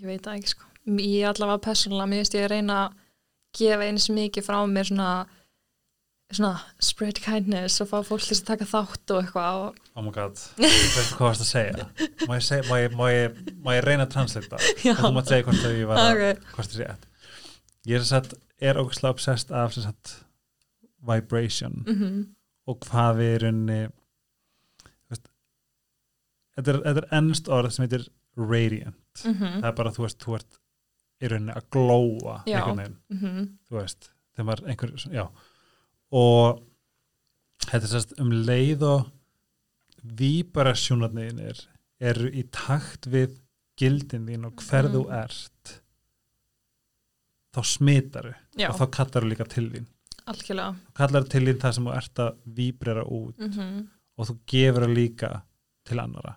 Ég 0.00 0.08
veit 0.08 0.24
það 0.24 0.40
ekki, 0.40 0.52
sko. 0.54 0.68
Ég 0.98 1.28
allavega 1.30 1.62
persónulega, 1.62 2.10
mér 2.10 2.22
finnst 2.22 2.34
ég 2.36 2.46
að 2.48 2.52
reyna 2.56 2.80
að 2.86 2.98
gefa 3.58 3.86
eins 3.86 4.08
mikið 4.10 4.46
frá 4.48 4.58
mér 4.66 4.88
svona 4.88 5.12
svona 6.32 6.52
spread 6.80 7.18
kindness 7.20 7.82
og 7.84 7.90
fá 7.90 7.98
fólk 8.06 8.24
til 8.24 8.36
að 8.38 8.46
taka 8.48 8.64
þátt 8.68 9.12
og 9.12 9.18
eitthvað 9.20 9.58
og 9.66 9.80
oh 10.00 10.04
my 10.06 10.12
god, 10.14 10.40
veistu 10.56 11.16
hvað 11.18 11.26
varst 11.26 11.44
að 11.44 11.50
segja. 11.50 11.86
Má 12.24 12.36
ég, 12.38 12.44
seg, 12.46 12.68
má 12.70 12.78
ég, 12.80 12.94
má 12.96 13.04
ég, 13.12 13.40
má 13.60 13.74
ég 13.76 13.84
reyna 13.84 14.06
að 14.06 14.14
translita 14.14 14.60
en 14.62 14.96
þú 15.02 15.10
mátt 15.16 15.32
segja 15.32 15.46
hvort 15.48 15.66
að 15.68 15.76
ég 15.76 15.90
var 15.90 16.00
að 16.00 16.12
Ok. 16.14 16.46
hvort 16.54 16.70
það 16.72 16.78
sé 16.78 16.86
rétt. 16.88 17.08
Ég 17.90 17.98
er 17.98 18.06
satt, 18.08 18.32
er 18.62 18.80
ógæslega 18.80 19.12
obsessed 19.12 19.52
af 19.52 19.76
vibration. 21.02 21.82
Mhm. 21.84 22.22
Og 22.66 22.78
hvað 22.86 23.16
við 23.18 23.34
erum 23.38 23.62
þetta 26.52 26.74
er, 26.74 26.80
er 26.92 27.06
ennst 27.16 27.48
orð 27.48 27.72
sem 27.72 27.86
heitir 27.86 28.08
radiant 28.36 28.98
Mhm. 29.24 29.60
það 29.60 29.68
er 29.68 29.72
bara, 29.76 29.90
þú 29.92 30.02
veist, 30.06 30.18
þú 30.24 30.34
ert 30.38 30.58
í 31.22 31.28
rauninni 31.28 31.52
að 31.56 31.66
glóa 31.70 32.36
veginn 32.76 32.96
Mhm. 33.10 33.48
þú 33.68 33.78
veist, 33.80 34.10
þegar 34.36 34.46
maður 34.46 34.68
einhver, 34.68 34.92
já 35.12 35.28
og 36.12 36.62
þetta 37.66 37.82
er 37.84 37.92
sérst 37.92 38.14
um 38.20 38.30
leið 38.30 38.82
og 38.82 39.10
víbarasjónarnir 40.04 41.66
eru 42.00 42.30
í 42.30 42.42
takt 42.50 43.06
við 43.06 43.38
gildin 43.78 44.26
þín 44.26 44.46
og 44.46 44.56
hver 44.56 44.88
þú 44.90 45.04
Mm. 45.06 45.24
ert 45.24 45.80
þá 47.54 47.60
smitaru 47.64 48.34
og 48.70 48.76
þá 48.80 48.90
kallar 48.90 49.22
þú 49.22 49.28
líka 49.30 49.48
til 49.48 49.70
þín 49.70 49.86
algjörlega. 50.26 50.76
þá 50.92 50.94
kallar 51.00 51.24
til 51.28 51.42
þín 51.46 51.60
það 51.62 51.74
sem 51.74 51.84
þú 51.88 51.96
ert 51.96 52.22
að 52.26 52.36
víbrera 52.58 53.04
út 53.06 53.38
Mhm. 53.38 53.88
og 54.18 54.26
þú 54.28 54.38
gefur 54.46 54.82
það 54.86 54.94
líka 54.96 55.42
til 55.84 55.98
annara 55.98 56.36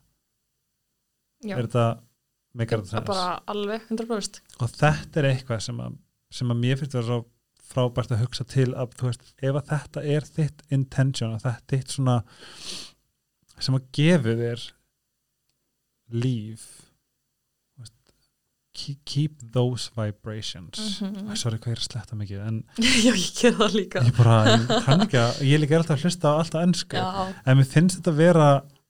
Já, 1.46 1.58
er 1.58 1.68
þetta 1.68 2.00
er 2.58 2.86
sens 2.86 3.06
bara 3.06 3.40
alveg 3.48 3.82
100%. 3.90 4.40
og 4.62 4.70
þetta 4.70 5.18
er 5.18 5.30
eitthvað 5.36 5.62
sem 5.62 5.78
að, 5.78 5.98
sem 6.32 6.48
að 6.50 6.60
mér 6.64 6.78
finnst 6.80 6.96
það 6.96 7.04
svo 7.10 7.26
frábært 7.66 8.12
að 8.14 8.20
hugsa 8.22 8.44
til 8.48 8.74
að 8.74 8.94
þú 8.96 9.08
veist, 9.10 9.34
ef 9.42 9.56
að 9.56 9.68
þetta 9.68 10.04
er 10.06 10.22
þitt 10.22 10.62
intention 10.72 11.34
og 11.34 11.42
þetta 11.42 11.56
er 11.58 11.78
þitt 11.80 11.88
svona 11.98 12.24
sem 13.60 13.76
að 13.76 13.86
gefu 13.92 14.36
þér 14.40 14.72
líf 16.12 16.66
keep, 18.76 19.40
those 19.56 19.90
vibrations. 19.96 21.00
Mhm. 21.02 21.30
Æ, 21.32 21.38
sorry 21.40 21.58
hvað 21.58 21.72
ég 21.72 21.78
er 21.78 21.82
að 21.84 21.88
sletta 21.90 22.18
mikið 22.20 22.42
Já, 23.06 23.14
ég 23.16 23.30
ger 23.40 23.56
það 23.60 23.76
líka. 23.80 24.04
ég 24.06 24.18
bara, 24.18 24.38
ég 24.58 24.84
ég 25.42 25.62
líka 25.64 25.78
alltaf 25.80 25.96
að 25.98 26.06
hlusta 26.08 26.32
á 26.32 26.40
alltaf 26.42 26.66
ennsku 26.68 27.00
en 27.00 27.58
mér 27.62 27.70
finnst 27.72 28.00
þetta 28.02 28.12
að 28.14 28.20
vera 28.24 28.50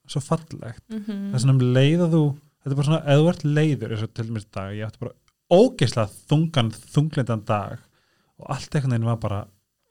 svo 0.10 0.22
fallegt. 0.22 0.82
Mhm. 0.90 1.20
það 1.32 1.38
er 1.38 1.44
svona 1.46 1.58
um 1.58 1.66
leið 1.78 2.06
að 2.08 2.16
þú 2.18 2.24
þetta 2.36 2.72
er 2.74 2.80
bara 2.80 2.90
svona, 2.90 3.04
ef 3.06 3.20
þú 3.22 3.30
ert 3.34 3.46
leiður 3.60 3.96
eins 3.96 4.04
og 4.08 4.14
til 4.18 4.28
mér 4.34 4.46
dag, 4.58 4.72
ég 4.74 4.88
átti 4.90 5.04
bara 5.06 5.16
ógeislega 5.56 6.10
þungan, 6.30 6.72
þunglindan 6.96 7.46
dag 7.46 7.78
og 8.42 8.50
allt 8.50 8.74
einhvern 8.76 8.96
veginn 8.96 9.06
var 9.12 9.22
bara 9.22 9.44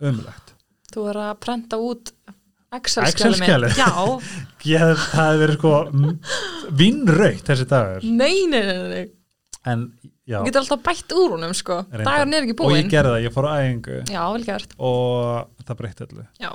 ömulegt 0.03 0.51
Þú 0.95 1.09
er 1.11 1.19
að 1.25 1.37
prenta 1.43 1.79
út 1.83 2.11
hef, 4.83 5.05
það 5.15 5.29
hefði 5.29 5.41
verið 5.45 5.57
sko 5.59 5.73
vinnraut 6.81 7.45
þessi 7.49 7.67
dagur. 7.71 8.07
Nei, 8.09 8.47
nei, 8.51 8.63
nei, 8.67 8.89
nei. 8.91 9.05
En 9.71 9.87
já, 10.29 10.39
Þú 10.39 10.45
getur 10.49 10.63
alltaf 10.63 10.85
bætt 10.85 11.17
úr 11.17 11.35
húnum 11.35 11.57
sko. 11.57 11.81
Dagarn 11.95 12.37
er 12.37 12.47
ekki 12.47 12.55
og 12.55 12.71
ég 12.75 12.85
búinn 12.85 12.93
gerði 12.93 13.15
það, 13.15 13.25
ég 13.25 13.35
fór 13.35 13.49
á 13.49 13.53
æfingu. 13.57 13.99
Já, 14.13 14.23
vel 14.35 14.47
gert. 14.47 14.79
Og 14.79 15.67
það 15.67 15.81
breytti 15.83 16.07
öllu. 16.09 16.29
Já, 16.43 16.51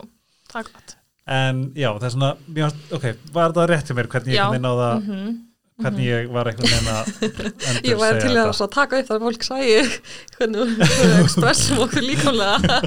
það 0.52 0.62
er 0.62 0.72
gott. 0.72 0.95
En 1.30 1.62
já, 1.78 1.89
það 1.91 2.08
er 2.08 2.15
svona, 2.15 2.32
varst, 2.58 2.88
ok, 2.98 3.12
var 3.36 3.54
það 3.58 3.69
rétt 3.74 3.91
hjá 3.91 3.98
mér 4.00 4.10
hvernig 4.10 4.36
ég 4.36 4.50
veginn 4.56 4.69
á 4.69 4.74
það? 4.80 5.06
Mm 5.06 5.38
hvernig 5.80 6.06
ég 6.10 6.30
var 6.34 6.50
einhvern 6.50 6.67
veginn 6.67 6.89
að 6.91 7.10
Ég 7.88 8.00
væri 8.00 8.22
til 8.24 8.36
að 8.39 8.63
taka 8.74 9.00
upp 9.00 9.08
það 9.08 9.15
að 9.15 9.26
fólk 9.28 9.45
sæi 9.48 9.67
hvernig 10.36 10.74
við 10.82 11.13
expressum 11.22 11.82
okkur 11.86 12.06
líkamlega. 12.06 12.80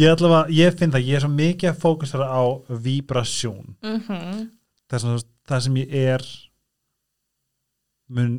Ég 0.00 0.12
allavega, 0.12 0.42
ég 0.52 0.76
finn 0.78 0.92
það, 0.92 1.06
ég 1.08 1.18
er 1.18 1.24
svo 1.24 1.32
mikið 1.32 1.70
að 1.72 1.80
fókusera 1.86 2.28
á 2.28 2.42
vibrasjón 2.86 3.76
mm 3.80 4.00
það, 4.92 4.96
er 4.98 5.04
svona, 5.06 5.24
það 5.48 5.64
sem 5.66 5.78
ég 5.80 5.94
er 6.16 6.26
mun 8.12 8.34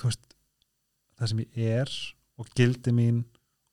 þú 0.00 0.10
veist 0.10 0.34
það 1.18 1.28
sem 1.32 1.38
ég 1.44 1.80
er 1.82 1.92
og 2.38 2.50
gildi 2.56 2.92
mín 2.92 3.24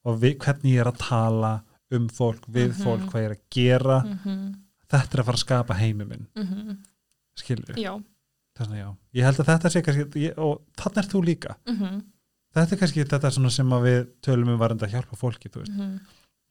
og 0.08 0.20
við, 0.22 0.38
hvernig 0.44 0.74
ég 0.76 0.82
er 0.84 0.92
að 0.92 1.02
tala 1.04 1.54
um 1.94 2.08
fólk, 2.10 2.46
við 2.50 2.72
Mhm. 2.74 2.84
fólk, 2.84 3.04
hvað 3.12 3.22
ég 3.22 3.30
er 3.30 3.36
að 3.36 3.44
gera 3.52 3.98
þetta 4.94 5.14
er 5.14 5.22
að 5.22 5.26
fara 5.26 5.38
að 5.38 5.44
skapa 5.46 5.74
heimi 5.80 6.06
minn. 6.06 6.28
Þess 8.54 8.68
vegna 8.70 8.78
já. 8.78 8.90
Ég 9.16 9.24
held 9.26 9.38
að 9.42 9.48
þetta 9.50 9.70
sé 9.74 9.82
kannski, 9.82 10.22
ég, 10.28 10.38
og 10.38 10.62
þannig 10.78 10.98
er 11.04 11.10
þú 11.10 11.24
líka. 11.26 11.56
Mm 11.68 12.02
þetta 12.54 12.72
er 12.76 12.78
kannski 12.78 13.04
þetta 13.10 13.32
svona 13.34 13.50
sem 13.50 13.66
við 13.82 14.08
tölum 14.22 14.50
um 14.54 14.60
varandi 14.60 14.86
að 14.86 14.92
hjálpa 14.94 15.18
fólki, 15.18 15.50
veist. 15.50 15.74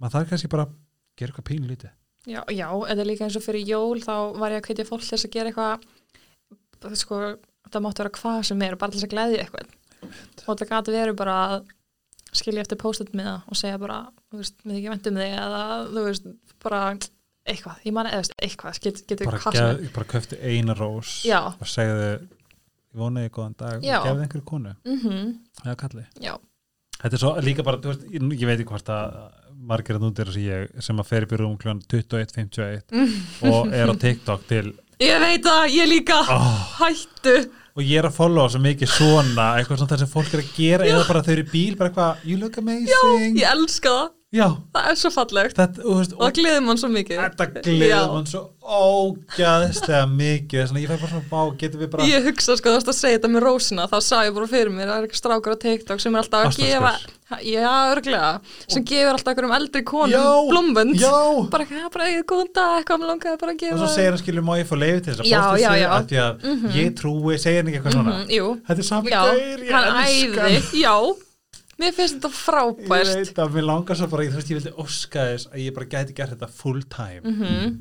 Maður 0.03 0.13
þarf 0.17 0.29
kannski 0.31 0.49
bara 0.51 0.65
að 0.67 0.73
gera 1.17 1.31
eitthvað 1.33 1.49
pínu 1.51 1.69
lítið. 1.71 1.91
Já, 2.27 2.43
já, 2.51 2.69
eða 2.91 3.05
líka 3.07 3.25
eins 3.25 3.37
og 3.37 3.43
fyrir 3.43 3.65
jól 3.67 4.01
þá 4.03 4.35
var 4.39 4.51
ég 4.51 4.63
að 4.63 4.67
hvetja 4.67 4.87
fólk 4.89 5.03
þess 5.07 5.25
að 5.27 5.31
gera 5.31 5.51
eitthvað 5.53 6.97
sko, 6.99 7.39
það 7.73 7.85
máttu 7.87 8.03
vera 8.05 8.17
hvað 8.19 8.43
sem 8.49 8.63
er 8.67 8.77
bara 8.81 8.93
til 8.93 9.01
þess 9.01 9.09
að 9.09 9.15
gleðja 9.15 9.45
eitthvað. 9.47 9.73
Og 10.47 10.59
það 10.59 10.69
gæti 10.73 10.95
verið 10.97 11.17
bara 11.23 11.39
að 11.47 11.65
skilja 12.33 12.63
eftir 12.65 12.81
post-it 12.81 13.13
miða 13.17 13.35
og 13.47 13.59
segja 13.59 13.81
bara 13.81 13.99
þú 14.33 14.41
veist, 14.41 14.55
við 14.65 14.79
ekki 14.79 14.93
vendum 14.93 15.19
þig 15.21 15.35
eða 15.37 15.65
þú 15.91 16.05
veist, 16.07 16.31
bara 16.65 16.85
eitthvað, 17.43 17.83
ég 17.87 17.97
man 17.97 18.09
eða 18.09 18.23
eitthvað, 18.39 18.79
get, 18.85 19.03
getur 19.11 19.29
bara, 19.29 19.41
hvað 19.43 19.59
sem 19.59 19.69
er. 19.73 19.91
bara 19.97 20.09
köfti 20.13 20.39
eina 20.41 20.77
rós 20.79 21.19
Já, 21.27 21.41
og 21.53 21.69
segðu 21.69 22.07
ég 22.13 23.03
vonaði 23.03 23.33
góðan 23.35 23.59
dag 23.59 23.85
Já. 23.85 23.99
og 23.99 24.07
gefði 24.09 24.25
einhverju 24.27 24.47
konu. 24.49 24.75
Mhm, 24.87 25.31
eða 25.65 25.77
kalli 25.83 26.05
já, 26.23 26.35
þetta 27.03 27.19
er 27.19 27.23
svo 27.25 27.33
líka 27.45 27.67
bara, 27.67 27.81
þú 27.83 27.93
veist, 27.93 28.05
ég, 28.15 28.27
ég 28.39 28.49
veit 28.49 28.59
ekki 28.59 28.71
hvort 28.71 28.93
að 28.95 29.17
margir 29.73 29.99
að 29.99 30.07
nútir 30.07 30.33
sem 30.35 30.47
ég 30.47 30.83
sem 30.83 31.03
að 31.03 31.11
fer 31.11 31.27
í 31.27 31.39
rúm 31.41 31.59
kl. 31.61 31.77
21.51 31.93 33.51
og 33.51 33.75
er 33.75 33.91
á 33.91 33.95
TikTok 34.07 34.47
til 34.49 34.65
ég 35.03 35.19
veit 35.23 35.43
það, 35.45 35.65
ég 35.75 35.91
líka. 35.91 36.21
Oh, 36.31 36.63
hættu, 36.79 37.37
og 37.73 37.85
ég 37.85 38.01
er 38.03 38.09
að 38.09 38.17
followa 38.19 38.51
svo 38.53 38.61
mikið 38.63 38.91
svona 38.93 39.47
eitthvað 39.59 39.81
svona 39.81 39.93
það 39.93 40.03
sem 40.03 40.11
fólk 40.13 40.35
er 40.35 40.43
að 40.43 40.51
gera 40.57 40.89
eða 40.89 41.05
bara 41.09 41.23
þau 41.25 41.33
eru 41.37 41.45
í 41.45 41.53
bíl, 41.53 41.77
bara 41.79 41.93
eitthvað 41.93 42.27
you 42.29 42.41
look 42.41 42.59
amazing 42.61 43.39
ég 43.41 43.49
elska 43.53 43.95
það 43.97 44.11
já, 44.33 44.47
það 44.75 44.91
er 44.91 44.99
svo 45.03 45.13
fallegt. 45.15 45.59
Þetta, 45.61 45.87
veist, 45.87 46.17
og 46.17 46.25
það 46.25 46.35
gleður 46.41 46.67
mann 46.67 46.83
svo 46.83 46.93
mikið. 46.93 47.23
Þetta 47.23 47.49
gleður 47.69 48.13
mann 48.17 48.29
svo 48.33 48.43
ógæðslega 48.63 50.05
mikið. 50.13 50.67
Svona, 50.71 50.85
ég 50.85 50.93
fæ 50.93 50.97
bara 50.97 51.13
svona 51.15 51.31
bá, 51.33 51.41
getum 51.63 51.83
við 51.83 51.91
bara 51.95 52.11
Ég 52.11 52.29
hugsa 52.29 52.59
sko 52.59 52.71
þú 52.71 52.79
veist 52.79 52.93
að 52.93 53.01
segja 53.01 53.19
þetta 53.19 53.33
með 53.33 53.47
rósina. 53.49 53.89
Þá 53.91 53.99
sá 54.07 54.15
ég 54.27 54.37
bara 54.37 54.53
fyrir 54.53 54.73
mér, 54.75 54.89
það 54.89 55.01
er 55.01 55.09
eitthvað 55.09 55.23
strákur 55.23 55.57
á 55.57 55.63
TikTok 55.67 56.05
sem 56.05 56.15
er 56.17 56.25
alltaf 56.25 56.49
að 56.49 56.63
gefa 56.63 56.95
Já, 57.41 57.93
örglega, 57.93 58.41
sem 58.69 58.85
gefur 58.85 59.17
alltaf 59.17 59.33
einhverjum 59.33 59.55
eldri 59.57 59.83
konum 59.89 60.51
blómbönd 60.51 61.01
bara, 61.53 61.67
bara 61.95 62.09
góðan 62.29 62.51
dag, 62.53 62.83
eitthvað 62.83 63.01
mér 63.01 63.13
langaði 63.13 63.41
bara 63.41 63.55
að 63.55 63.63
gefa. 63.63 63.77
og 63.79 63.81
svo 63.81 63.91
segir 63.95 64.13
hann 64.13 64.21
skilur 64.21 64.45
má 64.45 64.53
ég 64.61 64.69
fá 64.69 64.75
leiði 64.77 65.01
til 65.07 65.15
þess 65.15 65.23
að 65.23 65.31
posta 65.39 65.77
já. 65.81 65.89
af 65.89 66.07
því 66.11 66.21
að 66.27 66.77
ég 66.77 66.95
trúi, 66.99 67.39
segir 67.41 67.63
hann 67.63 67.71
ekki 67.73 67.81
eitthvað 67.81 67.97
svona. 67.97 68.17
Mhm, 68.21 68.63
þetta 68.69 68.83
er 68.83 69.13
já, 69.15 69.23
gaur, 69.23 69.65
ég 69.65 69.73
hann 69.79 69.89
elska 70.03 70.49
æði. 70.51 70.83
Já, 70.83 70.97
mér 71.83 71.95
finnst 71.97 72.19
þetta 72.19 72.31
ég 72.31 72.41
frábært 72.41 73.15
veit 73.19 73.41
að 73.45 73.55
mér 73.59 73.67
langar 73.69 73.99
svo 73.99 74.09
bara, 74.13 74.25
ég, 74.27 74.35
veist, 74.37 74.51
ég 74.53 74.59
vildi 74.61 74.75
óska 74.83 75.27
þess 75.33 75.49
að 75.53 75.65
ég 75.67 75.75
bara 75.79 75.91
gæti 75.97 76.15
gert 76.19 76.35
þetta 76.37 76.49
full 76.63 76.83
time 76.93 77.23
Mhm. 77.25 77.79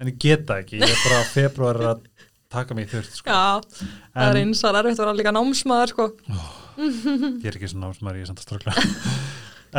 en 0.00 0.08
ég 0.12 0.18
geta 0.18 0.60
ekki, 0.62 0.80
ég 0.80 0.88
er 0.88 1.02
bara 1.08 1.24
februar 1.34 1.80
að 1.92 2.00
taka 2.52 2.74
mig 2.76 2.88
í 2.88 2.90
þurft 2.96 3.14
sko. 3.16 3.30
Já, 3.30 3.60
það 4.14 4.26
er 4.26 4.36
en 4.36 4.40
eins 4.46 4.62
að 4.64 4.78
erfitt 4.82 4.98
að 5.00 5.06
vera 5.06 5.18
líka 5.20 5.32
námsmaður 5.36 5.92
sko 5.94 6.08
ég 6.78 7.46
er 7.46 7.56
ekki 7.58 7.68
svona 7.72 7.86
námsmaður, 7.88 8.18
ég 8.18 8.24
er 8.26 8.30
samt 8.32 8.42
að 8.42 8.48
ströggla 8.48 8.74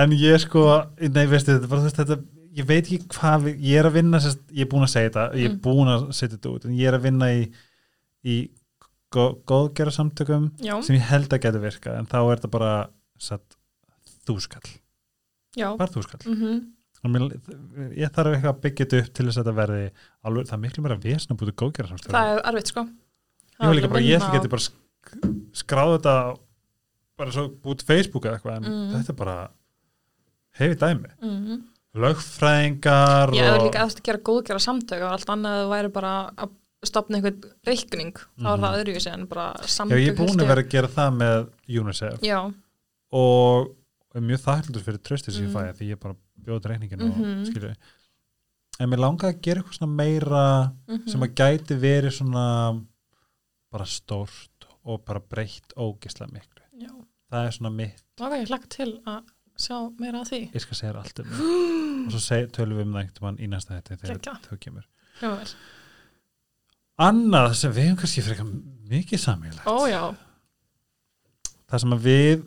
en 0.04 0.16
ég 0.18 0.40
sko, 0.42 0.64
nei 1.02 1.26
veistu 1.30 1.54
þetta, 1.54 1.64
er 1.68 1.70
bara, 1.74 1.82
veist, 1.86 2.00
þetta 2.02 2.18
ég 2.54 2.66
veit 2.70 2.86
ekki 2.90 3.08
hvað, 3.14 3.48
ég 3.62 3.80
er 3.82 3.88
að 3.90 3.96
vinna 4.00 4.20
sérst, 4.22 4.42
ég 4.54 4.66
er 4.66 4.72
búin 4.74 4.86
að 4.86 4.92
segja 4.94 5.10
þetta, 5.10 5.24
ég 5.38 5.46
er 5.50 5.54
Mm. 5.54 5.62
búin 5.66 5.90
að 5.94 6.04
setja 6.14 6.38
þetta 6.38 6.52
út, 6.56 6.66
en 6.66 6.76
ég 6.78 6.88
er 6.90 6.98
að 6.98 7.06
vinna 7.08 7.30
í 7.34 7.48
í 8.26 8.36
góðgera 9.14 9.92
samtökum 9.94 10.52
Já, 10.64 10.82
sem 10.82 10.96
ég 10.96 11.02
held 11.10 11.30
að 11.30 11.42
geta 11.46 11.60
virka 11.62 11.98
en 12.00 12.06
þá 12.10 12.16
er 12.32 12.38
þetta 12.40 12.50
bara 12.54 12.72
satt, 13.24 13.58
þúskall, 14.28 14.70
bara 15.78 15.92
þúskall. 15.94 16.24
Mm 16.28 16.36
mér, 17.12 17.24
ég 18.00 18.12
þarf 18.16 18.32
eitthvað 18.32 18.54
að 18.54 18.62
byggja 18.64 18.86
þetta 18.86 19.00
upp 19.04 19.14
til 19.14 19.26
þess 19.28 19.38
að 19.38 19.44
þetta 19.44 19.56
verði 19.58 19.88
alveg, 20.24 20.46
það 20.48 20.54
er 20.54 20.62
miklu 20.64 20.84
meira 20.86 20.96
vesna 21.04 21.36
búið 21.36 21.50
samtökum 21.90 22.14
Það 22.14 22.30
er 22.32 22.42
erfitt 22.52 22.72
sko. 22.72 22.84
Ég 23.60 23.90
bara, 23.92 24.04
ég 24.08 24.28
geti 24.38 24.52
bara 24.54 24.64
sk 24.64 24.74
skráð 25.54 25.92
þetta 25.98 26.14
bara 27.20 27.32
svo 27.36 27.44
búið 27.60 27.84
Facebook 27.90 28.24
eða 28.26 28.38
eitthvað 28.40 28.56
en 28.56 28.64
Mm. 28.72 28.94
þetta 28.96 29.10
er 29.10 29.20
bara 29.20 29.36
hefi 30.60 30.76
dæmi, 30.80 31.12
Mhm. 31.22 31.62
lögfræðingar 31.96 33.34
Ég 33.36 33.44
hefur 33.48 33.66
líka 33.68 33.84
eftir 33.86 34.02
að 34.02 34.08
gera 34.08 34.18
góðgera 34.30 34.62
samtök 34.64 35.04
og 35.04 35.12
allt 35.12 35.30
annað 35.34 35.54
að 35.58 35.64
þú 35.64 35.70
væri 35.74 35.92
bara 35.94 36.14
að 36.38 36.50
stopna 36.84 37.18
einhvern 37.20 37.44
reikning 37.68 38.14
þá 38.14 38.48
er 38.48 38.58
Mhm. 38.58 38.64
það 38.64 38.78
öðruvísi 38.80 39.14
en 39.14 39.26
bara 39.28 39.54
já, 39.60 39.68
samtök 39.68 40.00
ég 40.00 40.08
er 40.08 40.16
búin 40.16 40.40
að 40.40 40.48
vera 40.48 40.62
að 40.64 40.70
gera 40.70 40.88
það 40.88 41.18
með 41.18 41.50
UNICEF. 41.68 42.20
Já, 42.22 42.54
og 43.14 43.72
er 44.18 44.24
mjög 44.26 44.42
þakklútur 44.46 44.86
fyrir 44.88 45.02
tröstið 45.06 45.36
sem 45.38 45.46
ég 45.48 45.52
Mm. 45.52 45.58
fæ 45.58 45.78
því 45.78 45.90
ég 45.94 46.00
bara 46.02 46.16
bjóð 46.44 46.66
reyningin 46.70 47.02
og 47.02 47.18
Mhm. 47.18 47.46
skilju 47.50 47.76
en 48.80 48.90
mér 48.90 49.00
langaði 49.04 49.34
að 49.36 49.42
gera 49.42 49.62
eitthvað 49.62 49.78
svona 49.78 49.96
meira 49.96 50.74
mhm. 50.88 51.08
sem 51.10 51.22
að 51.22 51.36
gæti 51.36 51.78
verið 51.80 52.12
svona 52.18 52.86
bara 53.72 53.86
stórt 53.86 54.50
og 54.86 55.06
bara 55.06 55.20
breytt 55.20 55.74
ógislega 55.78 56.32
miklu. 56.34 56.62
Já, 56.82 56.92
það 57.32 57.48
er 57.48 57.52
svona 57.52 57.72
mitt, 57.74 58.04
ok, 58.20 58.34
ég 58.34 58.48
hlakka 58.50 58.70
til 58.70 58.90
að 59.08 59.24
sjá 59.58 59.78
meira 60.00 60.20
af 60.22 60.30
því? 60.30 60.52
Ég 60.54 60.62
skal 60.62 60.76
segja 60.76 60.96
allt 61.00 61.20
um 61.20 61.26
það. 61.26 61.40
Og 62.06 62.12
svo 62.20 62.40
tölum 62.52 62.78
við 62.78 62.82
um 62.82 62.94
það 62.94 63.04
einhvern 63.04 63.22
mann 63.22 63.38
í 63.38 63.48
næsta 63.48 63.78
þetta 63.82 63.98
þegar 64.02 64.42
þau 64.50 64.58
kemur. 64.60 64.86
Já, 65.22 65.30
vel. 65.38 65.54
annað 67.00 67.54
sem 67.56 67.72
við 67.74 67.88
hefum 67.88 67.98
kannski 68.04 68.24
frekar 68.26 68.50
mikið 68.90 69.22
samílegt 69.22 69.66
Ó 69.70 69.78
já, 69.90 70.02
það 71.70 71.80
sem 71.80 71.96
að 71.96 72.04
við 72.06 72.44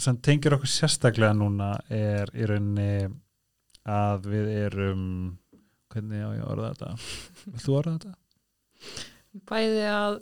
sem 0.00 0.18
tengir 0.24 0.56
okkur 0.56 0.70
sérstaklega 0.70 1.34
núna 1.36 1.74
er 1.92 2.30
í 2.34 2.48
rauninni 2.48 3.10
að 3.90 4.28
við 4.30 4.50
erum 4.66 5.04
hvernig 5.90 6.22
á 6.22 6.30
ég 6.36 6.42
að 6.44 6.52
orða 6.54 6.72
þetta? 6.74 6.90
Vilt 7.50 7.64
þú 7.64 7.78
orða 7.78 7.94
þetta? 7.98 8.16
bæði 9.50 9.86
að 9.90 10.18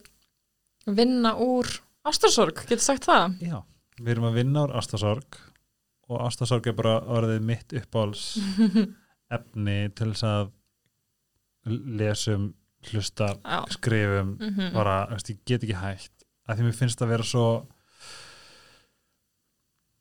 vinna 0.98 1.34
úr 1.40 1.68
ástarsorg, 2.08 2.62
getur 2.68 2.84
sagt 2.84 3.08
það? 3.08 3.38
Já, 3.44 3.58
við 4.00 4.14
erum 4.14 4.28
að 4.30 4.38
vinna 4.40 4.64
úr 4.66 4.74
ástasorg 4.78 5.40
og 6.08 6.22
ástasorg 6.24 6.68
er 6.70 6.76
bara 6.76 6.98
orðið 7.04 7.42
mitt 7.50 7.74
uppáls 7.76 8.30
efni 9.36 9.80
til 9.96 10.12
þess 10.12 10.28
að 10.28 10.54
lesum, 11.68 12.52
hlusta, 12.88 13.34
Já, 13.42 13.58
skrifum 13.74 14.36
mhm. 14.38 14.70
bara, 14.76 15.02
veist, 15.12 15.32
ég 15.34 15.42
get 15.44 15.64
ekki 15.66 15.76
hægt 15.76 16.14
að 16.48 16.60
því 16.60 16.68
mér 16.68 16.78
finnst 16.78 17.02
að 17.04 17.12
vera 17.12 17.26
svo 17.26 17.48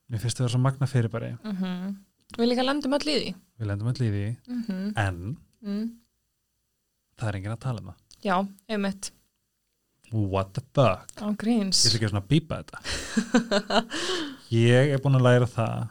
mér 0.10 0.22
finnst 0.24 0.40
að 0.40 0.46
vera 0.46 0.54
svo 0.56 0.62
magna 0.64 0.88
fyrirbæri. 0.90 1.32
Mhm. 1.44 1.96
Við 2.38 2.50
líka 2.52 2.64
lendum 2.66 2.94
öll 2.98 3.08
í 3.08 3.16
því. 3.18 3.36
Við 3.60 3.68
lendum 3.72 3.88
öll 3.92 4.02
í 4.04 4.10
því. 4.14 4.26
Mhm. 4.48 4.94
en 4.98 5.38
mm. 5.64 5.86
það 7.18 7.30
er 7.30 7.38
enginn 7.40 7.56
að 7.56 7.64
tala 7.64 7.82
um 7.82 7.92
það. 7.92 8.02
Já, 8.24 8.38
einmitt. 8.70 9.12
What 10.12 10.54
the 10.54 10.62
fuck, 10.74 11.12
Á 11.20 11.28
gríns. 11.36 11.84
Ég 11.84 11.92
ætla 11.92 11.98
ekki 12.00 12.08
að 12.08 12.14
svona 12.14 12.28
bípa 12.28 12.60
þetta. 12.64 13.82
Ég 14.56 14.94
er 14.96 15.02
búin 15.04 15.18
að 15.20 15.26
læra 15.28 15.48
það 15.52 15.90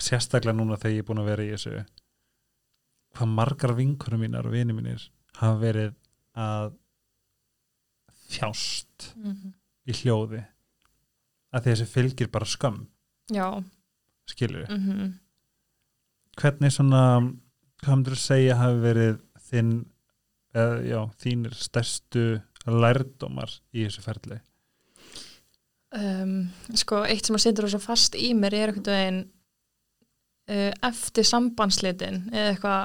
sérstaklega 0.00 0.56
núna 0.56 0.78
þegar 0.80 0.94
ég 0.94 1.02
er 1.02 1.08
búin 1.08 1.20
að 1.20 1.30
vera 1.30 1.42
í 1.44 1.50
þessu 1.52 1.80
hvað 3.16 3.32
margar 3.34 3.74
vinkunum 3.76 4.22
mínar 4.22 4.46
og 4.46 4.54
vini 4.54 4.72
mínir 4.72 5.02
hafa 5.40 5.58
verið 5.60 5.94
að 6.38 6.70
þjást 8.30 9.10
Mhm. 9.16 9.52
í 9.90 9.92
hljóði 9.92 10.44
að 11.52 11.64
þessi 11.66 11.86
fylgir 11.90 12.30
bara 12.30 12.46
Já, 12.46 12.86
skilur 14.30 14.64
við, 14.64 14.74
mhm. 14.76 15.14
hvernig 16.40 16.74
svona 16.74 17.04
hvað 17.80 17.96
myndir 17.96 18.16
þú 18.16 18.22
segja 18.22 18.60
hafi 18.60 18.84
verið 18.84 19.18
þinn 19.50 19.74
eða, 20.54 20.78
já, 20.84 21.00
þínir 21.22 21.58
stærstu 21.58 22.24
lærdómar 22.68 23.52
í 23.72 23.86
þessu 23.86 24.04
ferli? 24.04 24.40
Um, 25.90 26.50
sko, 26.78 27.02
eitt 27.02 27.26
sem 27.26 27.34
að 27.34 27.44
situr 27.48 27.66
svo 27.72 27.80
fast 27.82 28.14
í 28.14 28.30
mér 28.38 28.54
er 28.54 28.70
einhvern 28.70 28.92
veginn 28.92 29.20
uh, 30.52 30.70
eftir 30.86 31.26
sambandslitin 31.26 32.28
eða 32.30 32.52
eitthvað 32.52 32.82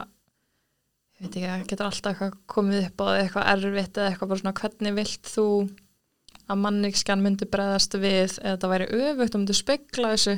ég 1.15 1.27
veit 1.27 1.35
ekki, 1.35 1.45
það 1.45 1.65
getur 1.69 1.89
alltaf 1.89 2.23
komið 2.49 2.87
upp 2.87 3.03
á 3.05 3.07
eitthvað 3.19 3.51
erfitt 3.53 3.99
eða 3.99 4.07
eitthvað 4.09 4.31
bara 4.31 4.41
svona 4.41 4.55
hvernig 4.61 4.97
vilt 4.97 5.29
þú 5.29 5.47
að 6.49 6.61
manneskjan 6.61 7.23
myndi 7.23 7.47
breðast 7.49 7.95
við 7.97 8.35
eða 8.41 8.55
þetta 8.55 8.71
væri 8.71 8.87
öfugt 8.99 9.35
og 9.35 9.41
myndi 9.41 9.57
spegla 9.57 10.11
þessu. 10.15 10.35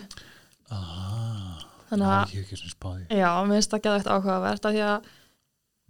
Ah, 0.74 1.64
þannig 1.90 2.12
að, 2.12 2.34
ég 2.36 2.42
hef 2.42 2.46
ekki 2.48 2.60
svona 2.62 2.74
spáði 2.76 3.20
já, 3.22 3.30
mér 3.48 3.58
finnst 3.58 3.74
það 3.74 3.84
geðvægt 3.88 4.12
áhugavert 4.12 4.68
að 4.70 4.78
því 4.78 4.86
að 4.92 5.14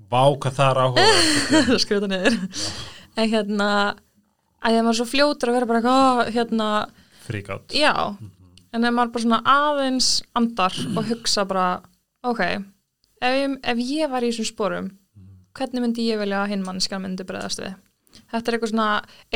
Vá, 0.07 0.22
hvað 0.38 0.57
það 0.59 0.68
er 0.70 0.80
áhuga 0.84 1.78
skruta 1.84 2.07
niður. 2.11 2.36
En 3.18 3.32
hérna 3.32 3.70
að 4.61 4.68
að 4.68 4.76
maður 4.84 4.91
er 4.93 4.97
svo 4.99 5.07
fljótur 5.09 5.49
að 5.49 5.55
vera 5.57 5.70
bara 5.70 5.80
eitthvað, 5.82 6.34
hérna, 6.36 6.68
Fríkátt 7.26 7.74
já. 7.76 7.93
En 8.76 8.86
ef 8.86 8.93
maður 8.93 9.13
bara 9.15 9.24
svona 9.26 9.41
aðeins 9.55 10.09
andar 10.38 10.76
og 10.93 11.09
hugsa 11.09 11.45
bara, 11.49 11.68
ok 12.28 12.43
ef 13.22 13.34
ég, 13.34 13.57
ef 13.63 13.82
ég 13.82 14.11
var 14.11 14.26
í 14.26 14.30
þessum 14.32 14.49
sporum 14.51 14.89
hvernig 15.57 15.82
myndi 15.84 16.05
ég 16.11 16.20
velja 16.22 16.43
að 16.43 16.51
hinn 16.53 16.65
mannskjan 16.65 17.01
myndi 17.01 17.26
breyðast 17.28 17.63
við 17.63 17.74
þetta 18.32 18.51
er 18.51 18.57
eitthvað 18.57 18.74
svona 18.74 18.89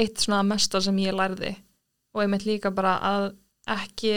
eitt 0.04 0.24
svona 0.24 0.44
mesta 0.48 0.82
sem 0.84 1.02
ég 1.04 1.18
lærði. 1.18 1.56
Og 2.16 2.26
ég 2.26 2.32
mynd 2.32 2.46
líka 2.48 2.74
bara 2.76 2.98
að 3.08 3.28
ekki 3.72 4.16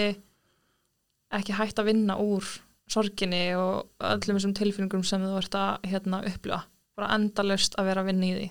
ekki 1.34 1.56
hægt 1.56 1.80
að 1.80 1.90
vinna 1.90 2.18
úr 2.22 2.46
sorginni 2.90 3.46
og 3.58 3.88
öllum 4.04 4.38
þessum 4.38 4.54
tilfinningum 4.56 5.04
sem 5.06 5.22
þú 5.24 5.38
ert 5.40 5.56
að 5.58 5.88
hérna, 5.88 6.20
upplifa. 6.28 6.64
Bara 6.94 7.14
endalaust 7.16 7.74
að 7.80 7.90
vera 7.90 8.04
að 8.04 8.12
vinna 8.12 8.28
í 8.28 8.36
því. 8.36 8.50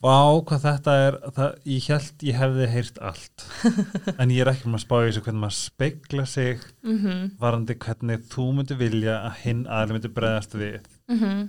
Vá, 0.00 0.38
hvað 0.46 0.62
þetta 0.62 0.92
er 1.02 1.16
það, 1.34 1.54
Ég 1.66 1.86
held 1.90 2.24
ég 2.28 2.36
hefði 2.38 2.66
heyrt 2.70 2.98
allt. 3.02 3.44
En 4.22 4.30
ég 4.30 4.44
er 4.44 4.52
ekki 4.52 4.70
með 4.70 4.78
að 4.78 4.84
spá 4.84 4.94
í 5.00 5.06
þessu 5.08 5.22
hvernig 5.26 5.42
maður 5.42 5.56
spegla 5.58 6.26
sig 6.30 6.66
mhm, 6.86 7.32
varandi 7.40 7.76
hvernig 7.82 8.28
þú 8.30 8.46
myndi 8.54 8.76
vilja 8.78 9.16
að 9.26 9.40
hinn 9.42 9.64
aðli 9.66 9.96
myndi 9.96 10.12
bregðast 10.14 10.54
við. 10.60 10.86
Mhm, 11.10 11.42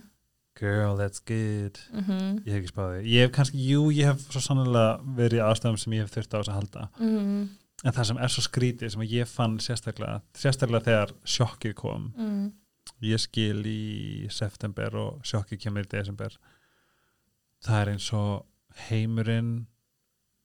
Girl, 0.60 0.98
that's 0.98 1.20
good. 1.20 1.80
Mhm. 1.94 2.44
Ég 2.46 2.52
hef 2.52 2.60
ekki 2.60 2.72
spáði 2.74 3.06
Ég 3.08 3.22
hef 3.26 3.32
kannski, 3.32 3.58
jú, 3.70 3.90
ég 3.96 4.06
hef 4.12 4.26
svo 4.30 4.42
sannlega 4.44 5.00
verið 5.16 5.40
í 5.40 5.46
ástæðum 5.48 5.80
sem 5.80 5.94
ég 5.94 6.04
hef 6.04 6.12
þurft 6.12 6.34
á 6.36 6.38
þess 6.42 6.52
að 6.52 6.58
halda. 6.60 6.90
Mhm, 7.00 7.50
En 7.82 7.96
það 7.96 8.08
sem 8.12 8.20
er 8.22 8.32
svo 8.32 8.44
skrítið 8.46 8.94
sem 8.94 9.04
ég 9.10 9.30
fann 9.30 9.58
sérstaklega 9.64 10.22
sérstaklega 10.38 10.86
þegar 10.86 11.14
sjokkið 11.26 11.76
kom 11.80 12.12
mhm. 12.14 12.50
ég 13.02 13.22
skil 13.24 13.64
í 13.66 14.28
september 14.30 14.98
og 15.02 15.24
sjokkið 15.26 15.64
kemur 15.64 15.88
í 15.88 15.90
desember 15.90 16.36
það 17.66 17.82
er 17.82 17.94
eins 17.96 18.10
og 18.18 18.84
heimurinn 18.90 19.54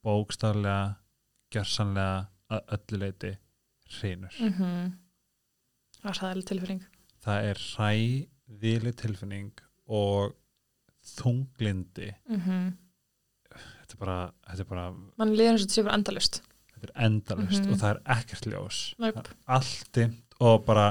bókstaflega 0.07 0.96
gjörsanlega 1.52 2.28
að 2.57 2.72
öllu 2.78 3.02
leiti 3.04 3.34
hreinur 3.98 4.40
mhm. 4.40 4.94
Það 5.96 6.11
er 6.12 6.18
sæðileg 6.20 6.46
tilfinning. 6.46 6.82
Það 7.24 7.46
er 7.50 7.61
hræðileg 7.66 8.98
tilfinning 9.00 9.62
og 9.89 10.34
þunglindi. 11.07 12.11
Mhm. 12.28 12.74
Þetta 13.57 13.95
er 13.95 14.01
bara, 14.01 14.18
þetta 14.51 14.61
er 14.64 14.70
bara 14.70 14.87
mann 15.18 15.34
líður 15.39 15.53
eins 15.55 15.62
og 15.62 15.68
þetta 15.68 15.76
sé 15.78 15.84
bara 15.87 15.97
endalust 16.01 16.41
þetta 16.76 16.87
er 16.89 17.05
endalust 17.07 17.62
Mhm. 17.62 17.72
og 17.72 17.78
það 17.78 17.91
er 17.91 18.01
ekkert 18.16 18.47
ljós. 18.53 18.78
Nope. 18.99 19.14
Það 19.22 19.30
er 19.30 19.37
allt 19.57 19.93
dimmt 19.93 20.34
og 20.41 20.64
bara 20.66 20.89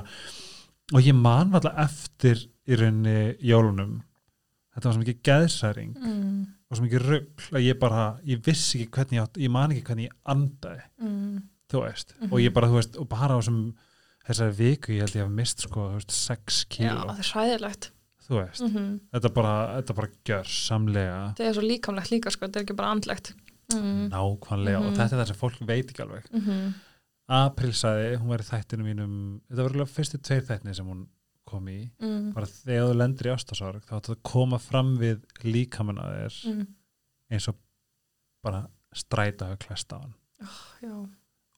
og 0.94 1.02
ég 1.02 1.16
man 1.16 1.52
alltaf 1.54 1.78
eftir 1.78 2.48
í 2.68 2.76
rauninni 2.78 3.38
jólunum. 3.42 4.02
Þetta 4.76 4.84
var 4.86 4.94
svo 4.94 5.04
mikið 5.04 5.22
geðsæring 5.24 5.94
mm, 5.98 6.48
og 6.70 6.78
svo 6.78 6.86
mikið 6.86 7.06
rugl 7.06 7.52
að 7.60 7.66
ég 7.74 7.80
bara 7.80 8.20
ég 8.26 8.42
vissi 8.44 8.80
ekki 8.82 8.92
hvernig 8.92 9.20
ég 9.20 9.24
átt, 9.28 9.38
ég 9.42 9.50
man 9.52 9.72
ekki 9.72 9.84
hvernig 9.84 10.10
ég 10.10 10.16
andaði 10.26 10.82
mm, 11.02 11.44
þú 11.70 11.82
veist, 11.84 12.14
Mhm. 12.22 12.32
og 12.34 12.40
ég 12.40 12.54
bara, 12.54 12.68
þú 12.68 12.76
veist 12.80 12.98
og 13.00 13.10
bara 13.10 13.36
á 13.36 13.40
þessum, 13.40 13.76
þessari 14.28 14.56
viku 14.56 14.88
ég 14.94 15.00
held 15.02 15.14
ég 15.16 15.24
hef 15.24 15.30
mist 15.30 15.60
sko, 15.62 15.90
þú 15.90 15.94
veist, 15.96 16.12
6 16.12 16.66
já, 16.66 16.90
kíló. 16.90 17.06
það 17.12 17.20
er 17.20 17.30
sæðilegt 17.32 17.90
þú 18.28 18.40
veist, 18.42 18.62
mhm 18.66 19.00
þetta 19.14 19.34
bara 19.34 19.56
þetta 19.82 19.96
bara 19.96 20.10
gjör 20.26 20.46
samlega 20.50 21.20
það 21.38 21.48
er 21.50 21.54
svo 21.60 21.66
líkamlegt 21.66 22.12
líka 22.12 22.32
sko, 22.34 22.46
þetta 22.48 22.60
er 22.62 22.66
ekki 22.66 22.76
bara 22.80 22.92
andlegt 22.96 23.34
mm. 23.74 24.10
nákvæmlega 24.14 24.80
og 24.82 24.90
Mhm. 24.92 24.96
þetta 25.00 25.14
er 25.16 25.22
það 25.24 25.28
sem 25.32 25.42
fólk 25.44 25.60
veit 25.68 25.90
ekki 25.94 26.04
alveg 26.06 26.24
Mm 26.34 26.74
April 27.28 27.72
sagði, 27.74 28.18
hún 28.22 28.28
var 28.30 28.38
í 28.44 28.46
þættinu 28.46 28.84
mínum 28.86 29.14
þetta 29.50 29.64
var 29.64 29.72
alveg 29.74 29.90
fyrstu 29.90 30.20
tveir 30.22 30.44
þættinni 30.46 30.76
sem 30.78 30.86
hún 30.86 31.08
kom 31.50 31.66
í 31.68 31.90
mm. 32.00 32.34
bara 32.36 32.46
þegar 32.46 32.92
þú 32.92 32.98
lendir 33.00 33.28
í 33.30 33.34
ástasorg 33.34 33.82
þá 33.82 33.96
ætti 33.98 34.12
það 34.12 34.16
að 34.18 34.24
koma 34.30 34.60
fram 34.62 34.92
við 35.02 35.24
líkamann 35.44 35.98
að 35.98 36.14
þér 36.20 36.38
Mm. 36.52 36.68
eins 37.32 37.48
og 37.50 37.56
bara 38.46 38.68
stræta 38.94 39.46
hafa 39.50 39.58
klest 39.58 39.90
á 39.94 39.98
hann 40.02 40.14
já 40.84 41.10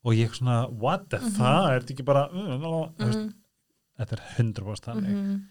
og 0.04 0.14
ég 0.14 0.32
svona, 0.32 0.70
what 0.72 1.08
the 1.10 1.18
Mhm. 1.18 1.30
fuck 1.36 1.68
er 1.68 1.80
þetta 1.80 1.92
ekki 1.94 2.04
bara 2.04 2.28
mm. 2.32 2.92
mm. 2.98 3.34
þetta 3.98 4.12
er 4.16 4.22
100% 4.38 4.88
þannig 4.88 5.12
Mm. 5.12 5.42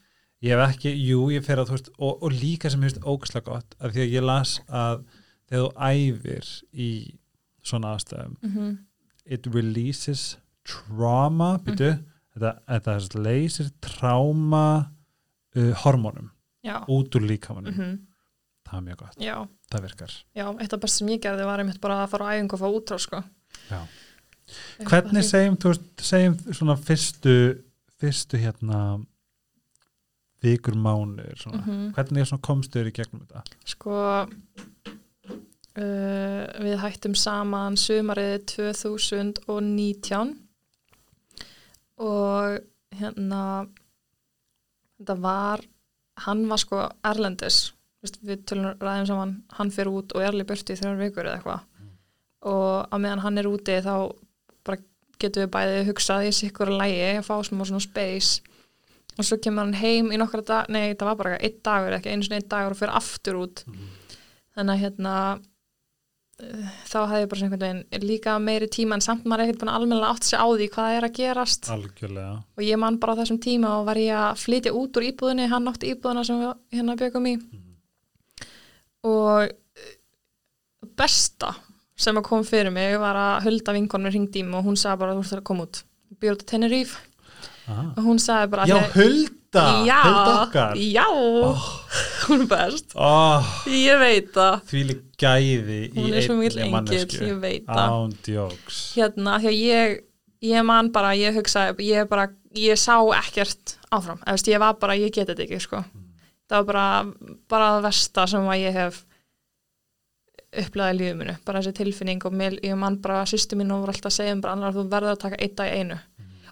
Ég 0.46 0.54
hef 0.54 0.64
ekki, 0.70 0.92
jú, 1.08 1.28
ég 1.34 1.46
fer 1.46 1.62
að 1.62 1.72
þú 1.72 1.78
veist 1.78 1.88
og, 1.98 2.24
og 2.24 2.32
líka 2.36 2.70
sem 2.70 2.84
ég 2.84 2.92
veist 2.92 3.06
ógæslega 3.08 3.48
gott 3.52 3.78
af 3.80 3.94
því 3.96 4.04
að 4.04 4.14
ég 4.18 4.28
las 4.28 4.58
að 4.68 5.06
þegar 5.50 5.64
þú 5.64 5.72
æfir 5.92 6.52
í 6.74 6.92
svona 7.68 7.96
aðstæðum 7.96 8.36
Mm. 8.44 8.78
it 9.26 9.48
releases 9.54 10.38
trauma 10.68 11.58
byrju, 11.64 11.94
þetta, 12.36 12.52
þetta 12.68 12.96
er 12.98 13.22
leysir 13.24 13.72
tráma 13.82 14.66
uh, 15.56 15.74
hormónum 15.84 16.30
já. 16.64 16.84
út 16.88 17.16
úr 17.16 17.28
líkamannum 17.28 17.74
mm 17.74 17.98
það 18.68 18.78
er 18.78 18.84
mjög 18.84 18.98
gott, 19.00 19.14
já, 19.24 19.36
það 19.72 19.84
virkar. 19.86 20.14
Já, 20.36 20.46
eitt 20.60 20.74
af 20.76 20.80
best 20.84 21.00
sem 21.00 21.08
ég 21.08 21.22
gerði 21.24 21.46
var 21.48 21.62
einmitt 21.64 21.78
bara 21.80 22.02
að 22.04 22.10
fara 22.12 22.26
á 22.28 22.36
æfingu 22.36 22.58
og 22.58 22.60
fá 22.60 22.68
útrá 22.68 22.98
sko. 23.00 23.22
Já. 23.70 23.78
Hvernig 24.90 25.24
segjum, 25.24 25.56
þú 25.56 25.72
veist, 25.72 25.86
segjum 26.04 26.36
svona 26.52 26.76
fyrstu 26.76 27.36
fyrstu 28.02 28.42
hérna 28.42 28.82
vikur 30.44 30.76
mánuður 30.78 31.38
svona. 31.42 31.62
Mhm. 31.64 31.94
hvernig 31.96 32.22
er 32.22 32.38
komstuður 32.42 32.88
í 32.92 32.94
gegnum 32.94 33.24
þetta? 33.26 33.42
Sko 33.66 33.96
uh, 35.78 36.44
við 36.64 36.78
hættum 36.82 37.16
saman 37.18 37.78
sumarið 37.78 38.46
2019 38.54 40.36
og 41.98 42.60
hérna 42.98 43.42
þetta 44.98 45.16
var 45.22 45.60
hann 46.26 46.46
var 46.50 46.62
sko 46.62 46.84
erlendis. 47.06 47.74
Við 48.24 48.46
tölum 48.48 48.78
ræðum 48.82 49.10
saman 49.10 49.34
hann 49.58 49.74
fyrir 49.74 49.92
út 49.94 50.14
og 50.16 50.22
er 50.22 50.32
alveg 50.32 50.48
burti 50.50 50.74
í 50.74 50.80
þrjár 50.80 51.02
vikur 51.02 51.26
eða 51.26 51.38
eitthvað. 51.40 51.62
Og 52.48 52.86
á 52.94 52.96
meðan 53.02 53.24
hann 53.26 53.38
er 53.42 53.50
úti 53.50 53.76
þá 53.84 53.96
bara 54.66 54.78
getum 55.22 55.44
við 55.46 55.54
bæði 55.56 55.88
hugsað 55.90 56.28
í 56.30 56.32
sikkur 56.38 56.70
lægi 56.74 57.18
að 57.18 57.26
fá 57.26 57.36
smá 57.46 57.64
svona 57.66 57.84
space 57.84 58.32
og 59.18 59.26
svo 59.26 59.38
kemur 59.42 59.66
hann 59.66 59.78
heim 59.78 60.12
í 60.14 60.18
nokkra 60.20 60.44
dag 60.46 60.72
nei, 60.74 60.94
það 60.94 61.10
var 61.10 61.20
bara 61.20 61.38
einn 61.42 61.60
dagur, 61.66 61.98
ekki 61.98 62.14
einu 62.14 62.26
svona 62.26 62.42
einn 62.42 62.50
dagur 62.52 62.76
og 62.76 62.80
fyrir 62.82 62.98
aftur 63.00 63.40
út. 63.42 63.64
Þannig 64.58 64.74
að 64.74 64.82
hérna 64.84 65.14
eh, 66.42 66.72
þá 66.90 66.98
hefði 67.00 67.22
ég 67.24 67.32
bara 67.32 67.42
svona 67.42 67.50
einhvern 67.50 67.66
veginn 67.66 68.08
líka 68.08 68.38
meiri 68.42 68.70
tíma 68.74 68.98
en 68.98 69.06
samt 69.06 69.26
maður 69.26 69.44
er 69.44 69.50
ekkert 69.50 69.64
búin 69.64 69.74
að 69.74 69.80
almennilega 69.82 70.14
átt 70.14 70.30
sig 70.30 70.42
á 70.42 70.48
því 70.48 70.70
hvað 70.76 70.98
er 70.98 71.08
að 71.08 71.16
gerast. 71.18 71.70
Algjörlega. 71.74 72.34
Og 72.58 72.66
ég 72.66 72.82
man 72.82 73.00
bara 73.02 73.18
á 73.18 73.20
þessum 73.22 73.42
tíma 73.42 73.74
og 73.80 73.88
var 73.90 74.02
ég 74.02 74.22
að 74.22 74.44
flytja 74.44 74.76
út 74.78 75.00
úr 75.00 75.10
íbúðinni, 75.12 75.50
hann 75.54 75.72
átti 75.72 75.94
íbúðina 75.94 76.26
sem 76.28 76.44
við 76.44 76.54
hérna 76.78 76.98
byggum 77.02 77.32
í. 77.32 77.36
Og 79.08 79.48
eh, 79.50 79.94
besta 80.98 81.56
sem 81.98 82.18
að 82.18 82.28
kom 82.30 82.46
fyrir 82.46 82.70
mig 82.74 82.94
var 83.02 83.18
að 83.18 83.48
hulda 83.48 83.74
vinkonum 83.74 84.14
mig 84.14 84.54
og 84.54 84.66
hún 84.70 84.78
sagði 84.78 85.02
bara 85.02 85.18
þú 85.18 85.26
ert 85.26 85.40
að 85.42 85.48
koma 85.50 85.66
út. 85.66 85.84
Á 86.18 86.34
Tenerife. 86.46 86.98
ah. 87.02 87.07
Og 87.68 88.02
hún 88.06 88.22
sagði 88.24 88.52
bara 88.54 88.66
já, 88.70 88.78
hulda, 88.96 89.64
já, 89.88 90.00
hulda 90.08 90.34
okkar. 90.46 90.82
Já, 90.82 91.06
hún 92.28 92.44
er 92.46 92.50
best. 92.52 92.96
Oh, 92.96 93.54
ég 93.72 94.02
veit 94.02 94.34
það. 94.36 94.60
Því 94.72 94.84
lík 94.92 95.06
gæði 95.18 95.80
í 95.88 96.08
hún 96.30 96.42
mikil 96.42 96.60
einni 96.62 96.74
mannesku 96.76 97.24
ég 97.28 97.40
veit 97.44 97.66
það. 97.68 97.96
Hérna, 98.96 99.40
því 99.44 99.52
að 99.54 99.58
ég 99.62 99.98
ég 100.44 100.66
man 100.66 100.92
bara, 100.94 101.14
ég 101.18 101.36
hugsaði 101.38 101.88
ég 101.88 102.08
bara, 102.10 102.28
ég 102.58 102.78
sá 102.80 102.96
ekkert 103.18 103.78
áfram, 103.94 104.20
veist, 104.26 104.50
ég 104.52 104.62
var 104.62 104.78
bara, 104.80 104.98
ég 104.98 105.14
geti 105.14 105.32
þetta 105.32 105.46
ekki 105.48 105.60
sko. 105.64 105.84
það 106.48 106.58
var 106.62 106.68
bara, 106.70 106.88
bara 107.50 107.70
það 107.76 107.88
versta 107.88 108.28
sem 108.28 108.48
að 108.48 108.62
ég 108.62 108.78
hef 108.78 109.04
upplegaði 110.58 110.96
í 110.96 111.00
lífið 111.02 111.18
minu, 111.20 111.36
bara 111.46 111.62
þessi 111.62 111.78
tilfinning 111.82 112.24
og 112.26 112.34
mér, 112.38 112.60
ég 112.64 112.78
man 112.80 113.00
bara, 113.04 113.26
sýstu 113.28 113.58
mín 113.60 113.74
og 113.76 113.84
var 113.84 113.94
alltaf 113.94 114.12
að 114.14 114.18
segja 114.20 114.36
um 114.38 114.42
bara 114.42 114.56
annar, 114.56 114.76
þú 114.76 114.86
verður 114.92 115.16
að 115.16 115.24
taka 115.26 115.42
einn 115.42 115.58
dag 115.58 115.74
í 115.74 115.82
einu 115.82 115.98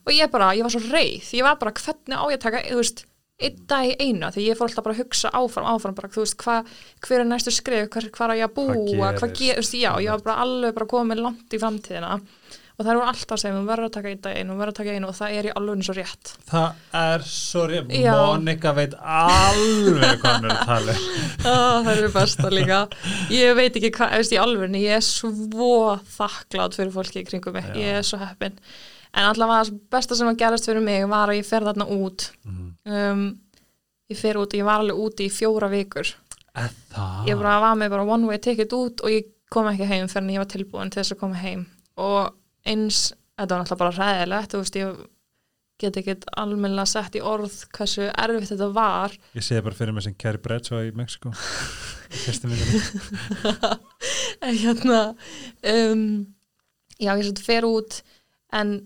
og 0.05 0.13
ég 0.13 0.31
bara, 0.33 0.53
ég 0.57 0.65
var 0.65 0.73
svo 0.75 0.83
reið, 0.85 1.33
ég 1.39 1.45
var 1.47 1.59
bara 1.61 1.73
hvernig 1.75 2.15
á 2.17 2.23
ég 2.29 2.37
að 2.39 2.43
taka, 2.47 2.63
þú 2.69 2.79
veist 2.81 3.05
einn 3.45 3.63
dag 3.67 3.83
í 3.89 3.95
einu, 3.99 4.29
því 4.31 4.43
ég 4.47 4.55
fór 4.55 4.69
alltaf 4.69 4.85
bara 4.85 4.95
að 4.95 5.01
hugsa 5.03 5.31
áfram, 5.35 5.65
áfram 5.67 5.95
bara, 5.97 6.07
þú 6.13 6.21
veist, 6.23 6.37
hva, 6.45 6.59
hver 7.03 7.19
er 7.23 7.27
næstu 7.27 7.51
skrif 7.51 7.89
hver, 7.91 8.05
hvar 8.15 8.31
á 8.31 8.35
ég 8.39 8.45
að 8.47 8.53
búa, 8.55 8.75
Hvað 8.95 9.17
hvað 9.19 9.33
gerist? 9.41 9.73
já, 9.75 9.89
ég 9.99 10.13
var 10.13 10.21
bara 10.23 10.45
alveg 10.45 10.77
bara 10.77 10.87
komið 10.93 11.19
langt 11.25 11.51
í 11.57 11.59
framtíðina. 11.59 12.13
Og 12.75 12.83
það 12.83 12.89
eru 12.91 13.03
alltaf 13.07 13.31
að 13.35 13.39
segja, 13.39 13.55
þú 13.55 13.67
verður 13.69 13.85
að 13.87 13.91
taka 13.95 14.09
einn 14.11 14.21
dag 14.23 14.37
einu, 14.39 14.51
þú 14.51 14.59
verður 14.59 14.71
að 14.73 14.77
taka 14.79 14.95
einu 14.95 15.07
og 15.07 15.15
það 15.15 15.35
er 15.35 15.45
í 15.47 15.51
alveg 15.55 15.83
svo 15.87 15.93
rétt. 15.95 16.31
Það 16.49 16.81
er 17.01 17.21
svo 17.31 17.61
rétt. 17.71 17.93
Já. 17.95 18.15
Monika 18.19 18.73
veit 18.75 18.95
alveg 18.99 20.17
hvað 20.23 20.33
hann 20.33 20.47
er 20.49 20.55
að 20.55 20.65
tala 20.71 20.95
um. 20.95 21.05
Það 21.45 21.91
eru 21.93 22.09
besta 22.17 22.51
líka. 22.51 22.79
Ég 23.31 23.55
veit 23.59 23.79
ekki 23.79 23.93
hvað, 23.95 24.17
veist, 24.19 24.35
í 24.35 24.41
alvörni 24.43 24.81
ég 24.83 24.97
er 24.99 25.05
svo 25.07 25.31
þakklátt 26.17 26.75
fyrir 26.79 26.91
fólki 26.95 27.23
í 27.23 27.29
kringum 27.29 27.55
mig, 27.55 27.71
Já. 27.71 27.79
ég 27.79 28.01
er 28.01 28.07
svo 28.11 28.19
heppin 28.19 28.59
en 29.15 29.29
allavega 29.29 29.63
það 29.63 29.79
besta 29.95 30.17
sem 30.19 30.29
að 30.29 30.39
gerast 30.41 30.67
fyrir 30.69 30.83
mig 30.83 31.07
var 31.11 31.31
að 31.31 31.39
ég 31.39 31.47
fer 31.47 31.65
þarna 31.67 31.85
út. 31.95 32.19
Mhm. 32.45 32.67
um, 32.85 33.25
ég 34.11 34.17
fer 34.19 34.35
út, 34.37 34.53
ég 34.53 34.67
var 34.67 34.83
alveg 34.83 34.99
úti 35.01 35.25
í 35.25 35.33
fjóra 35.33 35.69
vikur. 35.71 36.11
Það? 36.55 37.25
Ég 37.27 37.39
bara 37.39 37.57
var 37.63 37.75
með 37.79 37.89
bara 37.95 38.05
one 38.07 38.27
way 38.29 38.37
ticket 38.39 38.71
út 38.75 39.01
og 39.03 39.09
ég 39.11 39.31
kom 39.51 39.67
ekki 39.67 39.87
heim 39.89 40.07
fyrir 40.11 40.23
en 40.23 40.33
ég 40.35 40.43
var 40.43 40.51
tilbúin 40.51 40.91
til 40.91 41.01
þess 41.01 41.15
að 41.15 41.21
koma 41.23 41.41
heim. 41.41 41.65
Og 41.97 42.29
eins, 42.65 43.09
þetta 43.35 43.55
var 43.55 43.63
náttúrulega 43.63 43.81
bara 43.81 43.97
ræðilegt 43.97 44.53
þú 44.53 44.61
veist, 44.61 44.77
ég 44.79 44.87
get 45.81 45.97
ekki 45.99 46.15
almennilega 46.39 46.87
sett 46.87 47.17
í 47.19 47.23
orð 47.25 47.57
hversu 47.75 48.05
erfitt 48.07 48.53
þetta 48.53 48.69
var. 48.75 49.15
Ég 49.35 49.43
sé 49.43 49.59
bara 49.63 49.75
fyrir 49.75 49.95
mig 49.95 50.05
sem 50.05 50.15
Carrie 50.15 50.43
Bradshaw 50.43 50.85
í 50.87 50.93
Mexiko 50.95 51.33
en 54.45 54.55
hérna 54.55 55.01
um, 55.67 56.05
já, 57.01 57.11
ég 57.11 57.25
svo 57.25 57.43
fer 57.43 57.67
út 57.67 57.99
en 58.55 58.77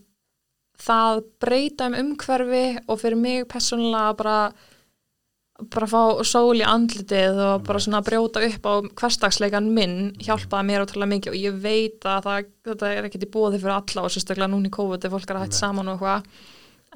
það 0.80 1.24
breyta 1.44 1.90
um 1.90 1.98
umhverfi 2.04 2.66
og 2.88 3.00
fyrir 3.02 3.20
mig 3.20 3.48
persónulega 3.52 4.18
bara 4.20 4.40
bara 5.60 5.88
fá 5.92 6.04
sól 6.24 6.62
í 6.62 6.66
andlitið 6.66 7.40
og 7.44 7.66
bara 7.68 7.82
svona 7.84 8.00
brjóta 8.06 8.42
upp 8.48 8.68
á 8.70 8.74
hverstagsleikan 9.02 9.68
minn 9.76 10.14
hjálpaði 10.24 10.68
mér 10.70 10.86
ótrúlega 10.86 11.12
mikið 11.14 11.34
og 11.34 11.40
ég 11.40 11.58
veit 11.64 12.08
að 12.08 12.28
það, 12.28 12.48
þetta 12.70 12.92
er 12.94 13.10
ekkert 13.10 13.26
í 13.28 13.32
bóði 13.34 13.60
fyrir 13.60 13.76
alla 13.76 14.06
og 14.06 14.14
sérstaklega 14.14 14.52
núna 14.54 14.72
í 14.72 14.76
COVID 14.78 15.04
þegar 15.04 15.16
fólk 15.18 15.34
er 15.34 15.40
að 15.40 15.46
hægt 15.46 15.60
saman 15.60 15.92
og 15.92 16.00
eitthvað. 16.00 16.48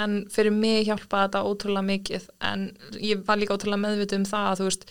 En 0.03 0.15
fyrir 0.33 0.55
mig 0.55 0.87
hjálpaði 0.87 1.27
þetta 1.27 1.43
ótrúlega 1.49 1.89
mikið 1.89 2.29
en 2.49 2.65
ég 3.03 3.25
var 3.27 3.41
líka 3.41 3.57
ótrúlega 3.57 3.83
meðvitið 3.83 4.21
um 4.21 4.29
það 4.31 4.47
að 4.49 4.61
þú 4.61 4.69
veist 4.69 4.87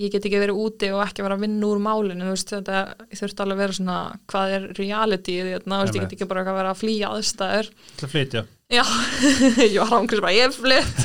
ég 0.00 0.12
get 0.12 0.24
ekki 0.24 0.40
verið 0.40 0.60
úti 0.62 0.88
og 0.94 1.02
ekki 1.04 1.24
vera 1.24 1.36
að 1.36 1.44
vinna 1.44 1.68
úr 1.68 1.82
málinu 1.82 2.24
þú 2.24 2.32
veist, 2.32 2.52
þetta, 2.54 2.78
ég 3.12 3.20
þurfti 3.20 3.44
alveg 3.44 3.56
að 3.58 3.62
vera 3.62 3.76
svona 3.78 3.98
hvað 4.32 4.54
er 4.56 4.66
reality, 4.78 5.36
þú 5.42 5.74
veist, 5.74 5.98
ég 5.98 6.06
get 6.06 6.16
ekki 6.16 6.28
bara 6.30 6.44
að 6.46 6.58
vera 6.60 6.72
að 6.72 6.80
flýja 6.80 7.12
aðstæður. 7.12 7.70
Það 8.00 8.14
flytja. 8.14 8.44
Já, 8.72 8.82
ég 9.74 9.78
var 9.82 9.94
ángriðs 9.98 10.24
bara, 10.24 10.36
ég 10.38 10.48
er 10.48 10.56
flytt. 10.56 11.04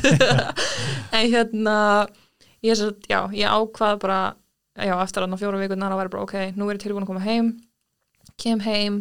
En 1.18 1.32
hérna 1.32 1.78
ég, 2.64 2.82
já, 3.08 3.20
ég 3.32 3.48
ákvað 3.48 4.00
bara 4.04 4.20
já, 4.78 4.94
eftir 5.02 5.26
að 5.26 5.38
fjóra 5.42 5.62
vikunar 5.62 5.94
að 5.94 6.02
vera 6.04 6.14
bara 6.14 6.26
ok, 6.26 6.36
nú 6.58 6.68
er 6.68 6.78
ég 6.78 6.84
tilbúin 6.84 7.06
að 7.06 7.12
koma 7.12 7.24
heim 7.24 7.54
kem 8.38 8.62
heim 8.62 9.00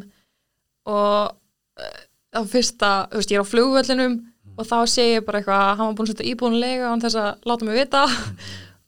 og 0.87 1.34
uh, 1.34 1.99
á 2.32 2.41
fyrsta, 2.49 2.93
þú 3.11 3.20
veist, 3.20 3.32
ég 3.32 3.41
er 3.41 3.45
á 3.45 3.53
flugvöllinum 3.53 4.16
og 4.57 4.68
þá 4.68 4.76
sé 4.89 5.09
ég 5.16 5.26
bara 5.26 5.43
eitthvað 5.43 5.64
hann 5.76 5.91
var 5.91 5.97
búin 5.99 6.09
að 6.09 6.14
setja 6.14 6.30
íbúinlega 6.30 6.93
án 6.93 7.03
þess 7.03 7.18
að 7.20 7.51
láta 7.51 7.68
mig 7.68 7.80
vita 7.80 8.05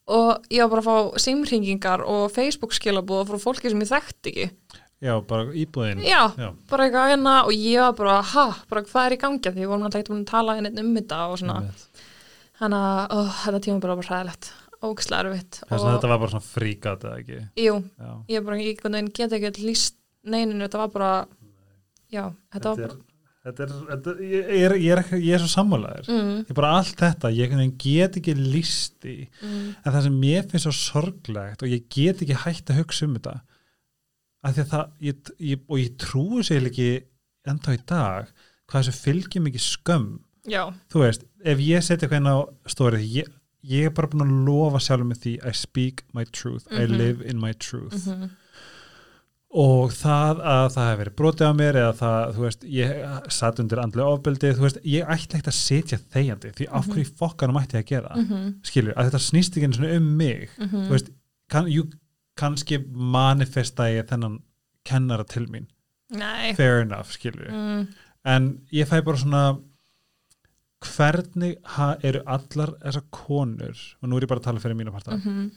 og 0.08 0.46
ég 0.52 0.64
var 0.64 0.72
bara 0.72 0.82
að 0.82 0.88
fá 0.88 1.22
símringingar 1.24 2.04
og 2.08 2.28
Facebook 2.32 2.74
skilabúð 2.76 3.26
frá 3.30 3.40
fólki 3.42 3.72
sem 3.72 3.82
ég 3.84 3.90
þekkti 3.90 4.32
ekki. 4.32 4.46
Já, 5.04 5.12
bara 5.22 5.52
íbúðin. 5.54 6.00
Já, 6.02 6.32
Já. 6.34 6.48
bara 6.70 6.86
eitthvað 6.88 7.10
hérna 7.12 7.34
og 7.46 7.52
ég 7.54 7.78
var 7.84 7.92
bara, 8.00 8.16
ha, 8.32 8.46
bara 8.70 8.82
hvað 8.88 9.04
er 9.06 9.14
í 9.14 9.18
gangi 9.22 9.42
því? 9.44 9.60
Við 9.62 9.70
vorum 9.70 9.84
alltaf 9.86 10.08
búin 10.08 10.24
að 10.24 10.30
tala 10.32 10.56
hérna 10.58 10.82
um 10.82 10.96
þetta 10.96 11.18
og 11.28 11.36
svona, 11.38 11.58
þannig 12.58 12.86
að 12.88 13.14
ó, 13.14 13.18
þetta 13.44 13.60
tíma 13.68 13.82
bara 13.84 13.98
bara 14.00 14.08
hræðilegt, 14.10 14.50
ógislega 14.82 15.20
erfitt. 15.28 15.60
Að 15.68 15.86
þetta 15.86 16.10
var 16.10 16.22
bara 16.24 16.32
svona 16.34 16.48
fríkat 16.48 17.06
eða 17.06 17.20
ekki? 17.22 17.40
Jú, 17.62 17.76
Já. 17.94 18.10
ég 18.34 18.48
bara, 18.48 18.58
ég 18.58 19.12
get 19.14 19.36
ekki 19.38 19.68
líst 19.68 19.94
neyninu, 20.26 20.64
þetta 20.66 20.82
var 20.82 20.90
bara 20.96 21.12
já, 22.10 22.24
þetta 22.54 22.72
var 22.72 22.82
Þetta 22.82 22.88
er, 22.88 22.96
bara 22.96 23.07
er, 23.64 23.72
þetta, 23.88 24.12
ég, 24.20 24.32
ég, 24.32 24.62
er, 24.68 24.72
ég, 24.76 24.90
er, 24.92 25.00
ekki- 25.02 25.20
ég 25.24 25.34
er 25.36 25.42
svo 25.44 25.50
sammálaður. 25.52 26.08
Mm, 26.12 26.38
ég 26.48 26.54
bara 26.58 26.72
allt 26.78 26.96
þetta, 27.00 27.30
ég 27.34 27.54
get 27.78 28.16
ekki 28.20 28.34
líst 28.36 29.04
í, 29.08 29.28
mm, 29.42 29.76
en 29.84 29.92
það 29.94 30.02
sem 30.02 30.18
mér 30.20 30.48
finnst 30.50 30.66
svo 30.68 30.74
sorglegt 30.76 31.62
og 31.62 31.68
ég 31.68 31.86
get 31.88 32.20
ekki 32.22 32.36
hægt 32.44 32.70
að 32.70 32.80
hugsa 32.82 33.06
um 33.08 33.14
þetta 33.16 33.40
því 34.48 34.62
að 34.64 34.70
það, 34.72 34.84
ég, 35.00 35.32
ég, 35.40 35.58
og 35.68 35.78
ég 35.78 35.96
trúi 35.98 36.42
sér 36.46 36.66
ekki 36.70 36.90
ennþá 37.48 37.74
í 37.76 37.80
dag 37.86 38.28
hvað 38.68 38.82
þessu 38.84 39.02
fylgir 39.02 39.42
mikið 39.44 39.64
skömm. 39.64 40.18
Já, 40.48 40.62
þú 40.92 41.02
veist, 41.04 41.24
ef 41.44 41.58
ég 41.60 41.82
setja 41.84 42.06
eitthvað 42.08 42.20
inn 42.22 42.32
á 42.32 42.38
stórið, 42.68 43.06
ég, 43.18 43.28
ég 43.68 43.84
er 43.88 43.90
bara 43.96 44.08
búin 44.08 44.24
að 44.24 44.46
lofa 44.46 44.78
sjálfur 44.80 45.08
með 45.10 45.18
því 45.24 45.32
I 45.44 45.52
speak 45.52 46.04
my 46.14 46.24
truth, 46.24 46.66
I 46.72 46.86
Mhm. 46.86 46.96
live 46.96 47.22
in 47.24 47.38
my 47.40 47.52
truth. 47.52 48.06
Mm 48.06 48.30
og 49.48 49.92
það 49.96 50.40
að 50.44 50.66
það 50.74 50.88
hefur 50.88 50.98
verið 51.00 51.14
brotið 51.18 51.48
á 51.48 51.52
mér 51.56 51.78
eða 51.80 51.92
það, 51.96 52.32
þú 52.34 52.42
veist, 52.44 52.64
ég 52.68 52.90
satt 53.32 53.60
undir 53.62 53.80
andlega 53.80 54.16
ofbeldi, 54.16 54.50
þú 54.56 54.64
veist, 54.66 54.80
ég 54.84 55.06
ætla 55.08 55.38
ekkert 55.38 55.48
að 55.48 55.56
setja 55.56 55.98
þegjandi, 56.12 56.50
því 56.58 56.66
af 56.68 56.88
hverju 56.90 57.04
í 57.06 57.14
fokkanum 57.22 57.60
ætti 57.62 57.78
ég 57.78 57.86
að 57.86 57.88
gera, 57.88 58.18
-hmm, 58.18 58.50
skilur, 58.68 58.92
að 58.92 59.08
þetta 59.08 59.22
snýst 59.24 59.56
ekki 59.56 59.64
einu 59.64 59.78
svona 59.78 59.94
um 59.96 60.10
mig, 60.20 60.50
mm 60.58 60.68
þú 60.74 60.92
veist 60.92 61.08
kann, 61.48 61.70
jú, 61.72 61.86
kannski 62.36 62.78
manifesta 62.92 63.88
ég 63.88 64.06
þennan 64.06 64.42
kennara 64.84 65.24
til 65.24 65.46
mín. 65.48 65.66
Nei. 66.10 66.54
Fair 66.54 66.82
enough, 66.82 67.10
skilur. 67.10 67.48
Mm, 67.48 67.88
en 68.24 68.60
ég 68.72 68.88
fæ 68.88 69.00
bara 69.04 69.16
svona 69.16 69.58
hvernig 70.84 71.56
eru 72.04 72.20
allar 72.26 72.76
þessar 72.84 73.08
konur 73.10 73.76
og 74.02 74.08
nú 74.08 74.16
er 74.16 74.22
ég 74.22 74.28
bara 74.28 74.40
að 74.40 74.44
tala 74.44 74.60
fyrir 74.60 74.76
mínu 74.78 74.92
parta 74.92 75.16
mm 75.16 75.50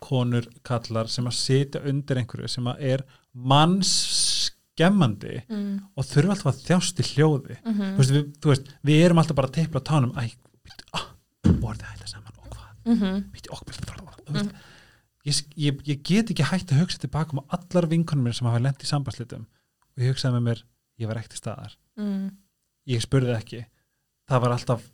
konur, 0.00 0.46
kallar 0.66 1.10
sem 1.12 1.28
að 1.28 1.36
sitja 1.36 1.82
undir 1.88 2.20
einhverju 2.20 2.48
sem 2.50 2.68
að 2.70 2.84
er 2.94 3.02
mannskemmandi 3.34 5.36
mm, 5.46 5.74
og 5.94 6.08
þurfa 6.08 6.34
alltaf 6.34 6.52
að 6.52 6.64
þjást 6.66 7.00
í 7.00 7.08
hljóði. 7.12 7.56
Mm 7.64 7.80
þú, 7.80 7.96
veist, 8.00 8.14
við, 8.16 8.24
þú 8.40 8.52
veist, 8.52 8.66
við 8.82 9.04
erum 9.04 9.22
alltaf 9.22 9.38
bara 9.38 9.50
að 9.50 9.56
teipla 9.58 9.86
tánum. 9.86 10.12
Æ, 10.18 10.20
býttu, 10.66 10.82
ah, 10.98 11.06
hægt 11.44 12.04
að 12.04 12.10
saman 12.10 12.36
og 12.36 12.50
hvað, 12.50 12.68
-hmm, 12.84 13.16
býttu, 13.32 13.48
okkur 13.52 13.74
ég, 15.26 15.40
ég, 15.56 15.82
ég 15.88 16.02
get 16.06 16.32
ekki 16.32 16.46
hægt 16.46 16.72
að 16.72 16.84
hugsa 16.84 17.02
tilbaka 17.02 17.36
um 17.36 17.42
allar 17.52 17.88
vinkonum 17.90 18.28
mér 18.28 18.36
sem 18.36 18.48
hafa 18.48 18.62
lent 18.62 18.84
í 18.84 18.88
sambandslitum 18.88 19.44
og 19.44 20.04
ég 20.04 20.14
hugsaði 20.14 20.36
með 20.36 20.46
mér, 20.46 20.62
ég 21.02 21.10
var 21.10 21.20
ekkert 21.20 21.40
staðar. 21.40 21.76
Mm, 22.00 22.30
ég 22.88 23.04
spurði 23.04 23.36
ekki. 23.36 23.62
Það 24.30 24.44
var 24.44 24.56
alltaf 24.56 24.86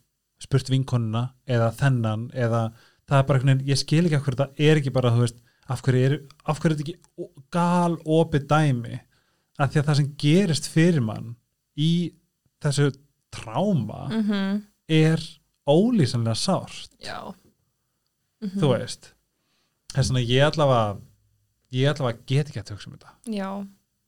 spurt 0.42 0.70
vinkonuna 0.72 1.28
eða 1.48 1.70
þennan 1.76 2.28
eða 2.36 2.62
það 3.06 3.18
er 3.18 3.28
bara 3.30 3.56
ég 3.70 3.80
skil 3.80 4.04
ekki 4.04 4.22
hverju 4.24 4.40
það 4.42 4.62
er 4.68 4.80
ekki 4.80 4.94
bara, 4.94 5.12
þú 5.14 5.24
veist, 5.24 5.38
af 5.72 5.82
hverju 5.82 6.04
er, 6.06 6.14
af 6.46 6.60
hverju 6.60 6.74
er 6.74 6.78
þetta 6.78 6.86
ekki 6.86 7.26
gal 7.54 7.96
opið 8.04 8.46
dæmi? 8.52 9.00
Að 9.56 9.72
því 9.72 9.80
að 9.80 9.88
það 9.88 9.98
sem 10.00 10.12
gerist 10.20 10.70
fyrir 10.70 11.04
mann 11.04 11.34
í 11.80 11.92
þessu 12.62 12.90
tráma 13.34 14.06
mm 14.12 14.64
er 14.86 15.18
ólýsanlega 15.66 16.38
sárt, 16.38 16.92
mm 17.02 18.52
þú 18.54 18.68
veist 18.70 19.08
þess 19.90 20.12
vegna 20.12 20.22
ég 20.22 20.44
allavega 20.46 21.00
ég 21.74 21.90
allavega 21.90 22.22
get 22.30 22.52
ekki 22.52 22.60
að 22.60 22.70
hugsa 22.76 22.90
um 22.90 22.94
þetta. 22.94 23.14
Já, 23.34 23.48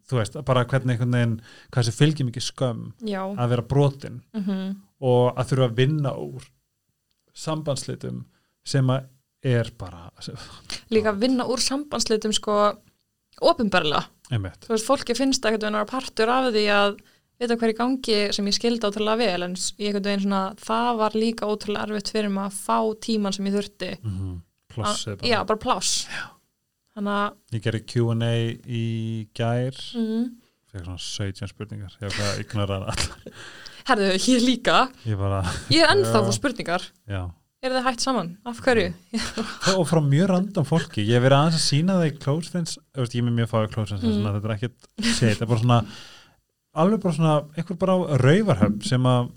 þú 0.09 0.21
veist, 0.21 0.39
bara 0.47 0.63
hvernig 0.69 0.95
einhvern 0.95 1.17
veginn 1.17 1.35
hvað 1.73 1.81
þessu 1.81 1.97
fylgir 1.99 2.29
mikið 2.29 2.47
skömm 2.47 2.85
já. 3.03 3.23
að 3.27 3.51
vera 3.55 3.67
brotin 3.73 4.23
mm 4.37 4.77
og 4.99 5.37
að 5.39 5.51
þurfa 5.53 5.67
að 5.69 5.75
vinna 5.79 6.13
úr 6.19 6.47
sambandslitum 7.39 8.25
sem 8.67 8.89
að 8.91 9.05
er 9.45 9.70
bara 9.78 10.09
líka 10.91 11.12
að 11.12 11.20
vinna 11.22 11.47
úr 11.47 11.62
sambandslitum 11.62 12.34
sko 12.34 12.57
ofinberlega, 13.39 14.03
einmitt, 14.34 14.64
þú 14.66 14.74
veist, 14.74 14.89
fólki 14.89 15.14
finnst 15.14 15.45
ekkert 15.47 15.68
að 15.68 15.76
vera 15.76 15.89
partur 15.89 16.32
af 16.32 16.49
því 16.51 16.64
að 16.74 16.97
vita 17.39 17.55
hverju 17.55 17.76
gangi 17.78 18.18
sem 18.34 18.49
ég 18.51 18.57
skildi 18.57 18.89
ótrúlega 18.89 19.20
vel 19.20 19.47
en 19.47 19.55
ég 19.55 19.93
einhvern 19.93 20.09
veginn 20.09 20.24
svona, 20.24 20.43
það 20.59 20.91
var 20.99 21.14
líka 21.14 21.47
ótrúlega 21.47 21.86
erfitt 21.86 22.11
fyrir 22.11 22.32
mig 22.34 22.49
að 22.49 22.59
fá 22.59 22.78
tíman 23.07 23.36
sem 23.36 23.47
ég 23.47 23.55
þurfti. 23.55 23.93
Mm 24.03 24.16
-hmm. 24.18 24.34
plossið 24.74 25.22
Að- 25.22 25.30
já, 25.30 25.39
bara 25.47 25.59
pláss 25.59 26.09
ég 26.99 27.62
gerði 27.62 27.84
Q&A 27.86 28.34
í 28.66 29.28
gær. 29.32 29.76
Mm, 29.95 30.34
fekk 30.72 30.84
svona 30.84 30.99
17 30.99 31.49
spurningar. 31.49 31.95
Ég 32.03 32.11
var 32.18 32.34
að 32.34 32.41
ignorera 32.43 32.91
allar. 32.91 33.32
Herðu, 33.86 34.09
ég 34.18 34.43
líka. 34.43 34.91
Ég 35.07 35.16
bara, 35.16 35.43
ég 35.70 35.82
er 35.82 35.95
ennþá 35.95 36.24
fór 36.26 36.34
spurningar. 36.34 36.82
Já 37.07 37.30
er 37.63 37.75
þið 37.75 37.87
hægt 37.89 38.05
saman, 38.05 38.29
af 38.47 38.61
hverju? 38.63 38.91
Og 39.75 39.87
frá 39.89 40.01
mjög 40.05 40.29
random 40.31 40.67
fólki. 40.69 41.03
Ég 41.03 41.19
hef 41.19 41.25
verið 41.25 41.39
aðeins 41.41 41.59
að 41.59 41.65
sína 41.65 41.97
það 41.99 42.11
í 42.11 42.15
close 42.23 42.53
friends 42.53 42.77
veist, 42.95 43.17
ég 43.19 43.25
er 43.25 43.35
mjög 43.41 43.51
fáið 43.51 43.73
close 43.75 43.91
friends 43.97 44.07
Mm. 44.07 44.21
mm. 44.23 44.37
þetta 44.37 44.49
er 44.49 44.55
ekkert 44.55 44.89
shit, 45.03 45.27
þetta 45.33 45.45
er 45.47 45.51
bara 45.51 45.63
svona 45.65 45.81
alveg 46.79 47.03
bara 47.03 47.17
svona, 47.17 47.35
einhver 47.59 47.79
bara 47.81 47.97
á 47.99 48.01
rauvarhöfn 48.23 48.81
sem 48.87 49.11
að 49.11 49.31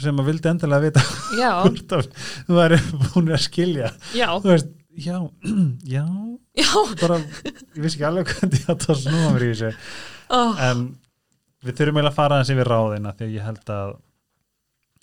sem 0.00 0.20
að 0.22 0.28
vildi 0.30 0.48
endilega 0.50 0.86
vita 0.86 1.02
hvort 1.66 1.94
að 1.98 2.06
þú 2.48 2.56
væri 2.56 2.78
búin 3.14 3.32
að 3.34 3.42
skilja. 3.44 3.90
Já, 4.16 4.28
þú 4.40 4.52
veist, 4.54 4.70
já, 4.96 5.16
já. 5.96 6.04
Já. 6.58 6.70
Bara, 7.02 7.18
ég 7.46 7.82
vissi 7.84 7.98
ekki 7.98 8.06
alveg 8.08 8.30
hvernig 8.34 8.70
að 8.74 9.02
snúa 9.04 9.32
mér 9.34 9.44
í 9.46 9.50
þessu. 9.52 9.72
Oh, 10.34 10.54
en 10.66 10.86
við 11.66 11.76
þurfum 11.76 11.98
eiginlega 12.00 12.10
að 12.14 12.16
fara 12.18 12.38
aðeins 12.38 12.54
yfir 12.54 12.70
ráðina 12.70 13.12
því 13.18 13.26
að 13.28 13.34
ég 13.36 13.46
held 13.46 13.72
að 13.76 13.92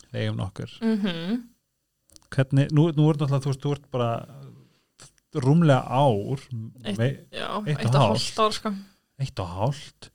við 0.08 0.24
eigum 0.24 0.42
nokkur. 0.42 0.74
Mm 0.84 0.98
hvernig, 2.34 2.72
nú, 2.76 2.88
nú 2.96 3.08
er 3.10 3.18
náttúrulega 3.20 3.44
þú 3.46 3.52
veist, 3.52 3.64
þú 3.66 3.72
ert 3.78 3.88
bara 3.92 4.12
rúmlega 5.38 5.84
ár 5.86 6.40
Eitt- 6.84 6.98
me, 6.98 7.08
já, 7.32 7.48
Eitt 7.68 7.80
eitt 7.80 7.90
og 7.90 7.96
og 7.96 8.02
hálft. 8.02 8.40
ár 8.40 8.54
sko. 8.58 8.72
Eitt 9.20 9.40
og 9.44 9.48
hálft. 9.58 10.10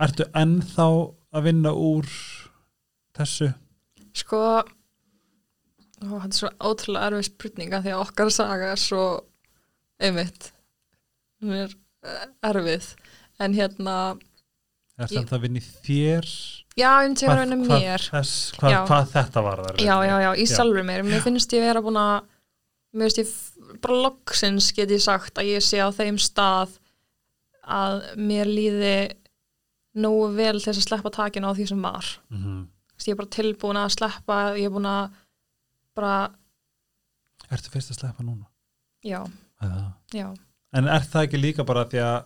Ertu 0.00 0.24
ennþá 0.38 0.86
að 1.34 1.42
vinna 1.48 1.72
úr 1.74 2.06
þessu? 3.18 3.50
Sko 4.14 4.40
þetta 5.98 6.28
er 6.28 6.36
svo 6.38 6.50
ótrúlega 6.62 7.08
erfið 7.10 7.26
spurninga 7.32 7.80
því 7.82 7.92
að 7.94 8.02
okkar 8.06 8.30
saga 8.32 8.70
er 8.72 8.80
svo 8.80 9.02
einmitt 10.00 10.52
er 11.42 11.74
eh, 12.06 12.26
erfið. 12.46 12.92
En 13.42 13.54
hérna, 13.54 13.96
er 14.98 15.06
Ég- 15.06 15.18
þetta 15.20 15.36
að 15.38 15.44
vinna 15.46 15.60
í 15.60 15.66
þér 15.86 16.30
já, 16.78 16.90
ég 17.02 17.10
myndi 17.10 17.26
að 17.26 17.34
vera 17.34 17.58
mér. 17.60 18.08
hvað, 18.58 19.08
þetta 19.12 19.44
var 19.44 19.62
þar 19.66 19.80
já, 19.82 19.94
já, 20.06 20.16
já, 20.24 20.30
í 20.34 20.46
sjálfur 20.48 20.86
mér. 20.86 21.04
Mér 21.06 21.24
finnst 21.24 21.54
ég 21.56 21.64
vera 21.66 21.82
búin 21.84 22.00
að 22.00 22.16
mér 22.94 23.08
finnst 23.08 23.22
ég 23.22 23.80
bara 23.82 24.00
loksins 24.06 24.70
get 24.76 24.92
ég 24.94 25.02
sagt 25.04 25.38
að 25.40 25.50
ég 25.52 25.64
sé 25.64 25.82
á 25.82 25.88
þeim 25.94 26.18
stað 26.22 26.78
að 27.68 28.02
mér 28.16 28.48
líði 28.48 28.96
nógu 29.98 30.30
vel 30.36 30.56
til 30.58 30.70
þess 30.70 30.82
að 30.84 30.86
sleppa 30.86 31.14
takinu 31.18 31.50
á 31.50 31.56
því 31.58 31.68
sem 31.68 31.82
var. 31.82 32.10
Mm 32.30 32.42
-hmm. 32.44 32.66
ég 33.06 33.12
er 33.12 33.20
bara 33.20 33.36
tilbúin 33.36 33.80
að 33.80 33.94
sleppa 33.96 34.38
ég 34.56 34.64
er 34.64 34.74
búin 34.74 34.86
að 34.86 35.10
bara, 35.94 36.30
Ertu 37.50 37.70
fyrst 37.70 37.90
að 37.90 38.00
sleppa 38.00 38.22
núna? 38.22 38.46
já, 39.02 39.94
já. 40.12 40.34
En 40.72 40.88
er 40.88 41.00
það 41.00 41.22
ekki 41.24 41.40
líka 41.40 41.64
bara 41.64 41.84
því 41.88 42.02
að 42.04 42.24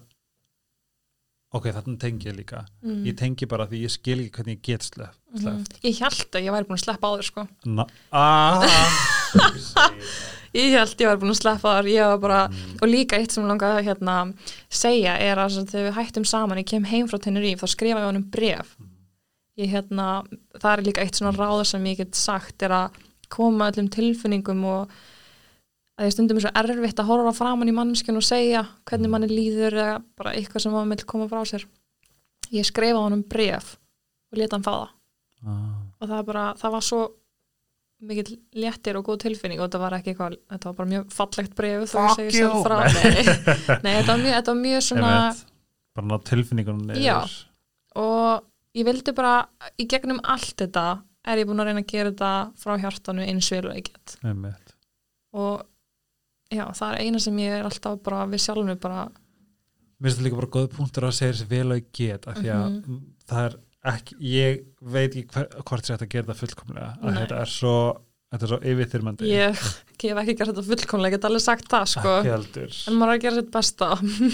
ok, 1.52 1.66
þarna 1.76 1.98
tengi 2.00 2.28
ég 2.30 2.36
líka. 2.36 2.64
Mm. 2.84 3.04
ég 3.06 3.16
tengi 3.18 3.46
bara 3.48 3.66
því 3.66 3.82
ég 3.84 3.90
skil 3.92 4.18
ekki 4.22 4.30
hvernig 4.38 4.58
ég 4.58 4.62
get 4.62 4.90
Mhm. 5.32 5.40
sleppt. 5.42 5.78
Ég 5.84 5.98
held 5.98 6.30
að 6.36 6.44
ég 6.44 6.52
væri 6.52 6.66
búin 6.68 6.78
að 6.78 6.84
sleppa 6.84 7.08
áður 7.08 7.24
sko. 7.24 7.48
Na, 7.64 7.86
ah, 8.12 8.60
ég 10.52 10.72
held 10.76 10.96
ég 11.00 11.08
væri 11.08 11.20
búin 11.22 11.32
að 11.32 11.40
sleppa 11.40 11.72
áður. 11.76 11.88
Ég 11.92 12.06
var 12.12 12.18
bara, 12.18 12.40
Mm. 12.48 12.76
og 12.82 12.88
líka 12.88 13.16
eitt 13.18 13.32
sem 13.32 13.44
langaði 13.44 13.80
að 13.80 13.86
hérna, 13.88 14.34
segja 14.70 15.14
er 15.18 15.36
að 15.36 15.64
þegar 15.68 15.88
við 15.90 15.96
hættum 15.98 16.26
saman 16.26 16.58
ég 16.58 16.66
kem 16.66 16.84
heim 16.84 17.08
frá 17.08 17.18
Tenerife, 17.20 17.60
þá 17.62 17.68
skrifa 17.68 18.00
ég 18.00 18.08
honum 18.10 18.30
bref 18.30 18.76
ég 19.58 19.68
hérna 19.70 20.24
það 20.58 20.78
er 20.78 20.82
líka 20.82 21.02
eitt 21.02 21.14
svona 21.14 21.36
ráð 21.36 21.66
sem 21.66 21.84
ég 21.84 21.96
get 21.98 22.14
sagt 22.14 22.62
er 22.62 22.70
að 22.70 22.90
koma 23.28 23.70
öllum 23.70 23.88
tilfinningum 23.90 24.64
og 24.64 24.88
að 26.02 26.08
ég 26.08 26.16
stundum 26.16 26.40
er 26.40 26.46
svo 26.46 26.52
erfitt 26.58 27.00
að 27.00 27.08
horfa 27.12 27.32
framan 27.36 27.70
í 27.70 27.76
mannskjön 27.76 28.18
og 28.18 28.26
segja 28.26 28.64
hvernig 28.88 29.12
manni 29.12 29.30
líður 29.30 29.78
eða 29.78 29.96
bara 30.18 30.34
eitthvað 30.34 30.64
sem 30.64 30.74
maður 30.74 30.92
vil 30.96 31.08
koma 31.12 31.28
frá 31.30 31.42
sér 31.48 31.66
ég 32.52 32.68
skrifa 32.68 33.04
honum 33.04 33.22
bref 33.28 33.76
og 34.32 34.40
leta 34.40 34.58
hann 34.58 34.66
fá 34.66 34.72
það 34.72 34.88
ah, 35.46 35.74
og 36.00 36.08
það, 36.08 36.24
bara, 36.28 36.46
það 36.60 36.74
var 36.76 36.86
svo 36.88 37.02
mikill 38.02 38.34
léttir 38.58 38.98
og 38.98 39.06
góð 39.06 39.22
tilfinning 39.28 39.60
og 39.62 39.68
þetta 39.68 39.82
var 39.84 39.96
ekki 39.98 40.12
eitthvað, 40.12 40.36
þetta 40.50 40.70
var 40.70 40.78
bara 40.80 40.92
mjög 40.92 41.14
fallegt 41.14 41.56
bref 41.58 41.84
þó 41.92 41.96
ég 41.96 42.08
Fuck 42.08 42.18
segi 42.18 42.40
you. 42.40 42.50
sjálf 42.50 42.66
frá 42.66 42.76
nei, 43.84 43.92
þetta, 43.94 44.10
var 44.10 44.22
mjög, 44.24 44.34
þetta 44.34 44.54
var 44.54 44.60
mjög 44.64 44.84
svona 44.88 45.12
einmitt. 45.14 45.44
bara 46.00 46.20
tilfinningunum 46.32 46.94
Já. 46.98 47.18
og 48.02 48.48
ég 48.78 48.88
vildi 48.88 49.14
bara 49.14 49.34
í 49.78 49.86
gegnum 49.90 50.22
allt 50.24 50.56
þetta 50.64 50.86
er 51.22 51.38
ég 51.38 51.46
búin 51.46 51.62
að 51.62 51.70
reyna 51.70 51.84
að 51.84 51.92
gera 51.92 52.10
þetta 52.10 52.32
frá 52.58 52.74
hjartanu 52.82 53.26
eins 53.28 53.52
vel 53.54 53.68
og 53.68 53.76
einmitt. 53.76 54.16
og 55.38 55.68
já, 56.52 56.64
það 56.78 56.92
er 56.94 57.02
eina 57.06 57.18
sem 57.24 57.36
ég 57.42 57.58
er 57.58 57.64
alltaf 57.68 57.98
bara 58.04 58.26
við 58.30 58.44
sjálfum 58.46 58.78
bara 58.82 59.08
Mér 60.02 60.10
finnst 60.10 60.18
þetta 60.18 60.26
líka 60.26 60.40
bara 60.40 60.52
góð 60.56 60.70
punktur 60.76 61.04
að 61.06 61.12
segja 61.18 61.32
þessi 61.36 61.48
vel 61.52 61.66
og 61.72 61.76
ég 61.78 61.90
get 61.94 62.24
af 62.26 62.38
því 62.40 62.48
að 62.50 62.64
Mhm. 62.72 62.96
það 63.30 63.44
er 63.46 63.58
ekki, 63.92 64.16
ég 64.20 64.64
veit 64.82 65.12
ekki 65.14 65.28
hver, 65.34 65.46
hvort 65.66 65.84
þetta 65.86 66.06
að 66.06 66.16
þetta 66.16 66.34
fullkomlega 66.40 66.88
að 67.02 67.12
Nei. 67.12 67.20
þetta 67.22 67.36
er 67.42 67.50
svo 67.52 67.74
þetta 68.32 68.42
er 68.46 68.48
svo 68.48 68.58
yfirþyrmandi 68.72 69.28
ég, 69.28 69.62
hef 70.02 70.18
ekki 70.22 70.34
gert 70.38 70.50
þetta 70.50 70.64
fullkomlega, 70.66 71.10
ég 71.12 71.16
get 71.18 71.24
alveg 71.28 71.42
sagt 71.44 71.68
það 71.68 71.86
sko, 71.92 72.12
en 72.88 72.96
maður 72.98 73.12
er 73.12 73.18
að 73.18 73.22
gera 73.26 73.36
sitt 73.36 73.50
besta 73.52 73.88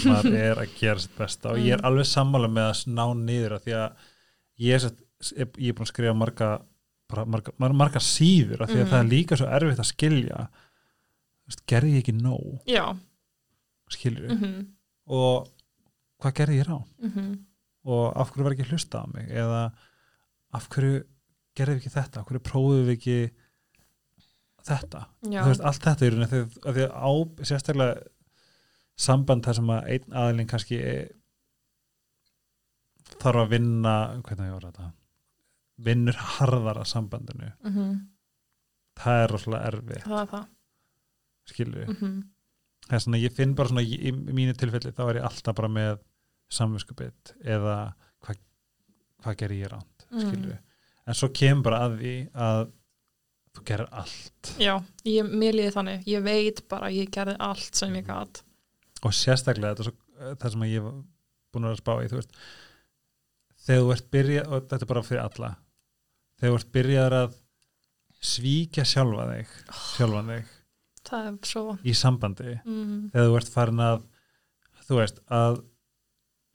maður 0.09 0.37
er 0.39 0.55
að 0.63 0.75
gera 0.79 0.99
sitt 1.03 1.17
besta 1.17 1.49
og 1.51 1.57
ég 1.59 1.73
er 1.73 1.81
Mm. 1.81 1.85
alveg 1.89 2.05
sammála 2.07 2.49
með 2.49 2.69
að 2.69 2.87
ná 2.95 3.05
niður 3.25 3.55
af 3.57 3.63
því 3.65 3.73
að 3.75 3.91
ég 4.59 4.73
er, 4.75 4.91
ég 5.59 5.69
er 5.69 5.73
búin 5.73 5.85
að 5.85 5.91
skrifa 5.93 6.15
marga, 6.15 6.49
marga, 7.27 7.51
marga, 7.59 7.75
marga 7.83 7.99
síður 7.99 8.61
af 8.65 8.69
því 8.69 8.79
að 8.79 8.85
Mm. 8.85 8.91
það 8.93 8.99
er 9.03 9.09
líka 9.13 9.37
svo 9.37 9.47
erfitt 9.59 9.83
að 9.83 9.91
skilja 9.93 10.47
gerði 11.69 11.95
ég 11.95 12.03
ekki 12.03 12.15
nóg? 12.17 12.59
Já, 12.69 12.85
skilur 13.89 14.33
mhm, 14.33 14.57
og 15.09 15.49
hvað 16.21 16.35
gerði 16.41 16.59
ég 16.61 16.67
rá 16.69 16.77
mhm. 16.79 17.37
Og 17.89 18.09
af 18.19 18.29
hverju 18.29 18.43
var 18.43 18.53
ekki 18.53 18.67
hlusta 18.69 19.01
á 19.01 19.05
mig? 19.07 19.29
Eða 19.31 19.61
af 20.53 20.65
hverju 20.69 20.99
gerði 21.57 21.75
við 21.77 21.79
ekki 21.79 21.93
þetta, 21.93 22.21
af 22.21 22.27
hverju 22.27 22.41
prófum 22.43 22.83
við 22.83 22.91
ekki 22.97 23.15
þetta? 24.67 25.05
Veist, 25.31 25.63
allt 25.63 25.87
þetta 25.87 26.09
af 26.27 26.75
því 26.75 26.85
að 26.85 26.93
á 26.99 27.11
sérstaklega 27.47 28.03
samband 28.99 29.47
þar 29.47 29.57
sem 29.61 29.71
að 29.73 29.89
einn 29.95 30.17
aðilinn 30.21 30.51
kannski 30.51 30.79
þarf 33.15 33.45
að 33.45 33.51
vinna 33.55 33.95
hvernig 34.27 34.49
ég 34.49 34.55
var 34.57 34.67
þetta? 34.69 34.91
Vinnur 35.79 36.23
harðar 36.35 36.81
að 36.81 36.89
sambandinu. 36.91 37.53
Mhm, 37.63 37.91
það 38.99 39.23
er 39.23 39.33
rosalega 39.33 39.71
erfið, 39.71 40.01
það 40.03 40.21
er 40.21 40.31
það 40.33 40.47
skilur 41.49 41.83
við 41.83 41.91
mhm, 41.95 42.17
það 42.87 42.97
er 42.97 43.05
svona, 43.05 43.21
ég 43.21 43.35
finn 43.35 43.55
bara 43.57 43.71
svona 43.73 43.85
í, 43.85 43.99
í 44.09 44.13
mínu 44.15 44.55
tilfelli 44.57 44.95
þá 44.95 45.03
er 45.07 45.21
ég 45.21 45.29
alltaf 45.29 45.57
bara 45.59 45.71
með 45.75 46.01
samvinskupið 46.53 47.35
eða 47.45 47.77
hvað 48.25 48.43
hva 49.23 49.37
gerir 49.37 49.65
ég 49.65 49.73
ránt, 49.73 50.09
skilur 50.09 50.53
við 50.53 50.59
en 51.09 51.17
svo 51.17 51.31
kemur 51.33 51.65
bara 51.69 51.81
að 51.87 51.97
því 51.99 52.15
að 52.37 52.67
þú 53.55 53.65
gerir 53.65 53.89
allt. 53.97 54.51
Já, 54.61 54.73
ég, 55.09 55.29
mér 55.29 55.57
líði 55.57 55.73
þannig. 55.73 56.07
Ég 56.09 56.25
veit 56.25 56.61
bara, 56.71 56.89
að 56.89 56.99
ég 56.99 57.11
gerði 57.13 57.35
allt 57.49 57.79
sem 57.79 57.95
ég 57.97 58.05
gat. 58.07 58.41
Og 59.05 59.15
sérstaklega 59.15 59.73
þetta 59.73 59.85
er 59.85 59.89
svo, 59.89 60.33
það 60.41 60.53
sem 60.53 60.65
að 60.65 60.73
ég 60.73 60.85
hef 60.85 60.99
búin 61.49 61.65
að 61.65 61.75
að 61.75 61.81
spá 61.81 61.93
í 61.97 62.09
þú 62.11 62.19
veist 62.19 62.39
þegar 63.65 63.81
þú 63.83 63.91
ert 63.95 64.07
byrjað, 64.13 64.47
og 64.49 64.69
þetta 64.69 64.85
er 64.85 64.91
bara 64.91 65.05
fyrir 65.07 65.23
alla. 65.23 65.51
Þegar 66.39 66.53
þú 66.53 66.59
ert 66.59 66.71
byrjað 66.77 67.17
að 67.19 67.37
svíkja 68.29 68.85
sjálfa 68.87 69.27
þig 69.29 69.51
sjálfan 69.95 70.31
þig 70.33 70.55
í 71.85 71.93
sambandi. 71.97 72.57
Mm, 72.65 73.09
þegar 73.13 73.29
þú 73.29 73.37
ert 73.39 73.53
farin 73.53 73.79
að 73.85 74.01
þú 74.89 74.97
veist 74.99 75.19
að 75.29 75.61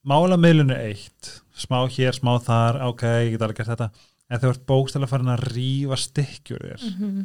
mála 0.04 0.36
meðlunu 0.40 0.74
eitt 0.76 1.30
smá 1.56 1.84
hér, 1.88 2.12
smá 2.12 2.34
þar, 2.44 2.82
ok, 2.90 3.02
ég 3.28 3.30
get 3.36 3.42
alveg 3.46 3.56
gert 3.62 3.72
þetta 3.72 3.90
en 3.94 4.38
þegar 4.40 4.44
þú 4.44 4.52
ert 4.56 4.66
bókstæðlega 4.68 5.12
farin 5.14 5.32
að 5.34 5.46
rífa 5.54 5.96
stykkjur 6.00 6.64
þér 6.68 6.84
mhm, 6.90 7.24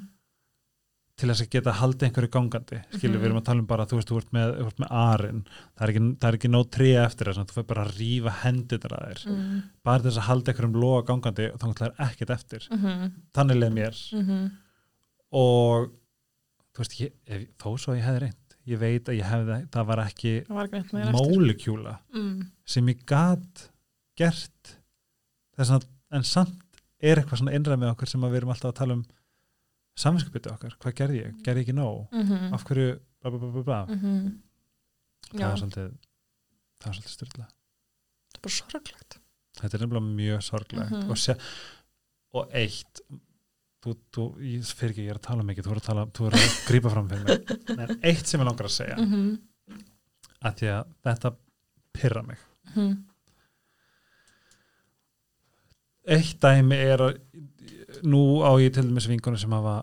til 1.20 1.28
þess 1.28 1.43
að 1.43 1.49
geta 1.51 1.72
haldið 1.76 2.05
einhverju 2.07 2.30
gangandi. 2.32 2.78
Skilur, 2.93 3.17
Mhm. 3.17 3.20
við 3.20 3.28
erum 3.28 3.39
að 3.41 3.45
tala 3.49 3.59
um 3.59 3.65
bara, 3.67 3.86
þú 3.86 3.97
veist, 3.99 4.07
þú 4.07 4.17
ert 4.22 4.30
með, 4.32 4.53
þú 4.55 4.67
ert 4.70 4.78
með 4.80 4.91
arinn, 4.95 5.41
það 5.76 5.84
er 5.84 5.89
ekki, 5.91 6.03
það 6.22 6.28
er 6.30 6.38
ekki 6.38 6.51
nóg 6.53 6.70
tré 6.72 6.88
eftir 7.03 7.28
þess 7.28 7.41
að 7.41 7.49
þú 7.49 7.55
fyrir 7.57 7.67
bara 7.74 7.84
að 7.84 7.97
rífa 7.99 8.32
hendur 8.43 8.80
að 8.95 9.03
þér, 9.09 9.26
mm, 9.34 9.57
bara 9.84 10.03
þess 10.05 10.17
að 10.22 10.28
halda 10.30 10.53
einhverjum 10.53 10.78
loga 10.80 11.01
gangandi 11.09 11.49
og 11.51 11.59
þá 11.59 11.84
er 11.89 11.95
ekkert 12.07 12.30
eftir. 12.38 12.67
Mhm, 12.72 13.11
þannig 13.36 13.59
leið 13.59 13.74
mér. 13.76 13.99
Mhm, 14.15 14.51
og 15.43 15.91
veist, 16.80 16.96
ég, 17.00 17.14
ef, 17.28 17.44
þó 17.62 17.70
svo 17.78 17.96
ég 17.98 18.06
hefði 18.08 18.24
reynd 18.26 18.56
ég 18.70 18.80
veit 18.82 19.10
að 19.10 19.18
ég 19.18 19.28
hefði, 19.30 19.60
það 19.74 19.88
var 19.90 20.02
ekki 20.04 20.34
var 20.50 20.68
ekki 20.80 21.04
mólekjúla 21.16 21.94
mm, 22.14 22.34
sem 22.70 22.90
ég 22.92 23.06
gat 23.10 23.64
gert. 24.20 24.76
Að, 25.60 25.88
en 26.16 26.26
samt 26.28 26.82
er 27.00 27.20
eitthvað 27.22 27.42
svona 27.42 27.56
innræð 27.56 27.80
með 27.82 27.94
okkur 27.94 28.12
sem 28.12 28.26
við 28.28 28.38
erum 28.42 28.52
alltaf 28.54 28.72
að 28.74 28.78
tala 28.82 28.98
um 29.00 29.06
samvinskupið 30.00 30.52
okkar, 30.54 30.76
hvað 30.80 30.98
gerði 31.00 31.22
ég, 31.22 31.40
gerði 31.44 31.64
ég 31.64 31.68
ekki 31.68 31.76
nóg? 31.76 32.06
Mhm, 32.16 32.54
af 32.56 32.66
hverju, 32.68 32.92
bla 33.20 33.32
bla 33.34 33.40
bla 33.40 33.50
bla, 33.56 33.64
bla. 33.70 33.80
mhm, 33.96 34.30
það 35.34 35.48
er 35.50 35.62
svolítið 35.64 35.90
það 36.80 36.92
er 36.92 37.00
svolítið 37.00 37.16
styrla 37.16 37.48
það 37.50 38.38
er 38.38 38.44
bara 38.46 38.56
sorglegt. 38.60 39.20
Þetta 39.60 39.76
er 39.76 39.82
nefnilega 39.84 40.16
mjög 40.20 40.46
sorglegt. 40.46 40.92
Mhm. 40.96 41.10
og, 41.12 41.18
sé, 41.20 41.36
og 42.40 42.54
eitt 42.56 43.02
þú, 43.84 43.96
þú, 44.16 44.26
ég 44.44 44.72
fyrir 44.80 44.94
ekki, 44.94 45.06
ég 45.08 45.14
er 45.14 45.20
að 45.20 45.28
tala 45.30 45.46
mikið 45.48 45.68
þú 45.68 45.76
er 45.76 45.82
að 45.82 45.88
tala, 45.90 46.08
þú 46.16 46.30
er 46.30 46.40
að 46.40 46.58
grípa 46.68 46.94
fram 46.94 47.12
fyrir 47.12 47.28
mig. 47.28 47.54
En 47.80 47.94
eitt 48.12 48.26
sem 48.28 48.42
ég 48.42 48.50
langar 48.50 48.70
að 48.70 48.76
segja 48.76 48.98
mhm, 49.00 49.30
að 50.40 50.60
því 50.62 50.74
að 50.74 50.92
þetta 51.08 51.34
pyrra 52.00 52.26
mig. 52.28 52.44
Mhm, 52.74 52.98
eitt 56.18 56.42
dæmi 56.44 56.82
er 56.90 57.06
að 57.06 57.18
nú 58.06 58.42
á 58.46 58.52
ég 58.62 58.74
til 58.74 58.86
dæmis 58.88 59.08
vingunum 59.10 59.40
sem 59.42 59.54
hafa 59.54 59.82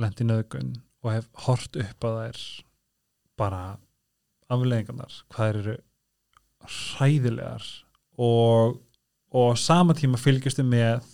lent 0.00 0.20
í 0.20 0.26
nöðgun 0.26 0.74
og 1.04 1.12
hef 1.12 1.28
hort 1.46 1.76
upp 1.80 2.06
að 2.08 2.16
þær 2.20 2.40
bara 3.36 3.60
afleðingarnar, 4.52 5.20
hvað 5.32 5.60
eru 5.60 5.76
hræðilegar 6.66 7.66
og, 8.22 8.78
og 9.34 9.58
sama 9.60 9.94
tíma 9.96 10.18
fylgjustu 10.20 10.64
með 10.66 11.04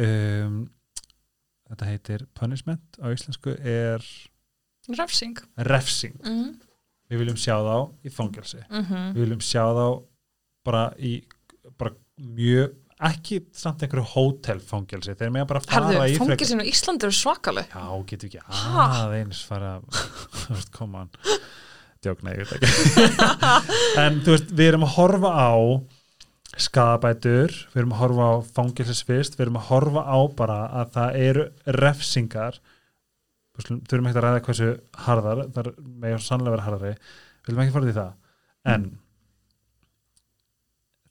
um, 0.00 0.62
þetta 1.70 1.88
heitir 1.90 2.26
punishment. 2.36 2.98
Á 3.00 3.06
íslensku 3.14 3.54
er 3.58 4.04
refsing. 4.98 5.38
refsing. 5.70 6.16
Mhm, 6.24 6.52
við 7.10 7.22
viljum 7.24 7.40
sjá 7.40 7.56
þá 7.62 7.76
í 8.06 8.12
fangelsi. 8.14 8.62
Mhm, 8.68 9.10
við 9.16 9.24
viljum 9.26 9.42
sjá 9.44 9.64
þá 9.76 9.86
bara 10.66 10.84
í 10.98 11.16
bara 11.78 11.94
mjög 12.20 12.76
ekki 13.00 13.38
samt 13.56 13.80
einhverju 13.80 14.04
hótelfangelsi 14.12 15.14
þeir 15.16 15.30
með 15.32 15.46
bara 15.48 15.62
fara 15.64 15.86
herðu, 15.88 16.00
í 16.04 16.18
frekar 16.18 16.26
fangelsin 16.26 16.60
á 16.60 16.66
Íslandi 16.68 17.08
eru 17.08 17.16
svakaleg. 17.16 17.70
Já, 17.72 17.86
getur 18.10 18.28
ekki 18.28 18.42
aðeins 18.50 19.40
fara 19.48 19.70
koma 20.76 21.06
hann 21.06 21.40
djókna, 22.04 22.34
ég 22.36 22.44
veit 22.44 22.60
ekki. 22.60 23.06
En 24.04 24.20
þú 24.24 24.34
veist, 24.36 24.52
við 24.52 24.70
erum 24.72 24.84
að 24.86 24.94
horfa 24.98 25.32
á 25.32 25.52
skadabætur 26.60 27.54
við 27.72 27.80
erum 27.82 27.94
að 27.96 28.00
horfa 28.02 28.28
á 28.30 28.34
fangelsisvist 28.56 29.36
við 29.38 29.46
erum 29.46 29.58
að 29.60 29.68
horfa 29.70 30.02
á 30.04 30.18
bara 30.38 30.58
að 30.82 30.90
það 30.96 31.18
eru 31.28 31.44
refsingar. 31.80 32.60
Skulum- 33.60 33.82
þurfum 33.88 34.08
ekki 34.10 34.20
að 34.20 34.24
ræða 34.26 34.42
hversu 34.46 34.68
harðar 35.06 35.44
það 35.52 35.62
er 35.66 35.70
með 36.04 36.18
sannlega 36.24 36.54
vera 36.56 36.66
harðari. 36.68 36.92
Við 37.40 37.50
viljum 37.50 37.62
ekki 37.64 37.76
fara 37.76 37.90
í 37.90 37.96
það. 37.98 38.12
En 38.74 38.86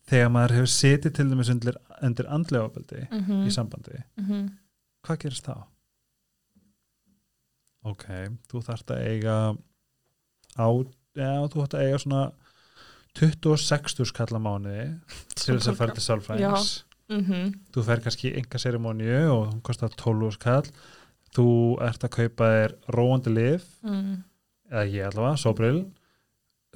þegar 0.09 0.31
maður 0.33 0.55
hefur 0.57 0.71
setið 0.73 1.15
til 1.17 1.27
dæmis 1.29 1.51
undir, 1.53 1.77
undir 2.05 2.29
andlega 2.33 2.69
ofbeldi 2.69 3.03
mhm, 3.09 3.43
í 3.45 3.53
sambandi 3.53 3.99
mhm, 4.17 4.47
hvað 5.05 5.19
gerist 5.23 5.49
þá? 5.49 5.57
Ok, 7.89 8.05
þú 8.51 8.61
þarft 8.65 8.93
að 8.93 9.03
eiga 9.07 9.35
á, 10.59 10.67
já, 11.15 11.29
þú 11.47 11.61
þarft 11.61 11.77
að 11.77 11.85
eiga 11.85 12.01
svona 12.03 12.23
26 13.17 14.05
skall 14.05 14.37
á 14.37 14.39
mánuði 14.39 14.85
til 15.35 15.55
þess 15.57 15.67
að 15.71 15.77
fara 15.79 15.95
til 15.97 16.03
sálfræðings. 16.05 16.83
Mm 17.09 17.53
þú 17.73 17.83
fer 17.87 18.01
kannski 18.05 18.29
enga 18.37 18.59
serimóniu 18.61 19.31
og 19.33 19.47
hún 19.49 19.61
kostar 19.65 19.89
12 19.97 20.31
skall 20.35 20.67
þú 21.33 21.45
ert 21.81 22.03
að 22.05 22.11
kaupa 22.13 22.49
þér 22.53 22.75
róandi 22.93 23.31
lif 23.33 23.63
mm. 23.81 24.11
eða 24.69 24.83
ég 24.93 25.07
allavega, 25.09 25.37
sobril 25.41 25.79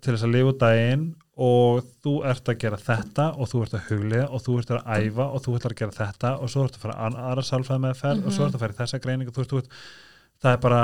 til 0.02 0.14
þess 0.16 0.26
að 0.26 0.34
lifa 0.34 0.56
daginn 0.64 1.06
og 1.38 1.84
þú 2.04 2.16
ert 2.30 2.50
að 2.50 2.58
gera 2.62 2.78
þetta 2.78 3.28
og 3.38 3.48
þú 3.50 3.62
ert 3.64 3.74
að 3.78 3.86
hugliða 3.92 4.26
og 4.30 4.42
þú 4.46 4.58
ert 4.60 4.72
að 4.74 4.90
æfa 4.98 5.26
og 5.34 5.42
þú 5.46 5.56
ert 5.56 5.66
að 5.70 5.78
gera 5.84 5.98
þetta 6.00 6.34
og 6.42 6.50
svo 6.50 6.66
ert 6.66 6.76
að 6.78 6.84
fara 6.88 6.98
að 7.08 7.16
aðra 7.30 7.46
sálfræði 7.48 7.84
með 7.86 7.96
ferð 8.02 8.26
og 8.26 8.32
svo 8.34 8.44
Mhm. 8.44 8.48
ert 8.50 8.56
að 8.58 8.64
fara 8.66 8.74
í 8.74 8.80
þessa 8.82 9.00
greiningu. 9.06 9.32
Þú 9.34 9.42
veist, 9.42 9.50
þú 9.54 9.62
veist, 9.62 9.72
það 10.44 10.54
er 10.54 10.58
bara 10.66 10.84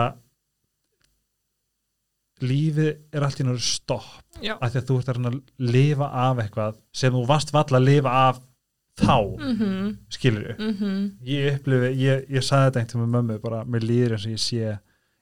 lífið 2.45 2.89
er 3.13 3.23
allt 3.25 3.39
í 3.39 3.43
náttúrulega 3.43 3.65
stopp 3.65 4.43
já. 4.43 4.53
af 4.59 4.71
því 4.71 4.79
að 4.81 4.87
þú 4.89 4.99
ert 4.99 5.09
að 5.09 5.41
lifa 5.57 6.09
af 6.27 6.43
eitthvað 6.43 6.77
sem 6.93 7.13
þú 7.13 7.25
varst 7.29 7.53
valla 7.53 7.79
að 7.79 7.87
lifa 7.89 8.13
af 8.29 8.39
þá, 8.99 9.17
mm 9.39 9.97
skilur 10.09 10.55
-hmm. 10.57 11.11
ég 11.23 11.55
upplifi, 11.55 11.89
ég, 12.03 12.25
ég 12.29 12.43
sagði 12.43 12.65
þetta 12.65 12.79
einhvern 12.79 13.03
með 13.03 13.15
mömmu 13.15 13.39
bara, 13.39 13.63
mér 13.65 13.83
líður 13.83 14.11
eins 14.13 14.25
og 14.25 14.31
ég 14.31 14.43
sé 14.43 14.77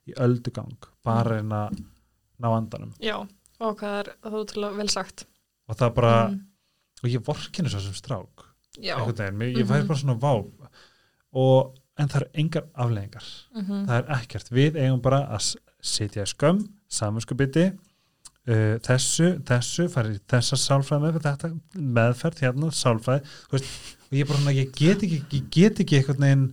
í 0.08 0.14
öldugang, 0.16 0.88
bara 1.04 1.36
reyna 1.36 1.68
að 1.68 1.80
ná 2.40 2.48
andanum. 2.56 2.92
Já, 3.00 3.16
og 3.60 3.78
hvað 3.78 3.98
er 3.98 4.12
það 4.22 4.38
útrúlega 4.40 4.76
vel 4.76 4.88
sagt. 4.88 5.26
Og 5.68 5.76
það 5.76 5.94
bara, 5.94 6.28
mm. 6.28 6.40
og 7.02 7.10
ég 7.10 7.24
vorkinu 7.26 7.68
svo 7.68 7.80
sem 7.80 7.92
strák 7.92 8.44
veginn, 8.78 9.58
ég 9.58 9.66
fæði 9.66 9.82
Mhm. 9.82 9.88
bara 9.88 9.98
svona 9.98 10.18
vá. 10.20 10.32
Og, 11.32 11.74
en 11.98 12.08
það 12.08 12.20
er 12.20 12.28
engar 12.34 12.64
afleggingar 12.74 13.24
mm 13.54 13.86
það 13.86 13.96
er 13.98 14.16
ekkert, 14.16 14.50
við 14.50 14.76
eigum 14.76 15.00
bara 15.02 15.26
að 15.26 15.56
sitja 15.82 16.22
í 16.22 16.26
skömm, 16.26 16.68
samanskubiti 16.88 17.66
uh, 18.48 18.78
þessu, 18.84 19.34
þessu 19.48 19.88
farið 19.92 20.18
í 20.18 20.24
þessa 20.32 20.60
sálfræði 20.64 21.52
meðferð 21.74 22.42
hérna, 22.46 22.72
sálfræði 22.74 23.24
þú 23.26 23.58
veist, 23.58 23.76
og 24.08 24.16
ég 24.16 24.30
bara 24.30 24.40
svona, 24.40 24.56
ég 24.56 24.72
get 24.76 25.04
ekki 25.04 25.22
ég 25.36 25.52
get 25.54 25.84
ekki 25.84 26.00
einhvern 26.00 26.24
veginn 26.24 26.48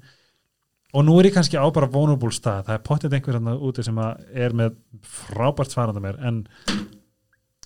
og 0.96 1.04
nú 1.08 1.18
er 1.20 1.30
ég 1.30 1.36
kannski 1.36 1.60
á 1.60 1.68
bara 1.76 1.92
vulnerable 1.92 2.32
stað 2.36 2.68
það 2.68 2.78
er 2.78 2.86
pottið 2.88 3.18
einhver 3.18 3.38
hérna 3.40 3.58
úti 3.68 3.84
sem 3.86 4.00
að 4.00 4.24
er 4.46 4.56
með 4.56 4.78
frábært 5.04 5.76
svaranda 5.76 6.04
mér 6.04 6.20
en 6.24 6.46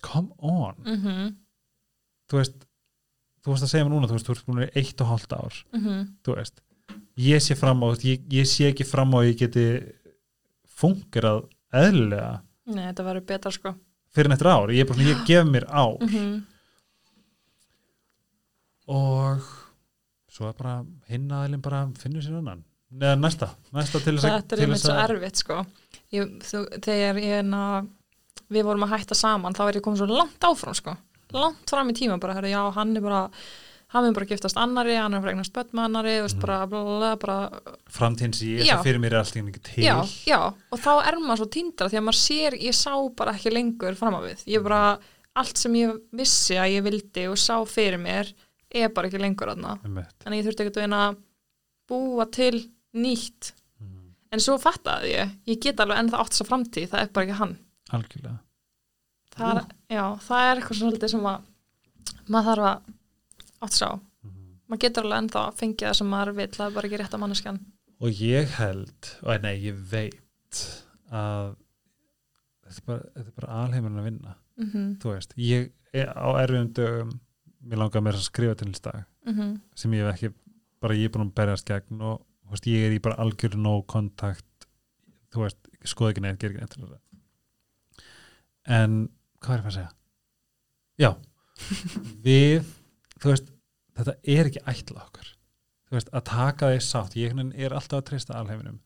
come 0.06 0.32
on. 0.40 0.76
Mm 0.86 1.38
þú 2.30 2.38
veist, 2.38 2.66
þú 3.42 3.54
veist 3.54 3.66
að 3.66 3.72
segja 3.72 3.86
mér 3.86 3.94
núna 3.96 4.10
þú 4.10 4.18
veist, 4.18 4.28
þú 4.28 4.34
ert 4.36 4.50
búin 4.50 4.60
í 4.62 4.72
eitt 4.78 5.02
og 5.02 5.08
hálft 5.10 5.32
ár 5.34 5.56
-hmm. 5.74 6.04
þú 6.24 6.36
veist, 6.36 6.62
ég 7.18 7.42
sé 7.42 7.56
fram 7.56 7.82
á 7.82 7.88
ég, 8.04 8.22
ég 8.30 8.46
sé 8.46 8.70
ekki 8.70 8.86
fram 8.86 9.14
á 9.14 9.18
að 9.18 9.28
ég 9.30 9.38
geti 9.40 9.66
fungerað 10.80 11.50
eðlilega 11.74 12.44
nei, 12.70 12.86
þetta 12.90 13.06
verður 13.10 13.28
betra 13.34 13.52
sko. 13.54 13.74
Fyrir 14.16 14.34
eftir 14.34 14.50
ár, 14.50 14.72
ég 14.74 14.84
er 14.84 14.90
bara 14.90 15.00
svona, 15.00 15.12
ég 15.12 15.28
gef 15.30 15.50
mér 15.50 15.68
á 15.70 15.84
mm 15.90 16.40
og 18.90 19.46
svo 20.30 20.50
er 20.50 20.56
bara 20.58 20.80
hinn 21.12 21.30
aðilinn 21.30 21.62
bara 21.62 21.84
finnur 22.00 22.24
sér 22.26 22.40
annan. 22.40 22.64
Neða 22.90 23.20
næsta, 23.22 23.52
næsta 23.76 24.02
til 24.02 24.16
þess 24.18 24.26
að 24.26 24.36
þetta 24.40 24.56
er 24.56 24.64
einmitt 24.66 24.82
svo 24.82 24.96
erfitt 25.04 25.42
sko. 25.44 25.58
Ég, 26.16 26.32
þú, 26.42 26.64
þegar 26.82 27.20
ég 27.22 27.44
na, 27.46 27.64
við 28.50 28.66
vorum 28.66 28.88
að 28.88 28.96
hætta 28.96 29.18
saman 29.18 29.58
þá 29.58 29.64
er 29.68 29.78
ég 29.78 29.86
komið 29.86 30.02
svo 30.02 30.10
langt 30.10 30.48
áfram 30.50 30.78
sko. 30.78 30.96
Langt 31.38 31.70
fram 31.70 31.92
í 31.92 31.98
tíma 32.00 32.18
bara, 32.22 32.40
herri, 32.40 32.56
já, 32.56 32.64
hann 32.74 32.96
er 32.98 33.06
bara 33.06 33.20
hann 33.90 34.06
er 34.06 34.14
bara 34.14 34.26
að 34.28 34.32
giftast 34.36 34.58
annari, 34.62 34.96
hann 35.00 35.14
er 35.14 35.20
að 35.22 35.26
fregnast 35.28 35.54
börn 35.56 35.72
með 35.74 35.86
annari, 35.88 36.12
þú 36.20 36.26
veist, 36.28 36.36
Mhm. 36.38 36.42
bara, 36.46 36.58
bla, 36.70 36.82
bla, 36.84 36.98
bla, 37.00 37.16
bara 37.16 37.50
sem 38.32 38.48
ég 38.48 38.66
Já. 38.66 38.76
sem 38.76 38.84
fyrir 38.86 39.00
mér 39.02 39.14
er 39.14 39.20
alltaf 39.24 39.48
ekki 39.50 39.62
til. 39.64 39.84
Já, 39.84 39.96
já, 40.28 40.54
og 40.72 40.80
þá 40.80 40.92
er 41.08 41.16
maður 41.18 41.38
svo 41.42 41.50
týndra 41.50 41.90
því 41.90 41.98
að 41.98 42.06
maður 42.06 42.20
sér, 42.22 42.54
ég 42.62 42.74
sá 42.78 42.94
bara 43.16 43.34
ekki 43.34 43.52
lengur 43.52 43.96
fram 43.98 44.14
á 44.14 44.22
við, 44.22 44.44
ég 44.46 44.64
bara 44.64 45.00
allt 45.36 45.58
sem 45.58 45.74
ég 45.74 46.00
vissi 46.14 46.56
að 46.56 46.74
ég 46.78 46.84
vildi 46.84 47.28
og 47.30 47.38
sá 47.38 47.56
fyrir 47.66 47.98
mér 48.00 48.32
er 48.72 48.90
bara 48.90 49.08
ekki 49.10 49.20
lengur 49.20 49.50
aðna, 49.50 49.80
þannig 49.82 50.44
ég 50.44 50.46
þurfti 50.46 50.70
ekki 50.70 50.90
að 50.90 51.18
búa 51.90 52.26
til 52.32 52.70
nýtt. 52.94 53.54
Mhm. 53.82 54.14
en 54.32 54.40
svo 54.40 54.60
fattaði 54.62 55.10
ég, 55.16 55.32
ég 55.48 55.60
get 55.60 55.78
alveg 55.78 55.98
ennþá 55.98 56.20
átt 56.20 56.30
þessa 56.36 56.46
framtíð, 56.48 56.90
það 56.90 57.02
er 57.02 57.08
bara 57.08 57.26
ekki 57.26 57.38
hann. 57.40 57.58
Algjörlega. 57.92 58.40
Það 59.36 59.58
er, 59.58 59.66
já, 59.90 60.20
það 60.20 60.42
er 60.52 60.62
eitthvað 60.62 60.80
svolítið 60.80 61.10
sem 61.10 61.22
að 61.22 61.42
maður 62.30 62.46
þarf 62.50 62.66
að 62.70 62.82
átt 63.66 63.78
sá. 63.78 63.90
Mhm. 64.24 64.60
maður 64.70 64.82
getur 64.86 65.04
alveg 65.04 65.24
ennþá 65.24 65.46
að 65.48 65.58
fengja 65.64 65.90
það 65.90 65.98
sem 66.00 66.10
maður 66.14 66.36
vil 66.36 66.52
það 66.58 66.68
er 66.68 66.76
bara 66.76 66.88
ekki 66.88 67.00
rétt 67.02 67.16
að 67.18 67.24
manneskjan. 67.24 67.60
Og 68.00 68.22
ég 68.22 68.54
held, 68.60 69.16
og 69.24 69.42
nei, 69.44 69.56
ég 69.64 69.80
veit 69.92 70.60
að 71.12 71.56
þetta 72.70 72.78
er 72.78 72.86
bara, 72.86 73.32
bara 73.36 73.64
alheimurinn 73.64 74.00
að 74.00 74.08
vinna. 74.10 74.36
Mm 74.60 74.70
-hmm. 74.70 74.88
þú 75.02 75.14
veist, 75.14 75.34
ég 75.38 75.72
á 75.96 76.30
erfiðum 76.38 76.74
dögum 76.74 77.20
mér 77.60 77.82
langar 77.82 78.04
mér 78.04 78.18
að 78.18 78.28
skrifa 78.28 78.56
til 78.56 78.72
þess 78.72 78.82
dag 78.82 79.06
Mm 79.26 79.60
sem 79.76 79.94
ég 79.94 80.06
hef 80.06 80.14
ekki, 80.16 80.34
bara 80.80 80.96
ég 80.96 81.06
er 81.06 81.12
búin 81.14 81.28
að 81.28 81.36
berjast 81.36 81.66
gegn 81.68 82.02
og 82.02 82.26
veist, 82.50 82.68
ég 82.68 82.88
er 82.88 82.96
í 82.96 83.02
bara 83.04 83.20
algjör 83.22 83.56
nóg 83.56 83.86
kontakt, 83.88 84.68
þú 85.34 85.44
veist 85.46 85.58
skoða 85.86 86.14
ekki 86.14 86.22
neitt, 86.22 86.40
ger 86.40 86.52
ekki 86.52 86.62
neitt 86.62 87.00
en 88.70 89.10
hvað 89.42 89.54
er 89.54 89.60
ég 89.60 89.66
að 89.66 89.66
fara 89.66 89.70
að 89.70 89.78
segja? 89.78 89.92
Já. 91.00 91.12
Við, 92.26 92.68
þú 93.20 93.34
veist 93.34 93.52
þetta 94.00 94.14
er 94.24 94.46
ekki 94.50 94.64
ætla 94.66 95.04
okkur 95.08 95.34
þú 95.90 95.98
veist, 95.98 96.10
að 96.14 96.24
taka 96.30 96.70
því 96.74 96.80
sátt 96.86 97.16
ég 97.20 97.36
er 97.66 97.74
alltaf 97.74 98.00
að 98.00 98.08
treysta 98.12 98.38
alheiminum 98.40 98.80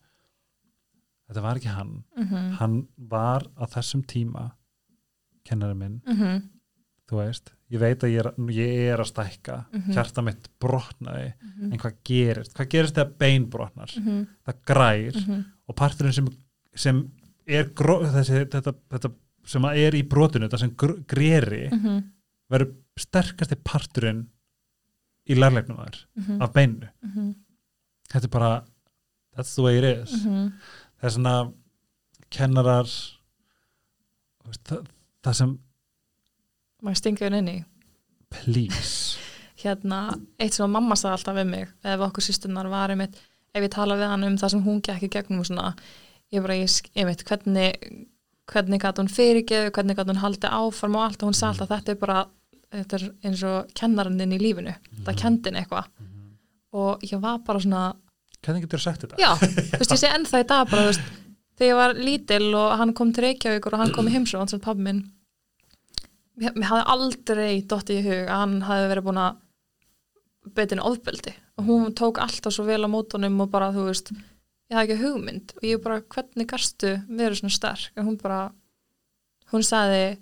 þetta 1.28 1.42
var 1.44 1.56
ekki 1.60 1.72
hann 1.74 2.04
-hmm. 2.18 2.50
hann 2.60 2.88
var 2.98 3.42
á 3.56 3.64
þessum 3.66 4.02
tíma 4.06 4.50
kennari 5.44 5.74
minn 5.74 6.00
Mm 6.06 6.16
-hmm. 6.16 6.42
þú 7.10 7.16
veist, 7.16 7.52
ég 7.70 7.78
veit 7.80 8.00
að 8.02 8.10
ég 8.10 8.18
er, 8.18 8.32
ég 8.52 8.92
er 8.92 8.98
að 8.98 9.12
stækka, 9.12 9.64
Mhm. 9.72 9.92
hjarta 9.92 10.22
mitt 10.22 10.48
brotnaði, 10.60 11.34
en 11.60 11.78
hvað 11.78 11.94
gerist 12.04 12.54
hvað 12.54 12.68
gerist 12.70 12.94
þegar 12.94 13.18
bein 13.18 13.50
brotnar, 13.50 13.90
Mhm. 13.96 14.26
það 14.46 14.54
grær 14.66 15.14
Mhm. 15.26 15.44
og 15.68 15.76
parturinn 15.76 16.12
sem, 16.14 16.26
sem 16.74 17.10
er 17.46 17.64
gró, 17.74 18.00
þessi, 18.04 18.46
þetta, 18.48 18.72
þetta 18.90 19.12
sem 19.44 19.64
er 19.64 19.92
í 19.92 20.02
brotinu, 20.08 20.48
þetta 20.48 20.58
sem 20.58 20.70
gr 20.70 20.92
greri 21.06 21.68
Mhm. 21.70 22.04
verður 22.50 22.74
sterkasti 22.98 23.56
parturinn 23.64 24.26
í 25.28 25.34
lærleiknum 25.38 25.76
þar, 25.80 25.96
Mhm. 26.16 26.42
af 26.42 26.52
beinu 26.52 26.88
Mhm. 27.02 27.34
þetta 28.10 28.24
er 28.24 28.28
bara 28.28 28.64
that's 29.36 29.54
the 29.54 29.62
way 29.62 29.78
it 29.78 29.84
is 29.84 30.12
Mhm. 30.24 30.52
það 31.00 31.04
er 31.04 31.10
svona 31.10 31.52
kennarar 32.30 32.86
það, 34.64 34.86
það 35.24 35.34
sem 35.34 35.58
maður 36.84 36.96
stinga 37.00 37.24
henni 37.28 37.38
inn 37.38 37.48
í 37.48 37.64
please 38.30 39.18
hérna, 39.64 40.00
eitt 40.38 40.52
sem 40.54 40.70
mamma 40.70 40.94
sagði 40.94 41.16
alltaf 41.18 41.38
við 41.40 41.48
mig 41.50 41.68
ef 41.84 42.00
okkur 42.00 42.26
sýstunar 42.26 42.68
var 42.72 42.90
einmitt 42.90 43.16
ef 43.54 43.62
ég 43.62 43.70
tala 43.70 43.96
við 43.96 44.08
hann 44.10 44.24
um 44.24 44.36
það 44.36 44.50
sem 44.50 44.62
hún 44.64 44.82
gekk 44.82 45.02
í 45.08 45.10
gegnum 45.14 45.44
svona, 45.46 45.74
ég 46.32 46.42
bara, 46.42 46.54
ég, 46.58 46.68
ég 46.98 47.06
veit 47.06 47.24
hvernig, 47.24 48.08
hvernig 48.50 48.80
gæti 48.82 49.00
hún 49.00 49.08
fyrirgeðu 49.16 49.70
hvernig 49.70 49.96
gæti 49.96 50.10
hún 50.12 50.22
haldi 50.24 50.48
áfram 50.50 50.96
og 50.96 51.02
allt 51.08 51.22
og 51.22 51.30
hún 51.30 51.38
sagði 51.38 51.62
alltaf 51.62 51.68
þetta 51.78 51.88
er 51.94 52.00
bara, 52.02 52.24
þetta 52.74 52.98
er 52.98 53.06
eins 53.28 53.44
og 53.48 53.74
kennarinn 53.78 54.34
í 54.34 54.40
lífinu, 54.42 54.74
það 55.06 55.20
kendin 55.20 55.60
eitthvað. 55.60 55.90
Og 56.74 57.04
ég 57.06 57.20
var 57.22 57.42
bara 57.46 57.62
svona 57.62 57.84
hvernig 58.44 58.66
getur 58.66 58.82
þú 58.82 58.84
sagt 58.84 59.04
þetta? 59.04 59.18
já, 59.20 59.30
þú 59.40 59.80
veist, 59.80 59.94
ég 59.94 60.00
sé 60.04 60.10
ennþá 60.12 60.42
í 60.42 60.48
dag 60.50 60.70
bara, 60.70 60.88
veist, 60.90 61.12
þegar 61.54 61.70
ég 61.70 61.80
var 61.80 61.94
lítil 61.96 62.46
og 62.58 62.74
hann 62.80 62.94
kom 62.96 63.12
til 63.14 63.28
Reykjavíkur 63.28 63.76
og 63.76 63.84
hann 63.84 63.94
kom 63.94 64.10
í 64.10 64.14
heimsóðan 64.14 64.50
sem 64.52 64.62
pabbi 64.64 64.84
minn 64.88 65.04
mér, 66.40 66.66
hafði 66.68 66.84
aldrei 66.94 67.62
dottið 67.70 68.00
í 68.00 68.04
hug 68.08 68.28
að 68.28 68.42
hann 68.42 68.60
hafði 68.66 68.90
verið 68.92 69.06
búin 69.08 69.22
að 69.22 69.40
betin 70.54 70.82
ofbeldi. 70.84 71.32
Og 71.58 71.68
hún 71.68 71.94
tók 71.96 72.18
alltaf 72.20 72.52
svo 72.52 72.66
vel 72.66 72.82
á 72.84 72.88
mótunum 72.90 73.38
og 73.40 73.50
bara, 73.52 73.70
þú 73.72 73.86
veist, 73.88 74.10
ég 74.12 74.76
hafði 74.76 74.96
ekki 74.96 75.04
hugmynd. 75.04 75.54
Og 75.60 75.66
ég 75.68 75.82
bara, 75.84 76.02
hvernig 76.14 76.50
gastu 76.50 76.92
verið 77.08 77.40
svona 77.40 77.54
sterk? 77.54 77.94
Og 77.96 78.08
hún 78.10 78.18
bara 78.20 78.40
hún 79.54 79.64
sagði 79.64 80.18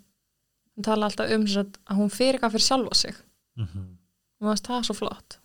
hún 0.77 0.87
tala 0.89 1.09
alltaf 1.09 1.31
um 1.37 1.47
sagt, 1.51 1.79
að 1.87 2.01
hún 2.01 2.13
fyrir 2.13 2.39
eitthvað 2.39 2.57
fyrir 2.57 2.67
sjálfa 2.69 2.95
sig. 2.95 3.15
Mm 3.57 3.67
-hmm. 3.69 3.87
og 4.41 4.59
það 4.59 4.79
er 4.79 4.89
svo 4.89 4.95
flott. 4.95 5.39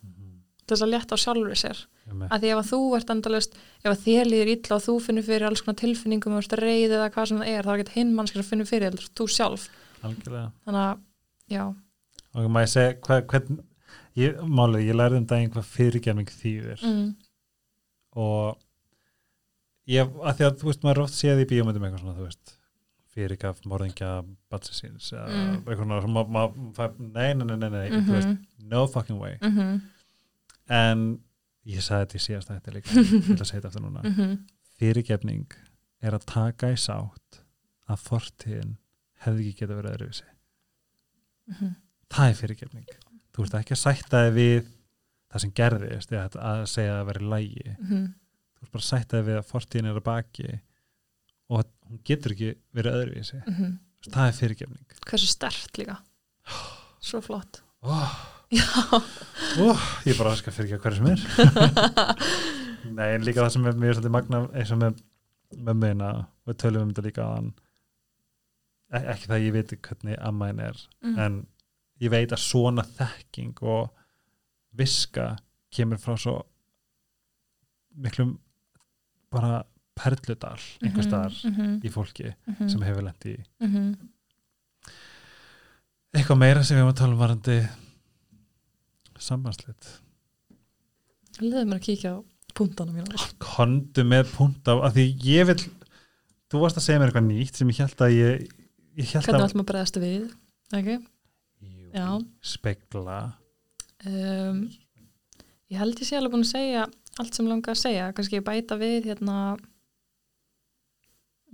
Til 0.66 0.76
þess 0.76 0.84
að 0.84 0.92
létta 0.92 1.16
á 1.16 1.18
sjálfur 1.24 1.56
sér. 1.56 1.86
Einmitt. 2.08 2.30
að 2.32 2.40
því 2.40 2.50
ef 2.52 2.58
að 2.58 2.68
þú 2.70 2.80
ert 2.96 3.10
endalust 3.12 3.56
ef 3.84 3.90
að 3.90 4.04
þér 4.04 4.28
líður 4.28 4.50
illa 4.54 4.76
og 4.76 4.84
þú 4.84 4.94
finnur 5.04 5.26
fyrir 5.26 5.46
alls 5.48 5.60
konar 5.64 5.76
tilfinningum 5.76 6.36
og 6.38 6.46
reyðið 6.56 6.94
eða 6.96 7.10
hvað 7.12 7.28
sem 7.28 7.38
það 7.42 7.50
er 7.52 7.66
þá 7.66 7.72
er 7.72 7.82
ekki 7.82 7.96
hinn 7.98 8.14
mannskir 8.16 8.40
að 8.40 8.48
finna 8.48 8.64
fyrir 8.64 8.88
heldur 8.88 9.10
þú 9.18 9.26
sjálf. 9.28 9.68
Algjörlega. 10.02 10.52
Þannig 10.64 10.84
að, 10.84 11.02
já, 11.52 11.64
og 12.34 12.50
maður 12.54 12.72
segja 12.72 12.94
hvað, 13.04 13.24
hvern 13.32 13.60
ég, 14.18 14.40
málið, 14.44 14.86
ég 14.88 14.98
lærði 14.98 15.20
um 15.20 15.28
daginn 15.28 15.52
hvað 15.54 15.70
fyrirgefning 15.74 16.32
þýðir. 16.32 16.84
Mm, 16.86 17.08
og 18.24 18.58
ég, 19.90 20.14
að 20.22 20.40
því 20.40 20.48
að 20.48 20.60
þú 20.62 20.70
veist, 20.70 20.86
maður 20.86 21.04
oft 21.06 21.18
séð 21.18 21.44
í 21.44 21.48
bíómyndum 21.52 21.88
eitthvað 21.88 22.04
svona, 22.04 22.16
þú 22.18 22.28
veist 22.28 22.57
fyrirgaf, 23.18 23.60
morðingja, 23.66 24.10
batsasins 24.52 25.10
Mm. 25.12 25.62
nei, 26.98 27.34
nei, 27.34 27.44
nei, 27.44 27.56
nei, 27.56 27.70
nei, 27.70 27.88
Mhm. 27.90 28.04
þú 28.06 28.14
veist 28.14 28.46
no 28.70 28.86
fucking 28.86 29.18
way, 29.20 29.38
mm 29.42 29.56
-hmm, 29.56 29.80
en 30.68 31.20
ég 31.66 31.82
sagði 31.84 32.06
þetta 32.06 32.18
í 32.20 32.24
síðast 32.26 32.48
þetta 32.52 32.72
líka, 32.74 32.90
ég 32.94 33.30
ætla 33.32 33.44
að 33.44 33.50
segja 33.50 33.60
þetta 33.60 33.68
aftur 33.68 33.82
núna. 33.82 34.02
Mm 34.04 34.14
-hmm, 34.14 34.38
fyrirgefning 34.78 35.52
er 36.02 36.12
að 36.14 36.24
taka 36.26 36.70
í 36.72 36.76
sátt 36.78 37.42
að 37.88 38.02
fortíðin 38.08 38.76
hefði 39.24 39.48
ekki 39.48 39.58
geta 39.60 39.74
verið 39.74 39.94
öðruvísi. 39.96 40.24
Mhm, 41.48 41.74
það 42.10 42.30
er 42.30 42.34
fyrirgefning. 42.34 42.88
Þú 43.34 43.44
ert 43.44 43.54
ekki 43.54 43.74
að 43.74 43.82
sætta 43.82 44.20
þig 44.28 44.34
við 44.34 44.66
það 45.32 45.40
sem 45.40 45.50
gerðist 45.52 46.10
að 46.12 46.62
segja 46.66 46.92
að 46.94 46.98
það 47.00 47.06
veri 47.12 47.24
lægi. 47.32 47.76
Mhm, 47.80 48.14
þú 48.54 48.62
ert 48.62 48.72
bara 48.72 48.82
að 48.82 48.90
sætta 48.92 49.18
þig 49.18 49.26
við 49.28 49.38
að 49.38 49.50
fortíðin 49.52 49.86
er 49.90 50.00
að 50.00 50.04
baki 50.04 50.60
og 51.50 51.64
hún 51.88 52.02
getur 52.06 52.34
ekki 52.36 52.54
verið 52.76 52.98
öðruvísi. 53.00 53.42
Mhm. 53.44 53.76
það 54.08 54.26
er 54.26 54.36
fyrirgefning. 54.38 54.98
Hversu 55.08 55.28
stert 55.30 55.78
líka. 55.80 55.98
Svo 57.00 57.20
flott. 57.24 57.62
Oh, 57.82 58.14
oh, 59.62 59.82
ég 60.06 60.14
er 60.14 60.18
bara 60.18 60.32
að 60.32 60.40
skal 60.40 60.54
fyrirgefa 60.56 60.82
hverju 60.82 60.98
sem 60.98 61.12
er. 61.12 62.08
Nei 62.98 63.14
en 63.14 63.26
líka 63.26 63.44
það 63.44 63.54
sem 63.54 63.66
er 63.68 63.78
mjög 63.78 63.98
svolítið 63.98 64.14
magna 64.14 64.40
eins 64.54 64.72
og 64.74 64.80
með 64.82 65.02
mömmina 65.56 66.10
við 66.48 66.58
tölum 66.62 66.86
um 66.86 66.92
þetta 66.92 67.06
líka 67.06 67.28
hann 67.28 67.52
ekki 68.88 69.28
það 69.28 69.36
að 69.36 69.44
ég 69.44 69.54
veit 69.54 69.74
hvernig 69.84 70.18
ammaðin 70.24 70.62
er 70.64 70.82
mm. 71.04 71.16
en 71.24 71.38
ég 72.02 72.12
veit 72.12 72.32
að 72.32 72.44
svona 72.44 72.84
þekking 72.86 73.62
og 73.64 73.90
viska 74.78 75.30
kemur 75.74 76.00
frá 76.00 76.16
svo 76.20 76.36
miklum 77.98 78.36
bara 79.32 79.62
perludal 79.98 80.56
einhver 80.84 81.06
staðar 81.06 81.36
mhm, 81.50 81.76
í 81.84 81.92
fólki 81.92 82.30
mhm, 82.32 82.70
sem 82.72 82.86
hefur 82.86 83.06
lent 83.06 83.28
í 83.28 83.34
mhm. 83.64 83.92
eitthvað 86.14 86.42
meira 86.42 86.64
sem 86.64 86.78
við 86.78 86.84
erum 86.84 86.94
að 86.94 87.00
tala 87.02 87.16
um 87.16 87.22
varandi 87.22 87.58
sambandslit. 89.18 89.92
Leðið 91.42 91.66
mér 91.66 91.80
að 91.80 91.86
kíkja 91.88 92.12
á 92.14 92.18
punktana 92.58 92.94
mína. 92.94 93.26
Kondu 93.42 94.04
með 94.06 94.30
punkt 94.32 94.70
að 94.70 94.86
því 94.94 95.06
ég 95.26 95.48
vil 95.50 95.58
þú 96.48 96.62
varst 96.62 96.80
að 96.80 96.86
segja 96.86 97.00
mér 97.00 97.10
eitthvað 97.10 97.28
nýtt 97.28 97.60
sem 97.60 97.72
ég 97.72 97.80
held 97.82 98.04
að 98.04 98.14
ég, 98.16 98.44
ég 98.98 99.12
held 99.12 99.28
hvernig 99.28 99.48
ætlum 99.48 99.64
að 99.64 99.70
bregðast 99.70 100.00
við 100.02 100.28
ok, 100.78 100.90
Jú, 101.68 101.88
Já. 101.92 102.06
spekla 102.54 103.18
um, 104.08 104.62
ég 105.68 105.82
held 105.82 106.00
ég 106.00 106.08
sé 106.08 106.18
alveg 106.18 106.34
búin 106.34 106.46
að 106.46 106.54
segja 106.54 106.86
allt 107.18 107.34
sem 107.34 107.48
langar 107.50 107.74
að 107.74 107.82
segja, 107.82 108.12
kannski 108.16 108.42
bæta 108.44 108.78
við 108.80 109.10
hérna 109.10 109.38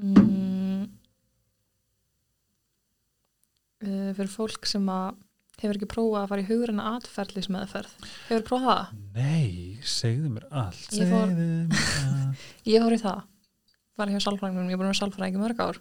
mm, 0.01 0.89
uh, 3.85 4.11
fyrir 4.17 4.33
fólk 4.33 4.67
sem 4.69 4.89
að 4.93 5.21
hefur 5.63 5.79
ekki 5.79 5.89
prófað 5.91 6.21
að 6.25 6.31
fara 6.33 6.43
í 6.43 6.49
hugurinn 6.49 6.83
atferðlismeðferð 6.83 7.93
hefur 8.29 8.47
prófað 8.49 8.71
það? 8.71 8.97
nei, 9.15 9.79
segðu 9.87 10.33
mér 10.35 10.49
allt. 10.51 10.89
Ég 10.99 11.13
fór- 11.13 11.37
Ég 12.75 12.83
fór 12.85 12.97
í 12.97 13.01
það. 13.05 13.23
Var 13.95 14.11
hjá 14.11 14.19
sálfræðingunum, 14.25 14.71
ég 14.73 14.75
er 14.75 14.81
búin 14.81 14.89
að 14.89 14.95
vera 14.97 15.01
sálfræðingi 15.05 15.39
í 15.39 15.43
mörg 15.45 15.61
ár. 15.63 15.77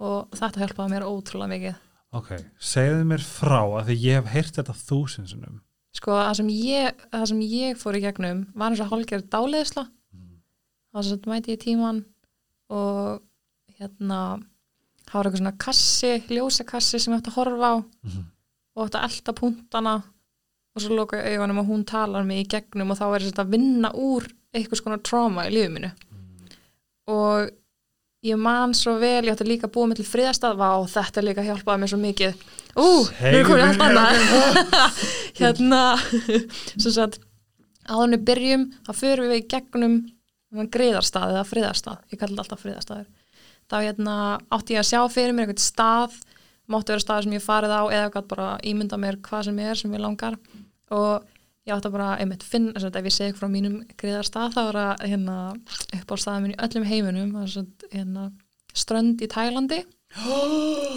Og 0.00 0.32
þetta 0.34 0.64
hjálpaði 0.64 0.90
mér 0.96 1.04
ótrúlega 1.06 1.52
mikið. 1.52 1.80
Ok, 2.18 2.30
segðu 2.58 3.04
mér 3.06 3.22
frá 3.22 3.60
að 3.62 3.84
því 3.92 3.96
ég 4.02 4.16
hef 4.18 4.30
heyrt 4.34 4.56
þetta 4.58 4.74
þúsinsunum 4.82 5.60
sko 5.94 6.14
það 6.14 6.32
sem 6.38 6.48
ég, 6.54 7.00
það 7.10 7.24
sem 7.30 7.38
ég 7.50 7.78
fór 7.78 7.96
í 7.98 8.00
gegnum 8.04 8.40
var 8.58 8.70
eins 8.70 8.80
og 8.82 8.90
hálfgerð 8.92 9.24
dáleðsla 9.30 9.82
þá 9.90 10.98
sem 11.02 11.08
sagt 11.10 11.26
mæti 11.30 11.54
ég 11.54 11.60
tíman 11.64 11.98
og 12.70 13.20
hérna 13.80 14.20
það 15.10 15.14
var 15.16 15.26
eitthvað 15.26 15.40
svona 15.42 15.56
kassi, 15.58 16.10
ljósakassi 16.30 17.00
sem 17.02 17.14
ég 17.14 17.20
ætti 17.22 17.32
að 17.32 17.38
horfa 17.40 17.70
á 17.70 17.74
Mhm. 18.06 18.24
og 18.76 18.86
ætti 18.88 18.98
að 19.00 19.06
elta 19.10 19.32
punktana 19.40 19.94
og 20.76 20.82
svo 20.82 20.94
loka 20.94 21.16
ég 21.18 21.34
augunum 21.38 21.58
og 21.58 21.66
hún 21.66 21.84
talar 21.84 22.24
mig 22.24 22.44
í 22.44 22.48
gegnum 22.48 22.90
og 22.92 22.98
þá 22.98 23.06
er 23.16 23.20
þetta 23.26 23.42
að 23.44 23.50
vinna 23.56 23.90
úr 23.94 24.28
eitthvað 24.54 24.78
svona 24.82 25.02
trauma 25.02 25.46
í 25.48 25.50
lífið 25.54 25.72
mínu. 25.74 25.90
Og 27.10 27.50
ég 28.22 28.36
man 28.38 28.74
svo 28.76 28.98
vel, 29.00 29.24
ég 29.26 29.32
ætti 29.34 29.46
líka 29.48 29.66
að 29.66 29.72
búa 29.74 29.88
mig 29.88 29.96
til 29.98 30.04
friðastað, 30.06 30.56
vá, 30.60 30.70
þetta 30.86 31.22
líka 31.24 31.42
hjálpaði 31.46 31.80
mér 31.82 31.90
svo 31.90 31.98
mikið. 31.98 32.34
Ú, 32.76 32.86
við 33.18 33.34
erum 33.34 33.46
komin 33.48 33.64
Segðu 33.64 33.68
allt 33.68 33.80
mér. 33.80 33.96
annað. 33.98 35.00
Hérna 35.40 35.82
sem 36.84 36.92
sagt, 36.92 37.18
við 37.88 38.24
byrjum 38.28 38.66
þá 38.86 38.92
förum 38.94 39.30
við 39.32 39.40
í 39.40 39.46
gegnum 39.50 39.94
greiðarstað 40.50 41.34
eða 41.34 41.46
friðarstað, 41.48 42.04
ég 42.10 42.20
kalli 42.20 42.34
þetta 42.34 42.44
alltaf 42.44 42.64
friðarstaður. 42.64 43.08
Þá 43.70 43.76
hérna 43.84 44.14
átti 44.50 44.74
ég 44.74 44.82
að 44.82 44.88
sjá 44.90 45.00
fyrir 45.14 45.34
mér 45.36 45.46
einhvern 45.46 45.62
stað, 45.62 46.16
mátti 46.70 46.94
vera 46.94 47.04
staður 47.04 47.26
sem 47.26 47.36
ég 47.36 47.44
farið 47.44 47.74
á 47.74 47.82
eða 47.86 48.10
gætt 48.16 48.30
bara 48.30 48.48
ímynda 48.66 48.98
mér 48.98 49.20
hvað 49.22 49.46
sem 49.48 49.60
er 49.62 49.78
sem 49.78 49.94
ég 49.94 50.02
langar. 50.02 50.38
Og 50.90 51.26
ég 51.68 51.74
átti 51.76 51.90
að 51.90 51.96
bara 51.96 52.10
einmitt 52.18 52.46
finna, 52.46 52.74
þess 52.74 52.90
að 52.90 53.00
ef 53.00 53.08
ég 53.10 53.16
segi 53.16 53.38
frá 53.38 53.46
mínum 53.52 53.80
greiðarstað 54.00 54.56
þá 54.56 54.62
er 54.64 54.80
að 54.82 55.04
hérna 55.12 55.36
upp 56.00 56.14
á 56.14 56.16
staðum 56.18 56.46
minn 56.46 56.56
í 56.56 56.62
öllum 56.66 56.88
heiminum 56.90 57.34
svona 57.46 57.90
hérna 57.94 58.30
strönd 58.74 59.22
í 59.22 59.30
Tælandi. 59.30 59.84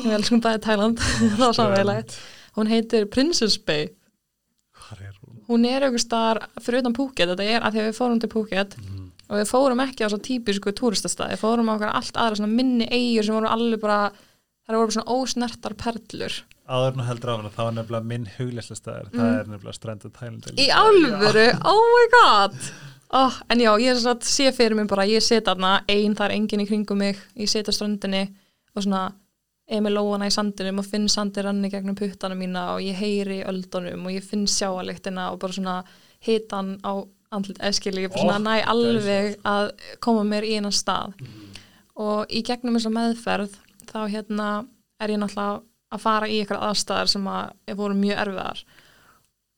Við 0.03 0.15
elskum 0.17 0.41
bæði 0.41 0.63
Tæland 0.65 1.01
það 1.03 1.43
var 1.43 1.59
samvegilegt 1.59 2.17
hún 2.57 2.69
heitir 2.69 3.05
Princess 3.09 3.57
Bay. 3.57 3.91
Hvar 4.73 5.01
er 5.01 5.13
hún? 5.21 5.41
hún 5.49 5.65
er 5.67 5.85
einhver 5.85 6.01
staðar 6.01 6.43
fyrir 6.61 6.83
utan 6.83 6.95
Phuket 6.97 7.33
þetta 7.33 7.45
er 7.45 7.65
að 7.65 7.75
því 7.75 7.81
að 7.83 7.89
við 7.89 7.97
fórum 7.99 8.21
til 8.21 8.31
Phuket. 8.33 8.77
Mhm. 8.79 9.02
Og 9.29 9.39
við 9.39 9.49
fórum 9.49 9.81
ekki 9.83 10.05
á 10.05 10.11
svo 10.11 10.19
típisku 10.23 10.73
túristastæði, 10.75 11.39
fórum 11.41 11.71
á 11.71 11.75
okkar 11.75 11.93
allt 11.97 12.17
aðra 12.19 12.39
svona 12.39 12.53
minni 12.53 12.87
eigur 12.91 13.27
sem 13.27 13.37
voru 13.37 13.51
alveg 13.51 13.81
bara 13.83 13.99
það 14.11 14.77
voru 14.77 14.87
bara 14.87 14.95
svona 14.97 15.17
ósnertar 15.17 15.77
perlur. 15.79 16.39
Áður 16.63 16.97
nú 16.97 17.05
heldur 17.07 17.31
á 17.31 17.35
hana, 17.35 17.51
það 17.51 17.67
var 17.67 17.75
nefnilega 17.77 18.09
minn 18.13 18.27
hugleislega 18.37 18.79
staðar, 18.79 19.09
það 19.11 19.33
er 19.39 19.49
nefnilega 19.51 19.77
strændu 19.77 20.11
tælandi. 20.15 20.53
Mm. 20.53 20.61
í 20.63 20.67
alvöru, 20.79 21.47
oh 21.67 21.87
my 21.95 22.05
god! 22.13 22.59
Oh, 23.13 23.35
en 23.51 23.59
já, 23.61 23.69
ég 23.77 23.91
er 23.91 23.99
svona 23.99 24.15
að 24.17 24.29
sé 24.31 24.47
fyrir 24.55 24.73
mig 24.79 24.87
bara, 24.89 25.03
ég 25.05 25.21
set 25.21 25.45
þarna 25.45 25.73
ein, 25.91 26.15
það 26.17 26.23
er 26.25 26.31
enginn 26.33 26.63
í 26.63 26.69
kringum 26.69 26.97
mig. 27.03 27.19
Ég 27.37 27.51
set 27.51 27.67
á 27.69 27.73
ströndinni 27.75 28.23
og 28.73 28.85
svona 28.85 29.03
er 29.69 29.83
með 29.83 29.97
lóana 29.99 30.27
í 30.27 30.33
sandinum 30.33 30.81
og 30.81 30.87
finn 30.87 31.05
sandir 31.11 31.45
ranni 31.47 31.69
gegnum 31.71 31.97
puttana 31.99 32.35
mína 32.35 32.63
og 32.73 32.81
ég 32.83 32.97
heyri 32.99 33.43
öldunum 33.47 34.07
og 34.07 34.15
ég 34.15 34.25
finn 34.25 34.47
sjáaliktina 34.49 35.29
og 35.31 35.39
bara 35.43 35.55
svona 35.55 35.75
hitan 36.25 36.75
á 36.81 37.05
andlit 37.33 37.59
eskili, 37.63 38.05
ég 38.05 38.15
Oh, 38.17 38.37
næ 38.39 38.61
alveg 38.69 39.37
að 39.47 39.71
koma 40.03 40.23
mér 40.27 40.47
í 40.47 40.55
einan 40.57 40.75
stað. 40.75 41.15
Og 41.99 42.29
í 42.33 42.41
gegnum 42.45 42.77
þessa 42.77 42.93
meðferð 42.93 43.57
þá 43.89 43.99
hérna 44.09 44.49
er 45.01 45.13
ég 45.13 45.21
náttúrulega 45.21 45.61
að 45.93 46.01
fara 46.01 46.29
í 46.29 46.39
eitthvað 46.39 46.65
aðstæðar 46.69 47.11
sem 47.11 47.27
að 47.29 47.75
voru 47.77 47.97
mjög 47.97 48.21
erfiðar. 48.23 48.63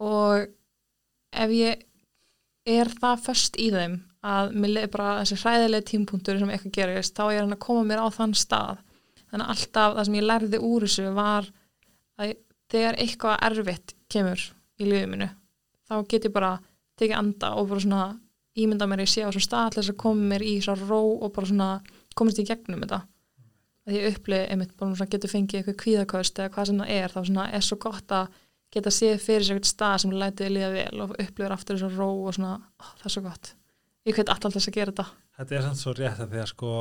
Og 0.04 0.48
ef 1.46 1.56
ég 1.56 1.86
er 2.66 2.92
það 3.00 3.24
först 3.28 3.60
í 3.62 3.70
þeim 3.72 4.00
að 4.26 4.56
mér 4.58 4.74
leið 4.74 4.90
bara 4.96 5.20
þessi 5.22 5.38
hræðilega 5.44 5.88
tímpunktur 5.92 6.42
sem 6.42 6.52
eitthvað 6.52 6.76
gerist, 6.80 7.16
þá 7.16 7.26
er 7.30 7.44
hann 7.44 7.56
að 7.56 7.64
koma 7.68 7.86
mér 7.88 8.02
á 8.02 8.08
þann 8.16 8.34
stað. 8.36 8.82
Þannig 9.30 9.46
að 9.46 9.54
alltaf 9.54 9.96
það 9.96 10.08
sem 10.08 10.18
ég 10.18 10.28
lærði 10.28 10.62
úr 10.66 10.88
þessu 10.88 11.08
var 11.16 11.50
að 12.20 12.36
þegar 12.72 13.00
eitthvað 13.02 13.42
erfitt 13.50 13.96
kemur 14.12 14.42
í 14.82 14.88
lífið 14.88 15.12
minu 15.12 15.30
þá 15.86 15.96
get 16.10 16.28
ég 16.28 16.34
bara 16.34 16.56
tekið 17.00 17.18
anda 17.20 17.50
og 17.60 17.68
bara 17.70 17.84
svona 17.84 18.04
ímynda 18.56 18.88
mér 18.88 19.02
að 19.04 19.08
ég 19.08 19.12
sé 19.12 19.24
á 19.26 19.30
þessum 19.30 19.46
stað 19.48 19.70
til 19.74 19.82
þess 19.82 19.92
að 19.94 19.98
koma 20.06 20.30
mér 20.32 20.46
í 20.48 20.54
svo 20.64 20.76
ró 20.80 21.02
og 21.26 21.34
bara 21.36 21.50
svona 21.50 21.70
komast 22.16 22.40
í 22.40 22.46
gegnum 22.48 22.82
þetta. 22.86 23.02
Að 23.86 23.98
ég 24.00 24.16
upplið 24.16 24.46
einmitt 24.50 24.72
bara 24.80 24.96
svona 24.96 25.12
getur 25.12 25.30
fengið 25.30 25.60
eitthvað 25.60 25.80
kvíðaköst 25.84 26.40
eða 26.42 26.54
hvað 26.56 26.70
sem 26.72 26.80
það 26.82 26.94
er 26.96 27.12
þá 27.14 27.20
svona 27.28 27.50
er 27.54 27.66
svo 27.68 27.78
gott 27.84 28.16
að 28.16 28.40
geta 28.76 28.92
séð 28.96 29.20
fyrir 29.22 29.46
sér 29.46 29.60
eitthvað 29.60 29.74
stað 29.74 29.98
sem 30.02 30.16
lætið 30.16 30.50
líða 30.56 30.72
vel 30.74 31.04
og 31.06 31.12
upplifir 31.22 31.54
aftur 31.54 31.78
þessu 31.78 31.92
ró 32.00 32.08
og 32.30 32.34
svona 32.40 32.56
ó, 32.80 32.86
það 33.02 33.06
er 33.06 33.14
svo 33.18 33.26
gott. 33.28 33.52
Ég 34.06 34.16
hveit 34.18 34.32
alltaf 34.34 34.56
þess 34.56 34.72
að 34.72 34.78
gera 34.80 34.92
þetta. 34.96 35.06
Þetta 35.38 35.56
er 35.60 35.64
samt 35.68 35.82
svo 35.84 35.94
rétt 36.00 36.20
að 36.24 36.32
því 36.34 36.42
að 36.42 36.50
sko, 36.56 36.72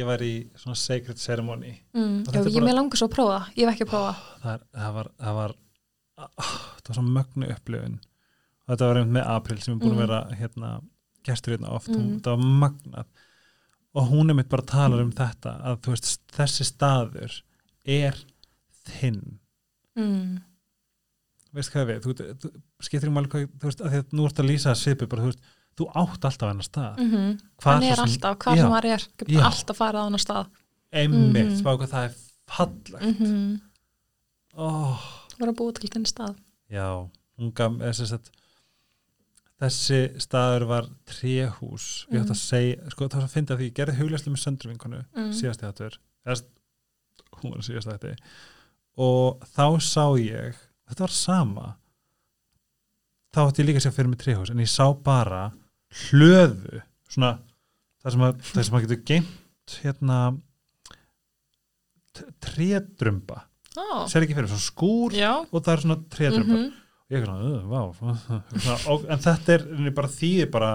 ég 0.00 0.06
var 0.10 0.24
í 0.24 0.32
svona 0.56 0.76
sacred 0.80 1.18
ceremony. 1.20 1.72
mm, 1.94 2.18
Og 2.26 2.34
já, 2.34 2.40
ég 2.40 2.54
bara- 2.54 2.66
með 2.66 2.76
langar 2.80 2.96
svo 2.98 3.06
að 3.10 3.14
prófa 3.14 3.38
ég 3.56 3.66
hef 3.68 3.74
ekki 3.74 3.86
að 3.86 3.92
prófa 3.92 4.12
Það, 4.42 4.52
er, 4.54 4.60
það 4.80 4.94
var, 4.98 5.10
það 5.20 5.34
var, 5.40 5.54
ah, 6.18 6.54
það 6.86 6.96
var. 6.96 7.98
Og 8.70 8.76
þetta 8.76 8.86
var 8.86 9.00
einmitt 9.00 9.16
með 9.18 9.26
April 9.34 9.58
sem 9.58 9.74
er 9.74 9.80
búin 9.80 9.90
Mm. 9.90 9.98
að 9.98 10.06
vera 10.06 10.36
hérna, 10.38 10.68
gestur 11.26 11.56
hérna 11.56 11.72
oft, 11.74 11.88
hún, 11.90 12.04
Mm. 12.06 12.20
þetta 12.20 12.36
var 12.36 12.44
magnað. 12.60 13.06
Og 13.94 14.08
hún 14.12 14.30
er 14.30 14.34
mitt 14.38 14.48
bara 14.48 14.62
að 14.62 14.66
tala 14.70 15.02
um 15.02 15.10
þetta, 15.10 15.54
að 15.66 15.80
þú 15.82 15.90
veist, 15.96 16.20
þessi 16.30 16.64
staður 16.68 17.40
er 17.84 18.14
þinn. 18.86 19.38
mm, 19.96 20.38
veist 21.52 21.72
hvað 21.74 21.86
við, 21.90 22.04
þú, 22.04 22.14
þú 22.38 22.50
skiptir 22.80 23.10
máli 23.10 23.26
hvað, 23.28 23.48
þú 23.58 23.66
veist, 23.66 23.80
að 23.80 23.90
því 23.90 23.98
að 24.04 24.12
nú 24.12 24.26
ert 24.28 24.38
að 24.38 24.46
lýsa 24.48 24.74
svipu 24.78 25.08
bara, 25.10 25.22
þú 25.22 25.32
veist, 25.32 25.40
þú 25.76 25.88
átt 25.94 26.24
alltaf 26.24 26.48
hennar 26.48 26.68
stað 26.68 26.96
mm 26.98 27.10
-hmm. 27.10 27.40
Hann 27.64 27.82
er 27.82 27.96
alltaf, 28.00 28.38
hvað 28.38 28.56
Já. 28.56 28.60
sem 28.62 28.70
maður 28.70 28.84
er 28.94 29.02
Já. 29.26 29.42
alltaf 29.44 29.76
farið 29.76 29.98
á 30.00 30.04
hann 30.04 30.18
stað 30.18 30.46
einmitt, 30.92 31.46
Mhm. 31.50 31.58
spá 31.60 31.76
hvað 31.76 31.88
það 31.90 32.04
er 32.04 32.14
fallegt 32.46 33.02
mm 33.02 33.14
-hmm. 33.26 33.60
oh, 34.54 35.00
voru 35.38 35.50
að 35.52 35.56
búa 35.56 35.72
til 35.74 35.88
þinn 35.90 36.06
stað 36.06 36.36
já, 36.70 37.10
hún 37.38 37.52
gaf 37.54 37.72
þessi, 37.72 38.06
sett, 38.06 38.30
þessi 39.60 40.00
staður 40.22 40.66
var 40.70 40.88
tréhús, 41.08 41.88
ég 42.10 42.22
ætti 42.22 42.34
að 42.34 42.40
segja 42.40 42.94
sko 42.94 43.08
það 43.08 43.20
var 43.20 43.28
að 43.28 43.34
finna 43.34 43.58
því, 43.58 43.68
ég 43.68 43.76
gerði 43.76 43.98
huglæslu 43.98 44.32
með 44.32 44.42
söndruvinkonu 44.44 45.02
mm. 45.02 45.34
síðasti 45.36 45.66
þáttur. 45.66 45.98
Eða, 46.24 46.40
hún 47.40 47.54
var 47.56 47.66
síðasti 47.66 47.96
þetta 47.96 48.32
og 49.00 49.44
þá 49.54 49.66
sá 49.84 50.06
ég 50.20 50.58
þetta 50.90 51.04
var 51.04 51.14
sama 51.14 51.66
þá 53.30 53.42
átti 53.44 53.62
ég 53.62 53.68
líka 53.68 53.80
að 53.80 53.86
sjá 53.86 53.94
fyrir 53.94 54.10
mig 54.10 54.20
tréhús 54.20 54.52
en 54.52 54.62
ég 54.62 54.70
sá 54.70 54.86
bara 55.04 55.44
hlöðu 56.08 56.82
svona 57.10 57.36
það 58.00 58.14
sem 58.14 58.24
að, 58.26 58.42
það 58.50 58.66
sem 58.66 58.76
að 58.76 58.84
getur 58.86 59.02
geimt 59.10 59.76
hérna 59.84 60.18
t- 62.16 62.28
trédrumba. 62.42 63.44
Ó, 63.78 64.06
sér 64.10 64.26
ekki 64.26 64.34
fyrir, 64.34 64.50
svona 64.50 64.64
skúr 64.64 65.14
já. 65.14 65.30
og 65.46 65.62
það 65.62 65.72
er 65.72 65.82
svona 65.84 65.98
trétrömpar 66.10 66.56
mhm, 66.56 66.70
og 66.70 66.79
ég 67.10 67.20
er 67.20 67.26
svona, 67.26 67.60
vá 67.70 67.80
og, 68.92 69.06
en 69.10 69.22
þetta 69.24 69.56
er 69.56 69.66
bara 69.96 70.12
þýðir 70.14 70.50
bara 70.52 70.70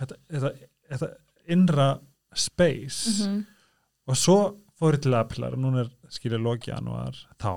þetta, 0.00 0.18
þetta, 0.28 0.52
þetta 0.92 1.10
innra 1.54 1.88
space 2.34 3.24
mhm, 3.24 3.40
og 4.10 4.18
svo 4.20 4.38
fór 4.78 4.98
ég 4.98 5.04
til 5.04 5.14
aðpilar 5.16 5.56
og 5.56 5.62
núna 5.62 5.84
er 5.84 5.90
skilja 6.12 6.40
loki 6.40 6.72
janúar 6.72 7.16
þá, 7.40 7.52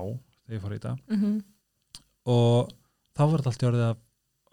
þegar 0.46 0.54
ég 0.56 0.62
fór 0.64 0.74
í 0.74 0.78
þetta. 0.78 0.92
Mhm. 1.12 1.38
og 2.28 2.70
þá 3.18 3.22
var 3.24 3.40
þetta 3.40 3.50
allt 3.52 3.64
í 3.64 3.68
orðið 3.72 3.88
að 3.88 4.04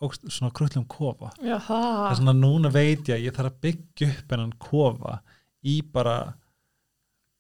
svona 0.06 0.54
kröllum 0.54 0.86
kofa. 0.92 1.32
Það 1.40 1.52
er 1.56 1.62
það 1.66 2.18
svona 2.20 2.34
núna 2.36 2.72
veit 2.74 3.08
ég 3.08 3.16
að 3.16 3.24
ég 3.24 3.36
þarf 3.38 3.52
að 3.54 3.62
byggja 3.64 4.10
upp 4.12 4.34
hennan 4.34 4.52
kofa 4.62 5.20
í 5.66 5.78
bara 5.96 6.18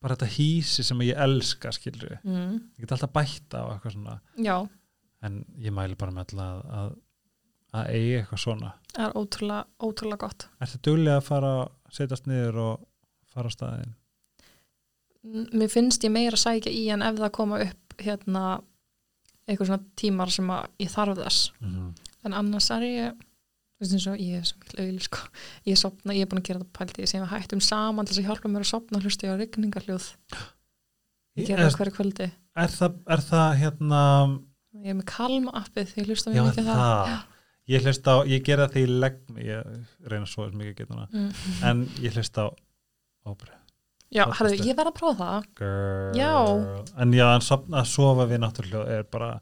bara 0.01 0.15
þetta 0.15 0.29
hísi 0.37 0.85
sem 0.85 1.01
ég 1.01 1.17
elska 1.17 1.71
skilur 1.73 2.19
mm, 2.21 2.55
ég 2.77 2.85
get 2.85 2.93
alltaf 2.93 3.13
bætta 3.15 3.63
á 3.65 3.73
eitthvað 3.73 3.95
svona. 3.97 4.15
Já, 4.37 4.55
en 5.25 5.41
ég 5.61 5.73
mæli 5.75 5.97
bara 5.99 6.13
með 6.13 6.25
alltaf 6.25 6.45
að, 6.45 6.61
að, 6.79 6.95
að 7.79 7.91
eigi 7.95 8.15
eitthvað 8.19 8.43
svona 8.45 8.71
það 8.93 9.05
er 9.07 9.17
ótrúlega, 9.19 9.65
ótrúlega 9.83 10.21
gott 10.25 10.47
Ertu 10.63 10.81
duglega 10.89 11.19
að 11.19 11.27
fara 11.29 11.53
setjast 11.97 12.29
niður 12.29 12.61
og 12.63 12.87
fara 13.33 13.51
á 13.51 13.55
staðin? 13.55 13.93
Mér 15.25 15.71
finnst 15.73 16.05
ég 16.05 16.13
meira 16.13 16.37
að 16.37 16.45
sækja 16.45 16.73
í 16.73 16.87
en 16.93 17.03
ef 17.05 17.19
það 17.19 17.35
koma 17.35 17.61
upp 17.65 17.95
hérna 18.01 18.45
eitthvað 19.45 19.71
svona 19.71 19.95
tímar 19.99 20.33
sem 20.33 20.51
að 20.53 20.67
ég 20.81 20.91
þarf 20.93 21.21
þess 21.21 21.51
Mm 21.59 21.71
-hmm. 21.71 21.93
en 22.25 22.33
annars 22.33 22.69
er 22.71 22.83
ég 22.85 23.25
og 23.81 24.19
ég 24.19 24.37
er 24.39 24.45
svo 24.47 24.59
mikil 24.59 24.79
auðli 24.79 25.03
sko. 25.03 25.17
ég, 25.67 25.77
sopna, 25.77 26.13
ég 26.15 26.23
er 26.23 26.29
búin 26.31 26.41
að 26.41 26.47
gera 26.47 26.59
þetta 26.61 26.77
pælti 26.77 27.07
sem 27.07 27.23
við 27.23 27.33
hættum 27.33 27.61
saman 27.61 28.05
til 28.05 28.15
þess 28.15 28.23
að 28.23 28.29
hjálpa 28.29 28.51
mér 28.51 28.63
að 28.63 28.71
sopna 28.71 29.01
hlusta 29.01 29.27
ég 29.27 29.35
á 29.35 29.41
rigningarhljóð 29.41 30.07
ég 31.35 31.47
gera 31.49 31.65
er, 31.65 31.69
það 31.69 31.77
hverju 31.79 31.95
kvöldi 31.97 32.27
er, 32.55 32.69
það, 32.71 32.99
er 33.11 33.23
það 33.29 33.49
hérna 33.59 34.01
ég 34.83 34.91
er 34.91 34.97
með 34.99 35.05
kalma 35.05 35.51
appið 35.61 35.91
því 35.93 36.01
ég 36.03 36.07
hlusta 36.11 36.31
mjög 36.33 36.49
mikið 36.51 36.65
það 36.69 36.79
það 36.81 37.23
ég 37.67 37.81
á, 38.11 38.15
ég 38.29 38.43
gera 38.45 38.67
það 38.67 38.73
því 38.75 38.81
ég 38.85 38.95
legg 39.03 39.19
ég 39.45 40.09
reyna 40.11 40.25
svo 40.29 40.49
mikið 40.51 40.89
hana 40.93 41.07
Mm. 41.11 41.31
en 41.63 41.85
ég 42.03 42.13
hlust 42.13 42.37
á 42.37 42.45
óbreið 43.25 43.61
já, 44.13 44.23
herðu, 44.37 44.53
er- 44.59 44.65
ég 44.69 44.75
verð 44.77 44.91
að 44.91 44.97
prófa 44.99 45.25
það 45.25 45.45
Girl. 45.59 46.15
Já. 46.19 46.33
en 47.01 47.11
já, 47.13 47.27
en 47.35 47.41
sofna, 47.41 47.81
að 47.81 47.85
sofa 47.85 48.27
við 48.29 48.39
náttúrulega 48.43 48.87
er 48.99 49.03
bara 49.03 49.39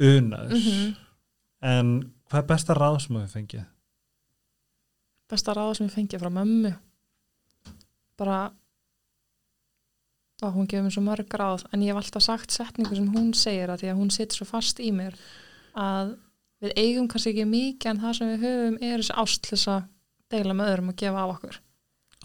unaður 0.00 0.56
Mhm. 0.56 0.96
en 1.62 2.12
hvað 2.30 2.38
er 2.38 2.46
besta 2.46 2.74
ráð 2.74 3.00
sem 3.06 3.16
við 3.16 3.28
fengið? 3.36 3.66
besta 5.30 5.54
ráð 5.54 5.76
sem 5.76 5.86
ég 5.88 5.92
fengi 5.94 6.18
frá 6.18 6.28
mömmu 6.30 6.74
bara 8.18 8.50
og 10.46 10.56
hún 10.56 10.68
gefur 10.70 10.86
mér 10.86 10.94
svo 10.96 11.04
mörg 11.06 11.36
ráð 11.40 11.66
en 11.70 11.84
ég 11.84 11.92
hef 11.92 12.00
alltaf 12.02 12.26
sagt 12.26 12.54
setningu 12.54 12.96
sem 12.96 13.08
hún 13.14 13.32
segir 13.36 13.72
að 13.72 13.84
því 13.84 13.92
að 13.92 14.00
hún 14.00 14.12
sitt 14.14 14.36
svo 14.36 14.48
fast 14.48 14.80
í 14.80 14.90
mér 14.94 15.18
að 15.78 16.14
við 16.60 16.76
eigum 16.76 17.08
kannski 17.08 17.34
ekki 17.34 17.48
mikið 17.48 17.92
en 17.92 18.02
það 18.04 18.16
sem 18.18 18.32
við 18.32 18.46
höfum 18.46 18.80
er 18.80 18.96
þessi 19.02 19.18
ást 19.24 19.42
til 19.44 19.54
þess 19.56 19.72
að 19.74 19.84
deila 20.30 20.56
með 20.56 20.72
öðrum 20.72 20.90
og 20.92 20.98
gefa 21.00 21.22
af 21.22 21.36
okkur. 21.36 21.60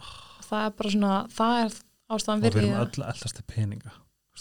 Og 0.06 0.48
það 0.50 0.66
er 0.66 0.74
bara 0.80 0.96
svona 0.96 1.14
það 1.34 1.60
er 1.62 1.78
ástæðan 2.16 2.42
og 2.42 2.44
við 2.46 2.60
erum 2.64 2.82
öll 2.82 3.06
eldast 3.10 3.40
til 3.40 3.48
peninga 3.50 3.96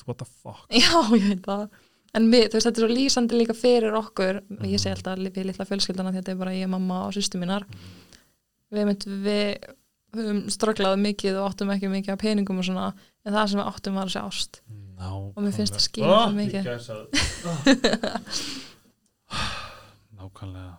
what 0.07 0.19
the 0.19 0.25
fuck? 0.25 0.67
Já, 0.71 0.99
ég 1.15 1.29
veit 1.29 1.45
það. 1.47 1.69
En 2.15 2.27
við, 2.31 2.49
þú 2.49 2.59
veist, 2.59 2.67
þetta 2.69 2.81
er 2.81 2.85
svo 2.85 2.95
lýsandi 2.95 3.39
líka 3.39 3.57
fyrir 3.59 3.97
okkur. 3.99 4.41
Og 4.59 4.67
ég 4.71 4.83
segi 4.83 4.95
alltaf 4.95 5.23
við 5.23 5.49
litla 5.49 5.67
fjölskyldana 5.69 6.13
þetta 6.15 6.35
er 6.35 6.41
bara 6.41 6.55
ég, 6.55 6.71
mamma 6.71 7.05
og 7.09 7.15
sýstu 7.17 7.41
mínar. 7.43 7.67
Við 8.75 8.89
myndum 8.91 9.25
við 9.25 9.71
höfum 10.21 10.41
strögglað 10.55 10.97
mikið 11.05 11.37
og 11.41 11.49
áttum 11.51 11.71
ekki 11.75 11.89
mikið 11.93 12.13
af 12.15 12.21
peningum 12.23 12.61
og 12.63 12.67
svona 12.69 12.87
en 13.25 13.33
það 13.35 13.47
sem 13.53 13.61
við 13.61 13.69
áttum 13.73 13.95
var 13.99 14.11
þessi 14.13 14.23
ást. 14.25 14.61
Nákvæmlega. 14.95 15.33
Og 15.35 15.41
mér 15.45 15.55
finnst 15.57 15.75
það 15.75 15.85
skýra 15.89 16.19
það 16.23 16.35
mikið. 16.39 16.63
Oh. 17.45 17.57
Nákvæmlega. 20.19 20.75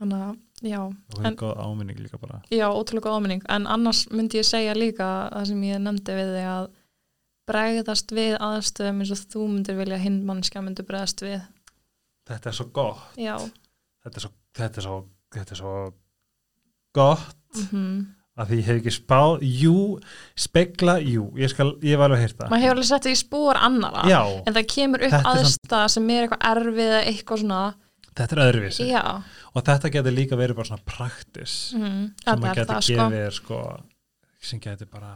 Þannig 0.00 0.22
að, 0.26 0.38
já, 0.66 0.78
það 1.14 1.20
En- 1.20 1.26
er 1.30 1.36
góð 1.40 1.60
áminning 1.64 2.00
líka 2.02 2.18
bara. 2.18 2.40
Já, 2.50 2.64
ótrúlega 2.74 3.06
góð 3.08 3.18
áminning. 3.20 3.42
En 3.54 3.66
annars 3.70 4.04
myndi 4.10 4.40
ég 4.40 4.48
segja 4.48 4.74
líka 4.76 5.06
það 5.32 5.46
sem 5.52 5.62
ég 5.68 5.78
nefndi 5.84 6.16
við 6.18 6.32
þig 6.34 6.48
að 6.54 6.66
bregðast 7.48 8.14
við 8.16 8.34
aðstöðum 8.40 9.00
eins 9.04 9.12
og 9.14 9.22
þú 9.34 9.44
myndir 9.52 9.76
vilja 9.78 9.98
hinn 10.00 10.18
mannskja 10.26 10.62
myndir 10.64 10.86
bregðast 10.88 11.22
við. 11.24 11.40
Þetta 12.26 12.50
er 12.50 12.56
svo 12.56 12.66
gott. 12.72 13.04
Já, 13.20 13.36
þetta 14.04 14.16
er 14.20 14.24
svo, 14.26 14.32
þetta 14.58 14.80
er 14.80 14.86
svo, 14.88 14.96
þetta 15.36 15.52
er 15.54 15.60
svo 15.62 15.74
gott. 16.96 17.36
Mhm 17.70 17.96
að 18.34 18.50
því 18.50 18.58
ég 18.58 18.66
hef 18.68 18.80
ekki 18.80 18.92
spáð 18.94 19.44
jú, 19.46 19.76
spegla, 20.46 20.96
jú, 21.02 21.28
ég 21.38 21.52
skal 21.52 21.70
ég 21.86 22.00
var 22.00 22.10
alveg 22.10 22.18
að 22.18 22.24
heyrta. 22.24 22.48
Maður 22.50 22.64
hefur 22.64 22.76
alveg 22.76 22.88
sett 22.88 23.06
það 23.06 23.14
í 23.14 23.20
spór 23.20 23.60
annara 23.68 24.04
já, 24.10 24.20
en 24.42 24.56
það 24.56 24.68
kemur 24.74 25.04
upp 25.06 25.14
Þetta 25.14 25.34
aðstæða 25.34 25.90
sem 25.94 26.10
er 26.10 26.24
eitthvað 26.24 26.46
erfið 26.50 26.88
eða 26.88 27.02
eitthvað 27.12 27.42
svona 27.44 27.60
þetta 28.14 28.36
er 28.36 28.42
öðruvísi. 28.46 28.88
Já, 28.90 29.04
og 29.54 29.66
þetta 29.68 29.92
getur 29.96 30.16
líka 30.16 30.38
verið 30.38 30.58
bara 30.58 30.70
svona 30.70 30.88
praktis 30.88 31.54
mm, 31.78 32.02
sem 32.10 32.24
þetta 32.24 32.36
maður 32.42 32.60
getur 32.60 32.82
sko. 32.88 32.98
gefið 32.98 33.16
þér 33.18 33.38
sko, 33.38 33.60
sem 34.50 34.64
getur 34.66 34.90
bara 34.90 35.14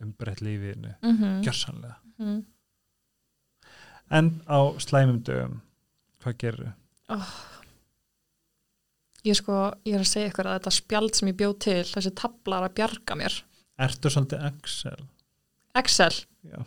umbreytt 0.00 0.40
lífiðinu 0.44 0.94
mm 0.96 1.16
-hmm. 1.16 1.38
gjörsanlega 1.44 1.96
mm. 2.18 2.40
en 4.16 4.30
á 4.48 4.60
slæmum 4.80 5.22
dögum 5.24 5.60
hvað 6.22 6.36
gerur 6.40 6.72
ég 9.26 9.38
sko, 9.38 9.62
ég 9.88 9.96
er 9.96 10.04
að 10.04 10.10
segja 10.10 10.30
ykkur 10.30 10.48
að 10.50 10.58
þetta 10.58 10.74
spjald 10.76 11.16
sem 11.18 11.30
ég 11.30 11.38
bjóð 11.40 11.56
til, 11.66 11.80
þessi 11.90 12.12
tablar 12.18 12.66
að 12.68 12.76
bjarga 12.80 13.18
mér. 13.20 13.38
Ertu 13.80 14.12
svolítið 14.12 14.46
Excel? 14.50 15.00
Excel, 15.80 16.14
já. 16.44 16.60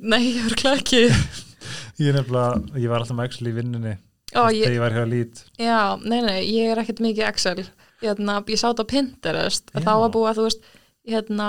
Nei, 0.00 0.22
ég 0.24 0.52
er 0.56 0.76
ekki. 0.76 1.04
Ég 1.98 2.12
er 2.12 2.14
nefnilega, 2.20 2.60
ég 2.78 2.90
var 2.92 3.00
alltaf 3.02 3.16
með 3.16 3.26
Excel 3.26 3.48
í 3.50 3.52
vinnunni. 3.56 3.92
Ó, 4.36 4.44
þegar 4.44 4.52
ég, 4.54 4.74
ég 4.76 4.82
var 4.82 4.94
hér 4.94 5.04
að 5.06 5.12
lít 5.12 5.40
já, 5.58 5.78
nei, 6.02 6.18
nei, 6.22 6.40
ég 6.44 6.70
er 6.70 6.80
ekkert 6.82 7.02
mikið 7.02 7.28
Excel. 7.30 7.64
Hérna, 8.02 8.36
ég 8.52 8.60
sá 8.60 8.68
þetta 8.68 8.84
á 8.84 8.92
Pinterest 8.92 9.72
þá 9.72 9.92
að 9.96 10.16
þú 10.18 10.44
veist 10.44 10.66
hérna, 11.08 11.48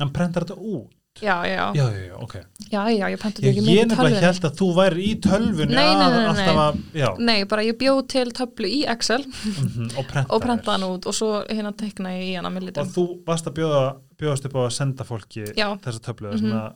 en 0.00 0.12
prentar 0.14 0.46
þetta 0.46 0.60
út 0.60 0.92
já, 1.20 1.34
já, 1.46 1.54
já, 1.54 1.72
já, 1.74 1.84
já, 1.92 2.04
já, 2.06 2.14
ok 2.24 2.34
já, 2.72 2.80
já 2.90 3.06
ég 3.12 3.20
pentur 3.20 3.44
ég, 3.44 3.50
ekki 3.52 3.60
ég 3.60 3.66
mikið 3.66 3.88
nefnilega 3.90 3.96
tölvunni. 4.00 4.26
held 4.26 4.46
að 4.48 4.54
þú 4.60 4.68
væri 4.78 5.02
í 5.04 5.12
tölvunni 5.26 5.74
Nei, 5.76 5.94
nei, 5.94 6.06
að- 6.06 6.12
nei, 6.12 6.22
nei, 6.22 6.28
alltaf 6.32 6.60
að, 6.62 7.18
Nei, 7.28 7.44
bara 7.44 7.62
ég 7.66 7.76
bjóð 7.82 8.00
til 8.08 8.32
töflu 8.32 8.66
í 8.66 8.80
Excel 8.88 9.20
og 9.26 10.06
prenta 10.08 10.26
og 10.34 10.42
prenta 10.46 10.72
hann 10.72 10.86
út 10.88 11.06
og 11.06 11.14
svo 11.14 11.30
hérna 11.50 11.72
tekna 11.76 12.14
ég 12.16 12.32
í 12.32 12.36
hana 12.40 12.48
með 12.50 12.62
og 12.62 12.68
litum. 12.70 12.92
þú 12.96 13.04
varst 13.28 13.46
að 13.46 13.58
bjóða 13.60 13.82
bjóðast 14.22 14.48
upp 14.48 14.56
á 14.56 14.60
að 14.64 14.72
senda 14.78 15.04
fólki 15.04 15.44
þessa 15.52 16.00
töflu 16.08 16.32
sem 16.38 16.52
að 16.52 16.72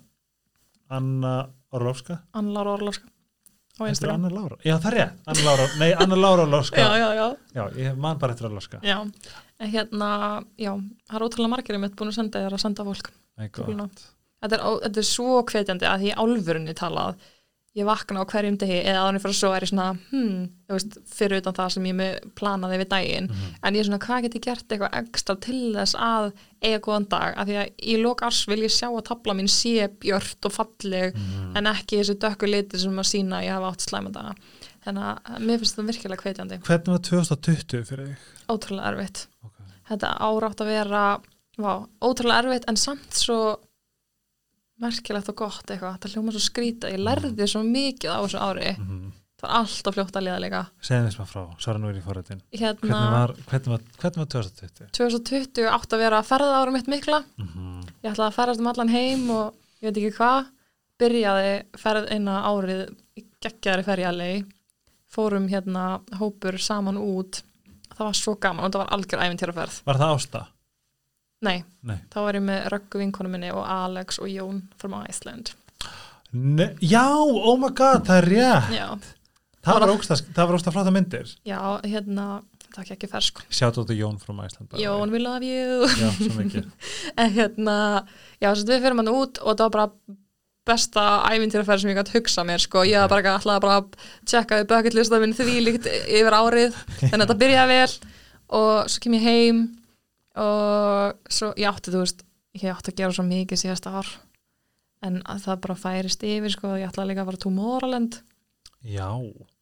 Anna 0.90 1.34
Orlovska 1.74 2.20
Anna 2.34 2.62
á 3.76 3.84
Heitir 3.84 3.90
Instagram. 3.92 4.24
Anna 4.24 4.30
Lára, 4.32 4.56
já 4.64 4.76
það 4.80 4.86
er 4.92 4.94
rétt 4.96 5.16
Anna 5.28 5.42
Lára, 5.44 5.64
nei 5.80 5.90
Anna 6.00 6.16
Lára 6.16 6.42
Orlovska 6.46 6.80
Já, 6.80 6.92
já, 6.96 7.08
já. 7.14 7.26
já, 7.54 7.64
ég 7.76 7.96
man 8.00 8.18
bara 8.18 8.32
eftir 8.32 8.46
Orlovska 8.48 8.78
Já, 8.82 9.00
en 9.60 9.70
hérna, 9.72 10.10
já, 10.56 10.72
það 11.08 11.16
er 11.18 11.24
ótrúlega 11.26 11.52
margir 11.52 11.76
einmitt 11.76 11.96
búin 11.96 12.08
að 12.12 12.16
senda 12.20 12.40
þér 12.46 12.56
að 12.56 12.62
senda 12.62 12.84
fólk. 12.88 13.10
Nei, 13.36 13.48
Töfluna. 13.52 13.84
gott. 13.84 14.15
Þetta 14.46 14.58
er, 14.60 14.76
þetta 14.86 15.02
er 15.02 15.08
svo 15.12 15.40
hvetjandi 15.42 15.88
að 15.90 16.04
því 16.06 16.12
álfurunni 16.22 16.74
talað, 16.78 17.16
ég 17.76 17.84
vakna 17.84 18.22
á 18.24 18.30
hverjum 18.30 18.54
degi 18.56 18.78
eða 18.88 19.12
ég 19.12 19.20
fyrir 19.20 19.36
svo 19.36 19.50
er 19.52 19.60
ég 19.66 19.68
svona, 19.68 19.86
hmm, 20.08 20.44
veist, 20.72 20.94
fyrir 21.12 21.42
utan 21.42 21.52
það 21.58 21.72
sem 21.74 21.84
ég 21.90 22.20
planaði 22.38 22.78
við 22.80 22.88
daginn, 22.88 23.26
Mhm. 23.28 23.50
en 23.62 23.74
ég 23.74 23.80
er 23.80 23.84
svona, 23.84 23.98
hvað 24.00 24.22
get 24.22 24.34
ég 24.38 24.44
gert 24.46 24.68
eitthvað 24.68 24.94
ekstra 25.02 25.36
til 25.40 25.74
þess 25.74 25.94
að 25.94 26.32
eiga 26.62 26.80
góðan 26.80 27.08
dag, 27.10 27.34
af 27.36 27.46
því 27.46 27.58
að 27.60 27.72
í 27.84 27.98
lok 28.02 28.22
ars 28.22 28.46
vil 28.48 28.60
ég 28.62 28.72
sjá 28.72 28.88
að 28.88 29.04
tabla 29.04 29.34
mín 29.36 29.48
sé 29.52 29.88
björt 30.00 30.46
og 30.48 30.52
falleg, 30.56 31.14
Mhm. 31.14 31.52
en 31.56 31.64
ekki 31.66 32.00
þessi 32.00 32.16
dökku 32.16 32.48
liti 32.48 32.78
sem 32.78 32.96
að 32.96 33.10
sína 33.12 33.42
að 33.42 33.44
ég 33.44 33.52
hafa 33.52 33.72
átt 33.72 33.84
slæma 33.90 34.10
daga. 34.12 34.34
Þannig 34.86 35.20
að 35.26 35.38
mér 35.44 35.58
finnst 35.58 35.76
það 35.76 35.88
virkilega 35.90 36.22
hvetjandi, 36.22 36.58
hvernig 36.62 36.86
var 36.86 36.98
2020 36.98 37.84
fyrir 37.84 38.06
þig? 38.06 38.16
ótrúlega 38.48 38.88
erfitt. 38.94 39.26
Okay. 39.44 39.66
þetta 39.90 40.18
árátt 40.18 40.60
að 40.64 40.66
vera 40.66 41.20
vá, 41.58 41.86
ótrúlega 42.00 42.42
erfitt 42.44 42.64
en 42.68 42.76
samt 42.76 43.10
svo 43.12 43.58
merkilegt 44.82 45.30
og 45.32 45.38
gott 45.40 45.70
eitthvað, 45.70 45.96
þetta 45.96 46.12
hljóma 46.12 46.34
svo 46.34 46.42
skrýta 46.44 46.90
ég 46.92 47.00
lærði 47.00 47.46
svo 47.48 47.62
mikið 47.66 48.12
á 48.12 48.18
þessu 48.20 48.42
ári. 48.42 48.74
Mm 48.76 49.12
það 49.36 49.48
var 49.50 49.58
alltaf 49.60 49.96
fljótt 49.96 50.16
að 50.16 50.26
liða 50.26 50.40
líka. 50.42 50.62
Segðum 50.80 51.06
þess 51.06 51.18
maður 51.20 51.32
frá, 51.32 51.42
svara 51.60 51.80
nú 51.80 51.90
er 51.90 51.98
í 51.98 52.02
forrættin 52.04 52.42
hérna, 52.56 52.80
hvernig 52.80 53.14
var, 53.14 53.32
hvernig 53.50 53.72
var, 53.72 53.84
hvernig 54.00 54.22
var 54.22 54.28
2020? 54.32 54.90
2020 54.96 55.70
átt 55.76 55.96
að 55.96 56.04
vera 56.04 56.20
ferða 56.24 56.60
árum 56.62 56.76
mitt 56.76 56.90
mikla. 56.90 57.22
Mm 57.36 57.48
-hmm. 57.48 57.82
ég 58.02 58.10
ætlaði 58.12 58.28
að 58.30 58.38
ferðast 58.38 58.60
um 58.60 58.70
allan 58.72 58.94
heim 58.94 59.30
og 59.30 59.54
ég 59.82 59.88
veit 59.90 59.96
ekki 59.96 60.16
hvað. 60.18 60.52
Byrjaði 60.96 61.54
ferð 61.76 62.08
eina 62.08 62.34
árið 62.48 62.80
í 63.16 63.26
geggjaðri 63.44 63.84
ferjalegi 63.84 64.44
fórum 65.12 65.48
hérna 65.48 66.00
hópur 66.18 66.58
saman 66.58 66.96
út. 66.96 67.42
Það 67.96 68.06
var 68.06 68.14
svo 68.14 68.34
gaman 68.40 68.64
og 68.64 68.72
það 68.72 68.80
var 68.84 68.92
algjör 68.92 69.22
æfintýraferð 69.24 69.82
var 69.84 69.96
það 69.96 70.14
ásta? 70.16 70.46
Nei, 71.46 71.60
Nei. 71.86 71.98
þá 72.12 72.18
var 72.26 72.38
ég 72.38 72.44
með 72.46 72.66
Röggu 72.74 73.00
vinkonu 73.02 73.30
minni 73.32 73.52
og 73.54 73.62
Alex 73.64 74.20
og 74.22 74.30
Jón 74.32 74.64
from 74.80 74.96
Iceland. 75.06 75.54
Ne 76.36 76.72
já, 76.82 77.06
oh 77.16 77.56
my 77.60 77.70
god, 77.70 78.04
það 78.08 78.20
er 78.20 78.28
rétt. 78.32 78.74
Já, 78.76 78.88
það 79.64 79.80
var 79.80 79.94
var 80.50 80.58
ógsta 80.58 80.74
flotta 80.74 80.94
myndir. 80.94 81.32
Já 81.46 81.60
hérna 81.86 82.28
það 82.76 82.82
er 82.82 82.92
ekki 82.96 83.08
fersk. 83.10 83.40
Sjátt 83.48 83.78
áttu 83.80 83.96
Jón 83.96 84.18
frá 84.20 84.34
way. 84.76 84.82
Jón, 84.84 85.14
we 85.14 85.22
love 85.22 85.46
you. 85.46 85.88
Já, 85.96 86.10
svo 86.18 86.36
mikið. 86.36 86.68
En 87.22 87.32
hérna, 87.32 87.76
já, 88.42 88.50
að 88.52 88.74
við 88.74 88.84
fyrir 88.84 88.98
mann 88.98 89.12
út 89.12 89.40
og 89.40 89.56
það 89.56 89.64
var 89.68 89.74
bara 89.78 90.16
besta 90.66 91.02
ævintýraferð 91.30 91.84
sem 91.84 91.92
ég 91.92 91.98
gæti 92.00 92.16
hugsa 92.16 92.42
mér 92.46 92.62
sko, 92.62 92.82
ég 92.86 92.98
hafði 92.98 93.12
bara 93.14 93.34
alltaf 93.36 93.60
bara 93.62 93.76
að 93.80 94.06
tjekka 94.26 94.58
við 94.60 94.68
bucket 94.72 94.96
lista 94.98 95.20
minn 95.22 95.34
því 95.36 95.56
líkt 95.62 95.86
yfir 95.86 96.34
árið 96.34 96.74
þannig 97.04 97.14
að 97.14 97.22
þetta 97.22 97.36
byrjaði 97.42 97.76
vel 97.76 97.92
og 98.58 98.90
svo 98.90 99.04
kem 99.04 99.14
ég 99.14 99.26
heim 99.28 99.60
og 100.36 101.32
svo 101.32 101.52
ég 101.56 101.68
átti 101.70 101.92
þú 101.94 102.02
veist 102.04 102.24
ég 102.56 102.72
átti 102.72 102.92
að 102.92 103.00
gera 103.02 103.16
svo 103.16 103.26
mikið 103.26 103.62
síðasta 103.62 103.92
ár. 104.00 104.08
En 105.04 105.20
að 105.28 105.42
það 105.44 105.60
bara 105.66 105.76
færist 105.78 106.24
yfir 106.24 106.54
sko, 106.54 106.72
ég 106.80 106.88
ætlaði 106.88 107.12
líka 107.12 107.22
að 107.22 107.30
fara 107.30 107.42
Tomorrowland. 107.44 108.16
Já, 108.86 109.08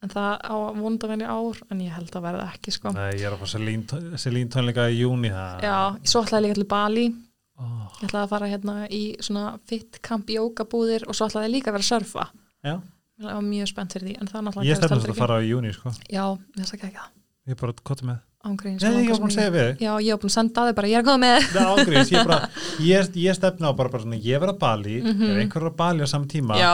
en 0.05 0.11
það 0.11 0.33
á 0.45 0.55
vondavenni 0.77 1.25
ár 1.25 1.59
en 1.73 1.81
ég 1.81 1.93
held 1.95 2.13
að 2.13 2.25
verða 2.27 2.47
ekki 2.53 2.73
sko. 2.75 2.91
Nei, 2.93 3.15
ég 3.17 3.25
er 3.25 3.33
að 3.33 3.41
fá 3.41 3.47
Selín- 3.55 4.17
Selín 4.21 4.51
tónleika 4.53 4.85
í 4.91 4.99
júni 5.01 5.31
það 5.33 5.63
Já, 5.65 5.77
svo 6.05 6.21
ætlaði 6.21 6.41
ég 6.41 6.45
líka 6.45 6.59
til 6.61 6.67
Bali. 6.75 7.05
Oh. 7.55 7.87
ég 8.01 8.09
ætlaði 8.09 8.25
að 8.25 8.29
fara 8.33 8.49
hérna 8.51 8.75
í 8.91 9.01
svona 9.23 9.45
fit 9.65 10.01
camp 10.03 10.27
jókabúðir 10.27 11.07
og 11.07 11.15
svo 11.15 11.29
ætlaði 11.29 11.47
ég 11.47 11.53
líka 11.55 11.71
að 11.71 11.77
vera 11.77 11.85
að 11.85 11.91
surfa. 11.93 12.25
Já, 12.65 12.75
ég 13.23 13.29
var 13.31 13.45
mjög 13.47 13.71
spennt 13.71 13.95
fyrir 13.95 14.07
því 14.11 14.29
það 14.29 14.65
ég 14.67 14.79
stefnast 14.81 15.09
að 15.09 15.21
fara 15.23 15.41
í 15.41 15.49
júni 15.49 15.73
sko. 15.73 15.93
Já, 16.11 16.25
þess 16.59 16.75
að 16.75 16.83
ekki 16.89 17.05
Ég 17.45 17.53
er 17.53 17.61
bara 17.61 17.73
kottu 17.85 18.05
með 18.09 18.19
ángríns 18.45 18.83
Nei, 18.85 19.05
ég 19.05 19.09
var 19.11 19.19
búin 19.23 19.31
að 19.31 19.37
segja 19.37 19.53
við 19.55 19.65
þig. 19.69 19.79
Já, 19.85 19.91
ég 20.05 20.11
var 20.15 20.21
búin 20.23 20.31
að 20.31 20.35
senda 20.37 20.65
þau 20.67 20.75
bara, 20.79 20.89
ég 20.91 20.97
er 20.97 21.01
að 21.03 21.07
koma 21.09 21.21
með 21.25 21.47
Nei, 21.55 21.65
ángríns, 21.75 22.11
ég, 22.13 22.27
bara, 22.29 22.49
ég, 22.91 23.09
ég 23.25 23.37
stefna 23.39 23.71
á 23.71 23.73
bara, 23.79 23.89
bara 23.95 24.03
svona, 24.05 24.19
ég 24.21 24.43
verð 24.43 24.53
að 24.55 24.59
Bali 24.65 24.95
Mhm. 25.01 25.23
ef 25.31 25.41
einhver 25.45 25.65
er 25.65 25.69
að 25.71 25.77
Bali 25.81 26.05
á 26.05 26.07
saman 26.11 26.29
tíma 26.31 26.59
Já, 26.59 26.73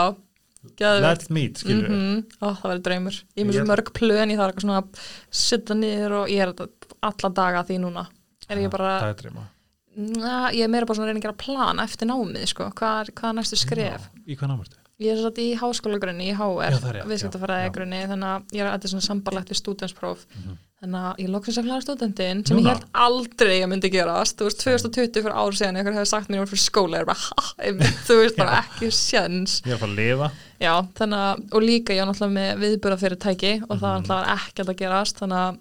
geðvegt 0.77 1.05
let's 1.07 1.31
meet, 1.33 1.63
við 1.65 1.79
mm 1.87 2.19
Ó, 2.41 2.47
það 2.59 2.67
verður 2.71 2.83
draumur. 2.89 3.21
Ég 3.39 3.53
svo 3.55 3.65
mörg 3.71 3.93
plön, 3.97 4.29
ég 4.33 4.37
þarf 4.41 4.51
eitthvað 4.53 4.67
svona 4.67 4.81
að 4.81 5.07
sitta 5.31 5.73
niður 5.79 6.17
og 6.21 6.29
ég 6.29 6.43
er 6.45 6.53
alla 7.01 7.29
daga 7.41 7.63
því 7.65 7.79
núna. 7.81 8.05
Er 8.51 8.57
ég 8.61 8.69
bara, 8.73 8.99
Það 9.01 9.13
er 9.15 9.19
dreyma 9.23 9.47
na, 9.91 10.35
ég 10.55 10.63
er 10.63 10.69
meira 10.71 10.85
bara 10.87 10.95
svona 10.95 11.09
að 11.09 11.15
reyna 11.15 11.19
að 11.19 11.25
gera 11.25 11.39
plan 11.41 11.81
eftir 11.83 12.07
námið, 12.07 12.45
sko, 12.47 12.69
hvað 12.79 13.09
hvað 13.11 13.29
er 13.31 13.35
næstu 13.41 13.57
skref? 13.59 14.05
Í 14.23 14.37
hvað 14.39 14.51
námurstu? 14.53 14.77
Ég 15.01 15.15
er 15.15 15.21
satt 15.23 15.39
í 15.41 15.47
háskólagrunni 15.57 16.27
í 16.29 16.33
HR, 16.37 16.61
Já, 16.69 16.77
það 16.77 16.89
er 16.91 16.95
rétt, 16.99 17.07
viðskiptafæraði 17.09 17.61
já, 17.63 17.69
já. 17.69 17.73
grunni 17.77 18.01
þannig 18.11 18.27
að 18.31 18.51
ég 18.53 18.61
er 18.61 18.67
þetta 18.75 18.89
svona 18.91 19.05
sambarlegt 19.07 19.49
við 19.49 19.57
stúdenspróf 19.61 20.25
Mhm. 20.35 20.57
þannig 20.81 21.01
að 21.07 21.17
ég 21.23 21.29
loksins 21.33 21.57
að 21.57 21.65
klara 21.65 21.81
stúdendin 21.85 22.43
sem 22.47 22.57
Núna? 22.57 22.61
ég 22.61 22.75
held 22.75 22.85
aldrei 22.93 23.57
að 23.61 23.69
myndi 23.71 23.89
gerast. 23.91 24.37
Þú 24.37 24.45
veist, 24.45 24.59
2020 24.61 25.21
fyrir 25.25 25.33
ár 25.41 25.51
síðan 25.57 25.77
einhver 25.81 25.93
hefði 25.97 26.07
sagt 26.11 26.29
mér 26.29 26.37
var 26.43 26.51
fyrir 26.51 26.65
skóla, 26.69 26.97
ég 26.97 27.01
er 27.01 27.05
bara, 27.05 27.45
einmitt, 27.65 27.99
þú 28.07 28.15
veist, 28.21 28.37
bara 28.37 28.61
ekki 28.61 28.91
sjens 28.91 29.61
Ég 29.65 29.71
er 29.71 29.75
að 29.75 29.79
fara 29.79 29.91
að 29.91 29.99
lifa. 30.01 30.31
Já, 30.61 30.73
þannig 31.01 31.21
að, 31.25 31.53
og 31.53 31.61
líka 31.65 31.93
ég 31.93 32.01
var 32.05 32.13
náttúrulega 32.13 32.37
með 32.37 32.61
viðbúra 32.61 32.97
fyrirtæki 33.01 33.53
og 33.63 33.77
það 33.77 33.81
var 33.81 33.97
Mhm. 33.97 34.05
náttúrulega 34.05 34.37
ekkert 34.37 34.69
að 34.69 34.77
gerast 34.81 35.15
þannig 35.17 35.41
að 35.41 35.57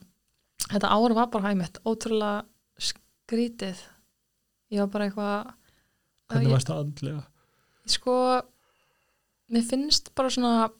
þetta 0.68 0.88
ár 0.92 1.14
var 1.14 1.26
bara 1.26 1.48
hæmitt 1.48 1.80
ótrúlega 1.84 2.44
skrítið 2.78 3.76
mér 9.50 9.62
finnst 9.66 10.12
bara 10.14 10.30
svona 10.30 10.70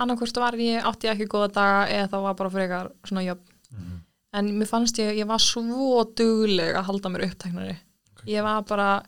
annarkvort 0.00 0.36
var 0.40 0.52
ég, 0.56 0.82
átti 0.82 1.08
ekki 1.12 1.26
góða 1.28 1.50
daga 1.52 1.88
eða 1.88 2.08
það 2.12 2.22
var 2.26 2.34
bara 2.34 2.50
frekar 2.50 2.92
svona 3.04 3.24
jöfn 3.26 3.48
Mhm. 3.72 3.98
en 4.34 4.48
mér 4.58 4.68
fannst 4.68 4.98
ég, 4.98 5.16
ég 5.18 5.26
var 5.26 5.38
svo 5.38 6.04
dugleg 6.14 6.74
að 6.76 6.84
halda 6.84 7.08
mér 7.08 7.24
uppteknari 7.30 7.76
Ok. 8.16 8.24
ég 8.26 8.42
var 8.42 8.62
bara 8.62 9.02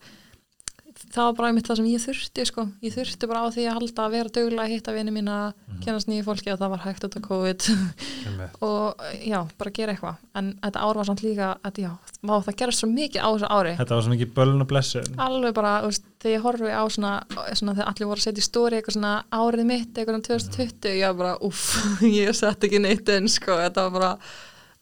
það 1.14 1.24
var 1.28 1.32
bara 1.34 1.48
einmitt 1.48 1.66
það 1.68 1.76
sem 1.76 1.86
ég 1.86 2.00
þurfti 2.04 2.46
sko. 2.46 2.62
ég 2.82 2.94
þurfti 2.94 3.28
bara 3.28 3.44
á 3.44 3.48
því 3.50 3.64
að 3.68 3.74
halda 3.78 4.06
að 4.06 4.10
vera 4.10 4.28
dugleg 4.28 4.60
að 4.64 4.72
hitta 4.72 4.92
vini 4.94 5.10
mína. 5.10 5.54
Kennast 5.82 6.10
nýju 6.10 6.24
fólki 6.26 6.52
og 6.52 6.60
það 6.60 6.72
var 6.74 6.82
hægt 6.84 7.06
út 7.08 7.16
af 7.18 7.24
COVID. 7.24 7.68
Og 8.68 9.04
já, 9.24 9.38
bara 9.58 9.72
gera 9.74 9.94
eitthvað. 9.94 10.22
En 10.38 10.50
þetta 10.62 10.84
ár 10.86 11.00
var 11.00 11.08
samt 11.08 11.24
líka 11.24 11.50
að 11.66 11.80
já, 11.84 11.90
vá, 12.22 12.34
það 12.46 12.58
gerast 12.62 12.84
svo 12.84 12.88
mikið 12.92 13.20
á 13.24 13.28
þessu 13.28 13.50
ári. 13.50 13.74
Þetta 13.80 13.98
var 13.98 14.06
svo 14.06 14.14
mikið 14.14 14.32
bölun 14.38 14.64
og 14.64 14.70
blessun. 14.70 15.10
Alveg 15.26 15.56
bara, 15.56 15.74
veist, 15.84 16.06
þegar 16.24 16.36
ég 16.36 16.46
horfi 16.46 16.72
á 16.72 16.84
svona, 16.88 17.12
svona 17.52 17.76
þegar 17.76 17.90
allir 17.92 18.10
voru 18.10 18.22
að 18.22 18.26
setja 18.28 18.44
í 18.44 18.48
stóri 18.48 18.78
eitthvað 18.78 18.96
svona 18.98 19.14
árið 19.34 19.68
mitt, 19.68 19.92
eitthvað 19.92 20.18
um 20.20 20.24
2020 20.30 20.94
ég 20.98 21.12
var 21.12 21.18
bara, 21.20 21.34
uff, 21.44 21.66
ég 22.20 22.36
sett 22.38 22.64
ekki 22.68 22.80
neitt 22.80 23.10
inn 23.12 23.28
sko, 23.32 23.58
þetta 23.60 23.88
var 23.88 23.94
bara 23.98 24.12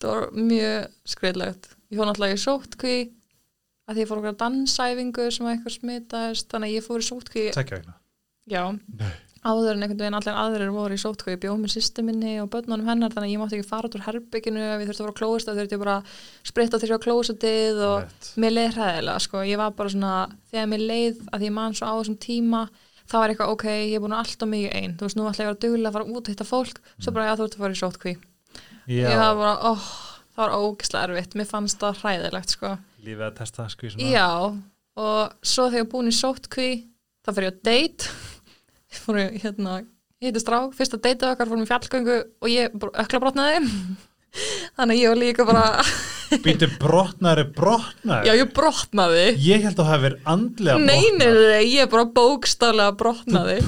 þetta 0.03 0.12
var 0.12 0.28
mjög 0.34 0.95
skreiðlegt 1.14 1.68
ég 1.93 1.99
fór 1.99 2.09
náttúrulega 2.09 2.38
í 2.38 2.43
sótkví 2.43 2.95
að 3.86 3.97
því 3.97 4.05
ég 4.05 4.09
fór 4.11 4.22
okkur 4.22 4.38
dansæfingu 4.40 5.26
sem 5.34 5.51
eitthvað 5.51 5.76
smitaðist, 5.76 6.49
þannig 6.53 6.70
að 6.70 6.76
ég 6.78 6.86
fór 6.86 7.03
í 7.03 7.09
sótkví 7.09 7.45
Áður 9.43 9.72
en 9.72 9.82
einhvern 9.82 9.99
veginn 9.99 10.14
allir 10.14 10.36
aðrir 10.38 10.70
voru 10.70 10.95
í 10.95 11.01
sótkví, 11.03 11.32
ég 11.34 11.40
bjóð 11.43 11.57
með 11.59 11.72
sýstu 11.72 12.03
minni 12.07 12.36
og 12.38 12.47
börnunum 12.53 12.86
hennar, 12.86 13.11
þannig 13.11 13.26
að 13.26 13.32
ég 13.32 13.40
mátti 13.40 13.57
ekki 13.59 13.66
fara 13.66 13.88
út 13.88 13.97
úr 13.99 14.05
herbygginu 14.07 14.61
ég 14.62 14.84
þurfti 14.86 15.03
að 15.03 15.03
fara 15.03 15.11
á 15.11 15.18
klóset, 15.18 15.49
þá 15.49 15.59
þurfti 15.59 15.74
ég 15.74 15.82
bara 15.82 15.97
að 15.97 16.05
spritta 16.47 16.78
til 16.78 16.86
sér 16.86 16.95
á 16.95 17.05
klósetið 17.07 17.76
og 17.82 17.97
Einmitt. 18.05 18.28
mér 18.38 18.53
leið 18.55 18.70
hræðilega 18.76 19.18
sko, 19.26 19.43
ég 19.49 19.59
var 19.59 19.74
bara 19.74 19.90
svona 19.90 20.14
þegar 20.53 20.70
mér 20.70 20.82
leið 20.93 21.16
að 21.26 21.38
því 21.43 21.47
ég 21.49 21.57
man 21.59 21.74
svo 21.74 21.90
á 21.90 21.99
þessum 21.99 22.18
tíma 22.22 22.61
þá 23.03 23.16
var 23.18 23.28
eitthvað 23.34 23.53
ok, 23.57 23.66
ég 23.66 23.97
er 23.99 24.03
búin 24.05 24.14
alltaf 24.14 24.47
mikið 24.53 24.72
einn 24.78 24.95
þú 24.95 25.03
veist, 25.09 25.18
nú 25.18 25.26
ætla 25.26 25.43
ég 25.43 25.49
að 25.49 25.51
vera 25.51 25.62
duglega 25.66 25.90
að 25.90 25.97
fara 25.99 26.07
út 26.07 26.22
að 26.22 26.32
hitta 26.36 26.47
fólk 26.47 26.78
svo 27.03 27.11
bara, 27.11 27.26
já, 27.26 27.34
þú 27.34 27.43
ert 27.49 27.57
að 27.59 27.62
fara 27.64 27.74
í 27.74 27.82
sótkví 27.82 28.14
Já, 28.86 29.11
ég 29.11 29.18
var 29.18 29.34
bara, 29.43 29.55
óh, 29.72 29.86
það 30.36 30.43
var 30.45 30.55
ógislega 30.62 31.05
erfitt 31.11 31.34
mér 38.93 39.32
fannst 39.32 39.32
það 39.32 39.47
hræðilegt, 39.53 39.62
lífið 39.62 39.62
að 39.62 39.62
testa 39.62 39.62
skvísuna 39.62 39.78
já, 39.78 39.88
og 39.88 40.22
svo 40.22 40.22
þegar 40.22 40.22
ég 40.22 40.22
búin 40.22 40.22
í 40.22 40.22
sótkví 40.22 40.22
þá 40.22 40.22
fyrir 40.22 40.22
ég 40.22 40.22
á 40.22 40.22
date 40.22 40.22
fór 40.22 40.22
ég, 40.22 40.22
hérna, 40.22 40.22
ég 40.22 40.30
heiti 40.30 40.43
Strák 40.43 40.74
fyrsta 40.76 40.99
date 41.03 41.30
okkar 41.32 41.51
fórum 41.51 41.64
í 41.64 41.70
fjallgöngu 41.70 42.16
og 42.43 42.53
ég 42.53 42.76
ökla 42.93 43.22
brotnaði. 43.22 43.62
Þannig 44.78 45.01
ég 45.03 45.12
var 45.12 45.20
líka 45.20 45.45
bara 45.45 45.64
Býtu 46.43 46.68
brotnari 46.80 47.45
brotnari 47.53 48.30
já, 48.30 48.36
ég 48.38 48.53
brotnaði. 48.57 49.26
Ég 49.45 49.66
held 49.66 49.76
að 49.76 49.82
það 49.82 49.90
hafi 49.90 50.07
verið 50.07 50.30
andlega 50.32 50.78
Nei, 50.80 51.11
nei, 51.18 51.26
brotnar 51.26 51.51
nei, 51.53 51.66
ég 51.74 51.90
bara 51.93 52.07
bókstaflega 52.16 52.95
brotnaði. 52.97 53.59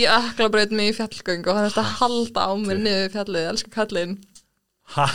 Ég 0.00 0.08
ökla 0.08 0.48
mig 0.74 0.90
í 0.90 0.96
fjallgöngu 0.96 1.52
og 1.52 1.58
hann 1.60 1.68
er 1.68 1.78
að 1.84 1.94
halda 2.00 2.48
á 2.48 2.52
mér 2.58 2.82
niður 2.82 3.14
fjallið, 3.14 3.48
elsku 3.52 3.72
kallinn. 3.74 4.18
Ha? 4.96 5.06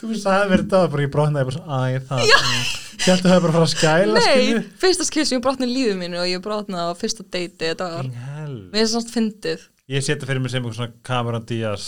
Þú 0.00 0.20
sagði 0.20 0.52
verið 0.54 0.70
það 0.72 0.86
bara 0.94 1.04
ég 1.06 1.12
brotnaði 1.14 1.48
bara 1.50 1.56
svona, 1.58 1.80
æ, 1.80 2.04
það 2.08 2.22
Ég 3.00 3.06
held 3.06 3.20
að 3.20 3.26
það 3.26 3.34
hefði 3.34 3.42
bara 3.44 3.50
að 3.50 3.56
fara 3.56 3.66
að 3.66 3.74
skæla 3.74 4.22
Nei, 4.24 4.62
fyrsta 4.80 5.06
skil 5.08 5.26
sem 5.26 5.38
ég 5.38 5.44
brotnaði 5.44 5.74
lífið 5.76 5.98
mínu 6.00 6.20
og 6.20 6.30
ég 6.30 6.42
brotnaði 6.44 6.92
á 6.92 7.00
fyrsta 7.00 7.26
deiti 7.32 7.68
þetta 7.70 7.90
var, 7.94 8.08
mér 8.10 8.82
er 8.82 8.90
svona 8.92 9.12
fyndið. 9.14 9.68
Ég 9.90 10.04
seti 10.06 10.28
fyrir 10.28 10.42
mig 10.44 10.52
sem 10.52 10.60
einhver 10.60 10.76
svona 10.76 10.92
Cameron 11.06 11.46
Diaz 11.48 11.86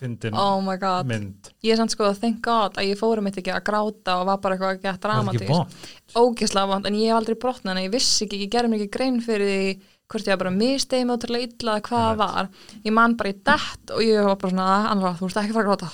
fyndin 0.00 0.36
Oh 0.38 0.60
my 0.64 0.76
god, 0.80 1.08
mynd. 1.10 1.50
Ég 1.64 1.74
er 1.74 1.80
samt 1.80 1.94
sko 1.94 2.10
thank 2.18 2.40
god 2.44 2.78
að 2.80 2.90
ég 2.90 3.00
fórum 3.00 3.26
eitt 3.30 3.40
ekki 3.40 3.54
að 3.54 3.64
gráta 3.68 4.18
og 4.20 4.28
var 4.30 4.40
bara 4.42 4.56
eitthvað 4.58 4.74
að 4.74 4.84
Það 4.84 4.92
ekki 4.94 5.04
dramatísk 5.06 5.50
vond 5.50 6.22
Ógislega 6.22 6.70
vant, 6.70 6.86
en 6.90 6.98
ég 6.98 7.10
hef 7.10 7.18
aldrei 7.20 7.38
brotnað 7.40 7.74
en 7.76 7.84
ég 7.86 7.94
vissi 7.94 8.26
ekki, 8.26 8.42
ég 8.44 8.52
gerði 8.54 8.72
mér 8.72 8.84
ekki 8.84 8.96
grein 8.98 9.20
fyrir 9.24 9.50
því 9.54 9.92
hvort 10.14 10.28
ég 10.28 10.38
bara 10.38 10.52
mistegi 10.52 11.06
með 11.08 11.16
ótrúlega 11.16 11.46
illa 11.48 11.74
hvað 11.86 12.02
það 12.04 12.18
var, 12.20 12.48
ég 12.84 12.94
man 12.94 13.14
bara 13.18 13.30
í 13.32 13.36
dett 13.48 13.92
og 13.94 14.02
ég 14.04 14.26
var 14.28 14.36
bara 14.42 14.52
svona, 14.52 14.66
annars, 14.92 15.16
þú 15.18 15.28
veist 15.30 15.40
ekki 15.40 15.56
fara 15.56 15.64
að 15.64 15.70
gráta 15.70 15.88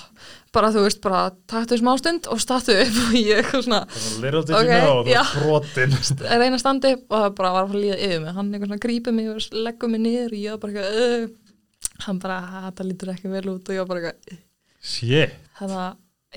bara 0.51 0.69
þú 0.75 0.81
veist, 0.85 0.99
bara 1.03 1.21
taktu 1.47 1.77
smá 1.79 1.93
stund 1.99 2.27
og 2.31 2.41
statu 2.43 2.73
upp 2.75 2.97
og 3.05 3.13
ég 3.15 3.39
eitthvað 3.41 3.63
svona 3.67 3.81
Little 4.23 4.41
did 4.47 4.55
Ok, 4.57 4.67
you 4.67 4.81
know, 4.81 5.03
þú 5.05 5.13
já. 5.13 5.21
var 5.21 5.45
brotin 5.45 5.95
að 5.95 6.41
reyna 6.41 6.57
að 6.57 6.63
standa 6.63 6.91
upp 6.97 7.05
og 7.15 7.23
það 7.25 7.37
bara 7.37 7.51
var 7.55 7.63
að 7.69 7.75
að 7.75 7.83
líða 7.85 7.99
yfir 8.07 8.19
mig. 8.25 8.33
Hann 8.35 8.51
eitthvað 8.51 8.71
svona 8.71 8.83
grípið 8.87 9.15
mig 9.19 9.29
og 9.31 9.61
leggur 9.67 9.93
mig 9.93 10.03
niður 10.03 10.35
og 10.35 10.41
ég 10.41 10.51
var 10.57 10.61
bara 10.65 10.73
eitthvað 10.73 10.99
uh, 11.05 11.95
hann 12.05 12.19
bara, 12.25 12.37
þetta 12.67 12.87
lítur 12.89 13.13
ekki 13.15 13.31
vel 13.31 13.47
út. 13.53 13.63
Og 13.71 13.75
ég 13.77 13.83
var 13.83 13.89
bara 13.93 14.11
eitthvað 14.11 14.39
Shit. 14.81 15.35
Þetta, 15.59 15.81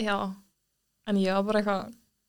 já. 0.04 0.16
En 1.08 1.20
ég 1.20 1.32
var 1.38 1.46
bara 1.48 1.62
eitthvað 1.62 1.84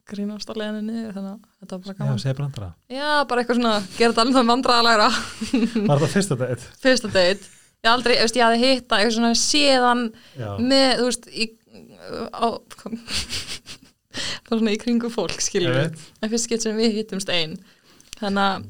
grínast 0.06 0.50
á 0.50 0.54
leiðinu 0.56 0.82
niður 0.86 1.16
þannig 1.18 1.34
að 1.34 1.40
þetta 1.60 1.76
var 1.76 1.82
bara 1.86 1.94
Já, 1.96 2.00
gaman 2.02 2.22
segir 2.22 2.38
brandara. 2.40 2.70
Já, 2.94 3.10
bara 3.30 3.42
eitthvað 3.42 3.60
svona, 3.60 3.76
gera 3.98 4.14
þetta 4.14 4.24
alveg 4.26 4.38
það 4.40 4.50
vandræðalægra 4.52 5.08
Var 5.90 6.02
það 6.04 6.14
fyrsta 6.16 6.38
date? 6.42 6.68
fyrsta 6.84 7.12
date. 7.14 7.52
Ég 7.86 7.92
aldrei, 7.92 8.16
ég 8.18 8.26
veist, 8.26 8.38
ég 8.40 8.46
hafði 8.46 8.62
hitta 8.70 8.98
eitthvað 9.00 9.16
svona 9.18 9.32
séðan 9.38 10.04
Já. 10.38 10.48
með, 10.62 10.88
þú 11.02 11.08
veist 11.10 11.28
í, 11.30 11.48
á 12.32 12.48
svona 14.48 14.74
í 14.76 14.80
kringu 14.82 15.10
fólk 15.14 15.42
skiljum 15.44 15.76
við, 15.76 16.06
en 16.22 16.32
fyrst 16.32 16.48
skipt 16.50 16.66
sem 16.66 16.78
við 16.80 17.00
hittumst 17.00 17.32
einn 17.34 17.58
þannig 18.20 18.44
að 18.46 18.70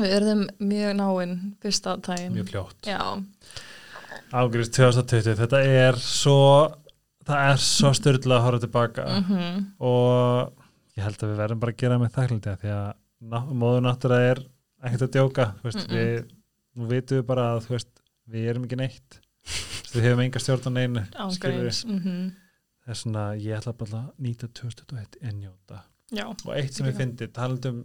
við 0.00 0.14
erum 0.16 0.46
mjög 0.62 0.94
náinn 1.00 1.34
fyrsta 1.60 1.96
tægin 2.04 2.36
Mjög 2.36 2.52
kljótt 2.52 2.88
já, 2.88 3.00
Ágrist 4.30 4.76
2020, 4.78 5.34
þetta 5.42 5.60
er 5.66 5.98
svo 6.00 6.38
það 7.26 7.44
er 7.50 7.60
svo 7.62 7.90
styrla 7.96 8.38
að 8.38 8.46
horfa 8.46 8.64
tilbaka 8.64 9.06
mhm, 9.18 9.60
og 9.84 10.54
ég 10.96 11.04
held 11.04 11.20
að 11.20 11.32
við 11.32 11.42
verðum 11.42 11.62
bara 11.62 11.74
að 11.74 11.82
gera 11.82 11.98
með 12.00 12.14
þakklindi 12.16 12.56
því 12.62 12.72
að 12.76 12.90
ná, 13.20 13.38
móður 13.52 13.84
náttúrulega 13.86 14.34
er 14.34 14.42
ekkert 14.86 15.06
að 15.06 15.16
djóka 15.16 15.46
veist, 15.64 15.82
Mm-mm. 15.82 15.96
við, 15.96 16.30
nú 16.78 16.88
vitum 16.90 17.20
við 17.20 17.26
bara 17.28 17.48
að 17.54 17.68
veist, 17.70 17.90
við 18.30 18.48
erum 18.52 18.66
ekki 18.66 18.78
neitt. 18.80 19.18
Við 19.90 20.06
hefum 20.06 20.22
enga 20.24 20.40
stjórn 20.42 20.70
á 20.70 20.72
neinu 20.76 21.02
skilurðu. 21.34 21.94
Það 22.84 22.94
er 22.94 22.98
svona, 23.02 23.24
ég 23.36 23.56
ætla 23.58 23.72
bara 23.76 24.00
að 24.04 24.26
nýta 24.26 24.48
2021 24.48 25.18
en 25.22 25.40
njóta. 25.40 25.82
Já, 26.10 26.24
og 26.26 26.52
eitt 26.56 26.74
sem 26.74 26.86
ég 26.90 26.96
fyndi, 26.98 27.28
talandum 27.30 27.84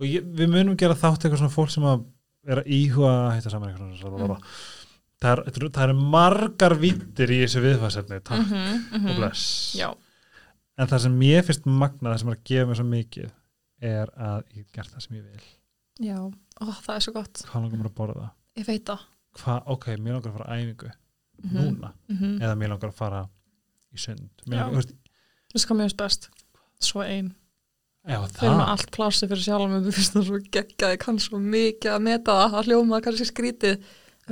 og 0.00 0.06
ég, 0.06 0.24
við 0.36 0.50
munum 0.52 0.76
gera 0.76 0.94
þátt 0.98 1.24
eitthvað 1.24 1.40
svona 1.40 1.54
fólk 1.54 1.70
sem 1.72 1.84
að 1.88 2.04
vera 2.44 2.64
íhuga 2.66 3.12
hitta 3.36 3.50
saman 3.52 3.70
eitthvað 3.70 3.98
svona 4.00 4.18
Mm. 4.18 4.32
mm. 4.34 4.54
það, 5.22 5.38
er, 5.46 5.68
það 5.70 5.84
eru 5.86 5.94
margar 6.12 6.74
vittir 6.82 7.30
í 7.30 7.36
þessu 7.44 7.60
viðfarsefni, 7.62 8.18
takk. 8.26 8.42
Mhm, 8.42 8.80
mhm, 8.98 9.10
og 9.12 9.16
bless. 9.20 9.44
Já, 9.78 9.92
en 10.78 10.88
það 10.90 10.98
sem 11.06 11.20
ég 11.28 11.44
finnst 11.46 11.66
magna, 11.70 12.10
það 12.10 12.18
sem 12.24 12.28
er 12.32 12.36
að 12.36 12.44
gefa 12.50 12.66
mér 12.72 12.80
svo 12.80 12.86
mikið 12.90 13.30
er 13.92 14.10
að 14.16 14.42
ég 14.50 14.56
hef 14.64 14.72
gert 14.72 14.90
það 14.96 15.04
sem 15.06 15.16
ég 15.16 15.22
vil. 15.30 15.44
Já, 16.02 16.18
ó, 16.18 16.64
það 16.82 16.94
er 16.96 17.04
svo 17.06 17.12
gott. 17.14 17.44
Hvað 17.46 17.62
langar 17.62 17.78
mér 17.78 17.90
að 17.92 17.94
borða? 18.00 18.30
Ég 18.58 18.66
veit 18.66 18.84
það. 18.90 19.06
Hvað, 19.38 19.62
ok, 19.76 19.86
mér 20.02 20.12
langar 20.18 20.32
að 20.32 20.36
fara 20.40 20.58
æfingu. 20.58 20.90
Mhm. 21.42 21.56
núna, 21.58 21.92
Mhm. 22.10 22.38
eða 22.42 22.56
mér 22.58 22.68
langar 22.74 22.90
að 22.90 22.94
fara 22.94 23.28
í 23.92 24.00
sund 24.00 24.28
þú 24.46 25.62
hvað 25.62 25.76
mér 25.78 25.88
finnst 25.88 26.00
best? 26.00 26.28
Svo 26.82 27.02
ein. 27.04 27.32
já 28.08 28.18
Þegar 28.18 28.54
maður 28.56 28.62
það 28.62 28.70
allt 28.74 28.90
plásið 28.96 29.28
fyrir 29.32 29.44
sjálf 29.46 29.68
mér 29.70 29.90
finnst 29.92 30.14
það 30.16 30.24
svo 30.30 30.38
geggjað, 30.56 30.94
ég 30.96 31.02
kann 31.04 31.18
svo 31.22 31.38
mikið 31.42 31.92
að 31.96 32.06
meta 32.08 32.38
það, 32.38 32.54
það 32.56 32.70
hljóma 32.70 33.00
kannski 33.04 33.28
skrítið. 33.28 33.76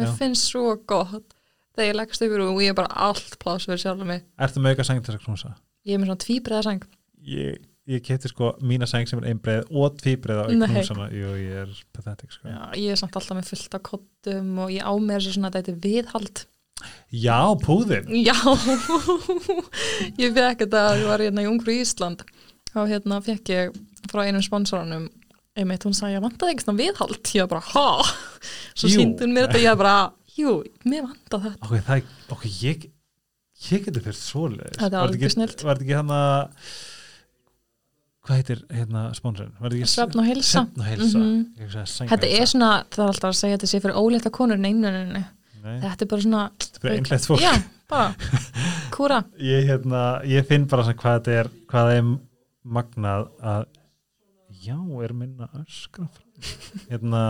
Já. 0.00 0.06
finnst 0.16 0.46
svo 0.50 0.76
gott 0.86 1.34
þegar 1.74 1.88
ég 1.90 1.96
leggst 1.98 2.22
yfir 2.24 2.42
og 2.44 2.60
ég 2.62 2.70
er 2.72 2.76
bara 2.78 2.92
allt 3.08 3.36
plásið 3.42 3.72
fyrir 3.74 3.82
sjálf 3.84 4.06
mig. 4.06 4.22
ertu 4.38 4.62
með 4.62 4.74
auka 4.76 4.86
seng 4.86 5.02
til 5.02 5.12
þess 5.14 5.20
að 5.20 5.26
knúsa 5.26 5.50
Ég 5.86 5.94
er 5.96 6.00
með 6.02 6.10
svona 6.10 6.22
tvíbreiða 6.24 6.62
seng. 6.66 6.84
ég, 7.26 7.56
ég 7.90 8.02
keti 8.06 8.28
sko 8.30 8.50
mína 8.62 8.86
seng 8.86 9.08
sem 9.10 9.18
er 9.22 9.30
einbreið 9.32 9.70
og 9.70 9.96
tvíbreið 10.00 10.40
á 10.40 10.46
Nei. 10.54 10.68
knúsana 10.70 11.08
jú, 11.14 11.30
ég 11.40 11.58
er 11.64 11.74
pathetic 11.96 12.32
sko. 12.36 12.48
Já, 12.48 12.60
ég 12.78 12.94
er 12.94 13.00
samt 13.00 13.16
alltaf 13.18 13.36
með 13.38 13.50
fullt 13.50 13.74
af 13.78 13.82
kottum 13.90 14.58
og 14.64 14.70
ég 14.74 14.82
á 14.86 14.92
mér 14.98 15.18
þessu 15.22 15.34
svona 15.38 15.50
þetta 15.50 15.60
heitir 15.74 15.80
viðhald. 15.86 16.42
Já, 17.12 17.38
púðin 17.64 18.08
Já, 18.24 18.36
ég 20.22 20.34
fekk 20.36 20.64
þetta 20.64 20.82
að 20.90 21.00
ég 21.02 21.08
var 21.10 21.24
hérna 21.24 21.44
í 21.44 21.48
Ungru 21.50 21.74
Ísland. 21.80 22.22
Og 22.76 22.86
hérna 22.90 23.18
fekk 23.24 23.50
ég 23.54 23.80
frá 24.10 24.22
einum 24.26 24.44
sponsorunum 24.44 25.08
einmitt, 25.58 25.82
hún 25.84 25.96
sagði, 25.96 26.16
ég 26.18 26.24
vantaði 26.24 26.54
einhvern 26.54 26.78
viðhald? 26.78 27.32
Ég 27.34 27.44
var 27.46 27.50
bara, 27.56 27.66
ha? 27.74 28.46
Svo 28.78 28.92
hún 28.94 29.34
mér 29.34 29.48
þetta, 29.48 29.62
ég 29.64 29.74
var 29.74 29.80
bara, 29.82 29.96
jú, 30.38 30.54
mér 30.86 31.04
vantaði 31.08 31.50
þetta. 31.50 31.66
Ok, 31.66 31.74
það 31.88 31.96
ok, 32.36 32.46
ég 32.62 32.86
ég 33.70 33.84
geti 33.84 34.00
fyrir 34.00 34.16
svoleiðis. 34.16 34.78
Þetta 34.80 34.94
Var 34.96 35.10
alveg 35.10 35.34
snillt. 35.34 35.64
var 35.66 35.76
þetta 35.76 35.84
ekki 35.84 35.98
hann 35.98 36.14
að 36.16 36.70
hvað 38.24 38.38
heitir 38.38 38.62
hérna 38.72 39.02
sponsorinn? 39.16 39.84
Svefn 39.90 40.20
og 40.22 40.26
heilsa. 40.28 40.62
Svefn 40.62 40.80
og 40.80 40.86
Mhm. 41.20 41.42
Ég 41.58 41.66
hugsaði 41.66 42.08
Þetta 42.14 42.30
er 42.40 42.46
svona, 42.46 42.70
það 42.90 43.02
er 43.04 43.12
alltaf 43.12 43.30
að 43.30 43.38
segja 43.40 43.56
þetta 43.58 43.70
sé 43.74 43.80
fyrir 43.80 44.00
ólétta 44.00 44.30
konur 44.30 44.56
neinuninni, 44.60 45.24
Nei, 45.62 45.76
þetta 45.82 46.04
er 46.06 46.10
bara 46.14 46.24
svona 46.24 46.42
þetta 46.58 46.78
er 46.78 46.82
bara 46.86 46.94
einhvert 46.96 47.28
fólk. 47.30 47.44
Já, 47.44 47.52
bara, 47.90 48.08
kúra. 48.96 49.20
Ég, 49.38 49.66
hérna, 49.68 50.02
ég 50.30 50.46
finn 50.48 50.66
bara 50.70 50.86
svona 50.86 51.00
hvað 51.02 51.18
þetta 51.20 51.38
er 51.42 51.50
hvað 51.70 51.90
það 51.90 51.96
er 52.00 52.10
magnað 52.78 53.28
að 53.54 53.64
já, 54.60 54.76
er 55.04 55.12
minna 55.16 55.48
öskra 55.62 56.08
hérna 56.90 57.22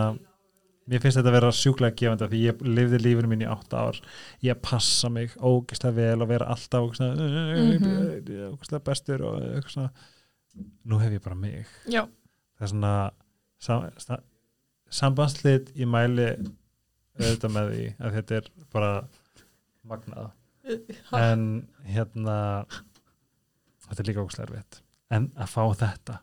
mér 0.90 1.02
finnst 1.04 1.20
þetta 1.20 1.30
að 1.30 1.36
vera 1.36 1.50
sjúklega 1.54 1.94
gefandi 2.00 2.26
því 2.32 2.38
ég 2.48 2.62
lifði 2.66 2.98
lífinu 3.04 3.28
mín 3.30 3.44
í 3.44 3.50
átta 3.50 3.84
ár. 3.86 3.98
Ég 4.42 4.58
passa 4.64 5.10
mig 5.12 5.36
ógeðslega 5.38 5.94
vel 5.94 6.24
og 6.24 6.30
vera 6.32 6.48
alltaf 6.50 6.88
ógeðslega, 6.88 7.28
Mhm. 7.60 8.32
ógeðslega 8.56 8.82
bestur 8.88 9.22
og 9.28 9.68
svona. 9.70 9.90
Nú 10.90 10.98
hef 10.98 11.12
ég 11.14 11.22
bara 11.22 11.36
mig. 11.38 11.66
Já, 11.86 12.02
það 12.58 12.66
er 12.66 12.72
svona 12.72 12.94
sam, 13.62 13.84
sta- 14.02 14.22
sambandslit 14.90 15.70
í 15.78 15.86
mæli 15.86 16.26
auðvitað 17.18 17.54
með 17.56 17.72
því 17.72 17.86
að 17.98 18.16
þetta 18.18 18.38
er 18.38 18.50
bara 18.72 18.92
magnað. 19.90 20.30
En 21.16 21.46
hérna 21.88 22.36
þetta 23.88 24.02
er 24.02 24.10
líka 24.10 24.24
ógustlega 24.24 24.48
erfitt. 24.48 24.82
En 25.10 25.30
að 25.34 25.50
fá 25.50 25.62
þetta 25.80 26.20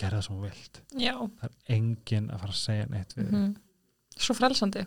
gera 0.00 0.20
það 0.20 0.26
sem 0.26 0.38
þú 0.38 0.46
vilt. 0.46 0.80
Já. 0.96 1.14
Það 1.40 1.48
er 1.48 1.76
enginn 1.76 2.30
að 2.30 2.44
fara 2.44 2.54
að 2.54 2.62
segja 2.62 2.88
neitt 2.88 3.16
við 3.16 3.26
mm 3.26 3.42
mhm. 3.42 3.58
Svo 4.20 4.34
frelsandi. 4.36 4.82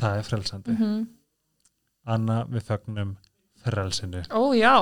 Það 0.00 0.18
er 0.20 0.26
frelsandi. 0.28 0.78
Mm 0.78 1.04
Anna 2.04 2.42
við 2.52 2.66
fögnum 2.66 3.14
frelsinu. 3.64 4.20
Ó, 4.28 4.52
já. 4.52 4.76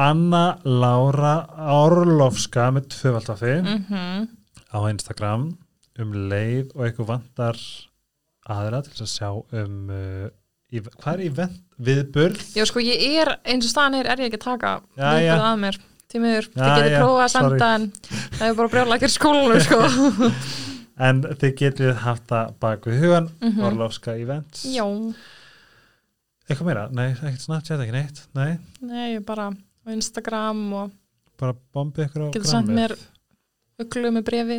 Anna 0.00 0.56
Lára 0.64 1.34
Orlofska 1.74 2.70
með 2.72 2.88
tvöfaldafi 2.94 3.58
mm 3.64 4.28
á 4.72 4.78
Instagram. 4.90 5.50
Um 5.96 6.12
leið 6.30 6.72
og 6.74 6.86
eitthvað 6.86 7.10
vantar 7.14 7.60
aðra 8.52 8.82
til 8.86 8.94
að 9.02 9.10
sjá 9.12 9.28
um 9.62 9.90
uh, 9.90 10.28
í, 10.72 10.80
hvað 10.80 11.12
er 11.14 11.24
event 11.26 11.58
viðburð? 11.86 12.40
Já, 12.56 12.64
sko, 12.68 12.82
ég 12.84 13.18
er, 13.22 13.32
eins 13.44 13.66
og 13.68 13.72
staðan 13.74 13.98
er, 14.00 14.08
er 14.12 14.22
ég 14.24 14.30
ekki 14.30 14.40
að 14.40 14.46
taka 14.46 14.72
já. 14.96 15.36
að 15.40 15.60
mér. 15.64 15.78
Tímiður, 16.06 16.46
þið 16.54 16.84
já, 16.86 16.98
prófað 17.00 17.24
að 17.24 17.32
senda 17.34 17.68
en 17.76 17.86
það 18.38 18.44
er 18.46 18.54
bara 18.60 18.70
brjála 18.76 18.96
ekki 19.00 19.08
skólanum, 19.10 19.64
sko. 19.66 20.30
En 21.06 21.18
þið 21.26 21.50
getið 21.60 21.90
haft 22.06 22.22
það 22.30 22.52
bak 22.62 22.86
við 22.88 23.02
hugan 23.02 23.26
Mhm. 23.44 23.64
Orlofska 23.68 24.14
events. 24.16 24.62
Já, 24.72 24.86
eitthvað 26.46 26.68
meira, 26.70 26.84
nei, 26.94 27.10
ekkert 27.12 27.42
Snapchat, 27.42 27.82
ekki 27.84 27.92
neitt? 27.96 28.22
Nei, 28.38 28.54
nei, 28.86 29.18
bara 29.26 29.50
Instagram 29.92 30.62
og 30.78 30.94
bara 31.36 31.52
bombi 31.74 32.06
ykkur 32.06 32.30
á 32.30 32.32
Getur 32.32 32.48
sendt 32.48 32.70
grammið. 32.70 32.94
mér 32.96 33.84
uglu 33.84 34.12
með 34.16 34.24
brefi 34.30 34.58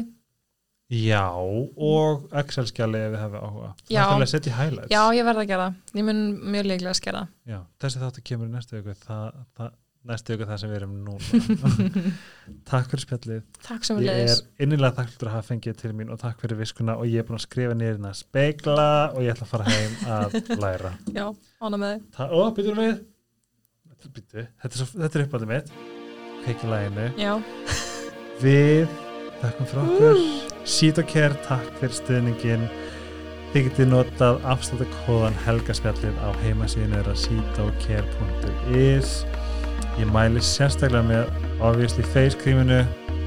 já, 0.87 1.23
og 1.35 2.29
Excel-skjali 2.39 3.01
ef 3.07 3.15
við 3.15 3.23
hefum 3.23 3.41
áhuga. 3.43 3.71
Já. 3.91 4.05
það 4.05 4.13
er 4.13 4.27
að 4.27 4.31
setja 4.31 4.51
í 4.51 4.55
highlights. 4.55 4.93
Já, 4.93 5.01
ég 5.17 5.27
verð 5.27 5.41
að 5.43 5.49
gera 5.49 5.65
það, 5.67 5.81
ég 5.99 6.07
mun 6.07 6.21
mjög 6.53 6.69
líklega 6.71 6.93
að 6.93 6.99
skera 7.01 7.23
það. 7.25 7.33
Já, 7.51 7.59
þessi 7.83 8.01
þáttu 8.03 8.23
kemur 8.29 8.47
í 8.47 8.53
næstu 8.53 8.77
viku 8.77 8.95
það, 9.01 9.41
það, 9.59 9.73
næstu 10.07 10.35
viku 10.35 10.47
það 10.47 10.61
sem 10.61 10.71
við 10.71 10.79
erum 10.79 10.93
núna. 11.03 11.73
Takk 12.71 12.87
fyrir 12.93 13.03
spjallið. 13.03 13.43
Takk 13.67 13.89
sem 13.89 13.99
við 13.99 14.07
ég 14.07 14.15
leiðis 14.21 14.39
er 14.39 14.65
innilega 14.67 14.97
þakklútur 15.01 15.31
að 15.31 15.35
hafa 15.35 15.49
fengið 15.51 15.77
til 15.83 15.93
mín 15.99 16.15
og 16.15 16.23
takk 16.23 16.39
fyrir 16.43 16.61
viskuna 16.61 16.95
og 16.95 17.11
ég 17.11 17.23
er 17.23 17.27
búin 17.27 17.39
að 17.41 17.45
skrifa 17.49 17.75
niður 17.75 17.97
hérna 17.97 18.13
spegla 18.15 18.87
og 19.11 19.19
ég 19.25 19.35
ætla 19.35 19.47
að 19.47 19.51
fara 19.51 19.67
heim 19.73 19.93
að 20.15 20.39
læra. 20.63 20.95
Já, 21.11 21.25
ána 21.59 21.83
með 21.83 21.95
þið 21.97 22.01
Ta 22.15 22.31
og 22.39 22.47
býtum 22.55 22.83
við. 22.83 22.95
Býtu, 24.07 24.43
þetta 24.61 24.77
er, 24.77 24.81
er 25.09 25.15
Já, 27.17 27.33
við 28.39 28.85
þakkum 29.41 29.71
fyrir 29.71 29.83
okkur 29.83 30.56
Care, 30.67 31.31
takk 31.47 31.67
fyrir 31.79 31.93
stuðningin 31.95 32.65
þið 33.53 33.69
getið 33.69 33.87
notað 33.87 34.41
afsláttakóðan 34.51 35.37
helgaspjallið 35.45 36.17
á 36.19 36.29
heimasíðinu 36.43 36.97
þeirra 36.97 37.13
seatocare.is 37.21 39.13
ég 39.97 40.11
mæli 40.11 40.43
sérstaklega 40.43 41.07
með 41.07 41.31
obviously 41.63 42.03
face 42.11 42.35
creaminu 42.41 42.81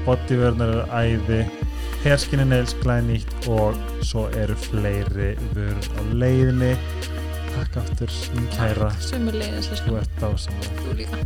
bodyvörnar 0.05 0.75
eru 0.75 0.85
æði 0.93 1.41
hairskinin 2.05 2.53
nails 2.53 2.77
glænýtt 2.83 3.49
og 3.49 3.81
svo 4.05 4.27
eru 4.37 4.55
fleiri 4.69 5.33
vörur 5.55 5.89
á 5.97 6.01
leiðinni. 6.13 6.75
Takk 7.55 7.81
aftur 7.81 8.13
mín 8.37 8.47
kæra. 8.53 8.93
Sumur 9.01 9.41
leiðis, 9.41 9.73
þú 9.81 9.97
ert 9.99 10.21
dásamlega 10.21 10.85
þú 10.85 10.97
líka 11.01 11.25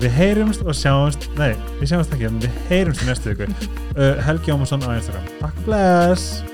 Við 0.00 0.14
heyrumst 0.16 0.62
og 0.64 0.72
sjáumst, 0.72 1.26
nei, 1.36 1.50
við 1.76 1.90
sjáumst 1.90 2.14
ekki, 2.16 2.30
við 2.40 2.54
heyrumst 2.70 3.04
í 3.04 3.10
næstu 3.10 3.34
viku. 3.34 3.50
Uh, 3.90 4.14
Helgi 4.22 4.52
Ómarsson 4.54 4.84
á 4.86 4.94
Instagram. 4.94 5.24
Takk 5.40 5.56
bless! 5.66 6.44